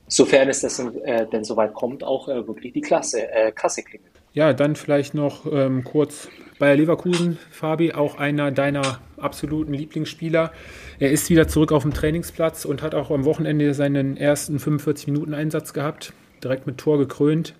sofern 0.06 0.48
es 0.48 0.60
das 0.60 0.78
äh, 0.78 1.26
denn 1.26 1.44
soweit 1.44 1.74
kommt, 1.74 2.04
auch 2.04 2.28
äh, 2.28 2.46
wirklich 2.46 2.72
die 2.72 2.82
Klasse, 2.82 3.30
äh, 3.32 3.50
Kasse 3.50 3.82
klingelt. 3.82 4.12
Ja, 4.32 4.52
dann 4.52 4.76
vielleicht 4.76 5.14
noch 5.14 5.50
ähm, 5.50 5.82
kurz 5.82 6.28
Bayer 6.58 6.76
Leverkusen, 6.76 7.38
Fabi, 7.50 7.92
auch 7.92 8.18
einer 8.18 8.50
deiner 8.50 9.00
absoluten 9.16 9.72
Lieblingsspieler. 9.72 10.52
Er 10.98 11.10
ist 11.10 11.30
wieder 11.30 11.48
zurück 11.48 11.72
auf 11.72 11.82
dem 11.82 11.94
Trainingsplatz 11.94 12.64
und 12.64 12.82
hat 12.82 12.94
auch 12.94 13.10
am 13.10 13.24
Wochenende 13.24 13.72
seinen 13.74 14.16
ersten 14.16 14.58
45 14.58 15.08
Minuten 15.08 15.34
Einsatz 15.34 15.72
gehabt 15.72 16.12
direkt 16.42 16.66
mit 16.66 16.78
Tor 16.78 16.98
gekrönt. 16.98 17.54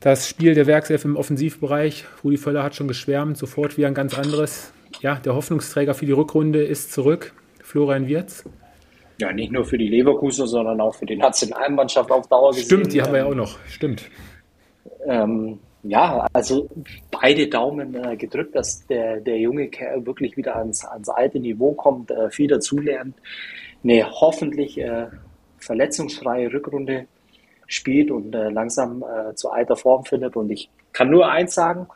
Das 0.00 0.28
Spiel 0.28 0.54
der 0.54 0.66
Werkself 0.66 1.04
im 1.04 1.16
Offensivbereich, 1.16 2.04
Rudi 2.22 2.36
Völler 2.36 2.62
hat 2.62 2.76
schon 2.76 2.86
geschwärmt, 2.86 3.36
sofort 3.36 3.76
wieder 3.76 3.88
ein 3.88 3.94
ganz 3.94 4.16
anderes. 4.16 4.72
Ja, 5.00 5.16
der 5.16 5.34
Hoffnungsträger 5.34 5.94
für 5.94 6.06
die 6.06 6.12
Rückrunde 6.12 6.62
ist 6.64 6.92
zurück, 6.92 7.34
Florian 7.62 8.06
Wirz. 8.06 8.44
Ja, 9.20 9.32
nicht 9.32 9.50
nur 9.50 9.64
für 9.64 9.76
die 9.76 9.88
Leverkusen, 9.88 10.46
sondern 10.46 10.80
auch 10.80 10.94
für 10.94 11.06
die 11.06 11.16
Nationalmannschaft 11.16 12.10
auf 12.12 12.28
Dauer 12.28 12.50
gesehen. 12.50 12.66
Stimmt, 12.66 12.92
die 12.92 13.02
haben 13.02 13.12
wir 13.12 13.20
ja 13.20 13.26
auch 13.26 13.34
noch, 13.34 13.58
stimmt. 13.66 14.08
Ähm, 15.04 15.58
ja, 15.82 16.26
also 16.32 16.68
beide 17.10 17.48
Daumen 17.48 17.94
äh, 17.94 18.16
gedrückt, 18.16 18.54
dass 18.54 18.86
der, 18.86 19.20
der 19.20 19.38
junge 19.38 19.68
Kerl 19.68 20.06
wirklich 20.06 20.36
wieder 20.36 20.56
ans, 20.56 20.84
ans 20.84 21.08
alte 21.08 21.40
Niveau 21.40 21.72
kommt, 21.72 22.10
äh, 22.10 22.30
viel 22.30 22.48
dazulernt. 22.48 23.16
Eine 23.82 24.08
hoffentlich 24.08 24.78
äh, 24.78 25.06
verletzungsfreie 25.58 26.52
Rückrunde 26.52 27.06
spielt 27.68 28.10
und 28.10 28.34
äh, 28.34 28.48
langsam 28.48 29.04
äh, 29.04 29.34
zu 29.34 29.50
alter 29.50 29.76
Form 29.76 30.04
findet. 30.04 30.34
Und 30.34 30.50
ich 30.50 30.68
kann 30.92 31.10
nur 31.10 31.30
eins 31.30 31.54
sagen, 31.54 31.86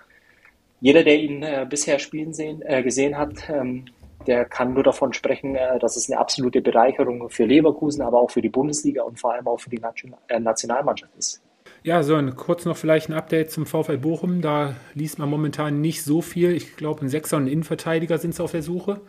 jeder, 0.81 1.03
der 1.03 1.19
ihn 1.19 1.43
äh, 1.43 1.67
bisher 1.69 1.99
spielen 1.99 2.33
sehen, 2.33 2.63
äh, 2.63 2.83
gesehen 2.83 3.19
hat, 3.19 3.49
ähm, 3.49 3.87
der 4.27 4.45
kann 4.45 4.75
nur 4.75 4.85
davon 4.85 5.13
sprechen, 5.13 5.57
äh, 5.57 5.79
dass 5.81 5.97
es 5.97 6.11
eine 6.11 6.21
absolute 6.21 6.61
Bereicherung 6.61 7.29
für 7.31 7.45
Leverkusen, 7.45 8.03
aber 8.03 8.21
auch 8.21 8.31
für 8.31 8.43
die 8.43 8.49
Bundesliga 8.49 9.03
und 9.03 9.19
vor 9.19 9.33
allem 9.33 9.47
auch 9.49 9.59
für 9.59 9.71
die 9.71 9.79
Nation 9.79 10.15
äh, 10.29 10.39
Nationalmannschaft 10.39 11.13
ist. 11.17 11.43
Ja, 11.85 12.03
so 12.05 12.15
ein, 12.15 12.37
kurz 12.37 12.65
noch 12.65 12.77
vielleicht 12.77 13.09
ein 13.09 13.15
Update 13.15 13.51
zum 13.51 13.67
VfL 13.67 13.99
Bochum. 13.99 14.41
Da 14.41 14.77
liest 14.95 15.19
man 15.19 15.29
momentan 15.29 15.81
nicht 15.81 16.05
so 16.05 16.21
viel. 16.21 16.53
Ich 16.53 16.77
glaube, 16.77 17.01
ein 17.01 17.09
Sechser 17.09 17.39
und 17.39 17.45
ein 17.45 17.49
Innenverteidiger 17.49 18.19
sind 18.19 18.35
sie 18.35 18.43
auf 18.43 18.53
der 18.53 18.63
Suche. 18.63 19.01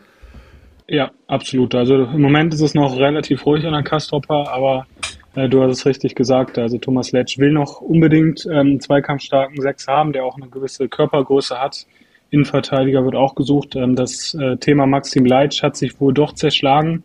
Ja, 0.88 1.12
absolut. 1.28 1.74
Also 1.74 1.94
im 1.94 2.20
Moment 2.20 2.52
ist 2.52 2.60
es 2.60 2.74
noch 2.74 2.96
relativ 2.96 3.46
ruhig 3.46 3.64
an 3.64 3.72
der 3.72 3.84
Kastropper, 3.84 4.50
aber 4.52 4.86
äh, 5.00 5.23
du 5.34 5.62
hast 5.62 5.78
es 5.78 5.86
richtig 5.86 6.14
gesagt. 6.14 6.58
Also 6.58 6.78
Thomas 6.78 7.12
Letsch 7.12 7.38
will 7.38 7.52
noch 7.52 7.80
unbedingt 7.80 8.46
ähm, 8.46 8.52
einen 8.52 8.80
zweikampfstarken 8.80 9.60
Sechs 9.60 9.86
haben, 9.86 10.12
der 10.12 10.24
auch 10.24 10.36
eine 10.36 10.48
gewisse 10.48 10.88
Körpergröße 10.88 11.60
hat. 11.60 11.86
Innenverteidiger 12.30 13.04
wird 13.04 13.14
auch 13.14 13.34
gesucht. 13.34 13.76
Ähm, 13.76 13.96
das 13.96 14.34
äh, 14.34 14.56
Thema 14.56 14.86
Maxim 14.86 15.24
Leitsch 15.24 15.62
hat 15.62 15.76
sich 15.76 16.00
wohl 16.00 16.12
doch 16.12 16.32
zerschlagen. 16.32 17.04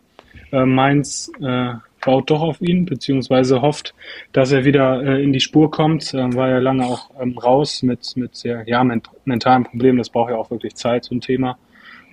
Äh, 0.52 0.64
Mainz 0.64 1.30
äh, 1.40 1.74
baut 2.04 2.30
doch 2.30 2.42
auf 2.42 2.60
ihn, 2.60 2.86
beziehungsweise 2.86 3.62
hofft, 3.62 3.94
dass 4.32 4.52
er 4.52 4.64
wieder 4.64 5.02
äh, 5.02 5.22
in 5.22 5.32
die 5.32 5.40
Spur 5.40 5.70
kommt. 5.70 6.14
Äh, 6.14 6.34
war 6.34 6.48
ja 6.48 6.58
lange 6.58 6.84
auch 6.84 7.10
ähm, 7.20 7.38
raus 7.38 7.82
mit, 7.82 8.16
mit 8.16 8.36
sehr 8.36 8.64
ja, 8.66 8.82
ment 8.82 9.08
mentalen 9.24 9.64
Problemen. 9.64 9.98
Das 9.98 10.10
braucht 10.10 10.30
ja 10.30 10.36
auch 10.36 10.50
wirklich 10.50 10.74
Zeit, 10.74 11.04
so 11.04 11.14
ein 11.14 11.20
Thema. 11.20 11.58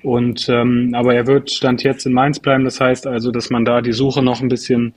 Und 0.04 0.48
ähm, 0.50 0.92
aber 0.94 1.16
er 1.16 1.26
wird 1.26 1.50
Stand 1.50 1.84
jetzt 1.84 2.06
in 2.06 2.14
Mainz 2.14 2.40
bleiben. 2.40 2.66
Das 2.66 2.80
heißt 2.80 3.08
also, 3.08 3.32
dass 3.32 3.50
man 3.50 3.66
da 3.66 3.82
die 3.82 3.94
Suche 3.94 4.22
noch 4.22 4.42
ein 4.42 4.50
bisschen 4.50 4.94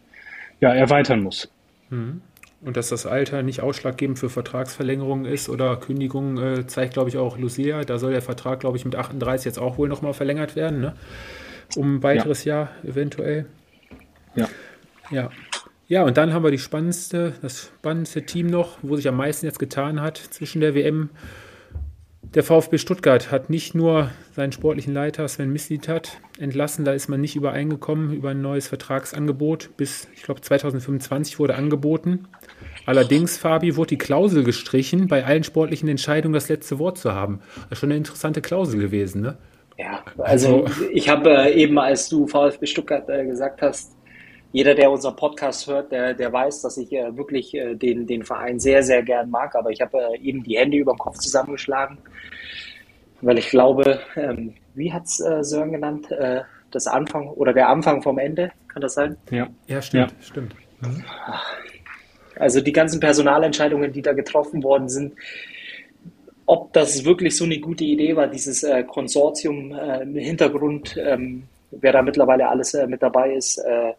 ja, 0.60 0.72
erweitern 0.72 1.22
muss. 1.22 1.50
Mhm. 1.90 2.22
Und 2.62 2.76
dass 2.76 2.90
das 2.90 3.06
Alter 3.06 3.42
nicht 3.42 3.62
ausschlaggebend 3.62 4.18
für 4.18 4.28
Vertragsverlängerungen 4.28 5.24
ist 5.24 5.48
oder 5.48 5.76
Kündigungen, 5.76 6.36
äh, 6.36 6.66
zeigt, 6.66 6.92
glaube 6.92 7.08
ich, 7.08 7.16
auch 7.16 7.38
Lucia. 7.38 7.84
Da 7.84 7.98
soll 7.98 8.12
der 8.12 8.20
Vertrag, 8.20 8.60
glaube 8.60 8.76
ich, 8.76 8.84
mit 8.84 8.96
38 8.96 9.46
jetzt 9.46 9.58
auch 9.58 9.78
wohl 9.78 9.88
nochmal 9.88 10.12
verlängert 10.12 10.56
werden, 10.56 10.80
ne? 10.80 10.94
um 11.76 11.96
ein 11.96 12.02
weiteres 12.02 12.44
ja. 12.44 12.54
Jahr 12.54 12.68
eventuell. 12.84 13.46
Ja. 14.34 14.48
Ja. 15.10 15.30
Ja, 15.88 16.04
und 16.04 16.16
dann 16.16 16.32
haben 16.32 16.44
wir 16.44 16.52
die 16.52 16.58
spannendste, 16.58 17.32
das 17.42 17.72
spannendste 17.78 18.24
Team 18.24 18.46
noch, 18.46 18.78
wo 18.82 18.94
sich 18.94 19.08
am 19.08 19.16
meisten 19.16 19.46
jetzt 19.46 19.58
getan 19.58 20.00
hat 20.00 20.18
zwischen 20.18 20.60
der 20.60 20.76
WM. 20.76 21.10
Der 22.22 22.44
VfB 22.44 22.78
Stuttgart 22.78 23.32
hat 23.32 23.50
nicht 23.50 23.74
nur 23.74 24.10
seinen 24.36 24.52
sportlichen 24.52 24.94
Leiter 24.94 25.26
Sven 25.26 25.52
Mislitat 25.52 26.18
entlassen, 26.38 26.84
da 26.84 26.92
ist 26.92 27.08
man 27.08 27.20
nicht 27.20 27.34
übereingekommen 27.34 28.12
über 28.12 28.30
ein 28.30 28.40
neues 28.40 28.68
Vertragsangebot. 28.68 29.70
Bis, 29.76 30.06
ich 30.14 30.22
glaube, 30.22 30.40
2025 30.40 31.38
wurde 31.38 31.56
angeboten. 31.56 32.28
Allerdings, 32.86 33.36
Fabi, 33.36 33.76
wurde 33.76 33.88
die 33.88 33.98
Klausel 33.98 34.44
gestrichen, 34.44 35.08
bei 35.08 35.24
allen 35.24 35.44
sportlichen 35.44 35.88
Entscheidungen 35.88 36.34
das 36.34 36.48
letzte 36.48 36.78
Wort 36.78 36.98
zu 36.98 37.12
haben. 37.14 37.40
Das 37.54 37.72
ist 37.72 37.78
schon 37.78 37.90
eine 37.90 37.98
interessante 37.98 38.40
Klausel 38.40 38.80
gewesen, 38.80 39.22
ne? 39.22 39.36
Ja, 39.76 40.04
also 40.18 40.66
ich 40.92 41.08
habe 41.08 41.30
äh, 41.30 41.54
eben, 41.54 41.78
als 41.78 42.08
du 42.10 42.26
VfB 42.26 42.66
Stuttgart 42.66 43.08
äh, 43.08 43.24
gesagt 43.24 43.62
hast, 43.62 43.96
jeder, 44.52 44.74
der 44.74 44.90
unseren 44.90 45.16
Podcast 45.16 45.66
hört, 45.66 45.92
der, 45.92 46.14
der 46.14 46.32
weiß, 46.32 46.62
dass 46.62 46.76
ich 46.76 46.92
äh, 46.92 47.16
wirklich 47.16 47.54
äh, 47.54 47.74
den, 47.74 48.06
den 48.06 48.24
Verein 48.24 48.58
sehr, 48.58 48.82
sehr 48.82 49.02
gern 49.02 49.30
mag. 49.30 49.54
Aber 49.54 49.70
ich 49.70 49.80
habe 49.80 49.98
äh, 49.98 50.18
eben 50.18 50.42
die 50.42 50.58
Hände 50.58 50.76
über 50.76 50.92
den 50.92 50.98
Kopf 50.98 51.18
zusammengeschlagen, 51.18 51.98
weil 53.20 53.38
ich 53.38 53.50
glaube, 53.50 54.00
ähm, 54.16 54.54
wie 54.74 54.92
hat 54.92 55.04
es 55.04 55.20
äh, 55.20 55.44
Sören 55.44 55.72
genannt, 55.72 56.10
äh, 56.10 56.40
das 56.70 56.86
Anfang 56.86 57.28
oder 57.28 57.52
der 57.52 57.68
Anfang 57.68 58.02
vom 58.02 58.18
Ende, 58.18 58.52
kann 58.68 58.82
das 58.82 58.94
sein? 58.94 59.16
Ja, 59.30 59.48
ja 59.66 59.82
stimmt, 59.82 60.12
ja. 60.12 60.22
stimmt. 60.22 60.54
Mhm. 60.80 61.04
Also 62.36 62.60
die 62.60 62.72
ganzen 62.72 63.00
Personalentscheidungen, 63.00 63.92
die 63.92 64.02
da 64.02 64.12
getroffen 64.12 64.62
worden 64.62 64.88
sind, 64.88 65.14
ob 66.46 66.72
das 66.72 67.04
wirklich 67.04 67.36
so 67.36 67.44
eine 67.44 67.60
gute 67.60 67.84
Idee 67.84 68.16
war, 68.16 68.26
dieses 68.26 68.62
äh, 68.62 68.82
Konsortium 68.82 69.72
äh, 69.72 70.02
im 70.02 70.16
Hintergrund, 70.16 70.96
ähm, 70.96 71.44
wer 71.70 71.92
da 71.92 72.02
mittlerweile 72.02 72.48
alles 72.48 72.74
äh, 72.74 72.86
mit 72.86 73.02
dabei 73.02 73.34
ist, 73.34 73.58
äh, 73.58 73.92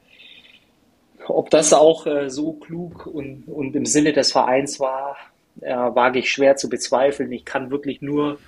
ob 1.28 1.50
das 1.50 1.74
auch 1.74 2.06
äh, 2.08 2.30
so 2.30 2.54
klug 2.54 3.06
und, 3.06 3.48
und 3.48 3.76
im 3.76 3.86
Sinne 3.86 4.14
des 4.14 4.32
Vereins 4.32 4.80
war, 4.80 5.18
äh, 5.62 5.74
wage 5.74 6.20
ich 6.20 6.32
schwer 6.32 6.56
zu 6.56 6.70
bezweifeln. 6.70 7.32
Ich 7.32 7.46
kann 7.46 7.72
wirklich 7.72 8.02
nur 8.02 8.40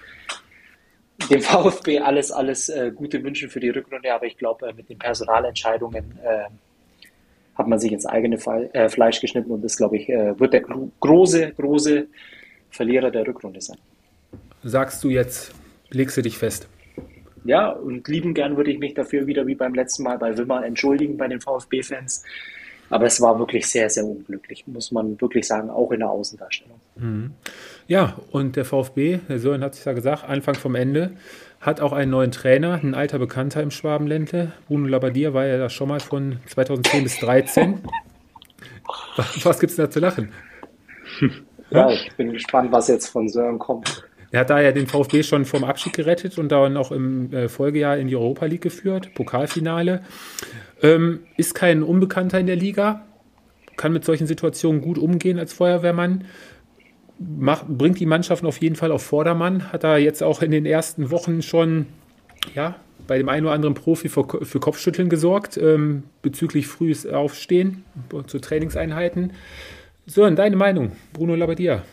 dem 1.30 1.42
VfB 1.42 2.00
alles, 2.00 2.32
alles 2.32 2.70
äh, 2.70 2.92
Gute 2.94 3.24
wünschen 3.24 3.50
für 3.50 3.60
die 3.60 3.70
Rückrunde, 3.70 4.14
aber 4.14 4.26
ich 4.26 4.38
glaube, 4.38 4.68
äh, 4.68 4.74
mit 4.74 4.90
den 4.90 4.98
Personalentscheidungen 4.98 6.20
äh, 6.24 6.46
hat 7.56 7.68
man 7.68 7.80
sich 7.80 7.92
ins 7.92 8.06
eigene 8.06 8.38
Fall, 8.38 8.70
äh, 8.74 8.90
Fleisch 8.90 9.22
geschnitten 9.22 9.52
und 9.52 9.62
das, 9.64 9.78
glaube 9.78 9.98
ich, 9.98 10.08
wird 10.08 10.54
der 10.54 10.62
gro 10.62 10.92
große, 11.00 11.52
große 11.52 12.08
Verlierer 12.72 13.12
der 13.12 13.28
Rückrunde 13.28 13.62
sein. 13.62 13.78
Sagst 14.64 15.04
du 15.04 15.10
jetzt, 15.10 15.54
legst 15.92 16.18
du 16.18 16.24
dich 16.24 16.38
fest? 16.40 16.68
Ja, 17.46 17.70
und 17.70 18.08
lieben 18.08 18.34
gern 18.34 18.58
würde 18.58 18.72
ich 18.72 18.80
mich 18.80 18.94
dafür 18.94 19.28
wieder 19.28 19.46
wie 19.46 19.56
beim 19.56 19.76
letzten 19.76 20.04
Mal 20.04 20.18
bei 20.18 20.36
Wimmer 20.38 20.66
entschuldigen 20.66 21.18
bei 21.18 21.28
den 21.28 21.42
VfB-Fans. 21.42 22.24
Aber 22.94 23.08
es 23.08 23.20
war 23.22 23.40
wirklich 23.40 23.66
sehr, 23.66 23.90
sehr 23.90 24.06
unglücklich, 24.06 24.66
muss 24.68 24.92
man 24.92 25.20
wirklich 25.20 25.48
sagen, 25.48 25.72
auch 25.72 25.92
in 25.92 26.02
der 26.02 26.12
Außendarstellung. 26.12 26.80
Mhm. 26.96 27.32
Ja, 27.88 28.18
und 28.30 28.56
der 28.56 28.66
VfB, 28.66 29.20
der 29.28 29.40
Sören 29.40 29.64
hat 29.64 29.74
es 29.74 29.84
ja 29.84 29.94
gesagt, 29.94 30.30
Anfang 30.30 30.54
vom 30.54 30.76
Ende, 30.76 31.10
hat 31.60 31.82
auch 31.82 31.92
einen 31.92 32.12
neuen 32.12 32.30
Trainer, 32.30 32.76
ein 32.84 32.94
alter 32.94 33.18
Bekannter 33.18 33.64
im 33.64 33.72
Schwabenländle. 33.72 34.52
Bruno 34.68 34.88
Labbadia 34.88 35.34
war 35.34 35.48
ja 35.48 35.58
da 35.58 35.72
schon 35.72 35.88
mal 35.88 36.02
von 36.02 36.38
2010 36.46 37.04
bis 37.04 37.16
2013. 37.16 37.82
was 39.44 39.60
gibt 39.60 39.72
es 39.72 39.78
da 39.78 39.90
zu 39.90 40.00
lachen? 40.00 40.32
Ja, 41.72 41.90
ich 41.90 42.16
bin 42.16 42.32
gespannt, 42.32 42.72
was 42.72 42.90
jetzt 42.90 43.08
von 43.08 43.28
Sören 43.28 43.58
kommt. 43.58 44.08
Er 44.34 44.40
hat 44.40 44.50
da 44.50 44.60
ja 44.60 44.72
den 44.72 44.88
VfB 44.88 45.22
schon 45.22 45.46
vom 45.46 45.64
Abschied 45.64 45.94
gerettet 45.94 46.40
und 46.40 46.52
dann 46.52 46.76
auch 46.76 46.92
im 46.92 47.32
äh, 47.32 47.48
Folgejahr 47.48 48.00
in 48.00 48.08
die 48.08 48.16
Europa 48.16 48.48
League 48.48 48.64
geführt, 48.64 49.14
Pokalfinale. 49.14 50.02
Ähm, 50.82 51.20
ist 51.38 51.54
kein 51.54 51.84
Unbekannter 51.84 52.40
in 52.40 52.48
der 52.48 52.56
Liga, 52.56 53.04
kann 53.78 53.94
mit 53.94 54.04
solchen 54.04 54.26
Situationen 54.26 54.82
gut 54.82 54.98
umgehen 54.98 55.38
als 55.38 55.54
Feuerwehrmann. 55.54 56.26
Macht, 57.20 57.68
bringt 57.68 58.00
die 58.00 58.08
Mannschaften 58.08 58.48
auf 58.48 58.58
jeden 58.58 58.76
Fall 58.76 58.92
auf 58.92 59.04
Vordermann. 59.04 59.72
Hat 59.72 59.84
er 59.84 60.00
jetzt 60.00 60.24
auch 60.24 60.42
in 60.42 60.50
den 60.50 60.66
ersten 60.66 61.12
Wochen 61.12 61.44
schon 61.44 61.86
ja, 62.56 62.76
bei 63.06 63.20
dem 63.20 63.30
einen 63.30 63.46
oder 63.46 63.54
anderen 63.54 63.76
Profi 63.76 64.10
für, 64.10 64.26
für 64.42 64.60
Kopfschütteln 64.60 65.10
gesorgt, 65.10 65.58
ähm, 65.58 66.06
bezüglich 66.24 66.66
frühes 66.66 67.06
Aufstehen 67.06 67.84
zu 68.26 68.40
Trainingseinheiten. 68.40 69.34
So, 70.08 70.28
deine 70.28 70.56
Meinung, 70.56 70.94
Bruno 71.14 71.36
Labbadia? 71.36 71.84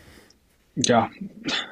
Ja, 0.75 1.09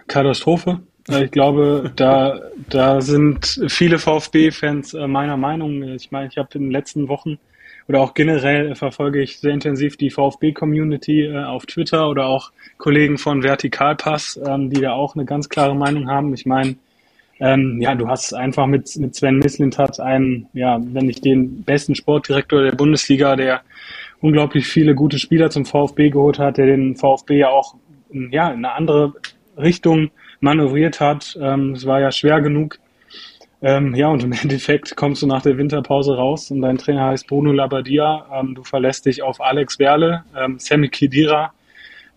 Katastrophe. 0.07 0.81
Äh, 1.09 1.25
ich 1.25 1.31
glaube, 1.31 1.91
da, 1.95 2.39
da 2.69 3.01
sind 3.01 3.61
viele 3.67 3.99
VfB-Fans 3.99 4.93
äh, 4.93 5.07
meiner 5.07 5.37
Meinung. 5.37 5.83
Ich 5.83 6.11
meine, 6.11 6.27
ich 6.27 6.37
habe 6.37 6.49
in 6.53 6.63
den 6.63 6.71
letzten 6.71 7.07
Wochen 7.07 7.39
oder 7.87 8.01
auch 8.01 8.13
generell 8.13 8.75
verfolge 8.75 9.21
ich 9.21 9.39
sehr 9.39 9.51
intensiv 9.51 9.97
die 9.97 10.11
VfB-Community 10.11 11.25
äh, 11.25 11.43
auf 11.43 11.65
Twitter 11.65 12.09
oder 12.09 12.27
auch 12.27 12.51
Kollegen 12.77 13.17
von 13.17 13.43
Vertikalpass, 13.43 14.39
ähm, 14.45 14.69
die 14.69 14.81
da 14.81 14.93
auch 14.93 15.15
eine 15.15 15.25
ganz 15.25 15.49
klare 15.49 15.75
Meinung 15.75 16.07
haben. 16.07 16.33
Ich 16.33 16.45
meine, 16.45 16.75
ähm, 17.39 17.81
ja, 17.81 17.95
du 17.95 18.07
hast 18.07 18.33
einfach 18.33 18.67
mit, 18.67 18.95
mit 18.97 19.15
Sven 19.15 19.39
Mislintat 19.39 19.99
einen, 19.99 20.47
ja, 20.53 20.77
wenn 20.79 21.07
nicht 21.07 21.25
den 21.25 21.63
besten 21.63 21.95
Sportdirektor 21.95 22.61
der 22.61 22.73
Bundesliga, 22.73 23.35
der 23.35 23.61
unglaublich 24.21 24.67
viele 24.67 24.93
gute 24.93 25.17
Spieler 25.17 25.49
zum 25.49 25.65
VfB 25.65 26.09
geholt 26.09 26.37
hat, 26.37 26.57
der 26.57 26.67
den 26.67 26.95
VfB 26.95 27.39
ja 27.39 27.49
auch 27.49 27.75
ja, 28.11 28.49
in 28.49 28.65
eine 28.65 28.73
andere 28.73 29.13
Richtung 29.57 30.11
manövriert 30.39 30.99
hat. 30.99 31.37
Ähm, 31.41 31.73
es 31.73 31.85
war 31.85 31.99
ja 31.99 32.11
schwer 32.11 32.41
genug. 32.41 32.79
Ähm, 33.61 33.93
ja, 33.95 34.07
und 34.07 34.23
im 34.23 34.31
Endeffekt 34.41 34.95
kommst 34.95 35.21
du 35.21 35.27
nach 35.27 35.41
der 35.41 35.57
Winterpause 35.57 36.15
raus 36.15 36.49
und 36.51 36.61
dein 36.61 36.77
Trainer 36.77 37.07
heißt 37.07 37.27
Bruno 37.27 37.51
Labbadia. 37.51 38.25
Ähm, 38.33 38.55
du 38.55 38.63
verlässt 38.63 39.05
dich 39.05 39.21
auf 39.21 39.41
Alex 39.41 39.79
Werle, 39.79 40.23
ähm, 40.37 40.59
Sammy 40.59 40.89
Kidira. 40.89 41.53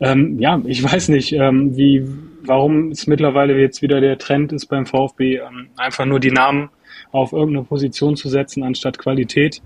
Ähm, 0.01 0.39
ja, 0.39 0.61
ich 0.65 0.83
weiß 0.83 1.09
nicht, 1.09 1.33
ähm, 1.33 1.77
wie, 1.77 2.05
warum 2.43 2.91
es 2.91 3.07
mittlerweile 3.07 3.59
jetzt 3.61 3.83
wieder 3.83 4.01
der 4.01 4.19
Trend 4.19 4.53
ist 4.53 4.67
beim 4.67 4.87
VfB, 4.87 5.41
einfach 5.77 6.07
nur 6.07 6.19
die 6.19 6.33
Namen 6.33 6.71
auf 7.13 7.33
irgendeine 7.33 7.65
Position 7.65 8.17
zu 8.17 8.29
setzen 8.29 8.65
anstatt 8.65 8.99
Qualität. 8.99 9.63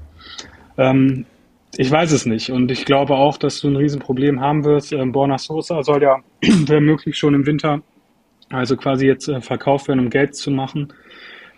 Ähm, 0.77 1.25
ich 1.77 1.91
weiß 1.91 2.13
es 2.13 2.27
nicht. 2.27 2.51
Und 2.51 2.71
ich 2.71 2.85
glaube 2.85 3.15
auch, 3.15 3.37
dass 3.37 3.61
du 3.61 3.69
ein 3.69 3.77
Riesenproblem 3.77 4.41
haben 4.41 4.65
wirst. 4.65 4.93
Ähm, 4.93 5.13
Borna 5.13 5.39
Sosa 5.39 5.83
soll 5.83 6.03
ja, 6.03 6.23
wenn 6.41 6.85
möglich, 6.85 7.17
schon 7.17 7.35
im 7.35 7.47
Winter 7.47 7.83
also 8.51 8.77
quasi 8.77 9.07
jetzt 9.07 9.29
äh, 9.29 9.41
verkauft 9.41 9.89
werden, 9.89 10.01
um 10.01 10.11
Geld 10.11 10.37
zu 10.37 10.51
machen. 10.51 10.93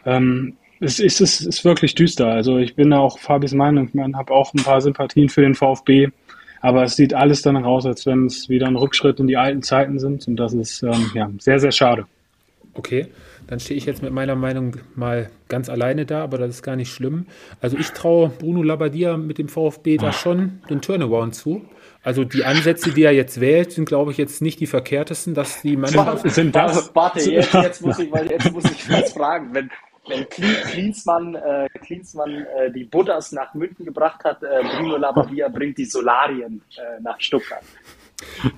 Ähm, 0.07 0.57
es, 0.81 0.99
ist, 1.01 1.21
es 1.21 1.41
ist 1.41 1.65
wirklich 1.65 1.95
düster. 1.95 2.29
Also 2.29 2.59
ich 2.59 2.77
bin 2.77 2.91
da 2.91 2.99
auch 2.99 3.19
Fabis 3.19 3.53
Meinung. 3.53 3.91
Ich 3.93 4.15
habe 4.15 4.33
auch 4.33 4.55
ein 4.55 4.63
paar 4.63 4.81
Sympathien 4.81 5.29
für 5.29 5.43
den 5.43 5.55
VfB. 5.55 6.09
Aber 6.61 6.83
es 6.83 6.97
sieht 6.97 7.15
alles 7.15 7.43
dann 7.43 7.57
raus, 7.57 7.87
als 7.87 8.05
wenn 8.07 8.27
es 8.27 8.49
wieder 8.49 8.67
ein 8.67 8.77
Rückschritt 8.77 9.21
in 9.21 9.29
die 9.29 9.37
alten 9.37 9.63
Zeiten 9.63 9.99
sind. 9.99 10.27
Und 10.27 10.37
das 10.37 10.55
ist 10.55 10.83
ähm, 10.83 11.11
ja, 11.15 11.31
sehr, 11.39 11.61
sehr 11.61 11.73
schade. 11.73 12.07
Okay, 12.75 13.07
dann 13.49 13.61
stehe 13.61 13.77
ich 13.77 13.87
jetzt 13.87 14.03
mit 14.03 14.13
meiner 14.13 14.37
Meinung 14.37 14.77
mal 14.95 15.31
ganz 15.49 15.69
alleine 15.69 16.05
da, 16.07 16.23
aber 16.23 16.39
das 16.39 16.51
ist 16.51 16.63
gar 16.63 16.77
nicht 16.77 16.93
schlimm. 16.93 17.27
Also 17.61 17.77
ich 17.79 17.91
traue 17.91 18.29
Bruno 18.29 18.63
Labbadia 18.63 19.17
mit 19.17 19.39
dem 19.39 19.49
VfB 19.49 19.97
da 19.97 20.13
schon 20.13 20.61
den 20.71 20.83
Turnaround 20.83 21.35
zu. 21.35 21.63
Also 22.05 22.25
die 22.25 22.45
Ansätze, 22.45 22.93
die 22.93 23.03
er 23.03 23.13
jetzt 23.13 23.41
wählt, 23.41 23.73
sind, 23.73 23.87
glaube 23.87 24.13
ich, 24.13 24.19
jetzt 24.19 24.43
nicht 24.43 24.61
die 24.61 24.67
verkehrtesten, 24.67 25.35
dass 25.35 25.63
die 25.63 25.77
Mannschaft... 25.77 26.31
Sind 26.31 26.55
das? 26.55 26.95
Warte, 26.95 27.21
jetzt, 27.31 27.53
jetzt, 27.55 27.83
muss 27.83 27.99
ich, 27.99 28.13
weil 28.13 28.31
jetzt 28.31 28.53
muss 28.53 28.65
ich 28.65 28.91
was 28.91 29.13
fragen. 29.15 29.53
Wenn, 29.53 29.71
wenn 30.09 30.29
Klinsmann, 30.29 31.35
äh, 31.35 31.69
Klinsmann 31.85 32.47
äh, 32.57 32.71
die 32.71 32.85
Buddhas 32.85 33.33
nach 33.33 33.55
München 33.55 33.85
gebracht 33.85 34.23
hat, 34.25 34.43
äh, 34.43 34.63
Bruno 34.77 34.99
Labbadia 34.99 35.49
bringt 35.49 35.79
die 35.79 35.87
Solarien 35.87 36.61
äh, 36.77 37.03
nach 37.03 37.19
Stuttgart. 37.19 37.65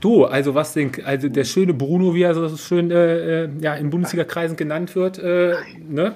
Du, 0.00 0.24
also 0.24 0.54
was 0.54 0.72
den, 0.72 0.92
also 1.04 1.28
der 1.28 1.44
schöne 1.44 1.74
Bruno, 1.74 2.14
wie 2.14 2.22
er 2.22 2.34
so 2.34 2.56
schön 2.56 2.90
äh, 2.90 3.44
äh 3.44 3.50
ja, 3.60 3.74
in 3.74 3.90
Bundesliga-Kreisen 3.90 4.56
genannt 4.56 4.96
wird, 4.96 5.18
äh, 5.18 5.54
ne? 5.88 6.14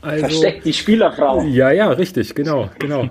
Also, 0.00 0.26
Versteckt 0.26 0.64
die 0.64 0.72
Spielerfrau. 0.72 1.42
Ja, 1.42 1.70
ja, 1.70 1.90
richtig, 1.90 2.34
genau, 2.34 2.70
genau. 2.78 3.10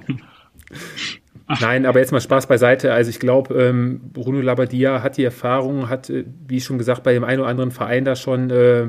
Nein, 1.62 1.86
aber 1.86 2.00
jetzt 2.00 2.12
mal 2.12 2.20
Spaß 2.20 2.48
beiseite. 2.48 2.94
Also 2.94 3.10
ich 3.10 3.20
glaube, 3.20 3.54
ähm, 3.56 4.02
Bruno 4.12 4.42
Labbadia 4.42 5.02
hat 5.02 5.18
die 5.18 5.24
Erfahrung, 5.24 5.90
hat, 5.90 6.10
äh, 6.10 6.26
wie 6.48 6.60
schon 6.60 6.78
gesagt, 6.78 7.04
bei 7.04 7.14
dem 7.14 7.24
einen 7.24 7.42
oder 7.42 7.50
anderen 7.50 7.72
Verein 7.72 8.04
da 8.04 8.16
schon 8.16 8.50
äh, 8.50 8.88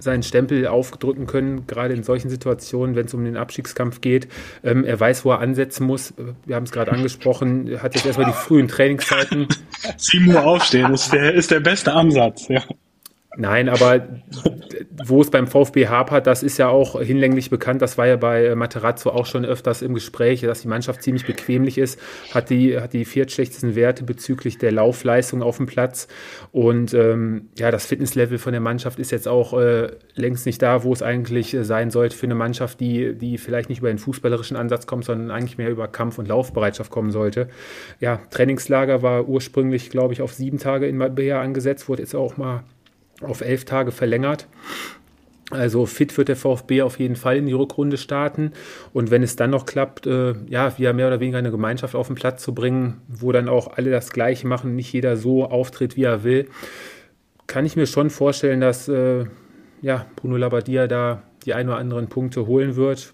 seinen 0.00 0.22
Stempel 0.22 0.66
aufdrücken 0.66 1.26
können, 1.26 1.66
gerade 1.66 1.94
in 1.94 2.02
solchen 2.02 2.28
Situationen, 2.28 2.96
wenn 2.96 3.06
es 3.06 3.14
um 3.14 3.24
den 3.24 3.36
Abstiegskampf 3.36 4.00
geht. 4.00 4.28
Ähm, 4.64 4.84
er 4.84 4.98
weiß, 4.98 5.24
wo 5.24 5.30
er 5.30 5.40
ansetzen 5.40 5.86
muss. 5.86 6.14
Wir 6.46 6.56
haben 6.56 6.64
es 6.64 6.72
gerade 6.72 6.92
angesprochen, 6.92 7.68
er 7.68 7.82
hat 7.82 7.94
jetzt 7.94 8.06
erstmal 8.06 8.26
die 8.26 8.36
frühen 8.36 8.68
Trainingszeiten. 8.68 9.48
7 9.96 10.28
Uhr 10.28 10.44
aufstehen 10.44 10.92
ist 10.92 11.12
der, 11.12 11.34
ist 11.34 11.50
der 11.50 11.60
beste 11.60 11.92
Ansatz, 11.92 12.48
ja. 12.48 12.62
Nein, 13.36 13.68
aber 13.68 14.08
wo 15.04 15.20
es 15.20 15.30
beim 15.30 15.46
VfB 15.46 15.86
hapert, 15.86 16.26
das 16.26 16.42
ist 16.42 16.58
ja 16.58 16.68
auch 16.68 17.00
hinlänglich 17.00 17.48
bekannt. 17.48 17.80
Das 17.80 17.96
war 17.96 18.06
ja 18.06 18.16
bei 18.16 18.54
Materazzo 18.56 19.10
auch 19.10 19.24
schon 19.24 19.44
öfters 19.44 19.82
im 19.82 19.94
Gespräch, 19.94 20.40
dass 20.40 20.62
die 20.62 20.68
Mannschaft 20.68 21.02
ziemlich 21.02 21.26
bequemlich 21.26 21.78
ist, 21.78 22.00
hat 22.34 22.50
die, 22.50 22.78
hat 22.78 22.92
die 22.92 23.04
viertschlechtesten 23.04 23.76
Werte 23.76 24.02
bezüglich 24.02 24.58
der 24.58 24.72
Laufleistung 24.72 25.42
auf 25.42 25.58
dem 25.58 25.66
Platz. 25.66 26.08
Und 26.50 26.92
ähm, 26.92 27.50
ja, 27.56 27.70
das 27.70 27.86
Fitnesslevel 27.86 28.38
von 28.38 28.52
der 28.52 28.60
Mannschaft 28.60 28.98
ist 28.98 29.12
jetzt 29.12 29.28
auch 29.28 29.58
äh, 29.58 29.92
längst 30.14 30.44
nicht 30.44 30.60
da, 30.60 30.82
wo 30.82 30.92
es 30.92 31.02
eigentlich 31.02 31.54
äh, 31.54 31.64
sein 31.64 31.90
sollte 31.90 32.16
für 32.16 32.26
eine 32.26 32.34
Mannschaft, 32.34 32.80
die, 32.80 33.14
die 33.14 33.38
vielleicht 33.38 33.68
nicht 33.68 33.78
über 33.78 33.88
den 33.88 33.98
fußballerischen 33.98 34.56
Ansatz 34.56 34.86
kommt, 34.86 35.04
sondern 35.04 35.30
eigentlich 35.30 35.56
mehr 35.56 35.70
über 35.70 35.86
Kampf- 35.86 36.18
und 36.18 36.26
Laufbereitschaft 36.26 36.90
kommen 36.90 37.12
sollte. 37.12 37.48
Ja, 38.00 38.20
Trainingslager 38.30 39.02
war 39.02 39.28
ursprünglich, 39.28 39.88
glaube 39.88 40.14
ich, 40.14 40.20
auf 40.20 40.32
sieben 40.32 40.58
Tage 40.58 40.88
in 40.88 40.96
Marbella 40.96 41.40
angesetzt, 41.40 41.88
wurde 41.88 42.02
jetzt 42.02 42.16
auch 42.16 42.36
mal 42.36 42.64
auf 43.20 43.40
elf 43.40 43.64
Tage 43.64 43.92
verlängert. 43.92 44.46
Also 45.50 45.84
fit 45.84 46.16
wird 46.16 46.28
der 46.28 46.36
VfB 46.36 46.82
auf 46.82 47.00
jeden 47.00 47.16
Fall 47.16 47.36
in 47.36 47.46
die 47.46 47.52
Rückrunde 47.52 47.96
starten. 47.96 48.52
Und 48.92 49.10
wenn 49.10 49.22
es 49.22 49.34
dann 49.34 49.50
noch 49.50 49.66
klappt, 49.66 50.06
äh, 50.06 50.34
ja, 50.48 50.78
wieder 50.78 50.92
mehr 50.92 51.08
oder 51.08 51.18
weniger 51.18 51.38
eine 51.38 51.50
Gemeinschaft 51.50 51.96
auf 51.96 52.06
den 52.06 52.14
Platz 52.14 52.42
zu 52.42 52.54
bringen, 52.54 53.00
wo 53.08 53.32
dann 53.32 53.48
auch 53.48 53.76
alle 53.76 53.90
das 53.90 54.12
Gleiche 54.12 54.46
machen, 54.46 54.76
nicht 54.76 54.92
jeder 54.92 55.16
so 55.16 55.44
auftritt, 55.44 55.96
wie 55.96 56.04
er 56.04 56.22
will, 56.22 56.48
kann 57.48 57.66
ich 57.66 57.74
mir 57.74 57.86
schon 57.86 58.10
vorstellen, 58.10 58.60
dass 58.60 58.88
äh, 58.88 59.24
ja, 59.82 60.06
Bruno 60.14 60.36
Labbadia 60.36 60.86
da 60.86 61.24
die 61.44 61.54
ein 61.54 61.68
oder 61.68 61.78
anderen 61.78 62.08
Punkte 62.08 62.46
holen 62.46 62.76
wird. 62.76 63.12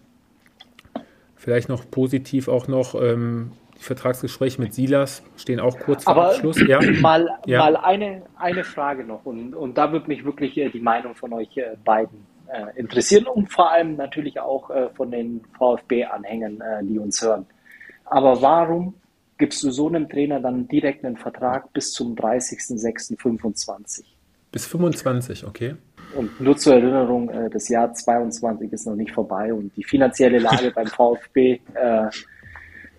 Vielleicht 1.36 1.70
noch 1.70 1.90
positiv 1.90 2.48
auch 2.48 2.68
noch 2.68 3.00
ähm, 3.00 3.52
die 3.78 3.82
Vertragsgespräche 3.82 4.60
mit 4.60 4.74
Silas 4.74 5.22
stehen 5.36 5.60
auch 5.60 5.78
kurz 5.78 6.04
vor 6.04 6.12
Aber 6.12 6.28
Abschluss. 6.30 6.60
Ja. 6.66 6.80
Mal, 7.00 7.28
ja. 7.46 7.58
mal 7.58 7.76
eine, 7.76 8.22
eine 8.36 8.64
Frage 8.64 9.04
noch 9.04 9.24
und, 9.24 9.54
und 9.54 9.76
da 9.76 9.92
würde 9.92 10.08
mich 10.08 10.24
wirklich 10.24 10.56
äh, 10.56 10.70
die 10.70 10.80
Meinung 10.80 11.14
von 11.14 11.32
euch 11.32 11.56
äh, 11.56 11.76
beiden 11.84 12.26
äh, 12.48 12.78
interessieren 12.78 13.26
und 13.26 13.52
vor 13.52 13.70
allem 13.70 13.96
natürlich 13.96 14.40
auch 14.40 14.70
von 14.94 15.10
den 15.10 15.42
VfB-Anhängern, 15.58 16.62
die 16.82 16.98
uns 16.98 17.20
hören. 17.22 17.46
Aber 18.04 18.40
warum 18.40 18.94
gibst 19.38 19.62
du 19.62 19.70
so 19.70 19.88
einem 19.88 20.08
Trainer 20.08 20.40
dann 20.40 20.68
direkt 20.68 21.04
einen 21.04 21.16
Vertrag 21.16 21.72
bis 21.72 21.92
zum 21.92 22.14
30.06.25? 22.14 24.04
Bis 24.52 24.66
25, 24.66 25.44
okay. 25.44 25.74
Und 26.14 26.40
nur 26.40 26.56
zur 26.56 26.74
Erinnerung, 26.74 27.30
das 27.50 27.68
Jahr 27.68 27.92
22 27.92 28.72
ist 28.72 28.86
noch 28.86 28.94
nicht 28.94 29.12
vorbei 29.12 29.52
und 29.52 29.76
die 29.76 29.84
finanzielle 29.84 30.38
Lage 30.38 30.70
beim 30.74 30.86
VfB 30.86 31.60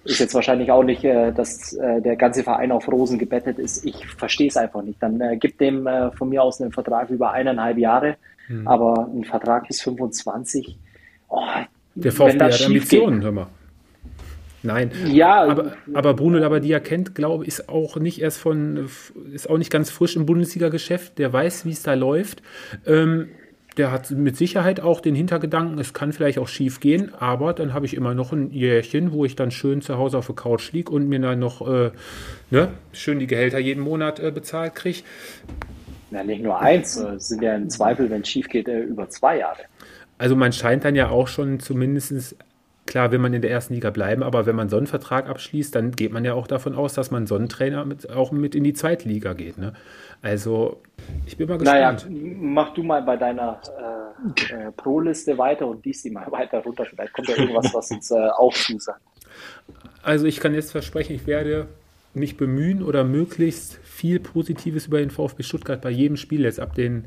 ist 0.07 0.19
jetzt 0.19 0.34
wahrscheinlich 0.34 0.71
auch 0.71 0.84
nicht, 0.84 1.03
äh, 1.03 1.31
dass 1.31 1.73
äh, 1.73 2.01
der 2.01 2.15
ganze 2.15 2.43
Verein 2.43 2.71
auf 2.71 2.88
Rosen 2.88 3.17
gebettet 3.17 3.59
ist. 3.59 3.85
Ich 3.85 4.05
verstehe 4.07 4.47
es 4.47 4.57
einfach 4.57 4.81
nicht. 4.81 5.01
Dann 5.01 5.19
äh, 5.21 5.38
gibt 5.38 5.59
dem 5.61 5.88
äh, 5.88 6.11
von 6.11 6.29
mir 6.29 6.43
aus 6.43 6.61
einen 6.61 6.71
Vertrag 6.71 7.09
über 7.09 7.31
eineinhalb 7.31 7.77
Jahre, 7.77 8.15
hm. 8.47 8.67
aber 8.67 9.09
ein 9.13 9.23
Vertrag 9.23 9.67
bis 9.67 9.81
25. 9.81 10.77
Oh, 11.29 11.41
der 11.95 12.11
VfB 12.11 12.39
hat 12.39 12.65
Ambitionen, 12.65 13.21
hör 13.21 13.31
mal. 13.31 13.47
Nein. 14.63 14.91
Ja, 15.05 15.43
aber, 15.43 15.73
aber 15.93 16.13
Bruno 16.13 16.38
Labbadia 16.39 16.79
kennt, 16.79 17.15
glaube 17.15 17.43
ich, 17.43 17.49
ist 17.49 17.69
auch 17.69 17.97
nicht 17.97 18.21
erst 18.21 18.39
von, 18.39 18.89
ist 19.31 19.49
auch 19.49 19.57
nicht 19.57 19.71
ganz 19.71 19.89
frisch 19.89 20.15
im 20.15 20.25
Bundesliga-Geschäft. 20.25 21.19
Der 21.19 21.31
weiß, 21.31 21.65
wie 21.65 21.71
es 21.71 21.84
da 21.84 21.93
läuft. 21.93 22.41
Ähm, 22.85 23.29
der 23.77 23.91
hat 23.91 24.11
mit 24.11 24.35
Sicherheit 24.35 24.79
auch 24.79 24.99
den 24.99 25.15
Hintergedanken, 25.15 25.79
es 25.79 25.93
kann 25.93 26.13
vielleicht 26.13 26.39
auch 26.39 26.47
schief 26.47 26.79
gehen, 26.79 27.13
aber 27.19 27.53
dann 27.53 27.73
habe 27.73 27.85
ich 27.85 27.95
immer 27.95 28.13
noch 28.13 28.33
ein 28.33 28.51
Jährchen, 28.51 29.11
wo 29.11 29.25
ich 29.25 29.35
dann 29.35 29.51
schön 29.51 29.81
zu 29.81 29.97
Hause 29.97 30.17
auf 30.17 30.27
der 30.27 30.35
Couch 30.35 30.71
liege 30.71 30.91
und 30.91 31.07
mir 31.07 31.19
dann 31.19 31.39
noch 31.39 31.61
äh, 31.67 31.91
ne, 32.49 32.69
schön 32.91 33.19
die 33.19 33.27
Gehälter 33.27 33.59
jeden 33.59 33.83
Monat 33.83 34.19
äh, 34.19 34.31
bezahlt 34.31 34.75
kriege. 34.75 35.01
Ja, 36.11 36.23
nicht 36.23 36.41
nur 36.41 36.59
eins, 36.59 36.95
es 36.95 37.27
sind 37.27 37.43
ja 37.43 37.55
im 37.55 37.69
Zweifel, 37.69 38.09
wenn 38.09 38.21
es 38.21 38.29
schief 38.29 38.47
geht, 38.47 38.67
äh, 38.67 38.79
über 38.79 39.09
zwei 39.09 39.39
Jahre. 39.39 39.61
Also 40.17 40.35
man 40.35 40.51
scheint 40.51 40.83
dann 40.83 40.95
ja 40.95 41.09
auch 41.09 41.27
schon 41.27 41.59
zumindest 41.59 42.35
Klar, 42.88 43.11
will 43.11 43.19
man 43.19 43.34
in 43.34 43.41
der 43.41 43.51
ersten 43.51 43.73
Liga 43.73 43.89
bleiben, 43.89 44.23
aber 44.23 44.45
wenn 44.45 44.55
man 44.55 44.69
so 44.69 44.77
einen 44.77 44.88
Vertrag 44.88 45.30
abschließt, 45.30 45.76
dann 45.76 45.91
geht 45.91 46.14
man 46.14 46.23
ja 46.23 46.34
auch 46.34 46.47
davon 46.47 46.73
aus, 46.73 46.93
dass 46.93 47.11
man 47.11 47.27
so 47.27 47.35
einen 47.35 47.49
Trainer 47.49 47.85
mit, 47.85 48.09
auch 48.09 48.31
mit 48.31 48.55
in 48.55 48.64
die 48.64 48.73
Zweitliga 48.73 49.34
geht. 49.34 49.57
Ne? 49.57 49.73
Also, 50.22 50.81
ich 51.26 51.35
bin 51.35 51.49
mal 51.49 51.57
gespannt. 51.57 52.07
Naja, 52.09 52.35
mach 52.39 52.73
du 52.73 52.84
mal 52.84 53.03
bei 53.03 53.18
deiner 53.18 53.59
äh, 53.77 54.53
äh, 54.53 54.72
Pro-Liste 54.72 55.38
weiter 55.38 55.68
und 55.68 55.84
dies 55.84 56.01
die 56.01 56.11
mal 56.11 56.31
weiter 56.31 56.59
runter. 56.59 56.85
Vielleicht 56.85 57.11
kommt 57.11 57.27
ja 57.27 57.35
irgendwas, 57.35 57.73
was 57.73 57.91
uns 57.91 58.09
äh, 58.09 58.15
auch 58.15 58.53
zusagt. 58.53 59.01
Also, 60.01 60.26
ich 60.26 60.39
kann 60.39 60.53
jetzt 60.53 60.72
versprechen, 60.72 61.14
ich 61.14 61.27
werde 61.27 61.68
mich 62.14 62.38
bemühen 62.38 62.81
oder 62.81 63.03
möglichst 63.03 63.80
viel 63.84 64.22
Positives 64.22 64.88
über 64.88 64.99
den 64.99 65.09
VfB 65.09 65.43
Stuttgart 65.43 65.81
bei 65.81 65.89
jedem 65.89 66.15
Spiel 66.15 66.41
jetzt 66.41 66.59
ab 66.59 66.73
den, 66.73 67.03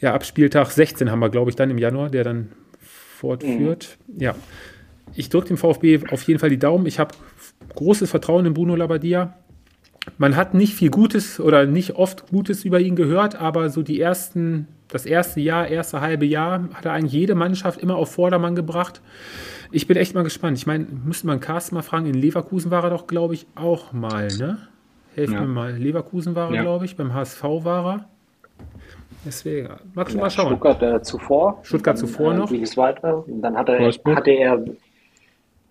ja, 0.00 0.14
ab 0.14 0.24
Spieltag 0.24 0.70
16 0.70 1.10
haben 1.10 1.20
wir, 1.20 1.30
glaube 1.30 1.50
ich, 1.50 1.56
dann 1.56 1.70
im 1.70 1.78
Januar, 1.78 2.10
der 2.10 2.24
dann 2.24 2.52
fortführt. 2.78 3.96
Mhm. 4.06 4.20
Ja, 4.20 4.34
ich 5.14 5.28
drücke 5.28 5.48
dem 5.48 5.56
VfB 5.56 6.00
auf 6.10 6.22
jeden 6.22 6.40
Fall 6.40 6.50
die 6.50 6.58
Daumen. 6.58 6.86
Ich 6.86 6.98
habe 6.98 7.14
großes 7.74 8.10
Vertrauen 8.10 8.46
in 8.46 8.54
Bruno 8.54 8.74
Labbadia. 8.74 9.34
Man 10.18 10.36
hat 10.36 10.54
nicht 10.54 10.74
viel 10.74 10.90
Gutes 10.90 11.40
oder 11.40 11.66
nicht 11.66 11.96
oft 11.96 12.28
Gutes 12.28 12.64
über 12.64 12.80
ihn 12.80 12.94
gehört, 12.94 13.36
aber 13.36 13.70
so 13.70 13.82
die 13.82 14.00
ersten, 14.00 14.68
das 14.88 15.06
erste 15.06 15.40
Jahr, 15.40 15.66
erste 15.66 16.00
halbe 16.00 16.26
Jahr 16.26 16.68
hat 16.74 16.84
er 16.84 16.92
eigentlich 16.92 17.12
jede 17.12 17.34
Mannschaft 17.34 17.80
immer 17.80 17.96
auf 17.96 18.12
Vordermann 18.12 18.54
gebracht. 18.54 19.00
Ich 19.72 19.86
bin 19.86 19.96
echt 19.96 20.14
mal 20.14 20.22
gespannt. 20.22 20.58
Ich 20.58 20.66
meine, 20.66 20.86
müsste 21.04 21.26
man 21.26 21.40
Carsten 21.40 21.74
mal 21.74 21.82
fragen, 21.82 22.06
in 22.06 22.14
Leverkusen 22.14 22.70
war 22.70 22.84
er 22.84 22.90
doch, 22.90 23.06
glaube 23.06 23.34
ich, 23.34 23.46
auch 23.54 23.92
mal, 23.92 24.28
ne? 24.28 24.58
Helft 25.14 25.32
ja. 25.32 25.40
mir 25.40 25.46
mal. 25.46 25.72
Leverkusen 25.72 26.34
war 26.34 26.50
er, 26.50 26.56
ja. 26.56 26.62
glaube 26.62 26.84
ich, 26.84 26.96
beim 26.96 27.14
HSV 27.14 27.42
war 27.42 27.86
er. 27.86 28.08
Deswegen, 29.24 29.68
magst 29.94 30.12
du 30.12 30.18
ja, 30.18 30.24
mal 30.24 30.30
schauen. 30.30 30.48
Stuttgart 30.48 30.82
äh, 30.82 31.02
zuvor. 31.02 31.60
Stuttgart 31.62 31.96
dann, 31.96 32.06
zuvor 32.06 32.34
äh, 32.34 32.36
noch. 32.36 32.48
Ging 32.50 32.62
es 32.62 32.76
weiter. 32.76 33.26
Und 33.26 33.40
dann 33.40 33.56
hatte, 33.56 33.78
hatte 33.78 34.30
er 34.30 34.64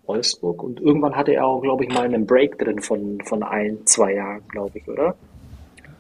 Wolfsburg. 0.06 0.64
Und 0.64 0.80
irgendwann 0.82 1.16
hatte 1.16 1.34
er 1.34 1.46
auch, 1.46 1.62
glaube 1.62 1.86
ich, 1.86 1.94
mal 1.94 2.06
einen 2.06 2.26
Break 2.26 2.58
drin 2.60 2.80
von, 2.80 3.22
von 3.22 3.44
ein, 3.44 3.86
zwei 3.86 4.14
Jahren, 4.14 4.48
glaube 4.50 4.78
ich, 4.78 4.88
oder? 4.88 5.16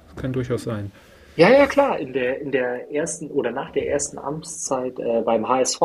Das 0.07 0.21
kann 0.21 0.33
durchaus 0.33 0.63
sein. 0.63 0.91
Ja, 1.35 1.49
ja, 1.49 1.65
klar. 1.65 1.99
In 1.99 2.13
der, 2.13 2.41
in 2.41 2.51
der 2.51 2.91
ersten 2.91 3.31
oder 3.31 3.51
nach 3.51 3.71
der 3.71 3.89
ersten 3.89 4.17
Amtszeit 4.17 4.99
äh, 4.99 5.21
beim 5.21 5.47
HSV. 5.47 5.81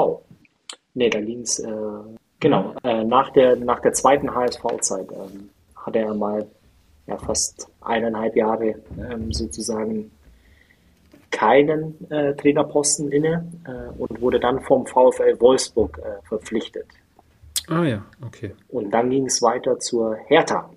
Ne, 0.95 1.09
da 1.11 1.21
ging 1.21 1.41
es, 1.41 1.59
äh, 1.61 1.71
genau, 2.41 2.75
äh, 2.83 3.05
nach, 3.05 3.31
der, 3.31 3.57
nach 3.57 3.81
der 3.81 3.93
zweiten 3.93 4.35
HSV-Zeit 4.35 5.11
ähm, 5.13 5.51
hatte 5.77 6.01
er 6.01 6.15
mal 6.15 6.47
ja, 7.07 7.17
fast 7.17 7.69
eineinhalb 7.81 8.37
Jahre 8.37 8.75
ähm, 8.99 9.33
sozusagen 9.33 10.11
keinen 11.31 12.11
äh, 12.11 12.35
Trainerposten 12.35 13.13
inne 13.13 13.47
äh, 13.65 13.99
und 13.99 14.21
wurde 14.21 14.41
dann 14.41 14.61
vom 14.61 14.87
VfL 14.87 15.41
Wolfsburg 15.41 15.99
äh, 15.99 16.27
verpflichtet. 16.27 16.87
Ah 17.69 17.85
ja, 17.85 18.05
okay. 18.25 18.55
Und 18.69 18.91
dann 18.91 19.11
ging 19.11 19.27
es 19.27 19.43
weiter 19.43 19.79
zur 19.79 20.17
Hertha. 20.27 20.71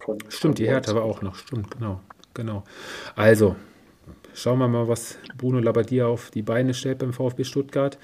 Von, 0.00 0.18
stimmt, 0.20 0.34
von 0.34 0.54
die 0.54 0.66
Hertha 0.66 0.94
war 0.94 1.04
auch 1.04 1.22
noch, 1.22 1.36
stimmt, 1.36 1.70
genau, 1.70 2.00
genau. 2.34 2.64
Also, 3.14 3.54
schauen 4.34 4.58
wir 4.58 4.68
mal, 4.68 4.88
was 4.88 5.18
Bruno 5.38 5.60
Labbadia 5.60 6.06
auf 6.06 6.30
die 6.30 6.42
Beine 6.42 6.74
stellt 6.74 6.98
beim 6.98 7.12
VfB 7.12 7.44
Stuttgart. 7.44 7.98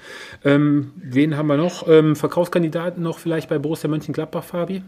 Ähm, 0.45 0.93
wen 0.95 1.35
haben 1.35 1.47
wir 1.47 1.57
noch? 1.57 1.87
Ähm, 1.87 2.15
Verkaufskandidaten 2.15 3.03
noch 3.03 3.19
vielleicht 3.19 3.49
bei 3.49 3.59
Borussia 3.59 3.89
Mönchengladbach, 3.89 4.43
Fabi? 4.43 4.83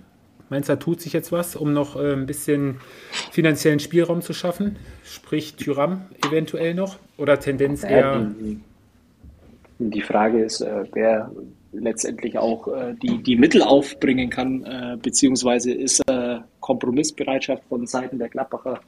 Meinst 0.50 0.70
du, 0.70 0.74
da 0.74 0.80
tut 0.80 1.02
sich 1.02 1.14
jetzt 1.14 1.32
was, 1.32 1.56
um 1.56 1.72
noch 1.74 1.96
äh, 1.96 2.14
ein 2.14 2.26
bisschen 2.26 2.80
finanziellen 3.32 3.80
Spielraum 3.80 4.22
zu 4.22 4.34
schaffen? 4.34 4.78
Sprich 5.04 5.56
Tyram 5.56 6.04
eventuell 6.26 6.74
noch? 6.74 6.98
Oder 7.18 7.40
Tendenz 7.40 7.84
eher... 7.84 8.32
Die 9.80 10.02
Frage 10.02 10.44
ist, 10.44 10.62
äh, 10.62 10.84
wer 10.94 11.32
letztendlich 11.74 12.38
auch 12.38 12.68
äh, 12.68 12.94
die, 13.02 13.22
die 13.24 13.36
Mittel 13.36 13.62
aufbringen 13.62 14.30
kann, 14.30 14.64
äh, 14.64 14.98
beziehungsweise 15.02 15.72
ist, 15.74 16.02
äh, 16.10 16.40
Kompromissbereitschaft 16.60 17.64
von 17.70 17.88
Seiten 17.88 18.20
der 18.20 18.30
Gladbacher 18.30 18.82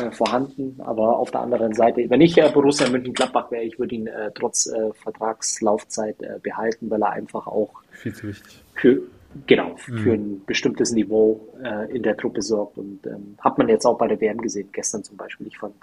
äh, 0.00 0.10
vorhanden. 0.10 0.76
Aber 0.78 1.18
auf 1.18 1.30
der 1.30 1.40
anderen 1.40 1.74
Seite, 1.74 2.08
wenn 2.08 2.20
ich 2.20 2.36
äh, 2.38 2.50
Borussia 2.52 2.88
Mönchengladbach 2.88 3.50
wäre, 3.50 3.64
ich 3.64 3.78
würde 3.78 3.94
ihn 3.94 4.06
äh, 4.06 4.30
trotz 4.34 4.66
äh, 4.66 4.92
Vertragslaufzeit 4.94 6.16
behalten, 6.42 6.90
weil 6.90 7.02
er 7.02 7.10
einfach 7.10 7.46
auch 7.46 7.82
Viel 7.90 8.14
zu 8.14 8.28
wichtig. 8.28 8.62
für 8.74 9.02
genau 9.46 9.76
Mhm. 9.86 9.98
für 9.98 10.12
ein 10.12 10.42
bestimmtes 10.44 10.92
Niveau 10.92 11.48
in 11.88 12.02
der 12.02 12.16
Truppe 12.18 12.42
sorgt. 12.42 12.76
Und 12.76 13.06
ähm, 13.06 13.36
hat 13.38 13.56
man 13.56 13.68
jetzt 13.68 13.86
auch 13.86 13.96
bei 13.96 14.06
der 14.06 14.20
WM 14.20 14.38
gesehen, 14.42 14.68
gestern 14.72 15.04
zum 15.04 15.16
Beispiel. 15.16 15.46
Ich 15.46 15.56
fand, 15.58 15.74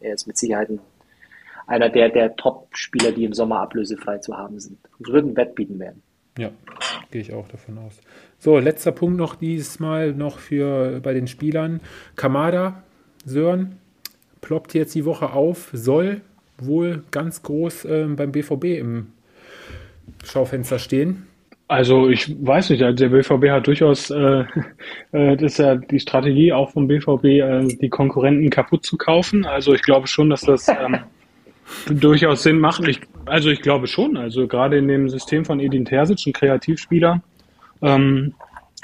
er 0.00 0.14
ist 0.14 0.26
mit 0.28 0.36
Sicherheit 0.38 0.68
ein, 0.70 0.78
einer 1.66 1.88
der, 1.88 2.08
der 2.08 2.36
Top-Spieler, 2.36 3.12
die 3.12 3.24
im 3.24 3.32
Sommer 3.32 3.60
ablösefrei 3.60 4.18
zu 4.18 4.36
haben 4.36 4.58
sind. 4.58 4.78
Würden 4.98 5.36
Wettbieten 5.36 5.78
werden. 5.78 6.02
Ja, 6.38 6.50
gehe 7.10 7.20
ich 7.20 7.32
auch 7.32 7.46
davon 7.48 7.78
aus. 7.78 8.00
So, 8.38 8.58
letzter 8.58 8.92
Punkt 8.92 9.18
noch 9.18 9.34
diesmal 9.34 10.12
noch 10.12 10.38
für 10.38 11.00
bei 11.00 11.12
den 11.12 11.26
Spielern. 11.26 11.80
Kamada, 12.16 12.82
Sören, 13.24 13.78
ploppt 14.40 14.74
jetzt 14.74 14.94
die 14.94 15.04
Woche 15.04 15.32
auf, 15.32 15.70
soll 15.72 16.22
wohl 16.58 17.02
ganz 17.10 17.42
groß 17.42 17.84
ähm, 17.84 18.16
beim 18.16 18.32
BVB 18.32 18.64
im 18.64 19.08
Schaufenster 20.24 20.78
stehen. 20.78 21.26
Also 21.68 22.08
ich 22.08 22.34
weiß 22.44 22.70
nicht, 22.70 22.82
also 22.82 22.96
der 22.96 23.08
BVB 23.08 23.50
hat 23.50 23.66
durchaus, 23.66 24.10
äh, 24.10 24.44
äh, 25.12 25.36
das 25.36 25.52
ist 25.52 25.58
ja 25.58 25.76
die 25.76 26.00
Strategie 26.00 26.52
auch 26.52 26.70
vom 26.70 26.86
BVB, 26.86 27.24
äh, 27.24 27.66
die 27.80 27.88
Konkurrenten 27.88 28.50
kaputt 28.50 28.84
zu 28.84 28.96
kaufen. 28.96 29.46
Also 29.46 29.72
ich 29.72 29.82
glaube 29.82 30.06
schon, 30.06 30.30
dass 30.30 30.42
das 30.42 30.68
ähm, 30.68 30.98
durchaus 31.88 32.42
Sinn 32.42 32.58
macht. 32.58 32.86
Ich, 32.86 33.00
also 33.26 33.50
ich 33.50 33.62
glaube 33.62 33.86
schon, 33.86 34.16
also 34.16 34.46
gerade 34.46 34.78
in 34.78 34.88
dem 34.88 35.08
System 35.08 35.44
von 35.44 35.60
Edin 35.60 35.84
Terzic, 35.84 36.26
ein 36.26 36.32
Kreativspieler, 36.32 37.22
ähm, 37.82 38.34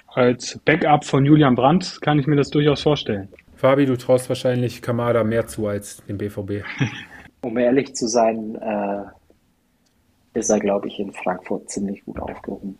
als 0.08 0.58
Backup 0.64 1.04
von 1.04 1.24
Julian 1.24 1.54
Brandt 1.54 2.00
kann 2.00 2.18
ich 2.18 2.26
mir 2.26 2.36
das 2.36 2.50
durchaus 2.50 2.82
vorstellen. 2.82 3.28
Fabi, 3.56 3.86
du 3.86 3.96
traust 3.96 4.28
wahrscheinlich 4.28 4.82
Kamada 4.82 5.24
mehr 5.24 5.46
zu 5.46 5.66
als 5.66 6.02
dem 6.06 6.18
BVB. 6.18 6.64
Um 7.40 7.56
ehrlich 7.56 7.94
zu 7.94 8.08
sein, 8.08 8.56
äh, 8.56 10.38
ist 10.38 10.50
er, 10.50 10.58
glaube 10.58 10.88
ich, 10.88 10.98
in 10.98 11.12
Frankfurt 11.12 11.70
ziemlich 11.70 12.04
gut 12.04 12.18
aufgehoben. 12.18 12.76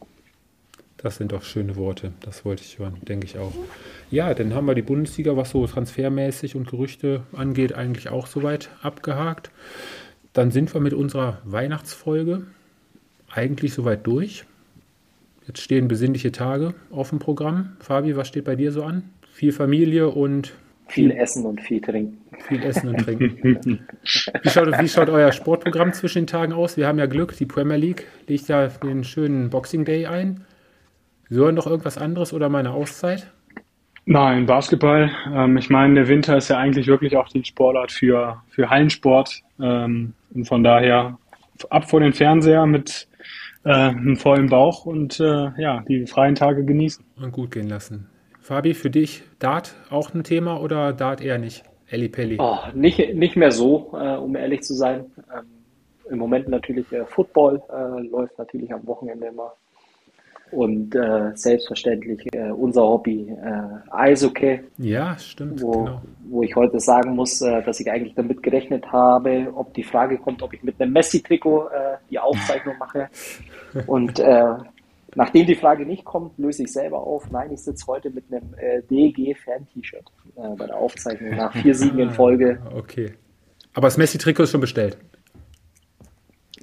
Das 0.98 1.16
sind 1.16 1.30
doch 1.32 1.42
schöne 1.42 1.76
Worte. 1.76 2.12
Das 2.20 2.44
wollte 2.44 2.62
ich 2.64 2.78
hören, 2.78 2.96
denke 3.02 3.24
ich 3.24 3.38
auch. 3.38 3.52
Ja, 4.10 4.34
dann 4.34 4.52
haben 4.54 4.66
wir 4.66 4.74
die 4.74 4.82
Bundesliga, 4.82 5.36
was 5.36 5.50
so 5.50 5.66
transfermäßig 5.66 6.56
und 6.56 6.68
Gerüchte 6.68 7.22
angeht, 7.32 7.72
eigentlich 7.72 8.08
auch 8.08 8.26
soweit 8.26 8.68
abgehakt. 8.82 9.50
Dann 10.32 10.50
sind 10.50 10.74
wir 10.74 10.80
mit 10.80 10.94
unserer 10.94 11.38
Weihnachtsfolge 11.44 12.42
eigentlich 13.32 13.74
soweit 13.74 14.06
durch. 14.06 14.44
Jetzt 15.46 15.60
stehen 15.60 15.88
besinnliche 15.88 16.32
Tage 16.32 16.74
auf 16.90 17.10
dem 17.10 17.20
Programm. 17.20 17.76
Fabi, 17.80 18.16
was 18.16 18.28
steht 18.28 18.44
bei 18.44 18.56
dir 18.56 18.72
so 18.72 18.82
an? 18.82 19.04
Viel 19.32 19.52
Familie 19.52 20.08
und 20.08 20.52
Viel 20.88 21.10
Essen 21.10 21.44
und 21.44 21.60
viel 21.60 21.80
Trinken. 21.80 22.18
viel 22.48 22.62
Essen 22.62 22.88
und 22.88 22.98
Trinken. 22.98 23.38
Wie 24.42 24.48
schaut, 24.48 24.78
wie 24.80 24.88
schaut 24.88 25.10
euer 25.10 25.32
Sportprogramm 25.32 25.92
zwischen 25.92 26.22
den 26.22 26.26
Tagen 26.26 26.52
aus? 26.54 26.76
Wir 26.78 26.86
haben 26.86 26.98
ja 26.98 27.06
Glück, 27.06 27.36
die 27.36 27.44
Premier 27.46 27.76
League 27.76 28.06
legt 28.26 28.48
ja 28.48 28.68
den 28.68 29.04
schönen 29.04 29.50
Boxing 29.50 29.84
Day 29.84 30.06
ein. 30.06 30.44
Sören 31.30 31.54
noch 31.54 31.66
irgendwas 31.66 31.98
anderes 31.98 32.32
oder 32.32 32.48
meine 32.48 32.72
Auszeit? 32.72 33.30
Nein, 34.06 34.46
Basketball. 34.46 35.10
Ähm, 35.34 35.58
ich 35.58 35.68
meine, 35.68 35.94
der 35.94 36.08
Winter 36.08 36.36
ist 36.38 36.48
ja 36.48 36.56
eigentlich 36.56 36.86
wirklich 36.86 37.16
auch 37.16 37.28
die 37.28 37.44
Sportart 37.44 37.92
für, 37.92 38.42
für 38.48 38.70
Hallensport. 38.70 39.42
Ähm, 39.60 40.14
und 40.34 40.46
von 40.46 40.64
daher 40.64 41.18
ab 41.68 41.90
vor 41.90 42.00
den 42.00 42.14
Fernseher 42.14 42.64
mit 42.64 43.08
äh, 43.64 43.70
einem 43.70 44.16
vollen 44.16 44.48
Bauch 44.48 44.86
und 44.86 45.20
äh, 45.20 45.50
ja, 45.60 45.84
die 45.86 46.06
freien 46.06 46.34
Tage 46.34 46.64
genießen. 46.64 47.04
Und 47.20 47.32
gut 47.32 47.50
gehen 47.50 47.68
lassen. 47.68 48.08
Fabi, 48.40 48.72
für 48.72 48.88
dich 48.88 49.24
Dart 49.38 49.74
auch 49.90 50.14
ein 50.14 50.24
Thema 50.24 50.62
oder 50.62 50.94
Dart 50.94 51.20
eher 51.20 51.36
nicht? 51.36 51.64
Elli 51.90 52.08
Pelli. 52.08 52.38
Oh, 52.38 52.56
nicht, 52.74 53.14
nicht 53.14 53.36
mehr 53.36 53.50
so, 53.50 53.92
äh, 53.92 54.16
um 54.16 54.36
ehrlich 54.36 54.62
zu 54.62 54.74
sein. 54.74 55.06
Ähm, 55.36 55.44
Im 56.10 56.18
Moment 56.18 56.48
natürlich 56.48 56.90
äh, 56.92 57.04
Football 57.04 57.62
äh, 57.68 58.06
läuft 58.06 58.38
natürlich 58.38 58.72
am 58.72 58.86
Wochenende 58.86 59.26
immer. 59.26 59.52
Und 60.50 60.94
äh, 60.94 61.32
selbstverständlich 61.34 62.26
äh, 62.32 62.50
unser 62.50 62.82
Hobby 62.82 63.28
äh, 63.30 63.90
Eishockey, 63.90 64.60
Ja, 64.78 65.16
stimmt, 65.18 65.60
wo, 65.60 65.84
genau. 65.84 66.02
wo 66.28 66.42
ich 66.42 66.56
heute 66.56 66.80
sagen 66.80 67.14
muss, 67.14 67.40
äh, 67.42 67.62
dass 67.62 67.80
ich 67.80 67.90
eigentlich 67.90 68.14
damit 68.14 68.42
gerechnet 68.42 68.90
habe, 68.90 69.52
ob 69.54 69.74
die 69.74 69.82
Frage 69.82 70.16
kommt, 70.18 70.42
ob 70.42 70.54
ich 70.54 70.62
mit 70.62 70.80
einem 70.80 70.92
Messi-Trikot 70.92 71.66
äh, 71.68 71.96
die 72.10 72.18
Aufzeichnung 72.18 72.76
mache. 72.80 73.08
Und 73.86 74.18
äh, 74.18 74.44
nachdem 75.14 75.46
die 75.46 75.54
Frage 75.54 75.84
nicht 75.84 76.04
kommt, 76.04 76.38
löse 76.38 76.62
ich 76.62 76.72
selber 76.72 76.98
auf. 76.98 77.30
Nein, 77.30 77.52
ich 77.52 77.60
sitze 77.60 77.86
heute 77.86 78.10
mit 78.10 78.24
einem 78.32 78.54
DG-Fan-T-Shirt 78.90 80.04
bei 80.56 80.66
der 80.66 80.76
Aufzeichnung 80.76 81.36
nach 81.36 81.52
vier 81.52 81.74
Siegen 81.76 81.98
in 81.98 82.10
Folge. 82.10 82.58
Ah, 82.64 82.76
Okay. 82.76 83.12
Aber 83.74 83.86
das 83.86 83.96
Messi-Trikot 83.98 84.44
ist 84.44 84.50
schon 84.52 84.60
bestellt. 84.60 84.96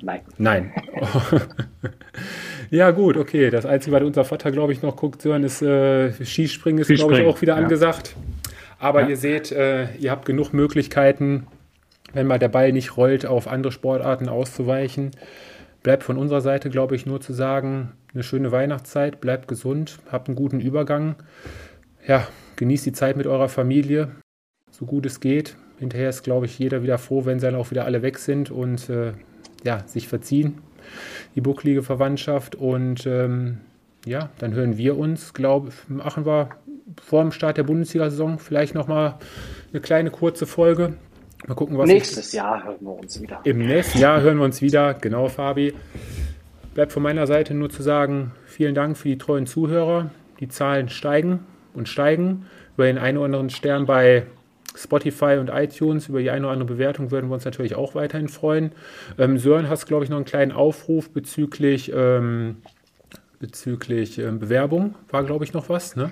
Nein. 0.02 0.22
Nein. 0.38 0.74
ja, 2.70 2.92
gut, 2.92 3.18
okay. 3.18 3.50
Das 3.50 3.66
Einzige, 3.66 3.96
was 3.96 4.04
unser 4.04 4.26
Vater, 4.26 4.52
glaube 4.52 4.74
ich, 4.74 4.82
noch 4.82 4.96
guckt, 4.96 5.22
Sören, 5.22 5.44
ist 5.44 5.62
äh, 5.62 6.12
Skispringen, 6.24 6.82
ist, 6.82 6.90
glaube 6.90 7.20
ich, 7.20 7.26
auch 7.28 7.42
wieder 7.42 7.56
ja. 7.58 7.64
angesagt. 7.64 8.16
Aber 8.80 9.02
Ja. 9.02 9.10
ihr 9.10 9.18
seht, 9.18 9.52
äh, 9.52 9.94
ihr 9.96 10.12
habt 10.12 10.26
genug 10.26 10.54
Möglichkeiten, 10.54 11.48
wenn 12.14 12.28
mal 12.28 12.40
der 12.40 12.50
Ball 12.50 12.72
nicht 12.72 12.98
rollt, 12.98 13.26
auf 13.26 13.48
andere 13.48 13.72
Sportarten 13.72 14.30
auszuweichen. 14.30 15.12
Bleibt 15.84 16.04
von 16.04 16.18
unserer 16.18 16.42
Seite, 16.42 16.70
glaube 16.70 16.96
ich, 16.96 17.06
nur 17.06 17.22
zu 17.22 17.34
sagen, 17.34 17.92
eine 18.14 18.24
schöne 18.24 18.52
Weihnachtszeit, 18.52 19.22
bleibt 19.22 19.48
gesund, 19.48 20.00
habt 20.12 20.28
einen 20.28 20.36
guten 20.36 20.60
Übergang. 20.60 21.16
Ja, 22.08 22.28
genießt 22.56 22.86
die 22.86 22.94
Zeit 22.94 23.18
mit 23.18 23.28
eurer 23.28 23.50
Familie, 23.50 24.12
so 24.72 24.86
gut 24.86 25.06
es 25.06 25.20
geht. 25.20 25.56
Hinterher 25.80 26.10
ist, 26.10 26.24
glaube 26.24 26.46
ich, 26.46 26.58
jeder 26.58 26.84
wieder 26.84 26.98
froh, 26.98 27.26
wenn 27.26 27.40
dann 27.40 27.56
auch 27.56 27.72
wieder 27.72 27.86
alle 27.86 28.02
weg 28.02 28.18
sind 28.18 28.50
und 28.50 28.90
äh, 28.90 29.12
ja, 29.64 29.84
sich 29.86 30.08
verziehen, 30.08 30.60
die 31.36 31.42
bucklige 31.42 31.84
Verwandtschaft. 31.84 32.56
Und 32.56 33.06
ähm, 33.06 33.60
ja, 34.06 34.30
dann 34.40 34.54
hören 34.54 34.78
wir 34.78 34.98
uns, 34.98 35.34
glaube 35.34 35.72
machen 35.88 36.26
wir 36.26 36.50
vor 37.04 37.22
dem 37.22 37.32
Start 37.32 37.58
der 37.58 37.64
Bundesliga-Saison 37.64 38.40
vielleicht 38.40 38.76
nochmal 38.76 39.16
eine 39.72 39.82
kleine 39.82 40.12
kurze 40.12 40.46
Folge. 40.46 40.94
Mal 41.48 41.56
gucken, 41.56 41.78
was 41.78 41.88
Nächstes 41.88 42.32
Jahr 42.32 42.64
hören 42.64 42.78
wir 42.80 43.00
uns 43.00 43.22
wieder. 43.22 43.42
im 43.44 43.60
nächsten 43.60 44.00
Jahr 44.00 44.22
hören 44.22 44.38
wir 44.38 44.46
uns 44.46 44.62
wieder. 44.62 44.94
Genau, 44.96 45.28
Fabi. 45.28 45.74
Bleibt 46.74 46.92
von 46.92 47.04
meiner 47.04 47.28
Seite 47.28 47.54
nur 47.54 47.70
zu 47.70 47.84
sagen, 47.84 48.32
vielen 48.46 48.76
Dank 48.76 48.98
für 48.98 49.10
die 49.10 49.18
treuen 49.18 49.46
Zuhörer. 49.48 50.10
Die 50.40 50.50
Zahlen 50.50 50.90
steigen 50.90 51.40
und 51.74 51.88
steigen. 51.88 52.46
Über 52.76 52.86
den 52.86 52.98
einen 52.98 53.18
oder 53.18 53.26
anderen 53.26 53.50
Stern 53.50 53.86
bei 53.86 54.26
Spotify 54.76 55.38
und 55.40 55.50
iTunes, 55.50 56.10
über 56.10 56.22
die 56.22 56.30
eine 56.30 56.46
oder 56.46 56.54
andere 56.54 56.68
Bewertung 56.68 57.12
würden 57.12 57.30
wir 57.30 57.36
uns 57.36 57.46
natürlich 57.46 57.76
auch 57.76 57.96
weiterhin 57.96 58.28
freuen. 58.28 58.72
Ähm, 59.18 59.38
Sören, 59.38 59.70
hast, 59.70 59.86
glaube 59.86 60.04
ich, 60.04 60.10
noch 60.10 60.18
einen 60.18 60.26
kleinen 60.26 60.52
Aufruf 60.52 61.12
bezüglich, 61.12 61.92
ähm, 61.96 62.58
bezüglich 63.40 64.20
ähm, 64.20 64.40
Bewerbung. 64.40 64.96
War, 65.12 65.24
glaube 65.24 65.46
ich, 65.46 65.54
noch 65.54 65.70
was, 65.70 65.96
ne? 65.96 66.12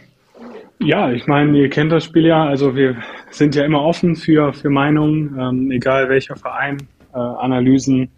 Ja, 0.79 1.11
ich 1.11 1.27
meine, 1.27 1.57
ihr 1.57 1.69
kennt 1.69 1.91
das 1.91 2.03
Spiel 2.03 2.25
ja. 2.25 2.45
Also 2.45 2.75
wir 2.75 2.97
sind 3.29 3.55
ja 3.55 3.63
immer 3.63 3.81
offen 3.81 4.15
für, 4.15 4.53
für 4.53 4.69
Meinungen, 4.69 5.37
ähm, 5.39 5.71
egal 5.71 6.09
welcher 6.09 6.35
Verein, 6.35 6.77
äh, 7.13 7.17
Analysen 7.17 8.09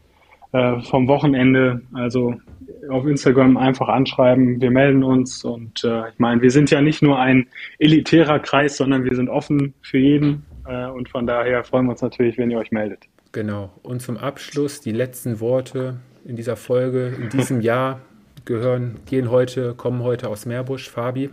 äh, 0.51 0.79
vom 0.81 1.07
Wochenende. 1.07 1.81
Also 1.93 2.33
auf 2.89 3.05
Instagram 3.05 3.57
einfach 3.57 3.87
anschreiben. 3.87 4.61
Wir 4.61 4.71
melden 4.71 5.03
uns 5.03 5.43
und 5.43 5.83
äh, 5.83 6.09
ich 6.09 6.19
meine, 6.19 6.41
wir 6.41 6.51
sind 6.51 6.71
ja 6.71 6.81
nicht 6.81 7.01
nur 7.01 7.19
ein 7.19 7.47
elitärer 7.79 8.39
Kreis, 8.39 8.77
sondern 8.77 9.03
wir 9.03 9.15
sind 9.15 9.29
offen 9.29 9.73
für 9.81 9.97
jeden 9.97 10.45
äh, 10.67 10.87
und 10.87 11.09
von 11.09 11.27
daher 11.27 11.63
freuen 11.63 11.85
wir 11.85 11.91
uns 11.91 12.01
natürlich, 12.01 12.37
wenn 12.37 12.51
ihr 12.51 12.57
euch 12.57 12.71
meldet. 12.71 13.03
Genau. 13.31 13.71
Und 13.83 14.01
zum 14.01 14.17
Abschluss 14.17 14.79
die 14.79 14.91
letzten 14.91 15.39
Worte 15.39 15.97
in 16.23 16.35
dieser 16.35 16.55
Folge, 16.55 17.13
in 17.19 17.29
diesem 17.29 17.61
Jahr 17.61 17.99
gehören, 18.45 18.99
gehen 19.05 19.29
heute, 19.29 19.73
kommen 19.75 20.03
heute 20.03 20.29
aus 20.29 20.45
Meerbusch. 20.45 20.89
Fabi. 20.89 21.29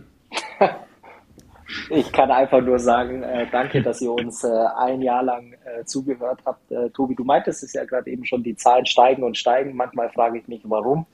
Ich 1.89 2.11
kann 2.11 2.29
einfach 2.29 2.61
nur 2.61 2.77
sagen, 2.77 3.23
äh, 3.23 3.47
danke, 3.51 3.81
dass 3.81 4.01
ihr 4.01 4.11
uns 4.11 4.43
äh, 4.43 4.47
ein 4.77 5.01
Jahr 5.01 5.23
lang 5.23 5.53
äh, 5.65 5.83
zugehört 5.85 6.39
habt. 6.45 6.71
Äh, 6.71 6.89
Tobi, 6.91 7.15
du 7.15 7.23
meintest 7.23 7.63
es 7.63 7.73
ja 7.73 7.83
gerade 7.85 8.09
eben 8.11 8.25
schon, 8.25 8.43
die 8.43 8.55
Zahlen 8.55 8.85
steigen 8.85 9.23
und 9.23 9.37
steigen. 9.37 9.75
Manchmal 9.75 10.09
frage 10.09 10.37
ich 10.37 10.47
mich, 10.47 10.61
warum. 10.65 11.05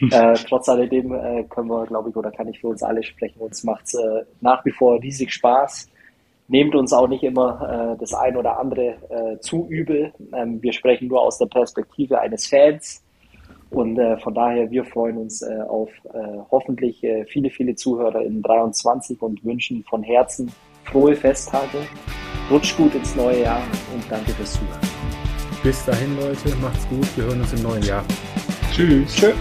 Äh, 0.10 0.34
trotz 0.48 0.68
alledem 0.68 1.12
äh, 1.12 1.44
können 1.44 1.68
wir, 1.68 1.86
glaube 1.86 2.10
ich, 2.10 2.16
oder 2.16 2.30
kann 2.30 2.48
ich 2.48 2.60
für 2.60 2.68
uns 2.68 2.82
alle 2.82 3.02
sprechen. 3.02 3.40
Uns 3.40 3.64
macht 3.64 3.86
es 3.86 3.94
äh, 3.94 4.24
nach 4.40 4.64
wie 4.64 4.70
vor 4.70 5.00
riesig 5.00 5.32
Spaß. 5.32 5.88
Nehmt 6.48 6.74
uns 6.74 6.92
auch 6.92 7.08
nicht 7.08 7.22
immer 7.22 7.94
äh, 7.94 7.98
das 7.98 8.12
ein 8.12 8.36
oder 8.36 8.58
andere 8.58 8.96
äh, 9.08 9.38
zu 9.40 9.66
übel. 9.68 10.12
Ähm, 10.34 10.62
wir 10.62 10.72
sprechen 10.72 11.08
nur 11.08 11.22
aus 11.22 11.38
der 11.38 11.46
Perspektive 11.46 12.20
eines 12.20 12.46
Fans. 12.46 13.02
Und 13.70 13.98
äh, 13.98 14.18
von 14.18 14.34
daher, 14.34 14.70
wir 14.70 14.84
freuen 14.84 15.16
uns 15.16 15.42
auf 15.42 15.90
hoffentlich 16.50 17.04
viele, 17.26 17.50
viele 17.50 17.74
Zuhörer 17.74 18.22
in 18.22 18.40
23 18.40 19.20
und 19.20 19.44
wünschen 19.44 19.82
von 19.84 20.02
Herzen 20.02 20.52
frohe 20.84 21.16
Festtage. 21.16 21.78
Rutscht 22.50 22.76
gut 22.76 22.94
ins 22.94 23.16
neue 23.16 23.42
Jahr 23.42 23.62
und 23.92 24.04
danke 24.08 24.30
fürs 24.32 24.52
Zuhören. 24.52 24.80
Bis 25.62 25.84
dahin, 25.86 26.14
Leute, 26.16 26.54
macht's 26.60 26.86
gut. 26.88 27.16
Wir 27.16 27.24
hören 27.24 27.40
uns 27.40 27.52
im 27.54 27.62
neuen 27.62 27.82
Jahr. 27.82 28.04
Tschüss. 28.74 29.14
Tschö. 29.14 29.32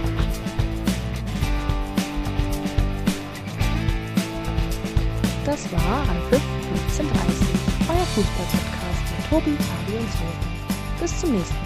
Das 5.43 5.71
war 5.71 6.01
Anpfiff 6.07 6.41
1530, 6.69 7.47
euer 7.89 8.05
Fußball-Podcast 8.13 9.01
mit 9.17 9.29
Tobi, 9.31 9.57
Fabi 9.63 9.97
und 9.97 10.11
Sören. 10.11 10.99
Bis 11.01 11.19
zum 11.19 11.31
nächsten 11.31 11.55
Mal. 11.55 11.62